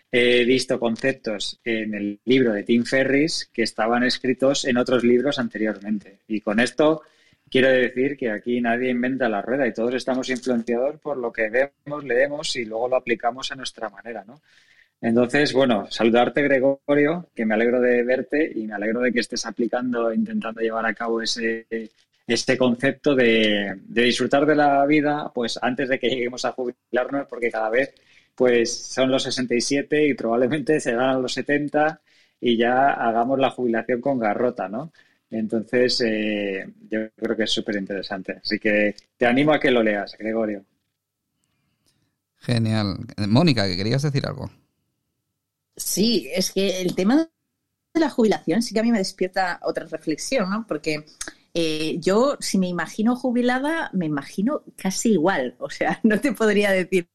he 0.10 0.45
visto 0.45 0.80
conceptos 0.80 1.60
en 1.66 1.93
el 1.93 2.22
libro 2.24 2.53
de 2.53 2.64
Tim 2.64 2.86
Ferris 2.86 3.49
que 3.51 3.64
estaban 3.64 4.03
escritos 4.03 4.64
en 4.64 4.78
otros 4.78 5.03
libros 5.03 5.39
anteriormente. 5.39 6.20
Y 6.30 6.39
con 6.39 6.62
esto 6.62 7.01
quiero 7.49 7.68
decir 7.68 8.16
que 8.16 8.32
aquí 8.32 8.62
nadie 8.62 8.91
inventa 8.91 9.28
la 9.28 9.41
rueda 9.41 9.68
y 9.68 9.74
todos 9.74 9.93
estamos 9.93 10.30
influenciados 10.30 11.01
por 11.01 11.18
lo 11.18 11.34
que 11.34 11.49
vemos, 11.49 12.06
leemos 12.06 12.56
y 12.56 12.64
luego 12.64 12.88
lo 12.88 12.95
aplicamos 12.95 13.51
a 13.51 13.56
nuestra 13.56 13.89
manera, 13.89 14.24
¿no? 14.26 14.39
Entonces, 15.01 15.53
bueno, 15.53 15.87
saludarte 15.89 16.41
Gregorio, 16.41 17.29
que 17.35 17.45
me 17.45 17.53
alegro 17.53 17.79
de 17.79 18.03
verte 18.03 18.51
y 18.55 18.65
me 18.65 18.73
alegro 18.73 19.01
de 19.01 19.11
que 19.11 19.19
estés 19.19 19.45
aplicando, 19.45 20.13
intentando 20.13 20.61
llevar 20.61 20.85
a 20.85 20.93
cabo 20.93 21.21
ese 21.21 21.67
este 22.27 22.57
concepto 22.57 23.15
de, 23.15 23.81
disfrutar 23.87 24.45
de 24.45 24.55
la 24.55 24.85
vida 24.85 25.31
pues 25.33 25.59
antes 25.61 25.89
de 25.89 25.99
que 25.99 26.09
lleguemos 26.09 26.45
a 26.45 26.53
jubilarnos, 26.53 27.27
porque 27.27 27.51
cada 27.51 27.69
vez 27.69 27.93
pues 28.33 28.75
son 28.75 29.11
los 29.11 29.23
67 29.23 30.07
y 30.07 30.13
probablemente 30.13 30.79
se 30.79 30.93
a 30.93 31.13
los 31.13 31.33
70 31.33 32.01
y 32.41 32.57
ya 32.57 32.91
hagamos 32.91 33.39
la 33.39 33.51
jubilación 33.51 34.01
con 34.01 34.19
garrota, 34.19 34.67
¿no? 34.67 34.91
Entonces, 35.29 36.01
eh, 36.01 36.65
yo 36.89 37.09
creo 37.15 37.35
que 37.35 37.43
es 37.43 37.51
súper 37.51 37.77
interesante. 37.77 38.39
Así 38.43 38.59
que 38.59 38.95
te 39.17 39.25
animo 39.25 39.53
a 39.53 39.59
que 39.59 39.71
lo 39.71 39.81
leas, 39.81 40.15
Gregorio. 40.17 40.65
Genial. 42.37 42.97
Mónica, 43.27 43.65
que 43.67 43.77
querías 43.77 44.03
decir 44.03 44.25
algo. 44.25 44.51
Sí, 45.78 46.30
es 46.34 46.51
que 46.51 46.82
el 46.82 46.95
tema 46.95 47.17
de 47.17 47.99
la 47.99 48.09
jubilación 48.09 48.61
sí 48.61 48.73
que 48.73 48.80
a 48.82 48.84
mí 48.84 48.91
me 48.91 48.99
despierta 48.99 49.59
otra 49.63 49.86
reflexión, 49.86 50.49
¿no? 50.49 50.65
Porque 50.67 51.05
eh, 51.53 51.97
yo, 51.99 52.38
si 52.39 52.57
me 52.59 52.67
imagino 52.67 53.15
jubilada, 53.15 53.89
me 53.93 54.05
imagino 54.07 54.63
casi 54.78 55.13
igual. 55.13 55.55
O 55.59 55.69
sea, 55.69 55.99
no 56.03 56.19
te 56.21 56.34
podría 56.34 56.71
decir. 56.71 57.09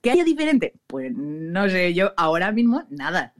¿Qué 0.00 0.10
haya 0.10 0.24
diferente? 0.24 0.74
Pues 0.86 1.12
no 1.14 1.68
sé, 1.68 1.94
yo 1.94 2.12
ahora 2.16 2.52
mismo 2.52 2.84
nada. 2.90 3.34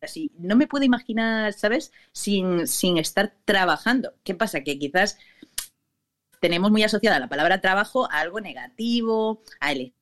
así, 0.00 0.32
no 0.38 0.56
me 0.56 0.66
puedo 0.68 0.84
imaginar, 0.84 1.52
¿sabes? 1.52 1.92
Sin, 2.12 2.66
sin 2.66 2.98
estar 2.98 3.34
trabajando. 3.44 4.14
¿Qué 4.24 4.34
pasa? 4.34 4.62
Que 4.62 4.78
quizás 4.78 5.18
tenemos 6.40 6.70
muy 6.70 6.82
asociada 6.82 7.18
la 7.18 7.28
palabra 7.28 7.60
trabajo 7.60 8.10
a 8.10 8.20
algo 8.20 8.40
negativo, 8.40 9.42
al 9.60 9.92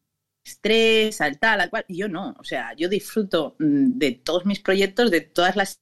estrés, 0.44 1.20
al 1.20 1.38
tal, 1.38 1.60
al 1.60 1.70
cual. 1.70 1.84
Y 1.88 1.98
yo 1.98 2.08
no. 2.08 2.34
O 2.38 2.44
sea, 2.44 2.74
yo 2.76 2.88
disfruto 2.88 3.56
mm, 3.58 3.98
de 3.98 4.12
todos 4.12 4.46
mis 4.46 4.60
proyectos, 4.60 5.10
de 5.10 5.20
todas 5.22 5.56
las 5.56 5.80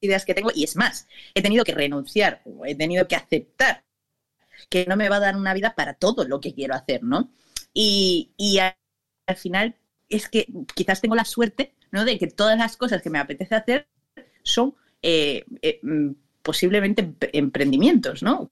ideas 0.00 0.24
que 0.24 0.34
tengo 0.34 0.50
y 0.54 0.64
es 0.64 0.76
más, 0.76 1.06
he 1.34 1.42
tenido 1.42 1.64
que 1.64 1.74
renunciar 1.74 2.42
he 2.64 2.74
tenido 2.74 3.06
que 3.06 3.16
aceptar 3.16 3.84
que 4.68 4.86
no 4.86 4.96
me 4.96 5.08
va 5.08 5.16
a 5.16 5.20
dar 5.20 5.36
una 5.36 5.54
vida 5.54 5.74
para 5.74 5.94
todo 5.94 6.24
lo 6.24 6.40
que 6.40 6.54
quiero 6.54 6.74
hacer, 6.74 7.02
¿no? 7.02 7.30
Y, 7.72 8.32
al 9.26 9.36
final 9.36 9.76
es 10.08 10.28
que 10.28 10.46
quizás 10.74 11.00
tengo 11.00 11.14
la 11.14 11.24
suerte, 11.24 11.74
¿no? 11.92 12.04
De 12.04 12.18
que 12.18 12.26
todas 12.26 12.58
las 12.58 12.76
cosas 12.76 13.00
que 13.00 13.10
me 13.10 13.18
apetece 13.18 13.54
hacer 13.54 13.88
son 14.42 14.74
eh, 15.02 15.44
eh, 15.62 15.80
mm, 15.82 16.10
posiblemente 16.42 17.14
emprendimientos, 17.32 18.22
¿no? 18.22 18.50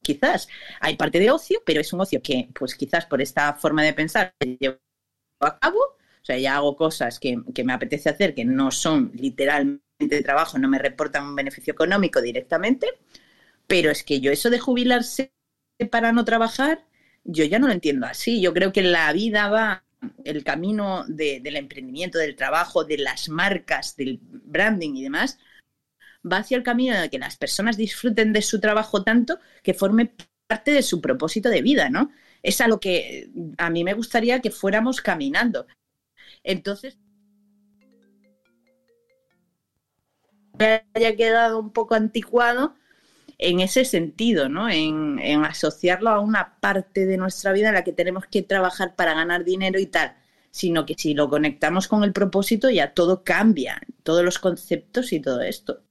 Quizás 0.00 0.48
hay 0.80 0.96
parte 0.96 1.18
de 1.18 1.30
ocio, 1.30 1.62
pero 1.66 1.80
es 1.80 1.92
un 1.92 2.00
ocio 2.00 2.22
que, 2.22 2.48
pues 2.54 2.74
quizás 2.74 3.06
por 3.06 3.20
esta 3.20 3.54
forma 3.54 3.82
de 3.82 3.92
pensar, 3.92 4.34
llevo 4.40 4.78
a 5.46 5.58
cabo, 5.58 5.78
o 5.78 6.24
sea, 6.24 6.38
ya 6.38 6.56
hago 6.56 6.76
cosas 6.76 7.18
que, 7.18 7.38
que 7.54 7.64
me 7.64 7.72
apetece 7.72 8.08
hacer 8.08 8.34
que 8.34 8.44
no 8.44 8.70
son 8.70 9.10
literalmente 9.14 9.82
de 9.98 10.22
trabajo 10.22 10.58
no 10.58 10.68
me 10.68 10.78
reportan 10.78 11.26
un 11.26 11.36
beneficio 11.36 11.72
económico 11.72 12.20
directamente, 12.20 12.88
pero 13.66 13.90
es 13.90 14.02
que 14.02 14.20
yo 14.20 14.32
eso 14.32 14.50
de 14.50 14.58
jubilarse 14.58 15.32
para 15.90 16.12
no 16.12 16.24
trabajar, 16.24 16.84
yo 17.24 17.44
ya 17.44 17.58
no 17.58 17.66
lo 17.68 17.72
entiendo 17.72 18.06
así. 18.06 18.40
Yo 18.40 18.52
creo 18.52 18.72
que 18.72 18.82
la 18.82 19.12
vida 19.12 19.48
va, 19.48 19.84
el 20.24 20.44
camino 20.44 21.04
del 21.06 21.56
emprendimiento, 21.56 22.18
del 22.18 22.36
trabajo, 22.36 22.84
de 22.84 22.98
las 22.98 23.28
marcas, 23.28 23.96
del 23.96 24.20
branding 24.22 24.94
y 24.94 25.02
demás, 25.02 25.38
va 26.30 26.38
hacia 26.38 26.56
el 26.56 26.62
camino 26.62 27.00
de 27.00 27.10
que 27.10 27.18
las 27.18 27.36
personas 27.36 27.76
disfruten 27.76 28.32
de 28.32 28.42
su 28.42 28.60
trabajo 28.60 29.02
tanto 29.02 29.38
que 29.62 29.74
forme 29.74 30.12
parte 30.46 30.72
de 30.72 30.82
su 30.82 31.00
propósito 31.00 31.48
de 31.48 31.62
vida, 31.62 31.90
¿no? 31.90 32.12
Es 32.42 32.60
a 32.60 32.68
lo 32.68 32.80
que 32.80 33.30
a 33.58 33.70
mí 33.70 33.84
me 33.84 33.94
gustaría 33.94 34.40
que 34.40 34.50
fuéramos 34.50 35.00
caminando. 35.00 35.66
Entonces, 36.42 36.98
haya 40.94 41.16
quedado 41.16 41.58
un 41.58 41.72
poco 41.72 41.94
anticuado 41.94 42.74
en 43.38 43.60
ese 43.60 43.84
sentido, 43.84 44.48
¿no? 44.48 44.68
En, 44.68 45.18
asociarlo 45.44 46.10
a 46.10 46.20
una 46.20 46.58
parte 46.60 47.06
de 47.06 47.16
nuestra 47.16 47.52
vida 47.52 47.68
en 47.68 47.74
la 47.74 47.84
que 47.84 47.92
tenemos 47.92 48.26
que 48.26 48.42
trabajar 48.42 48.94
para 48.94 49.14
ganar 49.14 49.44
dinero 49.44 49.78
y 49.80 49.86
tal, 49.86 50.16
sino 50.50 50.86
que 50.86 50.94
si 50.96 51.14
lo 51.14 51.28
conectamos 51.28 51.88
con 51.88 52.04
el 52.04 52.12
propósito 52.12 52.70
ya 52.70 52.94
todo 52.94 53.24
cambia, 53.24 53.80
todos 54.02 54.24
los 54.24 54.38
conceptos 54.38 55.12
y 55.12 55.20
todo 55.20 55.40
esto. 55.42 55.82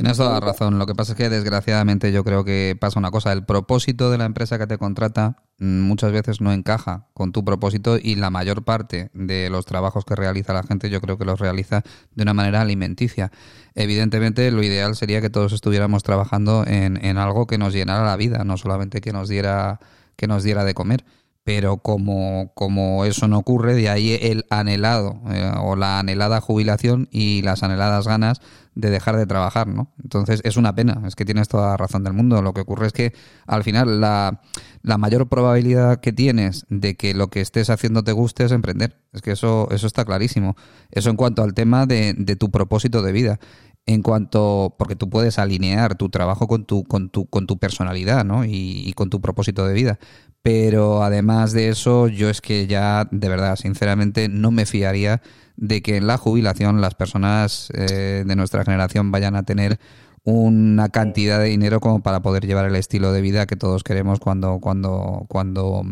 Tienes 0.00 0.16
toda 0.16 0.30
la 0.30 0.40
razón. 0.40 0.78
Lo 0.78 0.86
que 0.86 0.94
pasa 0.94 1.12
es 1.12 1.18
que 1.18 1.28
desgraciadamente 1.28 2.12
yo 2.12 2.22
creo 2.22 2.44
que 2.44 2.76
pasa 2.78 3.00
una 3.00 3.10
cosa. 3.10 3.32
El 3.32 3.44
propósito 3.44 4.12
de 4.12 4.18
la 4.18 4.26
empresa 4.26 4.56
que 4.56 4.68
te 4.68 4.78
contrata 4.78 5.42
mm, 5.58 5.80
muchas 5.80 6.12
veces 6.12 6.40
no 6.40 6.52
encaja 6.52 7.08
con 7.14 7.32
tu 7.32 7.44
propósito 7.44 7.98
y 8.00 8.14
la 8.14 8.30
mayor 8.30 8.62
parte 8.62 9.10
de 9.12 9.50
los 9.50 9.66
trabajos 9.66 10.04
que 10.04 10.14
realiza 10.14 10.52
la 10.52 10.62
gente 10.62 10.88
yo 10.88 11.00
creo 11.00 11.18
que 11.18 11.24
los 11.24 11.40
realiza 11.40 11.82
de 12.14 12.22
una 12.22 12.32
manera 12.32 12.60
alimenticia. 12.60 13.32
Evidentemente 13.74 14.52
lo 14.52 14.62
ideal 14.62 14.94
sería 14.94 15.20
que 15.20 15.30
todos 15.30 15.52
estuviéramos 15.52 16.04
trabajando 16.04 16.64
en, 16.64 17.04
en 17.04 17.18
algo 17.18 17.48
que 17.48 17.58
nos 17.58 17.72
llenara 17.72 18.04
la 18.04 18.16
vida, 18.16 18.44
no 18.44 18.56
solamente 18.56 19.00
que 19.00 19.12
nos 19.12 19.28
diera, 19.28 19.80
que 20.14 20.28
nos 20.28 20.44
diera 20.44 20.62
de 20.62 20.74
comer 20.74 21.04
pero 21.48 21.78
como, 21.78 22.52
como 22.54 23.06
eso 23.06 23.26
no 23.26 23.38
ocurre, 23.38 23.72
de 23.72 23.88
ahí 23.88 24.18
el 24.20 24.44
anhelado 24.50 25.18
eh, 25.30 25.50
o 25.62 25.76
la 25.76 25.98
anhelada 25.98 26.42
jubilación 26.42 27.08
y 27.10 27.40
las 27.40 27.62
anheladas 27.62 28.06
ganas 28.06 28.42
de 28.78 28.90
dejar 28.90 29.16
de 29.16 29.26
trabajar, 29.26 29.66
¿no? 29.66 29.92
Entonces 30.00 30.40
es 30.44 30.56
una 30.56 30.72
pena, 30.72 31.02
es 31.04 31.16
que 31.16 31.24
tienes 31.24 31.48
toda 31.48 31.70
la 31.70 31.76
razón 31.76 32.04
del 32.04 32.12
mundo. 32.12 32.40
Lo 32.42 32.54
que 32.54 32.60
ocurre 32.60 32.86
es 32.86 32.92
que 32.92 33.12
al 33.44 33.64
final 33.64 34.00
la, 34.00 34.40
la 34.82 34.98
mayor 34.98 35.28
probabilidad 35.28 35.98
que 35.98 36.12
tienes 36.12 36.64
de 36.70 36.94
que 36.94 37.12
lo 37.12 37.26
que 37.26 37.40
estés 37.40 37.70
haciendo 37.70 38.04
te 38.04 38.12
guste 38.12 38.44
es 38.44 38.52
emprender. 38.52 38.96
Es 39.12 39.20
que 39.20 39.32
eso, 39.32 39.66
eso 39.72 39.88
está 39.88 40.04
clarísimo. 40.04 40.54
Eso 40.92 41.10
en 41.10 41.16
cuanto 41.16 41.42
al 41.42 41.54
tema 41.54 41.86
de, 41.86 42.14
de 42.16 42.36
tu 42.36 42.52
propósito 42.52 43.02
de 43.02 43.10
vida 43.10 43.40
en 43.84 44.02
cuanto 44.02 44.76
porque 44.78 44.96
tú 44.96 45.08
puedes 45.08 45.38
alinear 45.38 45.96
tu 45.96 46.10
trabajo 46.10 46.46
con 46.46 46.66
tu 46.66 46.84
con 46.84 47.08
tu 47.08 47.26
con 47.26 47.46
tu 47.46 47.58
personalidad 47.58 48.22
¿no? 48.22 48.44
y, 48.44 48.82
y, 48.86 48.92
con 48.92 49.08
tu 49.08 49.22
propósito 49.22 49.66
de 49.66 49.72
vida 49.72 49.98
pero 50.42 51.02
además 51.02 51.52
de 51.52 51.68
eso, 51.68 52.08
yo 52.08 52.30
es 52.30 52.40
que 52.40 52.66
ya, 52.66 53.06
de 53.10 53.28
verdad, 53.28 53.56
sinceramente, 53.56 54.28
no 54.28 54.50
me 54.50 54.66
fiaría 54.66 55.20
de 55.58 55.82
que 55.82 55.96
en 55.96 56.06
la 56.06 56.16
jubilación 56.16 56.80
las 56.80 56.94
personas 56.94 57.70
eh, 57.74 58.22
de 58.24 58.36
nuestra 58.36 58.64
generación 58.64 59.10
vayan 59.10 59.34
a 59.34 59.42
tener 59.42 59.78
una 60.22 60.88
cantidad 60.88 61.40
de 61.40 61.46
dinero 61.46 61.80
como 61.80 62.00
para 62.00 62.22
poder 62.22 62.46
llevar 62.46 62.66
el 62.66 62.76
estilo 62.76 63.12
de 63.12 63.20
vida 63.20 63.46
que 63.46 63.56
todos 63.56 63.82
queremos 63.82 64.20
cuando, 64.20 64.60
cuando, 64.60 65.26
cuando, 65.28 65.82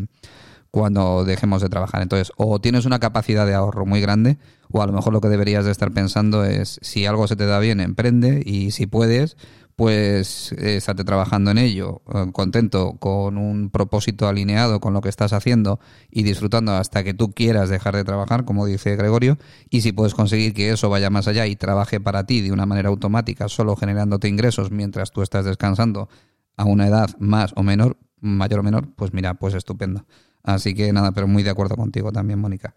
cuando 0.71 1.25
dejemos 1.25 1.63
de 1.63 1.69
trabajar. 1.69 2.03
Entonces, 2.03 2.33
o 2.37 2.61
tienes 2.61 2.85
una 2.85 3.01
capacidad 3.01 3.45
de 3.45 3.55
ahorro 3.55 3.87
muy 3.87 4.01
grande, 4.01 4.39
o 4.71 4.83
a 4.83 4.87
lo 4.87 4.93
mejor 4.93 5.13
lo 5.13 5.21
que 5.21 5.29
deberías 5.29 5.65
de 5.65 5.73
estar 5.73 5.91
pensando 5.91 6.45
es 6.45 6.79
si 6.83 7.07
algo 7.07 7.27
se 7.27 7.35
te 7.35 7.47
da 7.47 7.59
bien, 7.59 7.81
emprende, 7.81 8.43
y 8.45 8.71
si 8.71 8.87
puedes, 8.87 9.37
pues 9.77 10.53
eh, 10.53 10.77
estate 10.79 11.05
trabajando 11.05 11.51
en 11.51 11.59
ello, 11.59 12.01
eh, 12.13 12.33
contento, 12.33 12.97
con 12.99 13.37
un 13.37 13.69
propósito 13.69 14.27
alineado 14.27 14.81
con 14.81 14.95
lo 14.95 15.03
que 15.03 15.11
estás 15.11 15.35
haciendo 15.35 15.79
y 16.11 16.23
disfrutando 16.23 16.73
hasta 16.73 17.05
que 17.05 17.13
tú 17.13 17.33
quieras 17.33 17.69
dejar 17.69 17.95
de 17.95 18.03
trabajar, 18.03 18.47
como 18.47 18.65
dice 18.65 18.97
Gregorio, 18.97 19.37
y 19.69 19.83
si 19.83 19.93
puedes 19.93 20.15
conseguir 20.15 20.55
que 20.55 20.71
eso 20.71 20.89
vaya 20.89 21.11
más 21.11 21.29
allá 21.29 21.47
y 21.47 21.57
trabaje 21.57 22.01
para 22.01 22.25
ti 22.25 22.41
de 22.41 22.53
una 22.53 22.65
manera 22.65 22.89
automática, 22.89 23.49
solo 23.49 23.77
generándote 23.77 24.29
ingresos 24.29 24.71
mientras 24.71 25.11
tú 25.11 25.21
estás 25.21 25.45
descansando 25.45 26.09
a 26.57 26.65
una 26.65 26.89
edad 26.89 27.11
más 27.19 27.53
o 27.55 27.63
menor, 27.63 27.99
mayor 28.19 28.61
o 28.61 28.63
menor, 28.63 28.89
pues 28.97 29.13
mira, 29.13 29.35
pues 29.35 29.53
estupendo. 29.53 30.07
Así 30.43 30.75
que 30.75 30.91
nada, 30.93 31.13
pero 31.13 31.29
muy 31.29 31.43
de 31.43 31.51
acuerdo 31.51 31.77
contigo 31.77 32.13
también, 32.13 32.39
Mónica. 32.39 32.75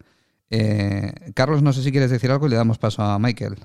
Eh, 0.50 1.14
Carlos, 1.34 1.62
no 1.62 1.72
sé 1.72 1.82
si 1.82 1.92
quieres 1.92 2.10
decir 2.10 2.30
algo 2.30 2.48
y 2.48 2.50
le 2.50 2.56
damos 2.58 2.78
paso 2.78 3.04
a 3.04 3.18
Michael. 3.20 3.56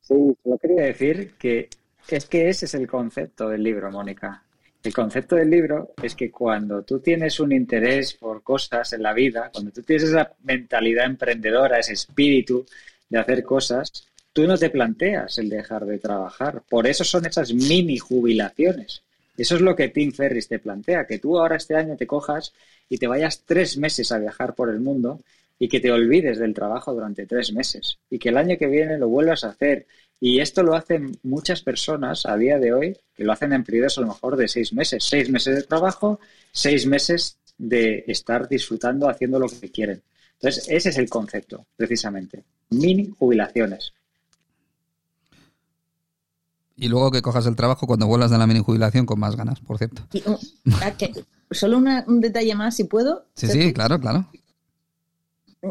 Sí, 0.00 0.14
solo 0.42 0.56
quería 0.58 0.84
decir 0.84 1.34
que 1.38 1.68
es 2.16 2.26
que 2.26 2.48
ese 2.48 2.66
es 2.66 2.74
el 2.74 2.86
concepto 2.86 3.48
del 3.48 3.62
libro, 3.62 3.90
Mónica. 3.90 4.42
El 4.82 4.94
concepto 4.94 5.36
del 5.36 5.50
libro 5.50 5.92
es 6.02 6.14
que 6.14 6.30
cuando 6.30 6.82
tú 6.82 7.00
tienes 7.00 7.38
un 7.38 7.52
interés 7.52 8.14
por 8.14 8.42
cosas 8.42 8.92
en 8.94 9.02
la 9.02 9.12
vida, 9.12 9.50
cuando 9.52 9.70
tú 9.70 9.82
tienes 9.82 10.08
esa 10.08 10.32
mentalidad 10.42 11.04
emprendedora, 11.04 11.78
ese 11.78 11.92
espíritu 11.92 12.64
de 13.08 13.18
hacer 13.18 13.42
cosas, 13.44 14.06
tú 14.32 14.46
no 14.46 14.56
te 14.56 14.70
planteas 14.70 15.36
el 15.38 15.50
dejar 15.50 15.84
de 15.84 15.98
trabajar. 15.98 16.62
Por 16.68 16.86
eso 16.86 17.04
son 17.04 17.26
esas 17.26 17.52
mini 17.52 17.98
jubilaciones. 17.98 19.02
Eso 19.36 19.56
es 19.56 19.60
lo 19.60 19.76
que 19.76 19.88
Tim 19.88 20.12
Ferris 20.12 20.48
te 20.48 20.58
plantea, 20.58 21.06
que 21.06 21.18
tú 21.18 21.38
ahora 21.38 21.56
este 21.56 21.76
año 21.76 21.96
te 21.96 22.06
cojas 22.06 22.52
y 22.88 22.98
te 22.98 23.06
vayas 23.06 23.42
tres 23.44 23.76
meses 23.76 24.12
a 24.12 24.18
viajar 24.18 24.54
por 24.54 24.70
el 24.70 24.80
mundo 24.80 25.20
y 25.62 25.68
que 25.68 25.78
te 25.78 25.92
olvides 25.92 26.38
del 26.38 26.54
trabajo 26.54 26.94
durante 26.94 27.26
tres 27.26 27.52
meses 27.52 27.98
y 28.08 28.18
que 28.18 28.30
el 28.30 28.38
año 28.38 28.56
que 28.58 28.66
viene 28.66 28.98
lo 28.98 29.08
vuelvas 29.08 29.44
a 29.44 29.50
hacer. 29.50 29.86
Y 30.18 30.40
esto 30.40 30.62
lo 30.62 30.74
hacen 30.74 31.12
muchas 31.22 31.60
personas 31.60 32.24
a 32.24 32.36
día 32.36 32.58
de 32.58 32.72
hoy, 32.72 32.96
que 33.14 33.24
lo 33.24 33.32
hacen 33.32 33.52
en 33.52 33.62
periodos 33.62 33.98
a 33.98 34.00
lo 34.00 34.06
mejor 34.08 34.36
de 34.36 34.48
seis 34.48 34.72
meses. 34.72 35.04
Seis 35.04 35.28
meses 35.30 35.56
de 35.56 35.62
trabajo, 35.62 36.18
seis 36.50 36.86
meses 36.86 37.36
de 37.58 38.04
estar 38.08 38.48
disfrutando 38.48 39.08
haciendo 39.08 39.38
lo 39.38 39.48
que 39.48 39.70
quieren. 39.70 40.02
Entonces, 40.40 40.66
ese 40.66 40.88
es 40.88 40.96
el 40.96 41.10
concepto, 41.10 41.66
precisamente. 41.76 42.42
Mini 42.70 43.10
jubilaciones. 43.18 43.92
Y 46.74 46.88
luego 46.88 47.10
que 47.10 47.20
cojas 47.20 47.44
el 47.44 47.56
trabajo 47.56 47.86
cuando 47.86 48.06
vuelvas 48.06 48.30
de 48.30 48.38
la 48.38 48.46
mini 48.46 48.60
jubilación 48.60 49.04
con 49.04 49.20
más 49.20 49.36
ganas, 49.36 49.60
por 49.60 49.76
cierto. 49.76 50.02
Ah, 50.80 50.94
solo 51.50 51.76
un 51.76 52.20
detalle 52.22 52.54
más, 52.54 52.76
si 52.76 52.84
puedo. 52.84 53.26
Sí, 53.34 53.48
sí, 53.48 53.74
claro, 53.74 54.00
claro. 54.00 54.26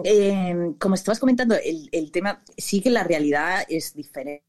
Eh, 0.04 0.74
como 0.78 0.96
estabas 0.96 1.20
comentando, 1.20 1.56
el, 1.56 2.12
tema, 2.12 2.44
sí 2.58 2.82
que 2.82 2.90
la 2.90 3.04
realidad 3.04 3.64
es 3.68 3.94
diferente. 3.96 4.44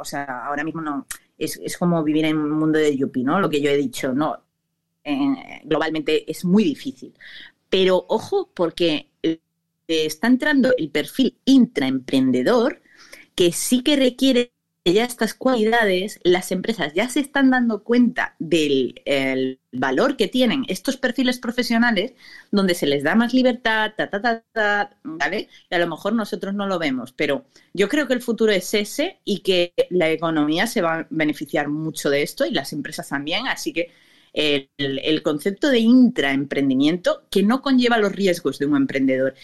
O 0.00 0.04
sea, 0.04 0.46
ahora 0.46 0.64
mismo 0.64 0.80
no. 0.80 1.06
Es, 1.36 1.76
como 1.78 2.02
vivir 2.02 2.24
en 2.24 2.36
un 2.36 2.50
mundo 2.50 2.78
de 2.78 2.96
Yuppie, 2.96 3.24
¿no? 3.24 3.40
Lo 3.40 3.48
que 3.48 3.60
yo 3.60 3.70
he 3.70 3.76
dicho, 3.76 4.12
no. 4.12 4.42
globalmente 5.64 6.30
es 6.30 6.44
muy 6.44 6.64
difícil. 6.64 7.14
Pero 7.70 8.04
ojo, 8.08 8.50
porque 8.54 9.08
está 9.86 10.26
entrando 10.26 10.74
el 10.76 10.90
perfil 10.90 11.38
intraemprendedor 11.44 12.82
que 13.34 13.52
sí 13.52 13.82
que 13.82 13.96
requiere 13.96 14.52
ya 14.84 15.04
estas 15.04 15.34
cualidades, 15.34 16.18
las 16.24 16.50
empresas 16.50 16.94
ya 16.94 17.08
se 17.10 17.20
están 17.20 17.50
dando 17.50 17.84
cuenta 17.84 18.34
del 18.38 19.60
valor 19.72 20.16
que 20.16 20.28
tienen 20.28 20.64
estos 20.68 20.96
perfiles 20.96 21.38
profesionales, 21.38 22.14
donde 22.50 22.74
se 22.74 22.86
les 22.86 23.02
da 23.02 23.14
más 23.14 23.34
libertad, 23.34 23.92
ta, 23.96 24.08
ta, 24.08 24.22
ta, 24.22 24.44
ta, 24.52 24.98
¿vale? 25.04 25.48
Y 25.70 25.74
a 25.74 25.78
lo 25.78 25.88
mejor 25.88 26.14
nosotros 26.14 26.54
no 26.54 26.66
lo 26.66 26.78
vemos, 26.78 27.12
pero 27.12 27.44
yo 27.74 27.88
creo 27.88 28.06
que 28.06 28.14
el 28.14 28.22
futuro 28.22 28.52
es 28.52 28.72
ese 28.72 29.18
y 29.24 29.40
que 29.40 29.74
la 29.90 30.10
economía 30.10 30.66
se 30.66 30.80
va 30.80 31.00
a 31.00 31.06
beneficiar 31.10 31.68
mucho 31.68 32.08
de 32.08 32.22
esto 32.22 32.46
y 32.46 32.50
las 32.50 32.72
empresas 32.72 33.08
también, 33.08 33.46
así 33.46 33.72
que 33.72 33.90
el, 34.32 34.70
el 34.78 35.22
concepto 35.22 35.68
de 35.70 35.80
intraemprendimiento 35.80 37.24
que 37.30 37.42
no 37.42 37.60
conlleva 37.62 37.98
los 37.98 38.12
riesgos 38.12 38.58
de 38.58 38.66
un 38.66 38.76
emprendedor, 38.76 39.34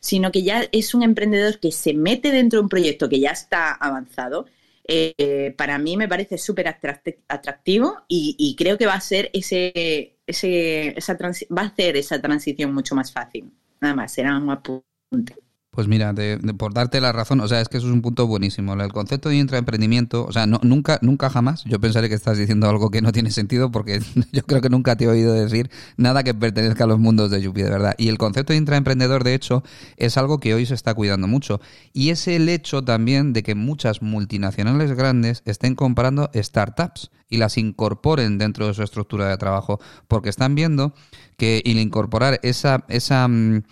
sino 0.00 0.30
que 0.32 0.42
ya 0.42 0.66
es 0.72 0.94
un 0.94 1.02
emprendedor 1.02 1.58
que 1.60 1.72
se 1.72 1.94
mete 1.94 2.30
dentro 2.30 2.58
de 2.58 2.62
un 2.64 2.68
proyecto 2.68 3.08
que 3.08 3.20
ya 3.20 3.30
está 3.30 3.72
avanzado 3.72 4.46
eh, 4.86 5.54
para 5.56 5.78
mí 5.78 5.96
me 5.96 6.08
parece 6.08 6.38
súper 6.38 6.68
atractivo 6.68 8.04
y, 8.08 8.54
creo 8.58 8.76
que 8.76 8.86
va 8.86 8.94
a 8.94 9.00
ser 9.00 9.30
ese, 9.32 10.18
ese 10.26 10.98
esa 10.98 11.16
va 11.16 11.62
a 11.62 11.66
hacer 11.66 11.96
esa 11.96 12.20
transición 12.20 12.74
mucho 12.74 12.94
más 12.94 13.12
fácil. 13.12 13.50
Nada 13.80 13.94
más, 13.94 14.12
será 14.12 14.36
un 14.36 14.50
apunte. 14.50 15.43
Pues 15.74 15.88
mira, 15.88 16.14
por 16.56 16.72
darte 16.72 17.00
la 17.00 17.10
razón, 17.10 17.40
o 17.40 17.48
sea, 17.48 17.60
es 17.60 17.68
que 17.68 17.78
eso 17.78 17.88
es 17.88 17.92
un 17.92 18.00
punto 18.00 18.28
buenísimo. 18.28 18.74
El 18.74 18.92
concepto 18.92 19.28
de 19.28 19.38
intraemprendimiento, 19.38 20.24
o 20.24 20.30
sea, 20.30 20.46
no, 20.46 20.60
nunca, 20.62 21.00
nunca 21.02 21.30
jamás, 21.30 21.64
yo 21.64 21.80
pensaré 21.80 22.08
que 22.08 22.14
estás 22.14 22.38
diciendo 22.38 22.68
algo 22.68 22.92
que 22.92 23.02
no 23.02 23.10
tiene 23.10 23.32
sentido 23.32 23.72
porque 23.72 24.00
yo 24.32 24.42
creo 24.44 24.60
que 24.60 24.70
nunca 24.70 24.94
te 24.94 25.04
he 25.04 25.08
oído 25.08 25.32
decir 25.32 25.70
nada 25.96 26.22
que 26.22 26.32
pertenezca 26.32 26.84
a 26.84 26.86
los 26.86 27.00
mundos 27.00 27.32
de 27.32 27.42
Yupi, 27.42 27.62
de 27.62 27.70
verdad. 27.70 27.94
Y 27.98 28.08
el 28.08 28.18
concepto 28.18 28.52
de 28.52 28.58
intraemprendedor, 28.58 29.24
de 29.24 29.34
hecho, 29.34 29.64
es 29.96 30.16
algo 30.16 30.38
que 30.38 30.54
hoy 30.54 30.64
se 30.64 30.74
está 30.74 30.94
cuidando 30.94 31.26
mucho. 31.26 31.60
Y 31.92 32.10
es 32.10 32.28
el 32.28 32.48
hecho 32.48 32.84
también 32.84 33.32
de 33.32 33.42
que 33.42 33.56
muchas 33.56 34.00
multinacionales 34.00 34.92
grandes 34.92 35.42
estén 35.44 35.74
comprando 35.74 36.30
startups 36.34 37.10
y 37.28 37.38
las 37.38 37.58
incorporen 37.58 38.38
dentro 38.38 38.68
de 38.68 38.74
su 38.74 38.84
estructura 38.84 39.28
de 39.28 39.36
trabajo, 39.38 39.80
porque 40.06 40.28
están 40.28 40.54
viendo 40.54 40.94
que 41.36 41.62
el 41.64 41.80
incorporar 41.80 42.38
esa, 42.44 42.84
esa 42.88 43.26
mm, 43.26 43.62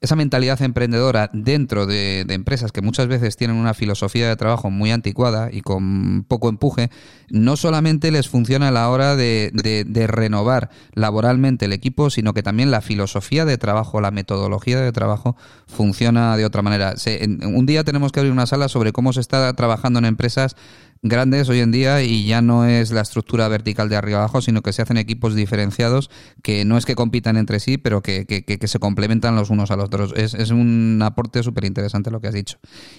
esa 0.00 0.16
mentalidad 0.16 0.62
emprendedora 0.62 1.28
dentro 1.34 1.86
de, 1.86 2.20
empresas 2.30 2.72
que 2.72 2.80
muchas 2.80 3.06
veces 3.06 3.36
tienen 3.36 3.56
una 3.56 3.74
filosofía 3.74 4.28
de 4.28 4.36
trabajo 4.36 4.70
muy 4.70 4.90
anticuada 4.92 5.50
y 5.52 5.60
con 5.60 6.24
poco 6.26 6.48
empuje, 6.48 6.90
no 7.28 7.56
solamente 7.56 8.10
les 8.10 8.28
funciona 8.28 8.68
a 8.68 8.70
la 8.70 8.88
hora 8.88 9.14
de, 9.14 9.50
renovar 10.08 10.70
laboralmente 10.94 11.66
el 11.66 11.74
equipo, 11.74 12.08
sino 12.08 12.32
que 12.32 12.42
también 12.42 12.70
la 12.70 12.80
filosofía 12.80 13.44
de 13.44 13.58
trabajo, 13.58 14.00
la 14.00 14.10
metodología 14.10 14.80
de 14.80 14.90
trabajo 14.92 15.36
funciona 15.66 16.34
de 16.36 16.46
otra 16.46 16.62
manera. 16.62 16.94
un 17.44 17.66
día 17.66 17.84
tenemos 17.84 18.10
que 18.10 18.20
abrir 18.20 18.32
una 18.32 18.46
sala 18.46 18.68
sobre 18.68 18.92
cómo 18.92 19.12
se 19.12 19.20
está 19.20 19.52
trabajando 19.52 19.98
en 19.98 20.06
empresas 20.06 20.56
grandes 21.02 21.48
hoy 21.48 21.60
en 21.60 21.72
día 21.72 22.02
y 22.02 22.26
ya 22.26 22.42
no 22.42 22.66
es 22.66 22.90
la 22.90 23.00
estructura 23.00 23.48
vertical 23.48 23.88
de 23.88 23.96
arriba 23.96 24.18
abajo, 24.18 24.42
sino 24.42 24.62
que 24.62 24.72
se 24.72 24.82
hacen 24.82 24.96
equipos 24.96 25.34
diferenciados 25.34 26.10
que 26.42 26.64
no 26.64 26.76
es 26.76 26.84
que 26.84 26.94
compitan 26.94 27.36
entre 27.36 27.60
sí, 27.60 27.78
pero 27.78 28.02
que, 28.02 28.26
que, 28.26 28.68
se 28.68 28.78
complementan 28.78 29.34
los 29.34 29.50
unos 29.50 29.70
a 29.70 29.76
los 29.76 29.86
otros. 29.86 30.12
Es, 30.16 30.34
es 30.34 30.50
un 30.50 31.00
aporte 31.02 31.42
súper 31.42 31.64
interesante 31.64 32.10
lo 32.10 32.20
que 32.20 32.28
has 32.28 32.34
dicho. 32.34 32.58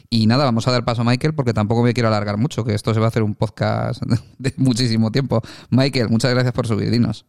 Y 0.10 0.28
nada, 0.28 0.45
vamos 0.45 0.68
a 0.68 0.72
dar 0.72 0.84
paso 0.84 1.02
a 1.02 1.06
Michael 1.06 1.36
porque 1.36 1.53
tampoco 1.53 1.84
me 1.84 1.94
quiero 1.94 2.07
alargar 2.07 2.38
mucho, 2.38 2.64
que 2.64 2.73
esto 2.73 2.94
se 2.94 2.99
va 2.99 3.07
a 3.07 3.10
hacer 3.10 3.23
un 3.23 3.36
podcast 3.36 4.02
de 4.40 4.53
muchísimo 4.57 5.11
tiempo. 5.11 5.41
Michael, 5.69 6.10
muchas 6.10 6.32
gracias 6.32 6.53
por 6.53 6.68
subir, 6.68 6.90
dinos. 6.90 7.26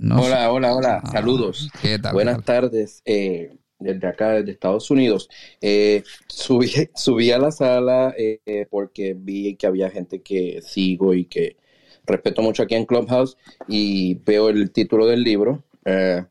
hola, 0.00 0.50
hola, 0.52 0.74
hola, 0.74 1.02
ah, 1.02 1.10
saludos. 1.10 1.70
Buenas 2.12 2.44
tardes. 2.44 3.02
Eh, 3.04 3.57
desde 3.78 4.06
acá, 4.06 4.32
desde 4.32 4.52
Estados 4.52 4.90
Unidos. 4.90 5.28
Eh, 5.60 6.02
subí, 6.26 6.70
subí 6.94 7.30
a 7.30 7.38
la 7.38 7.50
sala 7.50 8.14
eh, 8.16 8.66
porque 8.70 9.14
vi 9.14 9.56
que 9.56 9.66
había 9.66 9.90
gente 9.90 10.20
que 10.20 10.60
sigo 10.62 11.14
y 11.14 11.24
que 11.24 11.56
respeto 12.04 12.42
mucho 12.42 12.62
aquí 12.62 12.74
en 12.74 12.86
Clubhouse 12.86 13.36
y 13.68 14.14
veo 14.14 14.48
el 14.48 14.70
título 14.70 15.06
del 15.06 15.22
libro. 15.22 15.64
Eh, 15.84 16.24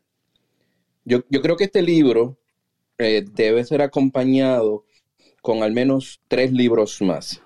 yo, 1.06 1.20
yo, 1.30 1.42
creo 1.42 1.56
que 1.56 1.66
este 1.66 1.82
libro 1.82 2.38
debe 2.98 3.64
ser 3.64 3.82
acompañado 3.82 4.86
con 5.42 5.62
al 5.64 5.72
menos 5.72 6.20
tres 6.28 6.52
libros 6.52 7.02
más. 7.02 7.42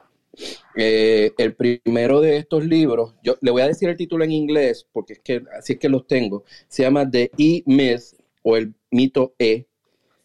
el 0.76 1.56
primero 1.56 2.22
de 2.22 2.38
estos 2.38 2.66
libros, 2.66 3.14
yo 3.22 3.36
le 3.42 3.52
voy 3.52 3.62
a 3.62 3.68
decir 3.68 3.90
el 3.90 3.98
título 3.98 4.24
en 4.24 4.32
inglés 4.32 4.88
porque 4.92 5.14
es 5.14 5.20
que 5.20 5.44
así 5.60 5.74
es 5.74 5.80
que 5.80 5.90
los 5.90 6.08
tengo. 6.08 6.46
Se 6.70 6.84
llama 6.84 7.08
The 7.08 7.32
E-Myth 7.38 8.16
o 8.44 8.56
el 8.56 8.74
mito 8.90 9.36
E 9.38 9.68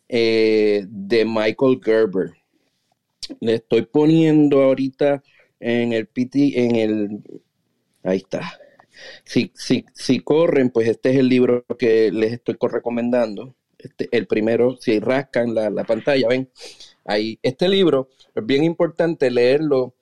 eh, 0.08 0.84
de 0.88 1.24
Michael 1.24 1.80
Gerber. 1.82 2.32
Le 3.40 3.54
estoy 3.54 3.82
poniendo 3.82 4.62
ahorita 4.62 5.22
en 5.60 5.92
el 5.92 6.06
PT, 6.06 6.64
en 6.64 6.76
el... 6.76 7.20
Ahí 8.02 8.18
está. 8.18 8.58
Si, 9.24 9.52
si, 9.54 9.84
si 9.92 10.20
corren, 10.20 10.70
pues 10.70 10.88
este 10.88 11.10
es 11.10 11.16
el 11.16 11.28
libro 11.28 11.64
que 11.78 12.10
les 12.12 12.32
estoy 12.32 12.56
recomendando. 12.60 13.54
Este, 13.78 14.08
el 14.12 14.26
primero, 14.26 14.76
si 14.80 14.98
rascan 15.00 15.54
la, 15.54 15.70
la 15.70 15.84
pantalla, 15.84 16.28
ven, 16.28 16.50
ahí. 17.04 17.38
Este 17.42 17.68
libro 17.68 18.08
es 18.34 18.46
bien 18.46 18.64
importante 18.64 19.30
leerlo 19.30 19.94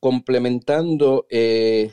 complementando 0.00 1.26
eh, 1.28 1.92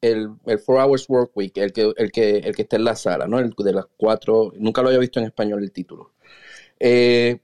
el, 0.00 0.30
el 0.46 0.58
Four 0.58 0.80
Hours 0.80 1.08
Work 1.08 1.36
Week, 1.36 1.56
el 1.58 1.72
que, 1.72 1.92
el, 1.96 2.10
que, 2.10 2.38
el 2.38 2.56
que 2.56 2.62
está 2.62 2.76
en 2.76 2.84
la 2.84 2.96
sala, 2.96 3.26
¿no? 3.26 3.38
El 3.38 3.54
de 3.56 3.72
las 3.72 3.86
cuatro, 3.96 4.52
nunca 4.56 4.82
lo 4.82 4.88
había 4.88 5.00
visto 5.00 5.20
en 5.20 5.26
español 5.26 5.62
el 5.62 5.72
título. 5.72 6.12
Eh, 6.84 7.38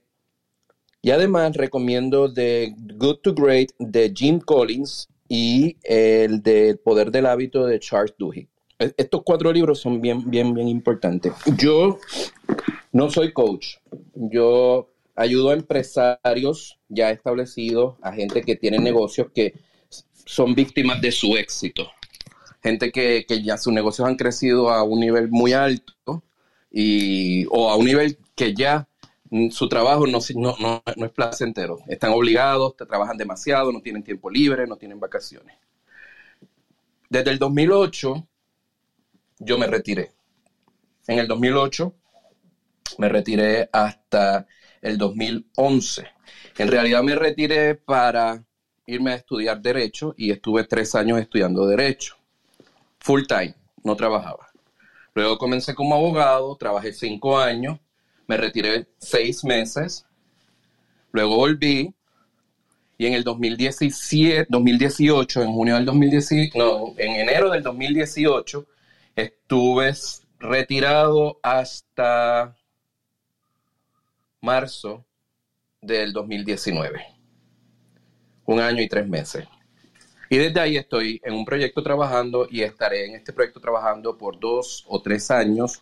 y 1.01 1.11
además 1.11 1.55
recomiendo 1.55 2.31
The 2.31 2.75
Good 2.75 3.19
to 3.21 3.33
Great 3.33 3.69
de 3.79 4.11
Jim 4.13 4.41
Collins 4.41 5.07
y 5.29 5.77
el 5.83 6.43
del 6.43 6.77
Poder 6.77 7.09
del 7.09 7.25
Hábito 7.25 7.65
de 7.65 7.79
Charles 7.79 8.13
Duhigg. 8.17 8.49
E, 8.77 8.93
estos 8.97 9.23
cuatro 9.23 9.53
libros 9.53 9.79
son 9.79 10.01
bien, 10.01 10.29
bien, 10.29 10.53
bien 10.53 10.67
importantes. 10.67 11.31
Yo 11.57 11.99
no 12.91 13.09
soy 13.09 13.31
coach. 13.31 13.77
Yo 14.13 14.89
ayudo 15.15 15.51
a 15.51 15.53
empresarios 15.53 16.77
ya 16.89 17.09
establecidos, 17.11 17.95
a 18.01 18.11
gente 18.11 18.41
que 18.41 18.57
tiene 18.57 18.77
negocios 18.79 19.27
que 19.33 19.53
son 20.25 20.53
víctimas 20.53 20.99
de 20.99 21.13
su 21.13 21.37
éxito. 21.37 21.87
Gente 22.61 22.91
que, 22.91 23.25
que 23.25 23.41
ya 23.41 23.57
sus 23.57 23.71
negocios 23.71 24.05
han 24.05 24.17
crecido 24.17 24.69
a 24.69 24.83
un 24.83 24.99
nivel 24.99 25.29
muy 25.29 25.53
alto 25.53 26.23
y, 26.69 27.45
o 27.51 27.69
a 27.69 27.77
un 27.77 27.85
nivel 27.85 28.17
que 28.35 28.53
ya 28.53 28.88
su 29.51 29.69
trabajo 29.69 30.07
no, 30.07 30.19
es 30.19 31.11
placentero. 31.11 31.79
Están 31.87 32.11
obligados, 32.11 32.75
trabajan 32.75 33.17
demasiado, 33.17 33.71
no 33.71 33.81
tienen 33.81 34.03
tiempo 34.03 34.29
libre, 34.29 34.65
no 34.65 34.77
tienen 34.77 34.99
vacaciones. 34.99 35.55
Desde 37.09 37.31
el 37.31 37.39
2008 37.39 38.27
yo 39.39 39.57
me 39.57 39.67
retiré. 39.67 40.11
En 41.07 41.19
el 41.19 41.27
2008 41.27 41.93
me 42.97 43.09
retiré 43.09 43.69
hasta 43.71 44.47
el 44.81 44.97
2011. 44.97 46.07
En 46.57 46.67
realidad 46.67 47.03
me 47.03 47.15
retiré 47.15 47.75
para 47.75 48.43
irme 48.85 49.11
a 49.11 49.15
estudiar 49.15 49.61
derecho 49.61 50.13
y 50.17 50.31
estuve 50.31 50.63
tres 50.63 50.95
años 50.95 51.19
estudiando 51.19 51.67
derecho, 51.67 52.15
full 52.99 53.23
time, 53.27 53.55
no 53.83 53.95
trabajaba. 53.95 54.49
Luego 55.13 55.37
comencé 55.37 55.75
como 55.75 55.95
abogado, 55.95 56.55
trabajé 56.57 56.91
cinco 56.93 57.37
años, 57.37 57.79
me 58.29 58.37
retiré 58.37 58.87
seis 58.99 59.43
meses, 59.43 60.05
luego 61.11 61.35
volví 61.35 61.95
y 62.95 63.07
en 63.07 63.13
el 63.13 63.23
2017, 63.23 64.45
2018, 64.47 65.41
en 65.41 65.51
junio 65.51 65.75
del 65.75 65.85
2018, 65.85 66.55
no, 66.55 66.93
en 66.97 67.15
enero 67.15 67.49
del 67.49 67.63
2018, 67.63 68.67
estuve 69.15 69.93
retirado 70.37 71.39
hasta 71.41 72.55
marzo 74.41 75.03
del 75.81 76.13
2019. 76.13 77.03
Un 78.45 78.59
año 78.59 78.81
y 78.83 78.87
tres 78.87 79.07
meses. 79.07 79.47
Y 80.29 80.37
desde 80.37 80.59
ahí 80.59 80.77
estoy 80.77 81.19
en 81.23 81.33
un 81.33 81.45
proyecto 81.45 81.81
trabajando 81.81 82.47
y 82.51 82.61
estaré 82.61 83.07
en 83.07 83.15
este 83.15 83.33
proyecto 83.33 83.59
trabajando 83.59 84.15
por 84.19 84.39
dos 84.39 84.85
o 84.87 85.01
tres 85.01 85.31
años 85.31 85.81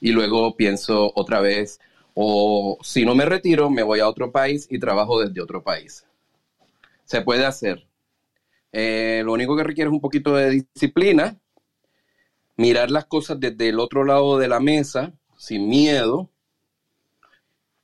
y 0.00 0.12
luego 0.12 0.56
pienso 0.56 1.12
otra 1.14 1.40
vez, 1.40 1.80
o 2.14 2.78
si 2.82 3.04
no 3.04 3.14
me 3.14 3.24
retiro, 3.24 3.70
me 3.70 3.82
voy 3.82 4.00
a 4.00 4.08
otro 4.08 4.30
país 4.30 4.66
y 4.70 4.78
trabajo 4.78 5.20
desde 5.20 5.40
otro 5.40 5.62
país. 5.62 6.06
Se 7.04 7.22
puede 7.22 7.44
hacer. 7.44 7.86
Eh, 8.72 9.22
lo 9.24 9.32
único 9.32 9.56
que 9.56 9.64
requiere 9.64 9.88
es 9.88 9.94
un 9.94 10.00
poquito 10.00 10.34
de 10.34 10.50
disciplina, 10.50 11.38
mirar 12.56 12.90
las 12.90 13.06
cosas 13.06 13.38
desde 13.38 13.68
el 13.68 13.78
otro 13.78 14.04
lado 14.04 14.38
de 14.38 14.48
la 14.48 14.60
mesa, 14.60 15.12
sin 15.36 15.68
miedo. 15.68 16.30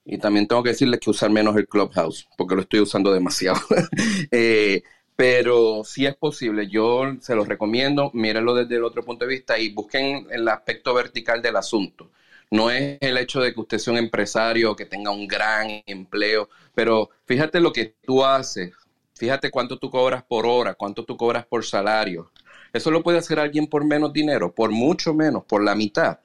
Y 0.05 0.19
también 0.19 0.49
tengo 0.49 0.63
que 0.63 0.71
decirles 0.71 1.01
que 1.01 1.11
usar 1.11 1.31
menos 1.31 1.57
el 1.57 1.69
Clubhouse, 1.69 2.29
porque 2.37 2.55
lo 2.55 2.63
estoy 2.63 2.81
usando 2.81 3.13
demasiado. 3.13 3.61
Eh, 4.33 4.83
pero 5.21 5.83
si 5.85 6.07
es 6.07 6.17
posible, 6.17 6.67
yo 6.67 7.03
se 7.21 7.35
los 7.35 7.47
recomiendo, 7.47 8.11
mírenlo 8.15 8.55
desde 8.55 8.77
el 8.77 8.85
otro 8.85 9.05
punto 9.05 9.27
de 9.27 9.35
vista 9.35 9.59
y 9.59 9.71
busquen 9.71 10.27
el 10.31 10.49
aspecto 10.49 10.95
vertical 10.95 11.43
del 11.43 11.57
asunto. 11.57 12.11
No 12.51 12.71
es 12.71 12.97
el 13.03 13.19
hecho 13.19 13.43
de 13.43 13.53
que 13.53 13.61
usted 13.61 13.77
sea 13.77 13.93
un 13.93 13.99
empresario 13.99 14.75
que 14.75 14.87
tenga 14.87 15.11
un 15.11 15.29
gran 15.29 15.83
empleo, 15.85 16.49
pero 16.75 17.11
fíjate 17.27 17.61
lo 17.61 17.71
que 17.71 17.97
tú 18.03 18.25
haces, 18.25 18.73
fíjate 19.15 19.51
cuánto 19.51 19.79
tú 19.79 19.91
cobras 19.91 20.23
por 20.23 20.47
hora, 20.47 20.73
cuánto 20.73 21.05
tú 21.05 21.19
cobras 21.19 21.45
por 21.45 21.67
salario, 21.67 22.31
eso 22.73 22.91
lo 22.91 23.03
puede 23.03 23.19
hacer 23.19 23.39
alguien 23.39 23.67
por 23.67 23.85
menos 23.85 24.15
dinero, 24.15 24.55
por 24.55 24.71
mucho 24.71 25.13
menos, 25.13 25.45
por 25.45 25.63
la 25.63 25.75
mitad. 25.75 26.21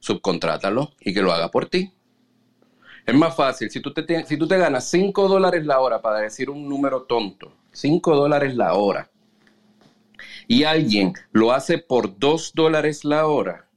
Subcontrátalo 0.00 0.92
y 1.00 1.14
que 1.14 1.22
lo 1.22 1.32
haga 1.32 1.50
por 1.50 1.64
ti. 1.64 1.90
Es 3.06 3.14
más 3.14 3.34
fácil, 3.34 3.70
si 3.70 3.80
tú 3.80 3.94
te, 3.94 4.26
si 4.26 4.36
tú 4.36 4.46
te 4.46 4.58
ganas 4.58 4.84
5 4.90 5.28
dólares 5.28 5.64
la 5.64 5.80
hora, 5.80 6.02
para 6.02 6.18
decir 6.18 6.50
un 6.50 6.68
número 6.68 7.04
tonto, 7.04 7.54
5 7.72 8.16
dólares 8.16 8.56
la 8.56 8.74
hora, 8.74 9.10
y 10.46 10.64
alguien 10.64 11.12
lo 11.32 11.52
hace 11.52 11.78
por 11.78 12.18
2 12.18 12.52
dólares 12.54 13.04
la 13.04 13.26
hora, 13.26 13.68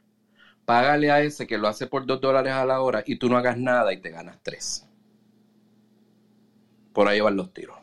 págale 0.65 1.11
a 1.11 1.22
ese 1.22 1.45
que 1.45 1.57
lo 1.57 1.68
hace 1.68 1.88
por 1.88 2.06
2 2.06 2.22
dólares 2.22 2.53
a 2.53 2.65
la 2.65 2.82
hora 2.82 3.03
y 3.06 3.18
tú 3.18 3.30
no 3.30 3.38
hagas 3.38 3.57
nada 3.57 3.94
y 3.94 4.02
te 4.02 4.10
ganas 4.10 4.40
3. 4.41 4.88
Por 6.94 7.07
ahí 7.07 7.20
van 7.20 7.36
los 7.36 7.53
tiros. 7.53 7.82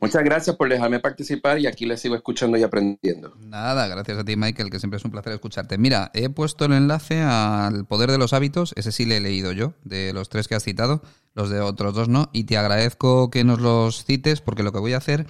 Muchas 0.00 0.22
gracias 0.22 0.54
por 0.56 0.68
dejarme 0.68 1.00
participar 1.00 1.58
y 1.58 1.66
aquí 1.66 1.84
les 1.84 2.00
sigo 2.00 2.14
escuchando 2.14 2.56
y 2.56 2.62
aprendiendo. 2.62 3.34
Nada, 3.40 3.88
gracias 3.88 4.18
a 4.18 4.24
ti 4.24 4.36
Michael, 4.36 4.70
que 4.70 4.78
siempre 4.78 4.98
es 4.98 5.04
un 5.04 5.10
placer 5.10 5.32
escucharte. 5.32 5.76
Mira, 5.76 6.10
he 6.14 6.28
puesto 6.28 6.66
el 6.66 6.72
enlace 6.72 7.20
al 7.20 7.84
Poder 7.84 8.10
de 8.10 8.18
los 8.18 8.32
Hábitos, 8.32 8.72
ese 8.76 8.92
sí 8.92 9.06
le 9.06 9.16
he 9.16 9.20
leído 9.20 9.52
yo, 9.52 9.74
de 9.82 10.12
los 10.12 10.28
tres 10.28 10.46
que 10.46 10.54
has 10.54 10.62
citado, 10.62 11.02
los 11.34 11.50
de 11.50 11.60
otros 11.60 11.94
dos 11.94 12.08
no, 12.08 12.30
y 12.32 12.44
te 12.44 12.56
agradezco 12.56 13.30
que 13.30 13.42
nos 13.42 13.60
los 13.60 14.04
cites 14.04 14.40
porque 14.40 14.62
lo 14.62 14.72
que 14.72 14.78
voy 14.78 14.92
a 14.92 14.98
hacer 14.98 15.26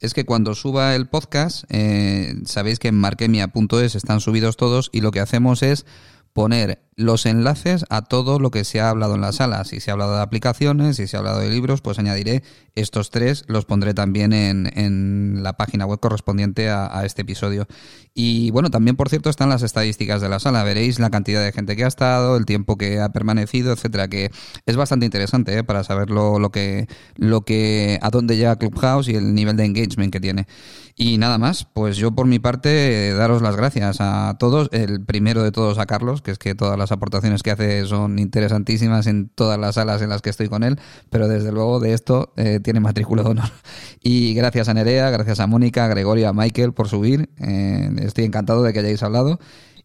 es 0.00 0.14
que 0.14 0.24
cuando 0.24 0.54
suba 0.54 0.94
el 0.94 1.08
podcast, 1.08 1.64
eh, 1.68 2.34
sabéis 2.44 2.78
que 2.78 2.88
en 2.88 2.96
marquemia.es 2.96 3.94
están 3.94 4.20
subidos 4.20 4.56
todos 4.56 4.90
y 4.92 5.00
lo 5.00 5.10
que 5.10 5.20
hacemos 5.20 5.62
es 5.62 5.84
poner 6.32 6.80
los 6.94 7.24
enlaces 7.24 7.84
a 7.88 8.02
todo 8.02 8.38
lo 8.38 8.50
que 8.50 8.64
se 8.64 8.80
ha 8.80 8.90
hablado 8.90 9.14
en 9.14 9.22
la 9.22 9.32
sala. 9.32 9.64
Si 9.64 9.80
se 9.80 9.90
ha 9.90 9.94
hablado 9.94 10.14
de 10.14 10.22
aplicaciones, 10.22 10.96
si 10.96 11.06
se 11.06 11.16
ha 11.16 11.20
hablado 11.20 11.40
de 11.40 11.48
libros, 11.48 11.80
pues 11.80 11.98
añadiré 11.98 12.42
estos 12.74 13.10
tres, 13.10 13.44
los 13.48 13.64
pondré 13.64 13.94
también 13.94 14.32
en, 14.32 15.42
la 15.42 15.56
página 15.56 15.86
web 15.86 16.00
correspondiente 16.00 16.70
a, 16.70 17.04
este 17.04 17.22
episodio. 17.22 17.66
Y 18.14 18.50
bueno, 18.50 18.70
también 18.70 18.96
por 18.96 19.08
cierto 19.08 19.30
están 19.30 19.48
las 19.48 19.62
estadísticas 19.62 20.20
de 20.20 20.28
la 20.28 20.38
sala. 20.38 20.62
Veréis 20.64 20.98
la 20.98 21.10
cantidad 21.10 21.42
de 21.42 21.52
gente 21.52 21.76
que 21.76 21.84
ha 21.84 21.88
estado, 21.88 22.36
el 22.36 22.44
tiempo 22.44 22.76
que 22.76 23.00
ha 23.00 23.08
permanecido, 23.10 23.72
etcétera, 23.72 24.08
que 24.08 24.30
es 24.66 24.76
bastante 24.76 25.06
interesante 25.06 25.56
¿eh? 25.56 25.64
para 25.64 25.84
saber 25.84 26.10
lo, 26.10 26.50
que, 26.50 26.88
lo 27.16 27.42
que, 27.42 27.98
a 28.02 28.10
dónde 28.10 28.36
llega 28.36 28.56
Clubhouse 28.56 29.08
y 29.08 29.16
el 29.16 29.34
nivel 29.34 29.56
de 29.56 29.64
engagement 29.64 30.12
que 30.12 30.20
tiene. 30.20 30.46
Y 30.94 31.16
nada 31.16 31.38
más, 31.38 31.66
pues 31.72 31.96
yo 31.96 32.12
por 32.12 32.26
mi 32.26 32.38
parte 32.38 33.14
daros 33.14 33.40
las 33.40 33.56
gracias 33.56 33.96
a 34.00 34.36
todos. 34.38 34.68
El 34.72 35.04
primero 35.04 35.42
de 35.42 35.50
todos 35.50 35.78
a 35.78 35.86
Carlos, 35.86 36.20
que 36.20 36.30
es 36.30 36.38
que 36.38 36.54
todas 36.54 36.78
las 36.82 36.92
aportaciones 36.92 37.42
que 37.42 37.50
hace 37.50 37.86
son 37.86 38.18
interesantísimas 38.18 39.06
en 39.06 39.28
todas 39.28 39.58
las 39.58 39.76
salas 39.76 40.02
en 40.02 40.10
las 40.10 40.20
que 40.20 40.30
estoy 40.30 40.48
con 40.48 40.64
él, 40.64 40.78
pero 41.10 41.28
desde 41.28 41.52
luego 41.52 41.80
de 41.80 41.94
esto 41.94 42.32
eh, 42.36 42.60
tiene 42.60 42.80
matrícula 42.80 43.22
de 43.22 43.30
honor. 43.30 43.50
Y 44.04 44.34
gracias 44.34 44.68
a 44.68 44.74
Nerea, 44.74 45.10
gracias 45.10 45.38
a 45.38 45.46
Mónica, 45.46 45.84
a 45.84 45.88
Gregorio, 45.88 46.28
a 46.28 46.32
Michael 46.32 46.72
por 46.72 46.88
subir. 46.88 47.30
Eh, 47.38 47.88
estoy 48.00 48.24
encantado 48.24 48.64
de 48.64 48.72
que 48.72 48.80
hayáis 48.80 49.02
hablado. 49.02 49.38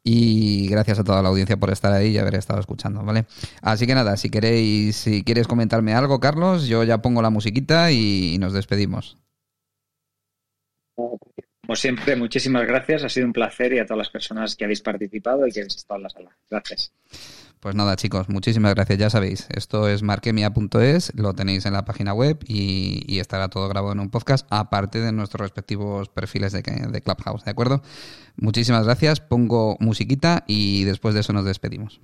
Y 0.03 0.67
gracias 0.69 0.99
a 0.99 1.03
toda 1.03 1.21
la 1.21 1.29
audiencia 1.29 1.57
por 1.57 1.69
estar 1.69 1.91
ahí 1.91 2.11
y 2.11 2.17
haber 2.17 2.35
estado 2.35 2.59
escuchando, 2.59 3.03
¿vale? 3.03 3.25
Así 3.61 3.85
que 3.85 3.93
nada, 3.93 4.15
si 4.17 4.29
queréis, 4.29 4.95
si 4.95 5.23
quieres 5.23 5.47
comentarme 5.47 5.93
algo, 5.93 6.19
Carlos, 6.19 6.67
yo 6.67 6.83
ya 6.83 7.01
pongo 7.01 7.21
la 7.21 7.29
musiquita 7.29 7.91
y 7.91 8.37
nos 8.39 8.53
despedimos. 8.53 9.17
Como 11.67 11.75
siempre, 11.75 12.15
muchísimas 12.15 12.65
gracias. 12.65 13.03
Ha 13.03 13.09
sido 13.09 13.27
un 13.27 13.33
placer 13.33 13.73
y 13.73 13.79
a 13.79 13.85
todas 13.85 13.97
las 13.97 14.09
personas 14.09 14.55
que 14.55 14.63
habéis 14.63 14.79
participado 14.79 15.45
y 15.45 15.51
que 15.51 15.59
habéis 15.59 15.75
estado 15.75 15.97
en 15.97 16.03
la 16.03 16.09
sala. 16.09 16.37
Gracias. 16.49 16.93
Pues 17.59 17.75
nada, 17.75 17.97
chicos, 17.97 18.29
muchísimas 18.29 18.73
gracias. 18.73 18.97
Ya 18.97 19.09
sabéis, 19.09 19.47
esto 19.49 19.89
es 19.89 20.01
marquemia.es, 20.01 21.11
lo 21.15 21.33
tenéis 21.33 21.65
en 21.65 21.73
la 21.73 21.83
página 21.83 22.13
web 22.13 22.39
y, 22.47 23.19
estará 23.19 23.49
todo 23.49 23.67
grabado 23.67 23.91
en 23.91 23.99
un 23.99 24.09
podcast, 24.09 24.47
aparte 24.49 25.01
de 25.01 25.11
nuestros 25.11 25.41
respectivos 25.41 26.07
perfiles 26.07 26.53
de, 26.53 26.61
de 26.61 27.01
Clubhouse, 27.01 27.43
¿de 27.43 27.51
acuerdo? 27.51 27.81
Muchísimas 28.37 28.85
gracias. 28.85 29.19
Pongo 29.19 29.75
musiquita 29.81 30.45
y 30.47 30.85
después 30.85 31.15
de 31.15 31.19
eso 31.19 31.33
nos 31.33 31.43
despedimos. 31.43 31.99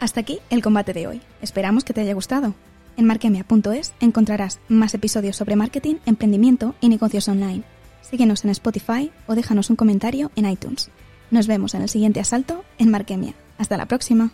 Hasta 0.00 0.20
aquí 0.20 0.40
el 0.50 0.60
combate 0.60 0.92
de 0.92 1.06
hoy. 1.06 1.22
Esperamos 1.40 1.84
que 1.84 1.94
te 1.94 2.02
haya 2.02 2.12
gustado. 2.12 2.54
En 2.98 3.06
marquemia.es 3.06 3.92
encontrarás 4.00 4.58
más 4.66 4.92
episodios 4.92 5.36
sobre 5.36 5.54
marketing, 5.54 5.98
emprendimiento 6.04 6.74
y 6.80 6.88
negocios 6.88 7.28
online. 7.28 7.62
Síguenos 8.02 8.44
en 8.44 8.50
Spotify 8.50 9.12
o 9.28 9.36
déjanos 9.36 9.70
un 9.70 9.76
comentario 9.76 10.32
en 10.34 10.50
iTunes. 10.50 10.90
Nos 11.30 11.46
vemos 11.46 11.74
en 11.74 11.82
el 11.82 11.88
siguiente 11.88 12.18
asalto 12.18 12.64
en 12.76 12.90
Marquemia. 12.90 13.34
Hasta 13.56 13.76
la 13.76 13.86
próxima. 13.86 14.32